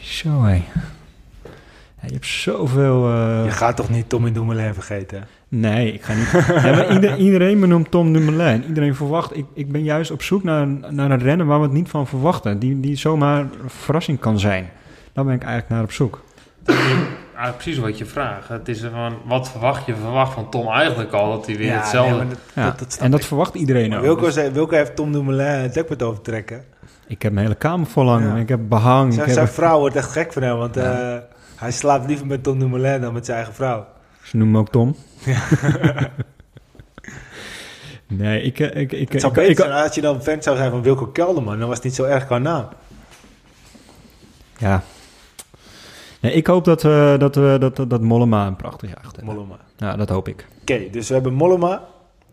Zo, 0.06 0.44
hé. 0.44 0.54
Ja, 0.54 2.02
je 2.02 2.14
hebt 2.14 2.26
zoveel... 2.26 3.10
Uh... 3.10 3.46
Je 3.46 3.52
gaat 3.52 3.76
toch 3.76 3.90
niet 3.90 4.10
Tommy 4.10 4.32
Dumoulin 4.32 4.74
vergeten? 4.74 5.28
Nee, 5.48 5.94
ik 5.94 6.04
ga 6.04 6.14
niet... 6.14 6.30
ja, 6.64 6.76
maar 6.76 6.94
ieder, 6.94 7.18
iedereen 7.28 7.60
benoemt 7.60 7.92
Tom 7.92 8.14
Dumoulin. 8.14 8.64
Iedereen 8.68 8.96
verwacht... 8.96 9.38
Ik, 9.38 9.46
ik 9.54 9.72
ben 9.72 9.84
juist 9.84 10.12
op 10.12 10.22
zoek 10.22 10.44
naar, 10.44 10.68
naar 10.68 11.12
een 11.12 11.20
renner 11.20 11.46
waar 11.46 11.60
we 11.60 11.66
het 11.66 11.74
niet 11.74 11.90
van 11.90 12.08
verwachten. 12.08 12.60
Die, 12.60 12.80
die 12.80 12.96
zomaar 12.96 13.40
een 13.40 13.50
verrassing 13.68 14.20
kan 14.20 14.40
zijn. 14.40 14.70
Daar 15.14 15.26
ben 15.26 15.34
ik 15.34 15.44
eigenlijk 15.44 15.72
naar 15.74 15.84
op 15.84 15.92
zoek. 15.92 16.24
Ja, 17.36 17.52
precies 17.52 17.78
wat 17.78 17.98
je 17.98 18.06
vraagt. 18.06 18.48
Het 18.48 18.68
is 18.68 18.86
van, 18.94 19.18
wat 19.26 19.50
verwacht 19.50 19.86
je? 19.86 19.96
Verwacht 19.96 20.34
van 20.34 20.50
Tom 20.50 20.68
eigenlijk 20.68 21.12
al 21.12 21.32
dat 21.32 21.46
hij 21.46 21.58
weer 21.58 21.68
ja, 21.68 21.78
hetzelfde... 21.78 22.16
Nee, 22.16 22.28
dat, 22.28 22.40
ja. 22.54 22.66
dat, 22.66 22.80
dat 22.80 22.98
en 23.02 23.12
dat 23.12 23.26
verwacht 23.26 23.56
iedereen 23.56 23.96
ook. 23.96 24.02
Wilco, 24.02 24.30
zei, 24.30 24.52
Wilco 24.52 24.76
heeft 24.76 24.96
Tom 24.96 25.12
Dumoulin 25.12 25.46
het 25.46 25.74
dekbed 25.74 26.04
overtrekken. 26.04 26.64
Ik 27.08 27.22
heb 27.22 27.32
mijn 27.32 27.46
hele 27.46 27.58
kamer 27.58 27.88
vol 27.88 28.10
hangen. 28.10 28.38
Ik 28.38 28.50
heb 28.50 28.60
behang. 28.70 29.14
Zijn, 29.14 29.28
ik 29.28 29.34
zijn 29.34 29.46
heb... 29.46 29.56
vrouw 29.56 29.80
wordt 29.80 29.96
echt 29.96 30.12
gek 30.12 30.34
van 30.34 30.42
hem, 30.42 30.58
want 30.58 30.78
uh, 30.78 31.18
hij 31.56 31.72
slaapt 31.72 32.08
liever 32.08 32.26
met 32.26 32.44
Tom 32.44 32.60
Dumoulin 32.60 33.02
dan 33.02 33.14
met 33.14 33.26
zijn 33.26 33.38
eigen 33.38 33.56
vrouw. 33.56 33.86
Ze 34.24 34.38
noemen 34.38 34.56
me 34.56 34.60
ook 34.60 34.70
Tom. 34.70 34.96
nee, 38.08 38.42
ik... 38.42 38.60
ik, 38.60 38.92
ik, 38.92 39.12
het 39.12 39.22
zou 39.22 39.42
ik, 39.42 39.58
zijn, 39.58 39.72
als 39.72 39.96
je 39.96 40.02
dan 40.02 40.22
fan 40.22 40.42
zou 40.42 40.58
zijn 40.58 40.72
van 40.72 40.82
Wilco 40.82 41.06
Kelderman, 41.08 41.60
dan 41.60 41.68
was 41.68 41.76
het 41.76 41.86
niet 41.86 41.96
zo 41.96 42.04
erg 42.04 42.26
qua 42.26 42.38
naam. 42.38 42.68
Ja. 44.58 44.84
Nee, 46.22 46.34
ik 46.34 46.48
hoop 46.48 46.66
dat, 46.66 46.84
uh, 46.84 47.18
dat, 47.18 47.38
uh, 47.38 47.60
dat, 47.60 47.76
dat, 47.76 47.90
dat 47.90 48.02
Mollema 48.02 48.48
een 48.48 48.56
prachtig 48.56 48.90
jacht 48.90 49.16
heeft. 49.16 49.28
Mollema. 49.28 49.58
Ja, 49.78 49.96
dat 49.96 50.10
hoop 50.10 50.28
ik. 50.28 50.46
Oké, 50.62 50.74
okay, 50.74 50.90
dus 50.90 51.08
we 51.08 51.14
hebben 51.14 51.34
Mollema. 51.34 51.84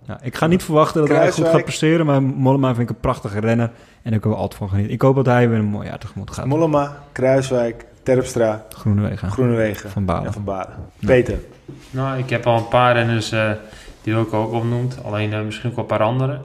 Ja, 0.07 0.19
ik 0.23 0.37
ga 0.37 0.47
niet 0.47 0.63
verwachten 0.63 1.01
dat 1.01 1.17
hij 1.17 1.33
goed 1.33 1.49
gaat 1.49 1.63
presteren, 1.63 2.07
maar 2.07 2.23
Mollema 2.23 2.75
vind 2.75 2.91
ik 2.91 2.95
een 2.95 3.01
prachtige 3.01 3.41
renner. 3.41 3.71
En 4.03 4.11
daar 4.11 4.21
kunnen 4.21 4.39
we 4.39 4.45
altijd 4.45 4.61
van 4.61 4.69
genieten. 4.69 4.93
Ik 4.93 5.03
hoop 5.03 5.15
dat 5.15 5.27
hij 5.27 5.49
weer 5.49 5.59
een 5.59 5.65
mooi 5.65 5.89
jaar 5.89 5.99
tegemoet 5.99 6.31
gaat. 6.31 6.47
Mollema, 6.47 6.99
Kruiswijk, 7.13 7.85
Terpstra, 8.03 8.65
Groenewegen, 8.69 9.31
Groenewegen 9.31 9.91
Van 9.91 10.05
Balen. 10.05 10.27
En 10.27 10.33
Van 10.33 10.45
Balen. 10.45 10.75
Peter? 11.07 11.39
Nou, 11.91 12.19
ik 12.19 12.31
heb 12.31 12.47
al 12.47 12.57
een 12.57 12.69
paar 12.69 12.95
renners 12.95 13.33
uh, 13.33 13.51
die 14.03 14.15
ook 14.15 14.33
ook 14.33 14.53
opnoemd. 14.53 15.05
Alleen 15.05 15.33
uh, 15.33 15.41
misschien 15.41 15.71
ook 15.71 15.77
wel 15.77 15.85
een 15.85 15.97
paar 15.97 16.07
andere. 16.07 16.41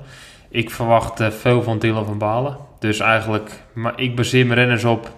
Ik 0.50 0.70
verwacht 0.72 1.22
uh, 1.22 1.30
veel 1.30 1.64
van 1.64 1.80
Dylan 1.80 2.06
van 2.06 2.18
Balen. 2.18 2.58
Dus 2.80 3.00
eigenlijk, 3.00 3.64
maar 3.74 3.94
ik 3.96 4.16
baseer 4.16 4.46
mijn 4.46 4.60
renners 4.60 4.84
op 4.84 5.12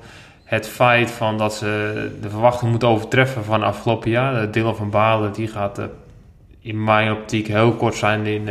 het 0.44 0.68
feit 0.68 1.12
van 1.12 1.38
dat 1.38 1.54
ze 1.54 2.12
de 2.22 2.30
verwachting 2.30 2.72
moeten 2.72 2.90
overtreffen 2.90 3.44
van 3.44 3.64
afgelopen 3.64 4.10
jaar. 4.10 4.52
Dylan 4.52 4.76
van 4.76 4.90
Balen, 4.90 5.34
die 5.34 5.48
gaat 5.48 5.82
in 6.60 6.84
mijn 6.84 7.12
optiek 7.12 7.48
heel 7.48 7.74
kort 7.74 7.96
zijn 7.96 8.26
in, 8.26 8.50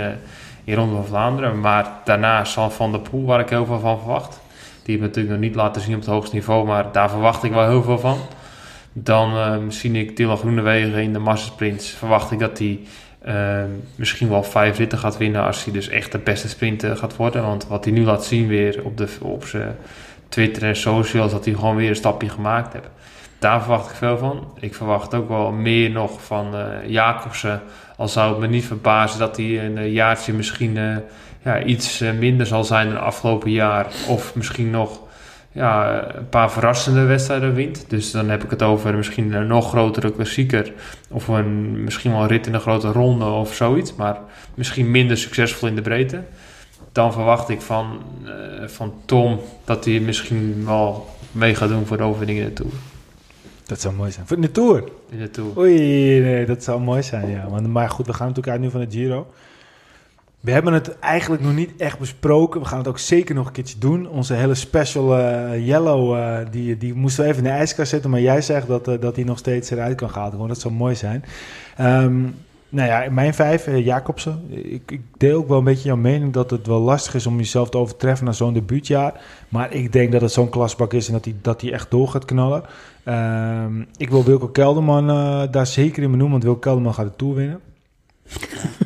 in 0.68 0.74
Ronde 0.74 0.94
van 0.94 1.06
Vlaanderen. 1.06 1.60
Maar 1.60 1.90
daarna 2.04 2.44
zal 2.44 2.70
Van 2.70 2.90
der 2.90 3.00
Poel, 3.00 3.24
waar 3.24 3.40
ik 3.40 3.48
heel 3.48 3.66
veel 3.66 3.78
van 3.78 3.98
verwacht. 3.98 4.40
Die 4.82 4.96
heeft 4.96 5.00
natuurlijk 5.00 5.34
nog 5.34 5.44
niet 5.44 5.54
laten 5.54 5.82
zien 5.82 5.94
op 5.94 6.00
het 6.00 6.08
hoogste 6.08 6.34
niveau, 6.34 6.66
maar 6.66 6.92
daar 6.92 7.10
verwacht 7.10 7.42
ik 7.42 7.52
wel 7.52 7.68
heel 7.68 7.82
veel 7.82 7.98
van. 7.98 8.18
Dan 8.92 9.72
zie 9.72 9.92
ik 9.92 10.16
Dylan 10.16 10.36
Groenewegen 10.36 11.02
in 11.02 11.12
de 11.12 11.18
massasprints. 11.18 11.88
Verwacht 11.88 12.30
ik 12.30 12.38
dat 12.38 12.58
hij 12.58 12.80
uh, 13.26 13.62
misschien 13.94 14.28
wel 14.28 14.42
vijf 14.42 14.78
ritten 14.78 14.98
gaat 14.98 15.16
winnen 15.16 15.44
als 15.44 15.64
hij 15.64 15.72
dus 15.72 15.88
echt 15.88 16.12
de 16.12 16.18
beste 16.18 16.48
sprinter 16.48 16.96
gaat 16.96 17.16
worden. 17.16 17.42
Want 17.42 17.66
wat 17.66 17.84
hij 17.84 17.92
nu 17.92 18.04
laat 18.04 18.24
zien 18.24 18.46
weer 18.46 18.84
op, 18.84 18.96
de, 18.96 19.08
op 19.22 19.44
zijn 19.44 19.76
Twitter 20.28 20.62
en 20.62 20.76
socials, 20.76 21.32
dat 21.32 21.44
hij 21.44 21.54
gewoon 21.54 21.76
weer 21.76 21.88
een 21.88 21.96
stapje 21.96 22.28
gemaakt 22.28 22.72
heeft. 22.72 22.88
Daar 23.38 23.60
verwacht 23.60 23.90
ik 23.90 23.96
veel 23.96 24.18
van. 24.18 24.52
Ik 24.60 24.74
verwacht 24.74 25.14
ook 25.14 25.28
wel 25.28 25.52
meer 25.52 25.90
nog 25.90 26.24
van 26.24 26.54
uh, 26.54 26.66
Jacobsen. 26.86 27.62
Al 27.96 28.08
zou 28.08 28.30
het 28.30 28.40
me 28.40 28.46
niet 28.46 28.64
verbazen 28.64 29.18
dat 29.18 29.36
hij 29.36 29.64
een 29.64 29.90
jaartje 29.90 30.32
misschien 30.32 30.78
ja, 31.42 31.62
iets 31.62 32.02
minder 32.18 32.46
zal 32.46 32.64
zijn 32.64 32.88
dan 32.88 33.00
afgelopen 33.00 33.50
jaar. 33.50 33.86
Of 34.08 34.34
misschien 34.34 34.70
nog 34.70 35.00
ja, 35.52 36.04
een 36.14 36.28
paar 36.28 36.50
verrassende 36.50 37.02
wedstrijden 37.04 37.54
wint. 37.54 37.84
Dus 37.88 38.10
dan 38.10 38.28
heb 38.28 38.44
ik 38.44 38.50
het 38.50 38.62
over 38.62 38.94
misschien 38.94 39.32
een 39.32 39.46
nog 39.46 39.68
grotere 39.68 40.12
klassieker. 40.12 40.72
Of 41.10 41.28
een, 41.28 41.84
misschien 41.84 42.10
wel 42.10 42.20
een 42.20 42.28
rit 42.28 42.46
in 42.46 42.54
een 42.54 42.60
grote 42.60 42.92
ronde 42.92 43.24
of 43.24 43.54
zoiets. 43.54 43.94
Maar 43.94 44.18
misschien 44.54 44.90
minder 44.90 45.16
succesvol 45.16 45.68
in 45.68 45.74
de 45.74 45.82
breedte. 45.82 46.22
Dan 46.92 47.12
verwacht 47.12 47.48
ik 47.48 47.60
van, 47.60 48.02
van 48.66 48.92
Tom 49.04 49.40
dat 49.64 49.84
hij 49.84 50.00
misschien 50.00 50.62
wel 50.66 51.08
mee 51.32 51.54
gaat 51.54 51.68
doen 51.68 51.86
voor 51.86 51.96
de 51.96 52.02
overwinning 52.02 52.40
in. 52.40 52.70
Dat 53.68 53.80
zou 53.80 53.94
mooi 53.94 54.10
zijn. 54.10 54.26
Voor 54.26 54.40
de 54.40 54.50
Tour? 54.50 54.84
In 55.10 55.18
de 55.18 55.30
Tour. 55.30 55.58
Oei, 55.58 56.20
nee, 56.20 56.46
dat 56.46 56.64
zou 56.64 56.80
mooi 56.80 57.02
zijn, 57.02 57.30
ja. 57.30 57.48
Maar, 57.48 57.62
maar 57.62 57.90
goed, 57.90 58.06
we 58.06 58.12
gaan 58.12 58.26
natuurlijk 58.26 58.52
uit 58.54 58.60
nu 58.64 58.70
van 58.70 58.80
de 58.80 58.90
Giro. 58.90 59.26
We 60.40 60.50
hebben 60.50 60.72
het 60.72 60.98
eigenlijk 60.98 61.42
nog 61.42 61.54
niet 61.54 61.70
echt 61.76 61.98
besproken. 61.98 62.60
We 62.60 62.66
gaan 62.66 62.78
het 62.78 62.88
ook 62.88 62.98
zeker 62.98 63.34
nog 63.34 63.46
een 63.46 63.52
keertje 63.52 63.78
doen. 63.78 64.08
Onze 64.08 64.34
hele 64.34 64.54
special 64.54 65.18
uh, 65.18 65.66
yellow, 65.66 66.16
uh, 66.16 66.38
die, 66.50 66.76
die 66.76 66.94
moesten 66.94 67.24
we 67.24 67.30
even 67.30 67.44
in 67.44 67.50
de 67.50 67.56
ijskast 67.56 67.90
zetten. 67.90 68.10
Maar 68.10 68.20
jij 68.20 68.42
zegt 68.42 68.66
dat, 68.66 68.88
uh, 68.88 69.00
dat 69.00 69.14
die 69.14 69.24
nog 69.24 69.38
steeds 69.38 69.70
eruit 69.70 69.96
kan 69.96 70.10
worden. 70.12 70.48
Dat 70.48 70.60
zou 70.60 70.74
mooi 70.74 70.94
zijn. 70.94 71.24
Um, 71.80 72.34
nou 72.68 72.88
ja, 72.88 73.10
mijn 73.10 73.34
vijf, 73.34 73.66
Jacobsen. 73.76 74.46
Ik, 74.50 74.90
ik, 74.90 75.00
deel 75.16 75.38
ook 75.38 75.48
wel 75.48 75.58
een 75.58 75.64
beetje 75.64 75.88
jouw 75.88 75.96
mening 75.96 76.32
dat 76.32 76.50
het 76.50 76.66
wel 76.66 76.80
lastig 76.80 77.14
is 77.14 77.26
om 77.26 77.36
jezelf 77.36 77.70
te 77.70 77.78
overtreffen 77.78 78.26
na 78.26 78.32
zo'n 78.32 78.52
debuutjaar. 78.52 79.20
Maar 79.48 79.72
ik 79.72 79.92
denk 79.92 80.12
dat 80.12 80.20
het 80.20 80.32
zo'n 80.32 80.48
klasbak 80.48 80.92
is 80.92 81.06
en 81.06 81.12
dat 81.12 81.24
hij 81.24 81.34
dat 81.42 81.62
echt 81.62 81.90
door 81.90 82.08
gaat 82.08 82.24
knallen. 82.24 82.62
Um, 83.04 83.88
ik 83.96 84.10
wil 84.10 84.24
Wilco 84.24 84.48
Kelderman 84.48 85.06
daar 85.50 85.66
zeker 85.66 86.02
in 86.02 86.10
benoemen, 86.10 86.30
want 86.30 86.42
Wilco 86.42 86.58
Kelderman 86.58 86.94
gaat 86.94 87.06
de 87.06 87.16
Tour 87.16 87.34
winnen. 87.34 87.60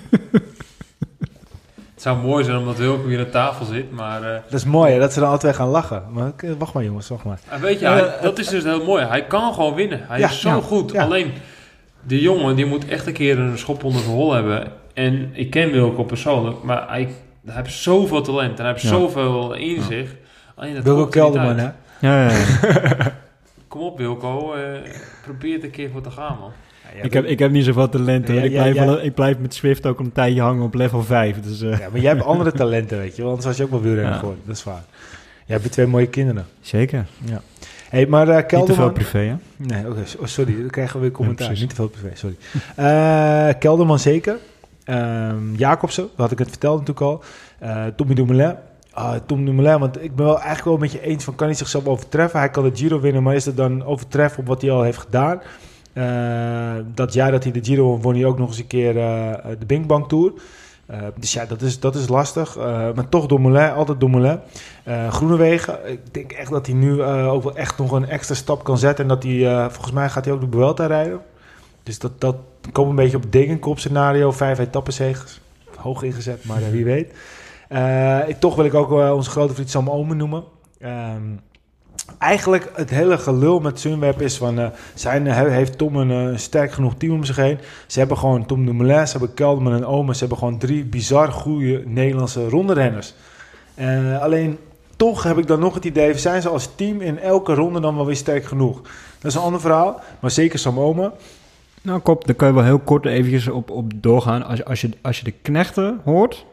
Het 2.02 2.10
zou 2.10 2.26
mooi 2.26 2.44
zijn 2.44 2.56
omdat 2.56 2.76
Wilco 2.76 3.08
hier 3.08 3.18
aan 3.18 3.30
tafel 3.30 3.64
zit, 3.64 3.90
maar... 3.90 4.22
Uh, 4.22 4.28
dat 4.28 4.52
is 4.52 4.64
mooi, 4.64 4.92
hè, 4.92 4.98
dat 4.98 5.12
ze 5.12 5.20
dan 5.20 5.28
altijd 5.28 5.56
gaan 5.56 5.68
lachen. 5.68 6.02
Maar 6.10 6.32
wacht 6.58 6.72
maar 6.72 6.84
jongens, 6.84 7.08
wacht 7.08 7.24
maar. 7.24 7.40
Weet 7.60 7.80
je, 7.80 7.86
hij, 7.86 8.18
dat 8.22 8.38
is 8.38 8.48
dus 8.48 8.62
heel 8.62 8.84
mooi. 8.84 9.04
Hij 9.04 9.26
kan 9.26 9.54
gewoon 9.54 9.74
winnen. 9.74 10.00
Hij 10.08 10.18
ja, 10.18 10.28
is 10.28 10.40
zo 10.40 10.48
ja, 10.48 10.60
goed. 10.60 10.92
Ja. 10.92 11.04
Alleen, 11.04 11.32
die 12.02 12.20
jongen 12.20 12.56
die 12.56 12.66
moet 12.66 12.88
echt 12.88 13.06
een 13.06 13.12
keer 13.12 13.38
een 13.38 13.58
schop 13.58 13.84
onder 13.84 14.02
zijn 14.02 14.14
hol 14.14 14.32
hebben. 14.32 14.72
En 14.94 15.30
ik 15.32 15.50
ken 15.50 15.70
Wilco 15.70 16.04
persoonlijk, 16.04 16.62
maar 16.62 16.88
hij, 16.88 17.08
hij 17.44 17.54
heeft 17.54 17.72
zoveel 17.72 18.22
talent 18.22 18.58
en 18.58 18.64
hij 18.64 18.72
heeft 18.72 18.86
zoveel 18.86 19.54
in 19.54 19.82
zich. 19.82 20.14
Alleen 20.54 20.74
dat 20.74 20.84
Wilco 20.84 21.06
Kelderman, 21.06 21.58
hè? 21.58 21.70
Ja, 22.00 22.28
ja, 22.28 22.40
Kom 23.68 23.80
op 23.80 23.98
Wilco, 23.98 24.54
uh, 24.54 24.62
probeer 25.22 25.54
het 25.54 25.64
een 25.64 25.70
keer 25.70 25.90
voor 25.90 26.02
te 26.02 26.10
gaan, 26.10 26.36
man 26.40 26.52
ik, 27.00 27.12
heb, 27.12 27.24
ik 27.24 27.38
heb 27.38 27.50
niet 27.50 27.64
zoveel 27.64 27.88
talenten. 27.88 28.34
Ja, 28.34 28.42
ik, 28.42 28.50
blijf 28.50 28.76
wel, 28.76 29.02
ik 29.02 29.14
blijf 29.14 29.38
met 29.38 29.54
Swift 29.54 29.86
ook 29.86 29.98
een 29.98 30.12
tijdje 30.12 30.40
hangen 30.40 30.62
op 30.62 30.74
level 30.74 31.02
5. 31.02 31.40
Dus, 31.40 31.62
uh. 31.62 31.78
Ja, 31.78 31.88
maar 31.90 32.00
jij 32.00 32.12
hebt 32.12 32.24
andere 32.24 32.52
talenten, 32.52 32.98
weet 32.98 33.16
je. 33.16 33.22
Want 33.22 33.28
anders 33.28 33.46
was 33.46 33.56
je 33.56 33.62
ook 33.62 33.70
wel 33.70 33.80
wielrenner 33.80 34.14
geworden. 34.14 34.42
Dat 34.46 34.56
is 34.56 34.64
waar. 34.64 34.82
Jij 35.46 35.56
hebt 35.56 35.72
twee 35.72 35.86
mooie 35.86 36.06
kinderen. 36.06 36.46
Zeker. 36.60 37.06
Ja. 37.24 37.40
Hey, 37.92 38.06
maar 38.06 38.28
uh, 38.28 38.36
Kelderman... 38.46 38.58
Niet 38.58 38.76
te 38.76 38.82
veel 38.82 38.92
privé, 38.92 39.18
hè? 39.18 39.34
Nee, 39.56 39.88
oké. 39.88 40.04
Oh, 40.20 40.26
sorry, 40.26 40.60
dan 40.60 40.70
krijgen 40.70 40.94
we 40.94 41.00
weer 41.00 41.10
commentaar. 41.10 41.50
niet 41.50 41.68
te 41.68 41.74
veel 41.74 41.88
privé, 41.88 42.10
sorry. 42.14 42.36
Uh, 42.78 43.48
Kelderman 43.58 43.98
zeker. 43.98 44.36
Um, 44.86 45.54
Jacobsen, 45.56 46.08
had 46.16 46.30
ik 46.30 46.38
het 46.38 46.48
verteld 46.48 46.78
natuurlijk 46.78 47.06
al. 47.06 47.22
Uh, 47.62 47.86
Tommy 47.96 48.14
Dumoulin. 48.14 48.54
Uh, 48.98 49.14
Tom 49.26 49.44
Dumoulin, 49.44 49.78
want 49.78 50.02
ik 50.02 50.14
ben 50.14 50.26
wel 50.26 50.34
eigenlijk 50.34 50.64
wel 50.64 50.76
met 50.76 50.92
je 50.92 51.00
eens 51.00 51.24
van... 51.24 51.34
kan 51.34 51.46
hij 51.46 51.56
zichzelf 51.56 51.86
overtreffen? 51.86 52.38
Hij 52.38 52.50
kan 52.50 52.64
de 52.64 52.70
Giro 52.74 53.00
winnen, 53.00 53.22
maar 53.22 53.34
is 53.34 53.44
het 53.44 53.56
dan 53.56 53.84
overtreffen 53.84 54.40
op 54.40 54.46
wat 54.46 54.62
hij 54.62 54.70
al 54.70 54.82
heeft 54.82 54.98
gedaan? 54.98 55.40
Dat 56.94 57.12
jaar 57.12 57.30
dat 57.30 57.42
hij 57.42 57.52
de 57.52 57.64
Giro 57.64 57.98
won, 57.98 58.14
hij 58.14 58.24
ook 58.24 58.38
nog 58.38 58.48
eens 58.48 58.58
een 58.58 58.66
keer 58.66 58.94
de 59.58 59.66
Binkbank 59.66 60.08
Tour. 60.08 60.32
Uh, 60.92 60.98
dus 61.16 61.32
ja, 61.32 61.44
dat 61.44 61.62
is, 61.62 61.80
dat 61.80 61.94
is 61.94 62.08
lastig. 62.08 62.56
maar 62.94 63.08
toch 63.08 63.26
Dumoulin, 63.26 63.72
altijd 63.72 64.00
Dumoulin. 64.00 64.40
Groenewegen, 65.08 65.90
ik 65.90 66.14
denk 66.14 66.32
echt 66.32 66.50
dat 66.50 66.66
hij 66.66 66.74
nu 66.74 67.02
ook 67.02 67.42
wel 67.42 67.56
echt 67.56 67.78
nog 67.78 67.92
een 67.92 68.08
extra 68.08 68.34
stap 68.34 68.64
kan 68.64 68.78
zetten. 68.78 69.04
En 69.04 69.08
dat 69.08 69.22
hij, 69.22 69.70
volgens 69.70 69.92
mij 69.92 70.08
gaat 70.08 70.24
hij 70.24 70.34
ook 70.34 70.40
de 70.40 70.46
Vuelta 70.50 70.86
rijden. 70.86 71.20
Dus 71.82 71.98
dat, 71.98 72.20
dat 72.20 72.36
komt 72.72 72.88
een 72.88 72.94
beetje 72.94 73.16
op 73.16 73.32
Degenkop 73.32 73.78
scenario. 73.78 74.32
Vijf 74.32 74.58
etappenzegers. 74.58 75.40
Hoog 75.76 76.02
ingezet, 76.02 76.44
maar 76.44 76.70
wie 76.70 76.84
weet. 76.84 77.12
toch 78.38 78.54
wil 78.54 78.64
ik 78.64 78.74
ook 78.74 78.90
onze 78.90 79.30
grote 79.30 79.54
vriend 79.54 79.70
Sam 79.70 79.90
Omen 79.90 80.16
noemen. 80.16 80.44
Ehm, 80.78 81.22
eigenlijk 82.18 82.70
het 82.74 82.90
hele 82.90 83.18
gelul 83.18 83.60
met 83.60 83.80
Sunweb 83.80 84.20
is 84.20 84.36
van... 84.36 84.58
Uh, 84.58 84.66
zijn, 84.94 85.26
heeft 85.26 85.78
Tom 85.78 85.96
een 85.96 86.30
uh, 86.30 86.36
sterk 86.36 86.72
genoeg 86.72 86.94
team 86.98 87.12
om 87.12 87.24
zich 87.24 87.36
heen. 87.36 87.58
Ze 87.86 87.98
hebben 87.98 88.18
gewoon 88.18 88.46
Tom 88.46 88.66
Dumoulin, 88.66 89.06
ze 89.06 89.18
hebben 89.18 89.34
Kelderman 89.34 89.74
en 89.74 89.86
Omen. 89.86 90.14
Ze 90.14 90.20
hebben 90.20 90.38
gewoon 90.38 90.58
drie 90.58 90.84
bizar 90.84 91.32
goede 91.32 91.82
Nederlandse 91.86 92.48
rondrenners. 92.48 93.14
Uh, 93.74 94.22
alleen 94.22 94.58
toch 94.96 95.22
heb 95.22 95.38
ik 95.38 95.46
dan 95.46 95.60
nog 95.60 95.74
het 95.74 95.84
idee, 95.84 96.18
zijn 96.18 96.42
ze 96.42 96.48
als 96.48 96.68
team 96.74 97.00
in 97.00 97.18
elke 97.18 97.54
ronde 97.54 97.80
dan 97.80 97.96
wel 97.96 98.06
weer 98.06 98.16
sterk 98.16 98.44
genoeg? 98.44 98.80
Dat 99.18 99.30
is 99.30 99.34
een 99.34 99.42
ander 99.42 99.60
verhaal, 99.60 100.00
maar 100.20 100.30
zeker 100.30 100.58
Sam 100.58 100.80
Omen. 100.80 101.12
Nou, 101.82 102.00
Kop, 102.00 102.26
daar 102.26 102.34
kun 102.34 102.46
je 102.46 102.52
wel 102.52 102.64
heel 102.64 102.78
kort 102.78 103.06
eventjes 103.06 103.48
op, 103.48 103.70
op 103.70 103.92
doorgaan. 103.94 104.42
Als, 104.44 104.64
als, 104.64 104.80
je, 104.80 104.90
als 105.02 105.18
je 105.18 105.24
de 105.24 105.30
knechten 105.30 106.00
hoort, 106.04 106.46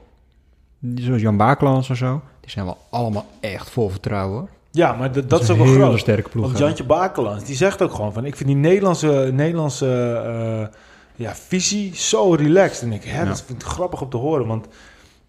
zoals 0.95 1.21
Jan 1.21 1.37
Bakelans 1.37 1.89
of 1.89 1.97
zo, 1.97 2.21
die 2.39 2.49
zijn 2.49 2.65
wel 2.65 2.77
allemaal 2.89 3.25
echt 3.39 3.69
vol 3.69 3.89
vertrouwen. 3.89 4.49
Ja, 4.79 4.93
maar 4.93 5.11
d- 5.11 5.29
dat 5.29 5.41
is 5.41 5.49
ook 5.49 5.57
een 5.57 5.63
wel 5.63 5.73
hele 5.73 5.85
groot. 5.85 5.99
sterke 5.99 6.29
ploeg. 6.29 6.45
Want. 6.45 6.57
Jantje 6.57 6.83
Bakelands, 6.83 7.43
die 7.43 7.55
zegt 7.55 7.81
ook 7.81 7.93
gewoon 7.93 8.13
van... 8.13 8.25
ik 8.25 8.35
vind 8.35 8.49
die 8.49 8.57
Nederlandse, 8.57 9.29
Nederlandse 9.33 10.21
eh, 10.25 10.67
ja, 11.15 11.35
visie 11.35 11.95
zo 11.95 12.33
relaxed. 12.33 12.81
En 12.81 12.93
ik, 12.93 13.03
hè, 13.03 13.19
Ja. 13.21 13.25
dat 13.27 13.43
vind 13.47 13.61
ik 13.61 13.67
grappig 13.67 14.01
om 14.01 14.09
te 14.09 14.17
horen. 14.17 14.47
Want 14.47 14.67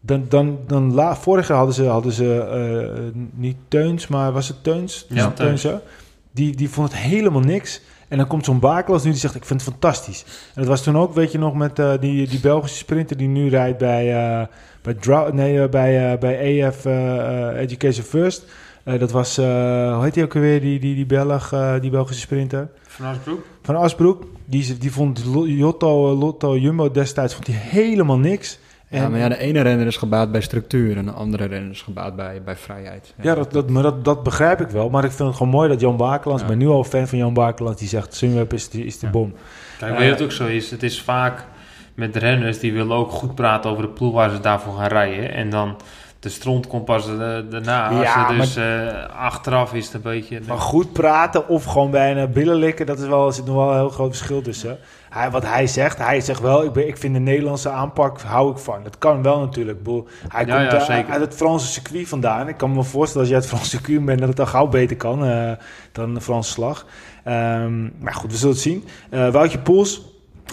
dan, 0.00 0.24
dan, 0.28 0.58
dan 0.66 0.94
la, 0.94 1.16
vorig 1.16 1.48
jaar 1.48 1.56
hadden 1.56 1.74
ze, 1.74 1.84
hadden 1.84 2.12
ze 2.12 2.38
eh, 2.40 3.20
niet 3.34 3.56
Teuns, 3.68 4.06
maar 4.06 4.32
was 4.32 4.48
het 4.48 4.62
Teuns? 4.64 5.06
Ja, 5.08 5.30
Teuns. 5.30 5.66
Die, 6.32 6.56
die 6.56 6.70
vond 6.70 6.92
het 6.92 7.00
helemaal 7.00 7.40
niks. 7.40 7.80
En 8.08 8.18
dan 8.18 8.26
komt 8.26 8.44
zo'n 8.44 8.58
Bakelands 8.58 9.04
nu 9.04 9.10
die 9.10 9.20
zegt, 9.20 9.34
ik 9.34 9.44
vind 9.44 9.60
het 9.60 9.70
fantastisch. 9.70 10.24
En 10.54 10.60
dat 10.60 10.66
was 10.66 10.82
toen 10.82 10.98
ook, 10.98 11.14
weet 11.14 11.32
je 11.32 11.38
nog, 11.38 11.54
met 11.54 11.78
eh, 11.78 11.92
die, 12.00 12.28
die 12.28 12.40
Belgische 12.40 12.76
sprinter... 12.76 13.16
die 13.16 13.28
nu 13.28 13.48
rijdt 13.48 13.78
bij, 13.78 14.14
eh, 14.40 14.46
bij, 14.82 14.94
Drou- 14.94 15.34
nee, 15.34 15.68
bij, 15.68 16.12
eh, 16.12 16.18
bij 16.18 16.38
EF 16.40 16.84
Education 17.56 18.04
First... 18.04 18.44
Eh, 18.92 18.98
dat 18.98 19.10
was, 19.10 19.38
eh, 19.38 19.44
hoe 19.94 20.04
heet 20.04 20.14
die 20.14 20.24
ook 20.24 20.34
alweer, 20.34 20.60
die, 20.60 20.78
die, 20.80 20.94
die, 20.94 21.06
Belg, 21.06 21.52
eh, 21.52 21.74
die 21.80 21.90
Belgische 21.90 22.20
sprinter? 22.22 22.68
Van 22.86 23.06
Asbroek? 23.06 23.40
Van 23.62 23.76
Asbroek. 23.76 24.22
Die, 24.44 24.78
die 24.78 24.92
vond 24.92 25.24
Lo- 25.24 25.46
Lotto, 25.48 26.14
Lotto 26.14 26.56
Jumbo 26.56 26.90
destijds 26.90 27.34
vond 27.34 27.46
hij 27.46 27.56
helemaal 27.56 28.18
niks. 28.18 28.58
Ja, 28.88 29.08
maar 29.08 29.18
ja, 29.18 29.28
de 29.28 29.38
ene 29.38 29.60
renner 29.60 29.86
is 29.86 29.96
gebaat 29.96 30.32
bij 30.32 30.40
structuur 30.40 30.96
en 30.96 31.04
de 31.04 31.10
andere 31.10 31.44
renner 31.44 31.70
is 31.70 31.82
gebaat 31.82 32.16
bij, 32.16 32.42
bij 32.44 32.56
vrijheid. 32.56 33.14
ja, 33.22 33.34
dat, 33.34 33.52
dat, 33.52 33.70
maar 33.70 33.82
dat, 33.82 34.04
dat 34.04 34.22
begrijp 34.22 34.60
ik 34.60 34.68
wel. 34.68 34.90
Maar 34.90 35.04
ik 35.04 35.10
vind 35.10 35.28
het 35.28 35.36
gewoon 35.36 35.52
mooi 35.52 35.68
dat 35.68 35.80
Jan 35.80 35.96
Bakelands, 35.96 36.42
Ja. 36.42 36.48
ik 36.48 36.58
ben 36.58 36.66
nu 36.66 36.72
al 36.72 36.84
fan 36.84 37.08
van 37.08 37.18
Jan 37.18 37.34
Bakelands, 37.34 37.78
die 37.78 37.88
zegt 37.88 38.14
Sunweb 38.14 38.52
is 38.52 38.68
de, 38.68 38.84
is 38.84 38.98
de 38.98 39.06
Ja. 39.06 39.12
bom. 39.12 39.34
Kijk, 39.78 39.96
weet 39.96 40.04
je 40.04 40.10
wat 40.10 40.22
ook 40.22 40.32
zo 40.32 40.46
is? 40.46 40.70
Het 40.70 40.82
is 40.82 41.02
vaak 41.02 41.44
met 41.94 42.16
renners 42.16 42.58
die 42.58 42.72
willen 42.72 42.96
ook 42.96 43.10
goed 43.10 43.34
praten 43.34 43.70
over 43.70 43.82
de 43.82 43.88
ploeg 43.88 44.12
waar 44.12 44.30
ze 44.30 44.40
daarvoor 44.40 44.74
gaan 44.74 44.88
rijden. 44.88 45.32
En 45.34 45.50
dan 45.50 45.76
de 46.20 46.28
stront 46.28 46.66
komt 46.66 46.84
pas 46.84 47.06
daarna. 47.06 47.90
Ja, 47.90 48.32
dus 48.32 48.56
eh, 48.56 48.86
achteraf 49.16 49.74
is 49.74 49.84
het 49.84 49.94
een 49.94 50.00
beetje... 50.00 50.40
Maar 50.48 50.58
goed 50.58 50.92
praten 50.92 51.48
of 51.48 51.64
gewoon 51.64 51.90
bijna 51.90 52.26
billen 52.26 52.54
likken, 52.56 52.86
dat 52.86 52.98
is 52.98 53.06
wel, 53.06 53.26
er 53.26 53.32
zit 53.32 53.44
nog 53.44 53.54
wel 53.54 53.70
een 53.70 53.76
heel 53.76 53.88
groot 53.88 54.16
verschil 54.16 54.42
tussen. 54.42 54.78
Hij, 55.10 55.30
wat 55.30 55.42
hij 55.42 55.66
zegt, 55.66 55.98
hij 55.98 56.20
zegt 56.20 56.40
wel, 56.40 56.64
ik, 56.64 56.72
ben, 56.72 56.88
ik 56.88 56.96
vind 56.96 57.14
de 57.14 57.20
Nederlandse 57.20 57.68
aanpak, 57.68 58.20
hou 58.20 58.50
ik 58.50 58.58
van. 58.58 58.82
Dat 58.82 58.98
kan 58.98 59.22
wel 59.22 59.40
natuurlijk. 59.40 59.78
Ik 59.78 59.84
bedoel, 59.84 60.06
hij 60.28 60.46
Ja, 60.46 60.68
komt 60.68 60.86
ja, 60.86 61.04
uit 61.06 61.20
het 61.20 61.34
Franse 61.34 61.66
circuit 61.66 62.08
vandaan. 62.08 62.48
Ik 62.48 62.56
kan 62.56 62.72
me 62.72 62.82
voorstellen 62.82 63.20
als 63.20 63.28
je 63.28 63.34
uit 63.34 63.44
het 63.44 63.52
Franse 63.52 63.76
circuit 63.76 64.04
bent, 64.04 64.18
dat 64.18 64.28
het 64.28 64.36
dan 64.36 64.48
gauw 64.48 64.66
beter 64.66 64.96
kan 64.96 65.24
eh, 65.24 65.52
dan 65.92 66.14
de 66.14 66.20
Franse 66.20 66.50
slag. 66.50 66.86
Ehm, 67.24 67.82
maar 67.82 68.14
goed, 68.14 68.30
we 68.30 68.36
zullen 68.36 68.54
het 68.54 68.62
zien. 68.62 68.84
Eh 69.10 69.28
Woutje 69.28 69.58
Poels 69.58 70.02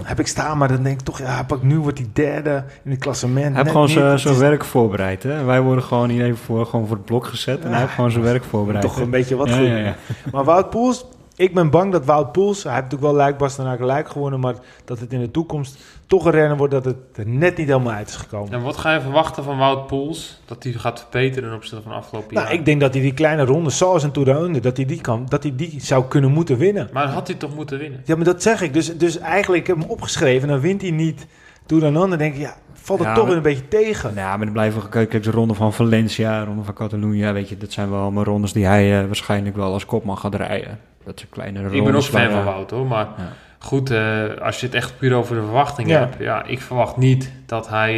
heb 0.04 0.20
ik 0.20 0.28
staan, 0.28 0.58
maar 0.58 0.68
dan 0.68 0.84
denk 0.84 1.00
ik 1.00 1.06
toch, 1.06 1.20
ja, 1.20 1.44
pak 1.44 1.64
nu 1.64 1.80
wordt 1.80 1.98
hij 1.98 2.08
derde 2.14 2.64
in 2.84 2.92
het 2.92 3.00
klassement. 3.00 3.56
Hij 3.56 3.64
heeft 3.64 3.72
gewoon 3.72 4.20
zijn 4.20 4.38
werk 4.38 4.66
voorbereid. 4.66 5.24
Hè? 5.24 5.44
Wij 5.44 5.62
worden 5.62 5.84
gewoon 5.84 6.10
hier 6.10 6.24
even 6.26 6.38
voor, 6.38 6.66
gewoon 6.66 6.88
voor 6.88 6.96
het 6.96 7.06
blok 7.06 7.26
gezet 7.26 7.64
en 7.64 7.72
hij 7.72 7.80
heeft 7.80 7.94
gewoon 7.94 8.12
zijn 8.12 8.24
werk 8.24 8.44
voorbereid. 8.44 8.84
Toch 8.84 9.00
een 9.00 9.10
beetje 9.10 9.36
wat 9.36 9.50
ja, 9.50 9.58
goed. 9.58 9.68
ja. 9.68 9.96
Maar 10.32 10.44
Wout 10.44 10.70
Poels, 10.70 11.06
ik 11.38 11.54
ben 11.54 11.70
bang 11.70 11.92
dat 11.92 12.06
Wout 12.06 12.32
Poels, 12.32 12.64
hij 12.64 12.72
heeft 12.74 12.84
natuurlijk 12.84 13.12
wel 13.12 13.22
Luik 13.22 13.38
Bastenaken 13.38 13.86
Luik 13.86 14.10
gewonnen, 14.10 14.40
maar 14.40 14.56
dat 14.86 15.00
het 15.00 15.14
in 15.14 15.20
de 15.20 15.32
toekomst 15.32 15.78
toch 16.08 16.26
een 16.26 16.32
renner 16.32 16.58
wordt 16.58 16.74
dat 16.74 16.86
het 16.86 16.96
er 17.16 17.28
net 17.28 17.58
niet 17.58 17.68
helemaal 17.68 17.94
uit 17.94 18.10
is 18.10 18.16
gekomen. 18.16 18.54
En 18.54 18.62
wat 18.62 18.78
ga 18.78 18.94
je 18.94 19.02
verwachten 19.02 19.44
van 19.44 19.58
Wout 19.58 19.88
Poels? 19.88 20.42
Dat 20.46 20.64
hij 20.64 20.72
gaat 20.72 21.00
verbeteren 21.00 21.50
ten 21.50 21.58
opzichte 21.58 21.84
van 21.84 21.92
afgelopen 21.92 22.34
nou, 22.34 22.46
jaar? 22.46 22.56
ik 22.56 22.66
denk 22.66 22.82
dat 22.82 22.94
hij 22.94 23.02
die 23.02 23.14
kleine 23.14 23.46
ronde, 23.46 23.70
zoals 23.70 24.04
een 24.04 24.12
Tour 24.12 24.34
de 24.34 24.40
Under, 24.40 24.62
dat 24.62 24.78
hij 24.78 24.86
die 24.86 25.02
kan, 25.02 25.26
dat 25.30 25.44
hij 25.44 25.56
die 25.56 25.76
zou 25.82 26.06
kunnen 26.06 26.32
moeten 26.32 26.58
winnen. 26.58 26.90
Maar 26.94 27.08
had 27.08 27.28
hij 27.28 27.36
toch 27.36 27.56
moeten 27.56 27.78
winnen? 27.78 28.02
Ja, 28.06 28.16
maar 28.16 28.26
dat 28.26 28.42
zeg 28.42 28.62
ik. 28.62 28.74
Dus, 28.74 28.98
dus 28.98 29.18
eigenlijk, 29.18 29.62
ik 29.62 29.68
heb 29.68 29.80
hem 29.80 29.90
opgeschreven, 29.90 30.48
dan 30.48 30.60
wint 30.60 30.82
hij 30.82 30.92
niet 30.92 31.28
Tour 31.66 31.84
de 31.84 31.90
Under, 31.90 32.10
dan 32.10 32.18
denk 32.18 32.34
ik, 32.34 32.40
ja, 32.40 32.56
valt 32.74 33.00
het 33.00 33.08
Ja, 33.08 33.14
toch 33.14 33.24
maar- 33.24 33.34
weer 33.42 33.46
een 33.46 33.54
beetje 33.56 33.68
tegen. 33.68 34.14
Nou, 34.14 34.28
ja, 34.28 34.36
maar 34.36 34.46
dan 34.46 34.54
blijven 34.54 34.82
we 34.82 34.90
kijk, 34.90 35.10
kijk, 35.10 35.24
de 35.24 35.32
ronde 35.32 35.54
van 35.54 35.74
Valencia, 35.74 36.40
de 36.40 36.46
ronde 36.46 36.64
van 36.64 36.74
Catalonië, 36.74 37.32
weet 37.32 37.50
je, 37.50 37.58
dat 37.58 37.72
zijn 37.72 37.90
wel 37.90 38.02
allemaal 38.02 38.24
rondes 38.24 38.54
die 38.54 38.66
hij 38.66 39.00
eh, 39.00 39.06
waarschijnlijk 39.06 39.56
wel 39.56 39.74
als 39.74 39.86
kopman 39.86 40.18
gaat 40.18 40.36
rijden. 40.36 40.80
Dat 41.08 41.20
zijn 41.20 41.32
kleine 41.32 41.60
rondes. 41.60 41.78
Ik 41.78 41.84
ben 41.84 41.96
ook 41.96 42.02
fan 42.04 42.30
van 42.30 42.40
eh, 42.40 42.46
Wout 42.46 42.72
hoor, 42.72 42.86
maar 42.86 43.08
Ja. 43.18 43.24
goed, 43.60 43.90
eh, 43.92 44.24
als 44.42 44.60
je 44.60 44.66
het 44.66 44.76
echt 44.76 44.98
puur 44.98 45.14
over 45.14 45.36
de 45.36 45.42
verwachtingen 45.42 45.92
Ja. 45.94 46.00
hebt. 46.00 46.16
Ja, 46.20 46.44
ik 46.46 46.62
verwacht 46.62 46.98
niet 46.98 47.32
dat 47.46 47.70
hij 47.70 47.94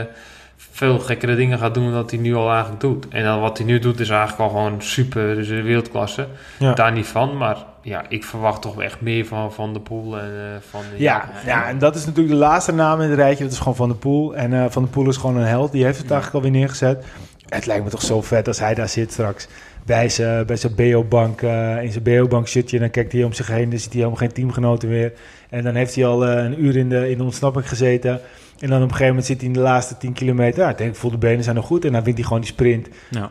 eh, 0.00 0.04
veel 0.56 0.98
gekkere 0.98 1.36
dingen 1.36 1.58
gaat 1.58 1.74
doen 1.74 1.84
dan 1.84 1.92
dat 1.92 2.10
hij 2.10 2.20
nu 2.20 2.34
al 2.34 2.50
eigenlijk 2.50 2.80
doet. 2.80 3.08
En 3.08 3.24
dan 3.24 3.40
wat 3.40 3.58
hij 3.58 3.66
nu 3.66 3.78
doet 3.78 4.00
is 4.00 4.08
eigenlijk 4.08 4.40
al 4.40 4.48
gewoon 4.48 4.82
super, 4.82 5.34
dus 5.34 5.48
een 5.48 5.62
wereldklasse. 5.62 6.26
Ja. 6.58 6.72
Daar 6.72 6.92
niet 6.92 7.06
van, 7.06 7.36
maar 7.36 7.56
ja, 7.82 8.02
ik 8.08 8.24
verwacht 8.24 8.62
toch 8.62 8.82
echt 8.82 9.00
meer 9.00 9.26
van 9.26 9.52
Van 9.52 9.72
de 9.72 9.80
Poel 9.80 10.18
en 10.18 10.24
eh, 10.30 10.60
van... 10.70 10.80
Ja, 10.96 11.28
ja, 11.46 11.68
en 11.68 11.78
dat 11.78 11.94
is 11.94 12.06
natuurlijk 12.06 12.34
de 12.34 12.40
laatste 12.40 12.72
naam 12.72 13.00
in 13.00 13.08
het 13.10 13.18
rijtje. 13.18 13.44
Dat 13.44 13.52
is 13.52 13.58
gewoon 13.58 13.76
Van 13.76 13.88
der 13.88 13.96
Poel. 13.98 14.36
En 14.36 14.52
eh, 14.52 14.64
Van 14.68 14.82
der 14.82 14.90
Poel 14.92 15.08
is 15.08 15.16
gewoon 15.16 15.36
een 15.36 15.46
held. 15.46 15.72
Die 15.72 15.84
heeft 15.84 15.98
het 15.98 16.10
eigenlijk 16.10 16.44
alweer 16.44 16.60
neergezet. 16.60 17.04
Het 17.48 17.66
lijkt 17.66 17.84
me 17.84 17.90
toch 17.90 18.02
zo 18.02 18.22
vet 18.22 18.46
als 18.48 18.58
hij 18.58 18.74
daar 18.74 18.88
zit 18.88 19.12
straks. 19.12 19.48
Bij 19.88 20.08
zijn, 20.08 20.46
bij 20.46 20.56
zijn 20.56 20.74
BO-bank, 20.74 21.42
eh, 21.42 21.82
in 21.82 21.92
zijn 21.92 22.04
BO-bank 22.04 22.48
shirtje. 22.48 22.78
Dan 22.78 22.90
kijkt 22.90 23.12
hij 23.12 23.24
om 23.24 23.32
zich 23.32 23.46
heen. 23.46 23.70
Dan 23.70 23.78
ziet 23.78 23.88
hij 23.92 23.96
helemaal 23.96 24.16
geen 24.20 24.32
teamgenoten 24.32 24.88
meer. 24.88 25.12
En 25.50 25.62
dan 25.64 25.74
heeft 25.74 25.94
hij 25.94 26.06
al 26.06 26.26
eh, 26.26 26.44
een 26.44 26.64
uur 26.64 26.76
in 26.76 26.88
de, 26.88 27.10
in 27.10 27.18
de 27.18 27.24
ontsnapping 27.24 27.68
gezeten. 27.68 28.20
En 28.58 28.68
dan 28.68 28.76
op 28.76 28.82
een 28.82 28.88
gegeven 28.90 29.06
moment 29.06 29.26
zit 29.26 29.36
hij 29.38 29.46
in 29.46 29.52
de 29.52 29.60
laatste 29.60 29.96
10 29.96 30.12
kilometer. 30.12 30.62
Ja, 30.62 30.70
ik 30.70 30.78
denk, 30.78 30.96
voel 30.96 31.10
de 31.10 31.18
benen 31.18 31.44
zijn 31.44 31.56
nog 31.56 31.66
goed. 31.66 31.84
En 31.84 31.92
dan 31.92 32.02
wint 32.04 32.16
hij 32.16 32.24
gewoon 32.26 32.40
die 32.42 32.50
sprint 32.50 32.88
Ja, 33.10 33.30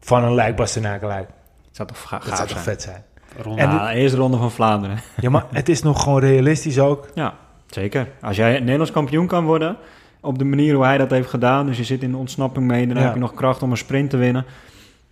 van 0.00 0.24
een 0.24 0.34
lijkbasten 0.34 0.82
naar 0.82 1.02
een 1.02 1.08
lijk. 1.08 1.28
het 1.66 1.76
zou 1.76 1.88
toch 1.88 2.20
Dat 2.24 2.36
zou 2.36 2.48
toch 2.48 2.62
vet 2.62 2.82
zijn. 2.82 3.02
Ronde. 3.42 3.62
En 3.62 3.70
de 3.70 3.92
eerste 4.00 4.16
ronde 4.16 4.36
van 4.36 4.50
Vlaanderen. 4.50 4.98
Ja, 5.20 5.30
maar 5.30 5.44
het 5.52 5.68
is 5.68 5.82
nog 5.82 6.02
gewoon 6.02 6.20
realistisch 6.20 6.78
ook. 6.78 7.08
Ja, 7.14 7.34
zeker. 7.66 8.08
Als 8.20 8.36
jij 8.36 8.58
Nederlands 8.58 8.90
kampioen 8.92 9.26
kan 9.26 9.44
worden, 9.44 9.76
op 10.20 10.38
de 10.38 10.44
manier 10.44 10.74
hoe 10.74 10.84
hij 10.84 10.98
dat 10.98 11.10
heeft 11.10 11.28
gedaan, 11.28 11.66
dus 11.66 11.76
je 11.76 11.84
zit 11.84 12.02
in 12.02 12.10
de 12.10 12.16
ontsnapping 12.16 12.66
mee, 12.66 12.86
dan 12.86 12.96
Ja. 12.96 13.02
heb 13.02 13.14
je 13.14 13.20
nog 13.20 13.34
kracht 13.34 13.62
om 13.62 13.70
een 13.70 13.76
sprint 13.76 14.10
te 14.10 14.16
winnen, 14.16 14.44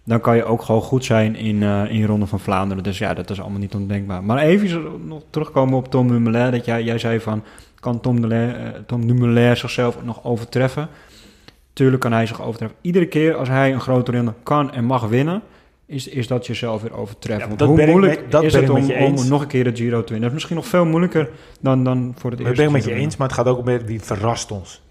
dan 0.06 0.20
kan 0.20 0.36
je 0.36 0.44
ook 0.44 0.62
gewoon 0.62 0.80
goed 0.82 1.04
zijn 1.04 1.36
in, 1.36 1.62
eh 1.62 1.82
in 1.90 2.04
Ronde 2.04 2.26
van 2.26 2.40
Vlaanderen. 2.40 2.82
Dus 2.82 2.98
ja, 2.98 3.14
dat 3.14 3.30
is 3.30 3.40
allemaal 3.40 3.58
niet 3.58 3.74
ondenkbaar. 3.74 4.24
Maar 4.24 4.38
even 4.38 4.82
nog 5.06 5.22
terugkomen 5.30 5.76
op 5.78 5.88
Tom 5.90 6.08
Dumoulin, 6.08 6.50
dat 6.50 6.64
jij, 6.64 6.82
jij 6.82 6.98
zei 6.98 7.20
van, 7.20 7.42
kan 7.80 8.00
Tom 8.00 8.20
Dumoulin, 8.20 8.54
eh, 8.54 8.68
Tom 8.86 9.06
Dumoulin 9.06 9.56
zichzelf 9.56 10.04
nog 10.04 10.24
overtreffen? 10.24 10.88
Tuurlijk 11.72 12.02
kan 12.02 12.12
hij 12.12 12.26
zich 12.26 12.42
overtreffen. 12.42 12.78
Iedere 12.80 13.06
keer 13.06 13.34
als 13.34 13.48
hij 13.48 13.72
een 13.72 13.80
grote 13.80 14.10
renner 14.10 14.34
kan 14.42 14.72
en 14.72 14.84
mag 14.84 15.06
winnen, 15.08 15.42
is, 15.86 16.08
is 16.08 16.26
dat 16.26 16.46
jezelf 16.46 16.82
weer 16.82 16.92
overtreffen. 16.96 17.50
Ja, 17.50 17.56
dat 17.56 17.68
hoe 17.68 17.76
ben 17.76 17.86
ik 17.86 17.92
moeilijk 17.92 18.20
met- 18.20 18.30
dat 18.30 18.42
is 18.42 18.52
ben 18.52 18.60
het 18.62 18.70
ik 18.90 18.96
om, 19.00 19.04
om 19.06 19.28
nog 19.28 19.40
een 19.42 19.46
keer 19.48 19.64
de 19.64 19.76
Giro 19.76 20.04
te 20.04 20.12
winnen? 20.12 20.20
Dat 20.20 20.28
is 20.28 20.32
misschien 20.34 20.56
nog 20.56 20.66
veel 20.66 20.84
moeilijker 20.86 21.28
dan, 21.60 21.84
dan 21.84 22.14
voor 22.18 22.30
het 22.30 22.40
Ik 22.40 22.46
eerste 22.46 22.62
ben 22.64 22.72
het 22.74 22.84
met 22.84 22.94
je 22.94 23.00
eens, 23.00 23.16
maar 23.16 23.26
het 23.28 23.36
gaat 23.36 23.46
ook 23.46 23.64
meer 23.64 23.86
die 23.86 24.00
verrast 24.00 24.50
ons. 24.50 24.82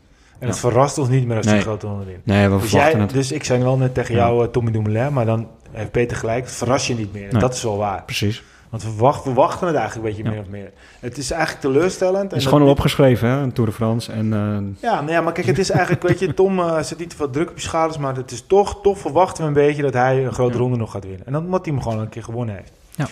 En 0.46 0.52
het 0.52 0.60
verrast 0.60 0.98
ons 0.98 1.10
niet 1.10 1.26
meer 1.28 1.36
als 1.38 1.46
die 1.46 1.56
Nee. 1.56 1.64
grote 1.64 1.88
ronde 1.88 2.06
wint. 2.06 2.26
Nee, 2.26 2.50
we 2.50 2.58
Dus, 2.58 2.70
verwachten 2.70 2.91
jij, 2.98 3.02
het. 3.06 3.14
dus 3.16 3.32
ik 3.32 3.43
zei 3.43 3.64
wel 3.64 3.78
net 3.78 3.93
tegen 3.93 4.16
jou, 4.16 4.43
eh, 4.46 4.50
Tommy 4.52 4.72
Dumoulin, 4.72 5.14
maar 5.14 5.26
dan 5.26 5.48
heeft 5.72 5.91
Peter 5.91 6.18
gelijk, 6.18 6.43
het 6.46 6.54
verras 6.54 6.88
je 6.88 6.96
niet 6.96 7.14
meer. 7.14 7.32
Nee. 7.32 7.41
dat 7.41 7.54
is 7.54 7.64
wel 7.64 7.78
waar. 7.78 8.04
Precies. 8.04 8.43
Want 8.70 8.84
we 8.84 8.93
wachten, 8.98 9.30
we 9.30 9.36
wachten 9.36 9.68
het 9.68 9.76
eigenlijk 9.76 10.08
een 10.08 10.16
beetje 10.16 10.32
meer 10.32 10.41
of 10.41 10.48
meer. 10.50 10.72
Het 11.00 11.18
is 11.18 11.32
eigenlijk 11.32 11.62
teleurstellend. 11.62 12.32
Het 12.32 12.39
is 12.39 12.46
gewoon 12.48 12.62
al 12.62 12.70
opgeschreven, 12.70 13.30
hè, 13.30 13.38
een 13.38 13.52
Tour 13.54 13.70
de 13.70 13.76
France. 13.76 14.12
En, 14.12 14.34
eh, 14.34 14.82
Ja, 14.89 14.96
nou 15.02 15.12
ja, 15.12 15.22
maar 15.22 15.34
kijk, 15.34 15.48
het 15.48 15.58
is 15.60 15.70
eigenlijk, 15.70 16.02
weet 16.08 16.20
je, 16.20 16.34
Tom 16.34 16.60
eh, 16.60 16.80
zet 16.82 16.98
niet 17.00 17.10
te 17.10 17.16
veel 17.16 17.30
druk 17.30 17.50
op 17.50 17.56
je 17.56 17.62
schouders, 17.62 17.98
maar 17.98 18.16
het 18.16 18.32
is 18.32 18.43
toch, 18.48 18.82
toch 18.82 18.98
verwachten 18.98 19.41
we 19.43 19.48
een 19.48 19.54
beetje 19.68 19.82
dat 19.82 19.93
hij 19.93 20.26
een 20.26 20.34
grote 20.34 20.58
ronde 20.58 20.78
nog 20.78 20.91
gaat 20.91 21.04
winnen. 21.06 21.26
En 21.26 21.32
dat 21.34 21.41
omdat 21.43 21.66
hij 21.66 21.74
hem 21.74 21.84
gewoon 21.84 22.00
een 22.00 22.10
keer 22.10 22.24
gewonnen 22.24 22.56
heeft. 22.56 22.72
Ja. 22.96 23.06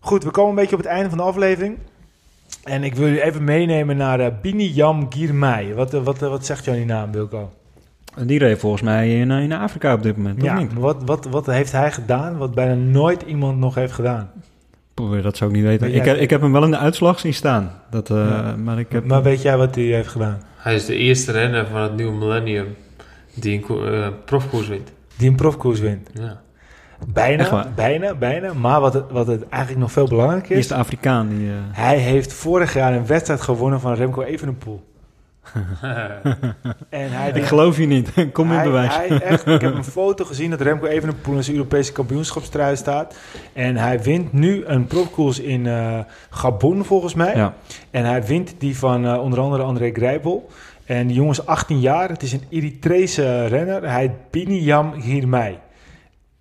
Goed, 0.00 0.24
we 0.24 0.30
komen 0.30 0.50
een 0.50 0.56
beetje 0.56 0.76
op 0.76 0.82
het 0.82 0.90
einde 0.90 1.08
van 1.08 1.18
de 1.18 1.24
aflevering. 1.24 1.78
En 2.64 2.84
ik 2.84 2.94
wil 2.94 3.06
jullie 3.06 3.22
even 3.24 3.44
meenemen 3.44 3.96
naar 3.96 4.20
eh 4.20 4.32
Bini 4.42 4.68
Jam 4.68 5.06
Girmay. 5.12 5.74
Wat, 5.74 5.94
eh, 5.94 6.02
wat, 6.02 6.22
eh, 6.22 6.28
wat 6.28 6.46
zegt 6.46 6.64
jou 6.64 6.76
die 6.76 6.86
naam, 6.86 7.12
Wilco? 7.12 7.50
die 8.24 8.38
reed 8.38 8.58
volgens 8.58 8.82
mij 8.82 9.18
in, 9.20 9.30
eh, 9.30 9.42
in 9.42 9.52
Afrika 9.52 9.94
op 9.94 10.02
dit 10.02 10.16
moment, 10.16 10.42
Ja, 10.42 10.54
toch 10.54 10.62
niet? 10.62 10.72
wat, 10.74 11.02
wat, 11.04 11.24
wat 11.30 11.46
heeft 11.46 11.72
hij 11.72 11.92
gedaan 11.92 12.36
wat 12.36 12.54
bijna 12.54 12.74
nooit 12.74 13.22
iemand 13.22 13.58
nog 13.58 13.74
heeft 13.74 13.92
gedaan? 13.92 14.30
Poeh, 14.94 15.22
dat 15.22 15.36
zou 15.36 15.50
ik 15.50 15.56
niet 15.56 15.64
weten. 15.64 15.94
Ik, 15.94 16.04
heb, 16.04 16.16
ik 16.16 16.30
heb 16.30 16.40
hem 16.40 16.52
wel 16.52 16.64
in 16.64 16.70
de 16.70 16.76
uitslag 16.78 17.18
zien 17.20 17.34
staan. 17.34 17.70
Dat, 17.90 18.10
eh, 18.10 18.16
Ja. 18.16 18.56
Maar 18.56 18.78
ik 18.78 18.92
heb... 18.92 19.04
Maar 19.04 19.22
weet 19.22 19.42
jij 19.42 19.56
wat 19.56 19.74
hij 19.74 19.84
heeft 19.84 20.08
gedaan? 20.08 20.42
Hij 20.56 20.74
is 20.74 20.84
de 20.86 20.94
eerste 20.96 21.32
renner 21.32 21.66
van 21.66 21.80
het 21.82 21.96
nieuwe 21.96 22.12
millennium 22.12 22.66
die 23.34 23.54
een 23.54 23.60
ko- 23.60 23.84
eh, 23.84 24.08
profkoers 24.24 24.68
wint. 24.68 24.92
Die 25.16 25.28
een 25.28 25.36
profkoers 25.36 25.80
wint. 25.80 26.10
Ja. 26.14 26.40
Bijna, 27.06 27.68
bijna, 27.74 28.14
bijna. 28.14 28.52
Maar 28.54 28.80
wat 28.80 28.94
het, 28.94 29.04
wat 29.10 29.26
het 29.26 29.48
eigenlijk 29.48 29.80
nog 29.82 29.92
veel 29.92 30.08
belangrijker 30.08 30.50
is... 30.50 30.56
Eerste 30.56 30.74
Afrikaan 30.74 31.28
die... 31.28 31.48
eh, 31.48 31.54
Hij 31.70 31.96
heeft 31.98 32.32
vorig 32.32 32.74
jaar 32.74 32.92
een 32.92 33.06
wedstrijd 33.06 33.40
gewonnen 33.40 33.80
van 33.80 33.94
Remco 33.94 34.22
Evenepoel. 34.22 34.86
En 36.88 37.10
hij, 37.12 37.30
ik 37.30 37.44
geloof 37.44 37.76
je 37.78 37.86
niet. 37.86 38.10
Kom 38.32 38.52
in 38.52 38.62
bewijs. 38.62 38.96
hij 38.96 39.20
echt, 39.22 39.46
ik 39.46 39.60
heb 39.60 39.74
een 39.74 39.84
foto 39.84 40.24
gezien 40.24 40.50
dat 40.50 40.60
Remco 40.60 40.86
Evenepoel 40.86 41.34
in 41.36 41.44
zijn 41.44 41.56
Europese 41.56 41.92
kampioenschapstrui 41.92 42.76
staat. 42.76 43.16
En 43.52 43.76
hij 43.76 44.02
wint 44.02 44.32
nu 44.32 44.64
een 44.64 44.86
profkoers 44.86 45.40
in 45.40 45.66
eh, 45.66 45.98
Gabon 46.30 46.84
volgens 46.84 47.14
mij. 47.14 47.36
ja. 47.36 47.54
En 47.90 48.04
hij 48.04 48.24
wint 48.24 48.54
die 48.58 48.78
van 48.78 49.06
eh, 49.06 49.22
onder 49.22 49.40
andere 49.40 49.62
André 49.62 49.90
Grijpel. 49.92 50.48
En 50.84 51.06
die 51.06 51.16
jongen 51.16 51.32
is 51.32 51.46
18 51.46 51.80
jaar. 51.80 52.08
Het 52.08 52.22
is 52.22 52.32
een 52.32 52.42
Eritrese 52.50 53.46
renner. 53.46 53.90
Hij 53.90 54.00
heet 54.00 54.30
Biniam 54.30 55.00
Girmay. 55.00 55.58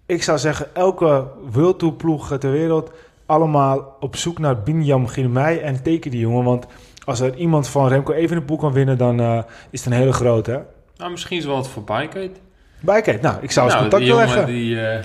Ik 0.07 0.23
zou 0.23 0.37
zeggen, 0.37 0.75
elke 0.75 1.23
World 1.51 1.79
Tour 1.79 1.93
ploeg 1.93 2.37
ter 2.37 2.51
wereld... 2.51 2.91
allemaal 3.25 3.97
op 3.99 4.15
zoek 4.15 4.39
naar 4.39 4.61
Binyam 4.61 5.07
Girmay 5.07 5.57
en 5.59 5.83
teken 5.83 6.11
die 6.11 6.19
jongen. 6.19 6.43
Want 6.43 6.65
als 7.05 7.19
er 7.19 7.35
iemand 7.35 7.67
van 7.67 7.87
Remco 7.87 8.11
Evenepoel 8.13 8.57
kan 8.57 8.73
winnen... 8.73 8.97
dan 8.97 9.19
eh, 9.19 9.39
is 9.69 9.83
het 9.83 9.93
een 9.93 9.99
hele 9.99 10.13
grote? 10.13 10.65
Nou, 10.97 11.11
misschien 11.11 11.37
is 11.37 11.45
wel 11.45 11.55
wat 11.55 11.69
voor. 11.69 11.83
Bijkijk, 11.83 13.21
nou, 13.21 13.37
ik 13.41 13.51
zou 13.51 13.65
eens 13.65 13.75
nou, 13.75 13.89
contact 13.89 14.13
leggen. 14.13 14.45
die, 14.45 14.81
eh, 14.81 15.03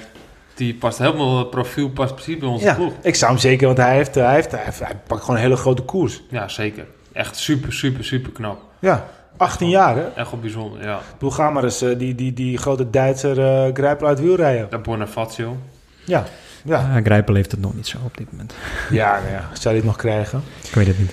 die 0.54 0.74
past 0.74 0.98
helemaal, 0.98 1.38
het 1.38 1.50
profiel 1.50 1.90
past 1.90 2.14
precies 2.14 2.38
bij 2.38 2.48
onze 2.48 2.64
Ja, 2.64 2.74
ploeg. 2.74 2.92
ik 3.02 3.14
zou 3.14 3.30
hem 3.30 3.40
zeker, 3.40 3.66
want 3.66 3.78
hij, 3.78 3.94
heeft, 3.94 4.14
hij, 4.14 4.34
heeft, 4.34 4.50
hij, 4.50 4.64
heeft- 4.64 4.78
hij 4.78 4.96
pakt 5.06 5.20
gewoon 5.20 5.36
een 5.36 5.42
hele 5.42 5.56
grote 5.56 5.82
koers. 5.82 6.22
Ja, 6.30 6.48
zeker. 6.48 6.86
Echt 7.12 7.36
super, 7.36 7.72
super, 7.72 8.04
super 8.04 8.32
knap. 8.32 8.60
Ja, 8.78 9.08
18 9.36 9.68
jaar, 9.68 9.96
hè? 9.96 10.08
Echt 10.14 10.30
wel 10.30 10.40
bijzonder, 10.40 10.82
ja. 10.82 10.96
Ik 10.96 11.18
bedoel, 11.18 11.50
maar 11.50 11.64
eens 11.64 11.82
eh, 11.82 11.98
die, 11.98 12.14
die, 12.14 12.32
die 12.32 12.58
grote 12.58 12.90
Duitser 12.90 13.38
eh 13.38 13.74
Grijpel 13.74 14.06
uit 14.06 14.20
wiel 14.20 14.34
rijden. 14.36 14.66
Dat 14.70 14.82
Bonifacio. 14.82 15.56
Ja, 16.04 16.24
ja. 16.64 16.90
Ja, 16.94 17.00
Grijpel 17.02 17.34
heeft 17.34 17.50
het 17.50 17.60
nog 17.60 17.74
niet 17.74 17.86
zo 17.86 17.96
op 18.04 18.16
dit 18.16 18.30
moment. 18.30 18.54
Ja, 18.90 19.12
nou 19.20 19.30
ja, 19.32 19.48
zou 19.52 19.64
hij 19.64 19.74
het 19.76 19.84
nog 19.84 19.96
krijgen? 19.96 20.42
Ik 20.62 20.74
weet 20.74 20.86
het 20.86 20.98
niet. 20.98 21.12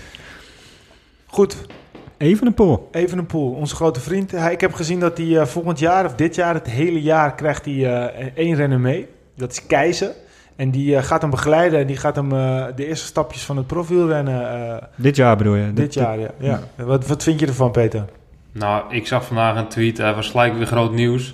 Goed, 1.26 1.56
Even 2.18 2.48
een 2.48 2.54
pool. 2.54 2.90
even 2.92 3.18
een 3.18 3.26
pool. 3.26 3.52
Onze 3.52 3.76
grote 3.76 4.00
vriend. 4.00 4.32
Hij, 4.32 4.52
ik 4.54 4.62
heb 4.62 4.74
gezien 4.74 5.00
dat 5.00 5.18
hij 5.18 5.38
eh, 5.40 5.46
volgend 5.46 5.80
jaar 5.80 6.06
of 6.06 6.16
dit 6.16 6.36
jaar, 6.36 6.54
het 6.54 6.68
hele 6.68 7.02
jaar, 7.02 7.36
krijgt 7.36 7.66
hij 7.66 7.74
eh, 7.74 8.26
één 8.36 8.56
renner 8.56 8.80
mee. 8.80 9.08
Dat 9.36 9.52
is 9.52 9.66
Keizer. 9.66 10.12
En 10.60 10.72
die 10.72 10.96
eh, 10.96 11.04
gaat 11.04 11.22
hem 11.22 11.30
begeleiden 11.30 11.80
en 11.80 11.88
die 11.88 11.98
gaat 11.98 12.16
hem 12.16 12.32
eh, 12.32 12.66
de 12.76 12.88
eerste 12.88 13.06
stapjes 13.06 13.46
van 13.46 13.58
het 13.58 13.68
profielrennen 13.68 14.52
eh 14.52 14.84
Dit 14.96 15.16
jaar 15.16 15.38
bedoel 15.38 15.56
je? 15.56 15.74
dit 15.74 15.94
jaar. 15.94 16.20
Ja. 16.20 16.32
ja. 16.38 16.60
Wat, 16.76 17.08
wat 17.08 17.24
vind 17.24 17.40
je 17.40 17.46
ervan, 17.46 17.72
Peter? 17.72 18.06
Nou, 18.52 18.94
ik 18.96 19.08
zag 19.08 19.26
vandaag 19.26 19.58
een 19.58 19.68
tweet, 19.68 19.98
hij 19.98 20.14
was 20.14 20.30
gelijk 20.30 20.54
weer 20.54 20.66
groot 20.66 20.92
nieuws. 20.92 21.34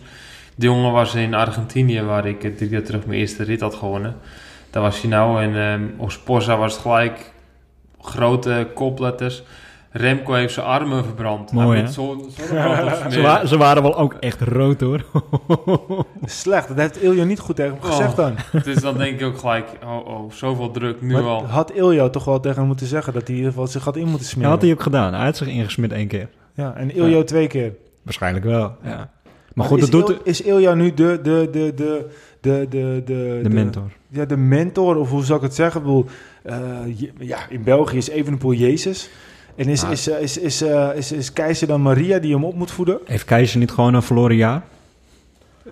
Die 0.55 0.69
jongen 0.69 0.91
was 0.91 1.15
in 1.15 1.33
Argentinië, 1.33 2.01
waar 2.01 2.25
ik 2.25 2.57
drie 2.57 2.69
jaar 2.69 2.83
terug 2.83 3.05
mijn 3.05 3.19
eerste 3.19 3.43
rit 3.43 3.61
had 3.61 3.75
gewonnen. 3.75 4.15
Daar 4.69 4.81
was 4.81 5.01
hij 5.01 5.09
nou 5.09 5.41
en 5.43 5.55
ehm, 5.55 5.83
op 5.97 6.11
Sporza 6.11 6.57
was 6.57 6.73
het 6.73 6.81
gelijk 6.81 7.31
grote 8.01 8.67
kopletters. 8.73 9.43
Remco 9.97 10.33
heeft 10.33 10.53
zijn 10.53 10.65
armen 10.65 11.03
verbrand. 11.03 11.51
Mooi, 11.51 11.87
zo-. 11.87 12.25
Ze, 13.09 13.21
wa- 13.21 13.45
ze 13.45 13.57
waren 13.57 13.83
wel 13.83 13.97
ook 13.97 14.13
echt 14.13 14.41
rood 14.41 14.81
hoor. 14.81 15.05
Slecht, 16.25 16.67
dat 16.67 16.77
heeft 16.77 17.01
Iljo 17.03 17.23
niet 17.23 17.39
goed 17.39 17.55
tegen 17.55 17.71
hem 17.71 17.81
gezegd 17.81 18.09
Oh. 18.11 18.15
dan. 18.17 18.35
Dus 18.63 18.75
dan 18.81 18.97
denk 18.97 19.19
ik 19.19 19.25
ook 19.27 19.37
gelijk, 19.37 19.67
oh, 19.83 20.07
oh 20.07 20.31
zoveel 20.31 20.71
druk 20.71 21.01
nu 21.01 21.13
Maar 21.13 21.21
al. 21.23 21.45
had 21.45 21.71
Iljo 21.71 22.09
toch 22.09 22.25
wel 22.25 22.39
tegen 22.39 22.57
hem 22.57 22.67
moeten 22.67 22.87
zeggen 22.87 23.13
dat 23.13 23.21
hij 23.21 23.31
in 23.31 23.37
ieder 23.37 23.51
geval 23.53 23.67
zich 23.67 23.83
had 23.83 23.95
in 23.95 24.01
moeten 24.01 24.19
Dat 24.21 24.27
smeren. 24.29 24.51
had 24.51 24.61
hij 24.61 24.71
ook 24.71 24.81
gedaan. 24.81 25.13
Hij 25.13 25.25
had 25.25 25.37
zich 25.37 25.47
ingesmeerd 25.47 25.91
één 25.91 26.07
keer. 26.07 26.29
Ja, 26.53 26.73
en 26.75 26.95
Iljo 26.95 27.23
twee 27.23 27.47
keer. 27.47 27.73
Waarschijnlijk 28.03 28.45
wel. 28.45 28.75
Ja. 28.83 28.95
Maar 28.95 29.07
Maar 29.53 29.65
goed, 29.65 29.81
is, 29.81 29.89
dat 29.89 30.07
doet 30.07 30.17
Il- 30.17 30.21
is 30.23 30.41
Ilja 30.41 30.73
nu 30.73 30.93
de, 30.93 31.19
de, 31.23 31.47
de, 31.51 31.73
de, 31.75 32.09
de, 32.41 32.65
de, 32.69 33.01
de, 33.05 33.39
de 33.43 33.49
mentor. 33.49 33.89
Ja, 34.07 34.25
de 34.25 34.37
mentor, 34.37 34.95
of 34.95 35.09
hoe 35.09 35.23
zou 35.23 35.37
ik 35.39 35.43
het 35.45 35.55
zeggen? 35.55 35.79
Ik 35.81 35.85
bedoel, 35.87 36.05
eh, 36.43 36.57
je- 36.99 37.11
ja, 37.19 37.37
in 37.49 37.63
België 37.63 37.97
is 37.97 38.09
Evenepoel 38.09 38.53
Jezus. 38.53 39.09
En 39.55 39.65
is, 39.69 39.83
Ah. 39.83 39.91
is, 39.91 40.07
eh, 40.09 40.21
is, 40.21 40.37
is, 40.37 40.61
eh, 40.61 40.89
is, 40.95 41.11
is 41.11 41.33
Keizer 41.33 41.67
dan 41.67 41.81
Maria 41.81 42.19
die 42.19 42.33
hem 42.33 42.43
op 42.43 42.55
moet 42.55 42.71
voeden? 42.71 42.99
Heeft 43.05 43.25
Keizer 43.25 43.59
niet 43.59 43.71
gewoon 43.71 43.93
een 43.93 44.01
verloren 44.01 44.35
jaar? 44.35 44.61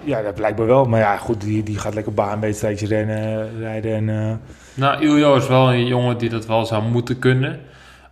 Ja, 0.04 0.22
dat 0.22 0.36
blijkbaar 0.36 0.66
wel. 0.66 0.86
Maar 0.86 1.00
ja, 1.00 1.18
goed, 1.18 1.42
die, 1.42 1.64
die 1.64 1.78
gaat 1.78 1.94
lekker 1.94 2.14
baanwedstrijdjes 2.14 2.90
rennen, 2.90 3.50
rijden. 3.60 3.94
En, 3.96 4.10
eh, 4.10 4.36
Nou, 4.74 5.02
Iljo 5.04 5.36
is 5.36 5.48
wel 5.48 5.74
een 5.74 5.86
jongen 5.86 6.18
die 6.18 6.30
dat 6.30 6.46
wel 6.46 6.66
zou 6.66 6.84
moeten 6.84 7.20
kunnen. 7.20 7.60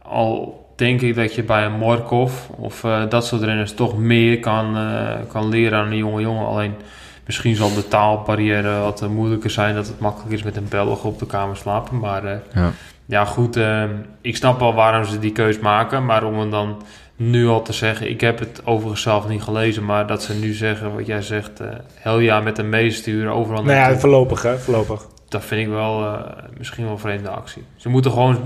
Al 0.02 0.60
denk 0.76 1.02
ik 1.02 1.16
dat 1.16 1.36
je 1.36 1.44
bij 1.44 1.66
een 1.66 1.78
Morkov 1.78 2.50
of 2.50 2.84
eh, 2.84 3.10
dat 3.10 3.26
soort 3.26 3.42
renners 3.42 3.74
toch 3.74 3.98
meer 3.98 4.40
kan, 4.40 4.78
eh, 4.78 5.10
kan 5.28 5.50
leren 5.50 5.80
aan 5.80 5.92
een 5.92 5.98
jonge 5.98 6.22
jongen. 6.22 6.46
Alleen 6.46 6.74
misschien 7.32 7.56
zal 7.56 7.74
de 7.74 7.88
taalbarrière 7.88 8.80
wat 8.80 9.02
eh, 9.02 9.08
moeilijker 9.10 9.50
zijn. 9.50 9.76
Dat 9.76 9.88
het 9.88 10.00
makkelijk 10.00 10.32
is 10.32 10.44
met 10.44 10.56
een 10.56 10.66
Belg 10.70 11.04
op 11.04 11.20
de 11.20 11.26
kamer 11.26 11.56
slapen. 11.58 12.00
Maar 12.00 12.26
eh, 12.26 12.38
Ja. 12.54 12.72
ja, 13.06 13.26
goed. 13.26 13.56
eh, 13.56 13.84
ik 14.22 14.36
snap 14.36 14.60
wel 14.60 14.74
waarom 14.74 15.06
ze 15.06 15.20
die 15.20 15.32
keus 15.32 15.60
maken. 15.60 16.06
Maar 16.06 16.24
om 16.24 16.40
hem 16.40 16.52
dan 16.52 16.82
nu 17.16 17.48
al 17.48 17.62
te 17.62 17.74
zeggen... 17.74 18.10
Ik 18.10 18.22
heb 18.22 18.40
het 18.40 18.62
overigens 18.66 19.02
zelf 19.02 19.28
niet 19.28 19.42
gelezen. 19.44 19.86
Maar 19.86 20.08
dat 20.08 20.24
ze 20.24 20.34
nu 20.34 20.54
zeggen 20.54 20.96
wat 20.96 21.06
jij 21.06 21.22
zegt... 21.22 21.60
eh 21.60 21.68
heel 21.96 22.20
jaar 22.20 22.44
met 22.44 22.58
hem 22.58 22.70
meesturen 22.70 23.32
overal 23.34 23.64
nou 23.64 23.76
ja, 23.76 23.98
voorlopig 23.98 24.42
hè, 24.42 24.58
voorlopig. 24.60 25.06
Dat 25.32 25.44
vind 25.46 25.62
ik 25.62 25.68
wel 25.74 26.04
eh, 26.06 26.20
misschien 26.58 26.84
wel 26.84 26.94
een 26.94 27.00
vreemde 27.00 27.30
actie. 27.30 27.64
Ze 27.76 27.90
moeten 27.90 28.12
gewoon 28.12 28.38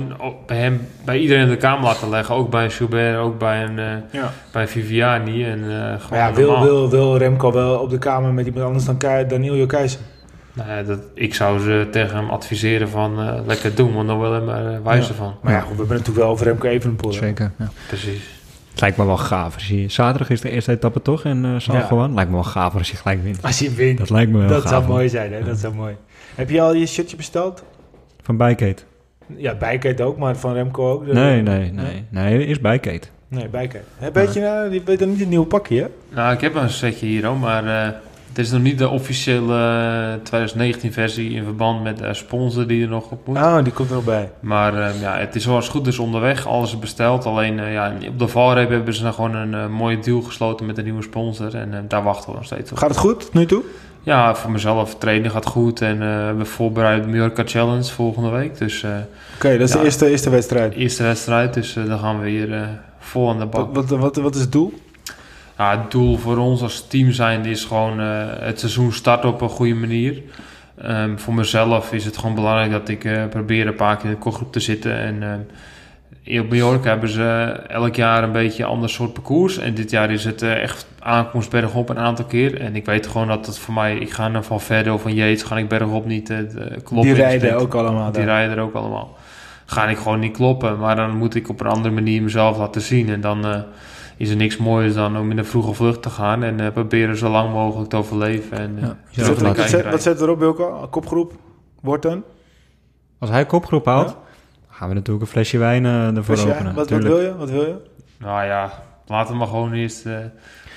bij 0.45 0.57
hem, 0.57 0.87
bij 1.05 1.17
iedereen 1.19 1.43
in 1.43 1.49
de 1.49 1.57
kamer 1.57 1.83
laten 1.83 2.09
leggen. 2.09 2.35
Ook 2.35 2.49
bij 2.49 2.63
een 2.63 2.71
Schubert, 2.71 3.17
ook 3.17 3.39
bij 3.39 3.63
een, 3.63 3.79
eh 3.79 3.85
Ja. 4.11 4.31
bij 4.51 4.61
een 4.61 4.67
Viviani. 4.67 5.45
En, 5.45 5.59
eh, 5.59 6.01
gewoon 6.01 6.19
ja, 6.19 6.33
wil, 6.33 6.61
wil, 6.63 6.89
wil 6.89 7.17
Remco 7.17 7.51
wel 7.51 7.79
op 7.79 7.89
de 7.89 7.97
kamer 7.97 8.33
met 8.33 8.45
iemand 8.45 8.65
anders 8.65 8.85
dan, 8.85 8.97
Kei- 8.97 9.27
dan 9.27 9.43
Iljo 9.43 9.65
Keizer? 9.65 9.99
Nou 10.53 10.69
ja, 10.69 10.83
dat, 10.83 10.99
ik 11.13 11.35
zou 11.35 11.59
ze 11.59 11.87
tegen 11.91 12.15
hem 12.17 12.29
adviseren 12.29 12.89
van 12.89 13.19
eh, 13.21 13.33
lekker 13.45 13.75
doen, 13.75 13.93
want 13.93 14.07
dan 14.07 14.19
wil 14.19 14.33
hem 14.33 14.49
er 14.49 14.83
wijzer 14.83 15.11
Ja. 15.11 15.17
van. 15.17 15.35
Maar 15.41 15.53
ja, 15.53 15.59
goed, 15.59 15.69
we 15.71 15.75
hebben 15.77 15.95
het 15.97 16.07
natuurlijk 16.07 16.25
wel 16.25 16.29
over 16.29 16.45
Remco 16.45 16.67
Evenepoel. 16.67 17.13
Zeker. 17.13 17.51
Ja. 17.59 17.69
Precies. 17.87 18.33
Het 18.71 18.81
lijkt 18.83 18.97
me 18.97 19.05
wel 19.05 19.17
gaaf. 19.17 19.53
Als 19.53 19.67
je, 19.67 19.89
zaterdag 19.89 20.29
is 20.29 20.41
de 20.41 20.49
eerste 20.49 20.71
etappe 20.71 21.01
toch 21.01 21.25
in 21.25 21.45
uh, 21.45 21.59
San 21.59 21.75
Ja. 21.75 21.87
Juan. 21.89 22.13
Lijkt 22.13 22.29
me 22.29 22.35
wel 22.35 22.45
gaaf 22.45 22.75
als 22.75 22.91
je 22.91 22.97
gelijk 22.97 23.23
wint. 23.23 23.41
Als 23.41 23.59
je 23.59 23.71
wint, 23.71 23.97
Dat 23.97 24.09
lijkt 24.09 24.31
me 24.31 24.37
wel 24.37 24.47
dat 24.47 24.61
gaaf. 24.61 24.69
zou 24.69 24.81
man. 24.83 24.91
mooi 24.91 25.09
zijn. 25.09 25.33
Hè? 25.33 25.43
Dat 25.43 25.57
zou 25.57 25.73
mooi. 25.75 25.95
Heb 26.35 26.49
je 26.49 26.61
al 26.61 26.73
je 26.73 26.85
shirtje 26.85 27.15
besteld? 27.15 27.63
Van 28.21 28.37
Bijkate. 28.37 28.83
Ja, 29.37 29.55
Bijkate 29.55 30.03
ook, 30.03 30.17
maar 30.17 30.35
van 30.35 30.53
Remco 30.53 30.91
ook. 30.91 31.05
Nee, 31.05 31.41
nee, 31.41 31.71
nee. 31.71 32.05
Nee, 32.09 32.45
is 32.45 32.59
Bijkate. 32.59 33.07
Nee, 33.27 33.47
Bijkate. 33.47 33.83
Hè, 33.97 34.11
weet 34.11 34.33
je 34.33 34.39
nou, 34.39 34.69
die 34.69 34.81
weet 34.85 34.99
dan 34.99 35.09
niet 35.09 35.19
het 35.19 35.29
nieuwe 35.29 35.45
pakje, 35.45 35.81
hè? 35.81 35.87
Nou, 36.15 36.33
ik 36.33 36.41
heb 36.41 36.55
een 36.55 36.69
setje 36.69 37.05
hier 37.05 37.25
hoor, 37.25 37.37
maar 37.37 37.65
eh, 37.65 37.93
het 38.29 38.37
is 38.37 38.51
nog 38.51 38.61
niet 38.61 38.77
de 38.77 38.89
officiële 38.89 39.53
eh, 39.53 40.23
2019 40.23 40.93
versie 40.93 41.31
in 41.31 41.43
verband 41.43 41.83
met 41.83 41.97
de 41.97 42.13
sponsor 42.13 42.67
die 42.67 42.83
er 42.83 42.89
nog 42.89 43.11
op 43.11 43.27
moet. 43.27 43.37
Oh, 43.37 43.63
die 43.63 43.73
komt 43.73 43.89
er 43.89 43.95
nog 43.95 44.03
bij. 44.05 44.31
Maar 44.39 44.73
eh, 44.73 45.01
ja, 45.01 45.17
het 45.17 45.35
is 45.35 45.43
zoals 45.43 45.65
het 45.65 45.75
goed 45.75 45.87
is 45.87 45.99
onderweg. 45.99 46.47
Alles 46.47 46.73
is 46.73 46.79
besteld. 46.79 47.25
Alleen 47.25 47.59
eh, 47.59 47.73
ja, 47.73 47.93
op 48.07 48.19
de 48.19 48.27
valreep 48.27 48.69
hebben 48.69 48.93
ze 48.93 49.01
nou 49.03 49.13
gewoon 49.13 49.35
een 49.35 49.53
eh, 49.53 49.67
mooie 49.67 49.99
deal 49.99 50.21
gesloten 50.21 50.65
met 50.65 50.77
een 50.77 50.83
nieuwe 50.83 51.01
sponsor. 51.03 51.55
En 51.55 51.73
eh, 51.73 51.79
daar 51.87 52.03
wachten 52.03 52.29
we 52.29 52.35
nog 52.35 52.45
steeds 52.45 52.71
op. 52.71 52.77
Gaat 52.77 52.89
het 52.89 52.97
goed, 52.97 53.33
nu 53.33 53.45
toe? 53.45 53.63
Ja, 54.05 54.35
voor 54.35 54.51
mezelf. 54.51 54.95
Trainen 54.95 55.31
gaat 55.31 55.45
goed. 55.45 55.81
En 55.81 56.01
eh, 56.01 56.37
we 56.37 56.45
voorbereiden 56.45 57.05
de 57.11 57.17
Mallorca 57.17 57.43
Challenge 57.45 57.83
volgende 57.83 58.29
week. 58.29 58.57
Dus 58.57 58.83
eh 58.83 58.91
Oké, 59.35 59.57
dat 59.57 59.67
is 59.67 59.73
Ja. 59.73 59.79
de 59.79 59.85
eerste, 59.85 60.09
eerste 60.09 60.29
wedstrijd. 60.29 60.73
eerste 60.73 61.03
wedstrijd. 61.03 61.53
Dus 61.53 61.75
eh, 61.75 61.85
dan 61.85 61.99
gaan 61.99 62.17
we 62.19 62.23
weer 62.23 62.67
vol 62.99 63.29
aan 63.29 63.39
de 63.39 63.45
bak. 63.45 63.75
Wat, 63.75 63.89
wat, 63.89 63.99
wat, 63.99 64.15
wat 64.15 64.35
is 64.35 64.41
het 64.41 64.51
doel? 64.51 64.73
Ja, 65.57 65.79
het 65.81 65.91
doel 65.91 66.17
voor 66.17 66.37
ons 66.37 66.61
als 66.61 66.87
team 66.87 67.11
zijn 67.11 67.45
is 67.45 67.63
gewoon 67.63 67.99
het 67.99 68.59
seizoen 68.59 68.91
starten 68.93 69.29
op 69.29 69.41
een 69.41 69.49
goede 69.49 69.73
manier. 69.75 70.21
Ehm, 70.81 71.17
voor 71.17 71.33
mezelf 71.33 71.93
is 71.93 72.05
het 72.05 72.17
gewoon 72.17 72.35
belangrijk 72.35 72.71
dat 72.71 72.89
ik 72.89 73.29
probeer 73.29 73.67
een 73.67 73.75
paar 73.75 73.95
keer 73.97 74.05
in 74.05 74.11
de 74.11 74.17
kopgroep 74.17 74.51
te 74.51 74.59
zitten. 74.59 74.97
En 74.97 75.23
ehm, 75.23 75.39
op 76.27 76.49
Mallorca 76.49 76.89
hebben 76.89 77.09
ze 77.09 77.23
elk 77.67 77.95
jaar 77.95 78.23
een 78.23 78.31
beetje 78.31 78.63
een 78.63 78.69
ander 78.69 78.89
soort 78.89 79.13
parcours. 79.13 79.57
En 79.57 79.73
dit 79.73 79.91
jaar 79.91 80.11
is 80.11 80.23
het 80.23 80.41
eh, 80.41 80.61
echt 80.61 80.87
aankomst 80.99 81.49
bergop 81.49 81.89
een 81.89 81.99
aantal 81.99 82.25
keer. 82.25 82.61
En 82.61 82.75
ik 82.75 82.85
weet 82.85 83.07
gewoon 83.07 83.27
dat 83.27 83.45
het 83.45 83.57
voor 83.57 83.73
mij, 83.73 83.97
ik 83.97 84.11
ga 84.11 84.27
naar 84.27 84.43
Van 84.43 84.61
Verder 84.61 84.93
of 84.93 85.01
van 85.01 85.13
Yates, 85.13 85.43
ga 85.43 85.57
ik 85.57 85.69
bergop 85.69 86.05
niet 86.05 86.29
eh, 86.29 86.37
de 86.37 86.81
klop 86.83 87.03
die 87.03 87.13
rijden 87.13 87.57
ook 87.57 87.73
allemaal 87.73 88.11
Die 88.11 88.23
rijden 88.23 88.57
er 88.57 88.63
ook 88.63 88.73
allemaal. 88.73 89.17
Ga 89.65 89.87
ik 89.87 89.97
gewoon 89.97 90.19
niet 90.19 90.33
kloppen, 90.33 90.77
maar 90.77 90.95
dan 90.95 91.17
moet 91.17 91.35
ik 91.35 91.49
op 91.49 91.59
een 91.59 91.67
andere 91.67 91.93
manier 91.93 92.21
mezelf 92.21 92.57
laten 92.57 92.81
zien. 92.81 93.09
En 93.09 93.21
dan 93.21 93.45
eh, 93.45 93.59
is 94.17 94.29
er 94.29 94.35
niks 94.35 94.57
moois 94.57 94.93
dan 94.93 95.17
om 95.17 95.31
in 95.31 95.37
een 95.37 95.45
vroege 95.45 95.73
vlucht 95.73 96.01
te 96.01 96.09
gaan 96.09 96.43
en 96.43 96.71
proberen 96.73 97.17
zo 97.17 97.29
lang 97.29 97.51
mogelijk 97.51 97.89
te 97.89 97.95
overleven. 97.95 98.57
En, 98.57 98.77
Ja. 99.09 99.33
Wat, 99.41 99.59
zet, 99.59 99.89
wat 99.89 100.01
zet 100.01 100.21
erop, 100.21 100.39
Wilco? 100.39 100.87
Kopgroep? 100.89 101.33
Worten? 101.81 102.23
Als 103.19 103.29
hij 103.29 103.45
kopgroep 103.45 103.85
haalt, 103.85 104.09
Ja. 104.09 104.23
Gaan 104.75 104.87
we 104.89 104.93
natuurlijk 104.95 105.25
een 105.25 105.31
flesje 105.31 105.57
wijn 105.57 105.85
eh, 105.85 106.07
ervoor 106.07 106.23
Flesje, 106.23 106.47
openen. 106.53 106.73
wat, 106.75 106.89
wil 106.89 107.19
je? 107.21 107.35
Wat 107.37 107.49
wil 107.49 107.61
je? 107.61 107.75
Nou 108.19 108.45
ja, 108.45 108.71
laten 109.07 109.31
we 109.31 109.37
maar 109.39 109.47
gewoon 109.47 109.73
eerst 109.73 110.05
eh, 110.05 110.13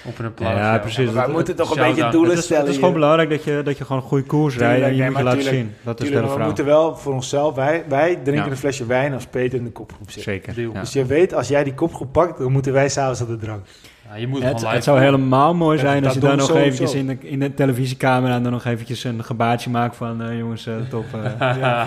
op 0.04 0.18
een 0.18 0.24
applaus. 0.26 0.56
Ja, 0.56 0.78
precies. 0.78 1.10
wij 1.10 1.22
Dat- 1.24 1.32
moeten 1.32 1.56
toch 1.56 1.76
een 1.76 1.82
beetje 1.82 2.10
doelen 2.10 2.30
Het 2.30 2.38
is, 2.38 2.44
stellen 2.44 2.62
het 2.62 2.72
is 2.72 2.76
hier. 2.78 2.84
gewoon 2.86 3.00
belangrijk 3.00 3.30
dat 3.30 3.44
je, 3.44 3.60
dat 3.64 3.78
je 3.78 3.84
gewoon 3.84 4.02
een 4.02 4.08
goede 4.08 4.24
koers 4.24 4.56
rijdt 4.56 4.82
en 4.84 4.90
je 4.94 4.96
nee, 4.96 4.96
moet 4.96 5.06
je 5.06 5.12
maar 5.12 5.22
laten 5.34 5.40
tuurlijk- 5.40 5.62
zien. 5.62 5.74
Dat 5.84 6.00
is 6.00 6.06
Tuurlijk, 6.06 6.22
de 6.26 6.30
maar 6.30 6.38
we 6.40 6.44
moeten 6.46 6.64
wel 6.64 6.96
voor 6.96 7.12
onszelf, 7.12 7.54
wij, 7.54 7.84
wij 7.88 8.14
drinken 8.14 8.44
Ja. 8.44 8.50
een 8.50 8.56
flesje 8.56 8.86
wijn 8.86 9.12
als 9.12 9.26
Peter 9.26 9.58
in 9.58 9.64
de 9.64 9.70
kopgroep 9.70 10.10
zit. 10.10 10.22
Zeker. 10.22 10.54
Dus 10.72 10.92
je 10.92 11.04
weet, 11.04 11.34
als 11.34 11.48
jij 11.48 11.64
die 11.64 11.74
kopgroep 11.74 12.12
pakt, 12.12 12.38
dan 12.38 12.52
moeten 12.52 12.72
wij 12.72 12.88
s'avonds 12.88 13.20
op 13.20 13.28
de 13.28 13.36
drank. 13.36 13.64
Ja, 14.08 14.14
je 14.16 14.26
moet 14.28 14.42
Het, 14.42 14.68
het 14.70 14.84
zou 14.84 15.00
helemaal 15.00 15.54
mooi 15.54 15.76
Ja, 15.76 15.82
zijn 15.84 16.04
als 16.04 16.14
je 16.14 16.20
daar 16.20 16.36
nog 16.36 16.54
eventjes 16.54 16.94
in 16.94 17.06
de, 17.06 17.16
in 17.20 17.38
de 17.40 17.54
televisiecamera 17.54 18.40
dan 18.40 18.52
nog 18.52 18.64
eventjes 18.64 19.04
een 19.04 19.24
gebaartje 19.24 19.70
maakt 19.70 19.96
van 19.96 20.22
eh, 20.22 20.38
jongens, 20.38 20.66
eh, 20.66 20.74
top. 20.90 21.04
eh. 21.14 21.86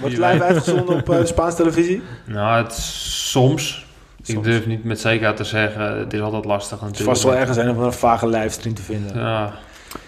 Wordt 0.00 0.16
live 0.18 0.42
uitgezonden 0.42 0.96
op 0.96 1.10
eh, 1.10 1.24
Spaanse 1.24 1.56
televisie? 1.56 2.02
Nou, 2.24 2.62
het 2.62 2.72
soms. 2.74 3.88
Ik 4.24 4.42
durf 4.42 4.66
niet 4.66 4.84
met 4.84 5.00
zekerheid 5.00 5.36
te 5.36 5.44
zeggen. 5.44 5.98
Het 5.98 6.12
is 6.12 6.20
altijd 6.20 6.44
lastig 6.44 6.70
Het 6.80 6.90
is 6.90 6.98
natuurlijk. 6.98 7.18
vast 7.18 7.22
wel 7.32 7.40
ergens 7.40 7.56
een 7.56 7.68
of 7.70 7.74
andere 7.76 7.92
vage 7.92 8.28
livestream 8.28 8.74
te 8.74 8.82
vinden. 8.82 9.16
Ja, 9.18 9.52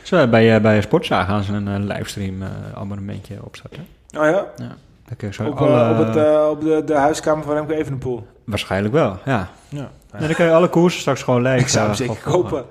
Zo, 0.02 0.26
bij, 0.26 0.60
bij 0.60 0.80
Sportza 0.82 1.24
gaan 1.24 1.42
ze 1.42 1.52
een 1.52 1.86
livestream 1.86 2.42
eh, 2.42 2.48
abonnementje 2.74 3.34
opstarten. 3.44 3.86
Oh 4.18 4.24
ja? 4.24 4.46
Hebben 4.56 4.78
Dan 5.06 5.16
kun 5.16 5.28
je 5.28 5.34
zo 5.34 5.44
Op, 5.46 5.56
alle- 5.58 5.90
op, 5.90 6.06
het, 6.06 6.48
op 6.50 6.60
de, 6.60 6.82
de 6.86 6.94
huiskamer 6.94 7.44
van 7.44 7.54
Remco 7.54 7.72
Evenepoel. 7.72 8.26
Waarschijnlijk 8.44 8.94
wel, 8.94 9.18
ja. 9.24 9.48
Ja. 9.68 9.90
En 10.12 10.26
dan 10.26 10.34
kun 10.34 10.44
je 10.44 10.52
alle 10.52 10.68
koersen 10.68 11.00
straks 11.00 11.22
gewoon 11.22 11.42
live. 11.42 11.58
Ik 11.58 11.68
zou 11.68 11.86
hem 11.86 11.94
zeker 11.94 12.16
kopen. 12.22 12.64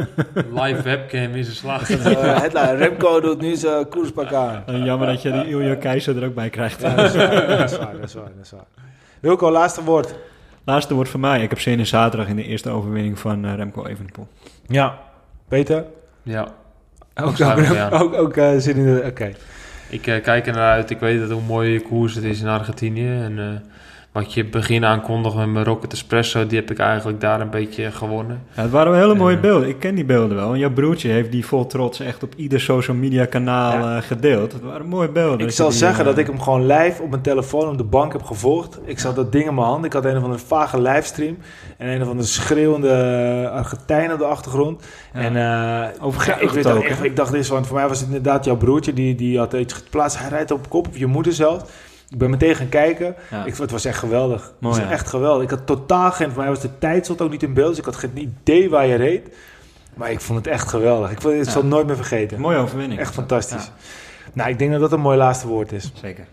Live 0.60 0.82
webcam 0.82 1.34
is 1.34 1.48
een 1.48 1.54
slag. 1.54 1.90
Eh, 1.90 2.78
Remco 2.78 3.20
doet 3.20 3.40
nu 3.40 3.54
zijn 3.56 3.88
koerspak 3.88 4.32
aan. 4.32 4.62
En 4.66 4.84
jammer 4.84 5.06
dat 5.06 5.22
je 5.22 5.32
die 5.32 5.48
Ilja 5.48 5.74
Keizer 5.74 6.16
er 6.16 6.28
ook 6.28 6.34
bij 6.34 6.50
krijgt. 6.50 6.80
Ja, 6.80 6.94
dat, 6.94 7.14
is 7.14 7.16
waar, 7.16 7.46
dat 7.46 7.70
is 7.70 7.76
waar, 7.76 7.92
dat 7.92 8.04
is 8.04 8.14
waar, 8.14 8.24
dat 8.36 8.44
is 8.44 8.50
waar. 8.50 8.64
Wilco, 9.20 9.50
laatste 9.50 9.84
woord. 9.84 10.14
Laatste 10.64 10.94
woord 10.94 11.08
van 11.08 11.20
mij. 11.20 11.42
Ik 11.42 11.50
heb 11.50 11.60
zin 11.60 11.78
in 11.78 11.86
zaterdag 11.86 12.28
in 12.28 12.36
de 12.36 12.44
eerste 12.44 12.70
overwinning 12.70 13.18
van 13.18 13.44
eh, 13.44 13.54
Remco 13.54 13.86
Evenepoel. 13.86 14.28
Ja. 14.66 14.98
Peter? 15.48 15.84
Ja, 16.22 16.48
Ook, 17.14 17.40
ook, 17.40 18.02
ook, 18.02 18.14
ook 18.14 18.36
eh, 18.36 18.50
zin 18.58 18.76
in 18.76 18.84
de... 18.84 19.02
Oké. 19.06 19.32
ik 19.88 20.06
eh, 20.06 20.22
kijk 20.22 20.46
er 20.46 20.52
naar 20.52 20.72
uit. 20.72 20.90
Ik 20.90 20.98
weet 20.98 21.20
dat 21.20 21.30
hoe 21.30 21.42
mooi 21.42 21.82
koers 21.82 22.14
het 22.14 22.24
is 22.24 22.40
in 22.40 22.48
Argentinië. 22.48 23.08
En 23.08 23.38
eh, 23.38 23.70
wat 24.14 24.34
je 24.34 24.44
begin 24.44 24.84
aankondigde 24.84 25.38
met 25.38 25.48
mijn 25.48 25.64
Rocket 25.64 25.92
Espresso, 25.92 26.46
die 26.46 26.58
heb 26.58 26.70
ik 26.70 26.78
eigenlijk 26.78 27.20
daar 27.20 27.40
een 27.40 27.50
beetje 27.50 27.90
gewonnen. 27.90 28.42
Ja, 28.56 28.62
het 28.62 28.70
waren 28.70 28.92
wel 28.92 29.00
hele 29.00 29.14
mooie 29.14 29.34
Ja. 29.34 29.40
beelden. 29.40 29.68
Ik 29.68 29.78
ken 29.78 29.94
die 29.94 30.04
beelden 30.04 30.36
wel. 30.36 30.52
En 30.52 30.58
jouw 30.58 30.70
broertje 30.70 31.08
heeft 31.08 31.30
die 31.32 31.46
vol 31.46 31.66
trots 31.66 32.00
echt 32.00 32.22
op 32.22 32.32
ieder 32.36 32.60
social 32.60 32.96
media 32.96 33.24
kanaal 33.24 33.72
Ja. 33.78 33.96
eh, 33.96 34.02
gedeeld. 34.02 34.52
Het 34.52 34.62
waren 34.62 34.86
mooie 34.86 35.08
beelden. 35.08 35.46
Ik 35.46 35.52
zal 35.52 35.68
die, 35.68 35.78
zeggen 35.78 35.98
eh, 36.00 36.06
dat 36.06 36.18
ik 36.18 36.26
hem 36.26 36.40
gewoon 36.40 36.66
live 36.66 37.02
op 37.02 37.10
mijn 37.10 37.22
telefoon 37.22 37.68
op 37.68 37.76
de 37.78 37.84
bank 37.84 38.12
heb 38.12 38.22
gevolgd. 38.22 38.78
Ik 38.84 38.98
zat 38.98 39.16
dat 39.16 39.32
ding 39.32 39.46
in 39.48 39.54
mijn 39.54 39.66
hand. 39.66 39.84
Ik 39.84 39.92
had 39.92 40.04
een 40.04 40.16
of 40.16 40.22
andere 40.22 40.42
vage 40.46 40.80
livestream. 40.80 41.36
En 41.76 41.88
een 41.88 42.02
of 42.02 42.08
andere 42.08 42.28
schreeuwende 42.28 42.88
eh, 42.88 43.50
Argentijn 43.50 44.12
op 44.12 44.18
de 44.18 44.24
achtergrond. 44.24 44.82
Ja. 45.14 45.20
En 45.20 45.36
eh, 45.36 46.04
Over 46.04 46.36
ik, 46.42 46.50
weet 46.50 46.66
ook, 46.70 46.82
echt, 46.84 47.04
ik 47.04 47.16
dacht 47.16 47.32
eerst, 47.32 47.50
want 47.50 47.66
voor 47.66 47.76
mij 47.76 47.88
was 47.88 47.98
het 47.98 48.06
inderdaad 48.08 48.44
jouw 48.44 48.56
broertje. 48.56 48.92
Die, 48.92 49.14
die 49.14 49.38
had 49.38 49.52
iets 49.52 49.72
geplaatst. 49.74 50.18
Hij 50.18 50.28
rijdt 50.28 50.50
op 50.50 50.68
kop, 50.68 50.88
of 50.88 50.98
je 50.98 51.06
moeder 51.06 51.32
zelf. 51.32 51.92
Ik 52.14 52.20
ben 52.20 52.30
meteen 52.30 52.54
gaan 52.54 52.68
kijken. 52.68 53.14
Ja. 53.30 53.44
Ik, 53.44 53.56
het 53.56 53.70
was 53.70 53.84
echt 53.84 53.98
geweldig. 53.98 54.42
Het 54.42 54.52
was 54.60 54.78
echt 54.78 55.08
geweldig. 55.08 55.42
Ik 55.42 55.50
had 55.50 55.66
totaal 55.66 56.10
geen... 56.12 56.30
Voor 56.30 56.42
mij 56.42 56.48
was 56.48 56.60
de 56.60 56.78
tijd 56.78 57.06
zat 57.06 57.20
ook 57.20 57.30
niet 57.30 57.42
in 57.42 57.54
beeld. 57.54 57.68
Dus 57.68 57.78
ik 57.78 57.84
had 57.84 57.96
geen 57.96 58.18
idee 58.18 58.70
waar 58.70 58.86
je 58.86 58.94
reed. 58.94 59.28
Maar 59.94 60.10
ik 60.10 60.20
vond 60.20 60.38
het 60.38 60.46
echt 60.54 60.68
geweldig. 60.68 61.10
Ik, 61.10 61.20
vond, 61.20 61.34
Ja. 61.34 61.44
zal 61.44 61.60
het 61.60 61.70
nooit 61.70 61.86
meer 61.86 61.96
vergeten. 61.96 62.40
Mooie 62.40 62.56
overwinning. 62.58 63.00
Echt 63.00 63.14
fantastisch. 63.14 63.70
Nou, 64.32 64.50
ik 64.50 64.58
denk 64.58 64.70
dat 64.70 64.80
dat 64.80 64.92
een 64.92 65.00
mooi 65.00 65.16
laatste 65.16 65.46
woord 65.46 65.72
is. 65.72 65.92
Zeker. 65.94 66.26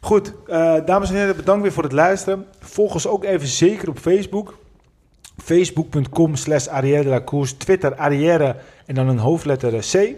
Goed, 0.00 0.32
eh, 0.46 0.74
dames 0.84 1.08
en 1.10 1.16
heren, 1.16 1.36
bedankt 1.36 1.62
weer 1.62 1.72
voor 1.72 1.82
het 1.82 1.92
luisteren. 1.92 2.46
Volg 2.60 2.94
ons 2.94 3.06
ook 3.06 3.24
even 3.24 3.48
zeker 3.48 3.88
op 3.88 3.98
Facebook. 3.98 4.58
Facebook.com 5.42 6.36
slash 6.36 6.66
Arrière 6.66 7.02
de 7.02 7.08
la 7.08 7.22
Course. 7.24 7.56
Twitter 7.56 7.94
Arrière 7.94 8.56
en 8.86 8.94
dan 8.94 9.08
een 9.08 9.18
hoofdletter 9.18 9.74
eh, 9.74 9.80
C. 9.80 10.14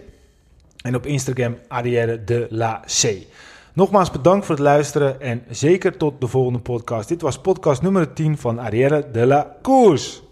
En 0.81 0.95
op 0.95 1.05
Instagram 1.05 1.57
Arrière 1.67 2.23
de 2.23 2.47
la 2.49 2.83
C. 3.01 3.15
Nogmaals 3.79 4.11
bedankt 4.11 4.45
voor 4.45 4.55
het 4.55 4.63
luisteren 4.63 5.21
en 5.21 5.43
zeker 5.49 5.97
tot 5.97 6.21
de 6.21 6.27
volgende 6.27 6.59
podcast. 6.59 7.07
Dit 7.07 7.21
was 7.21 7.39
podcast 7.39 7.81
nummer 7.81 8.13
10 8.13 8.37
van 8.37 8.59
Arrière 8.59 9.11
de 9.11 9.25
la 9.25 9.55
Course. 9.61 10.28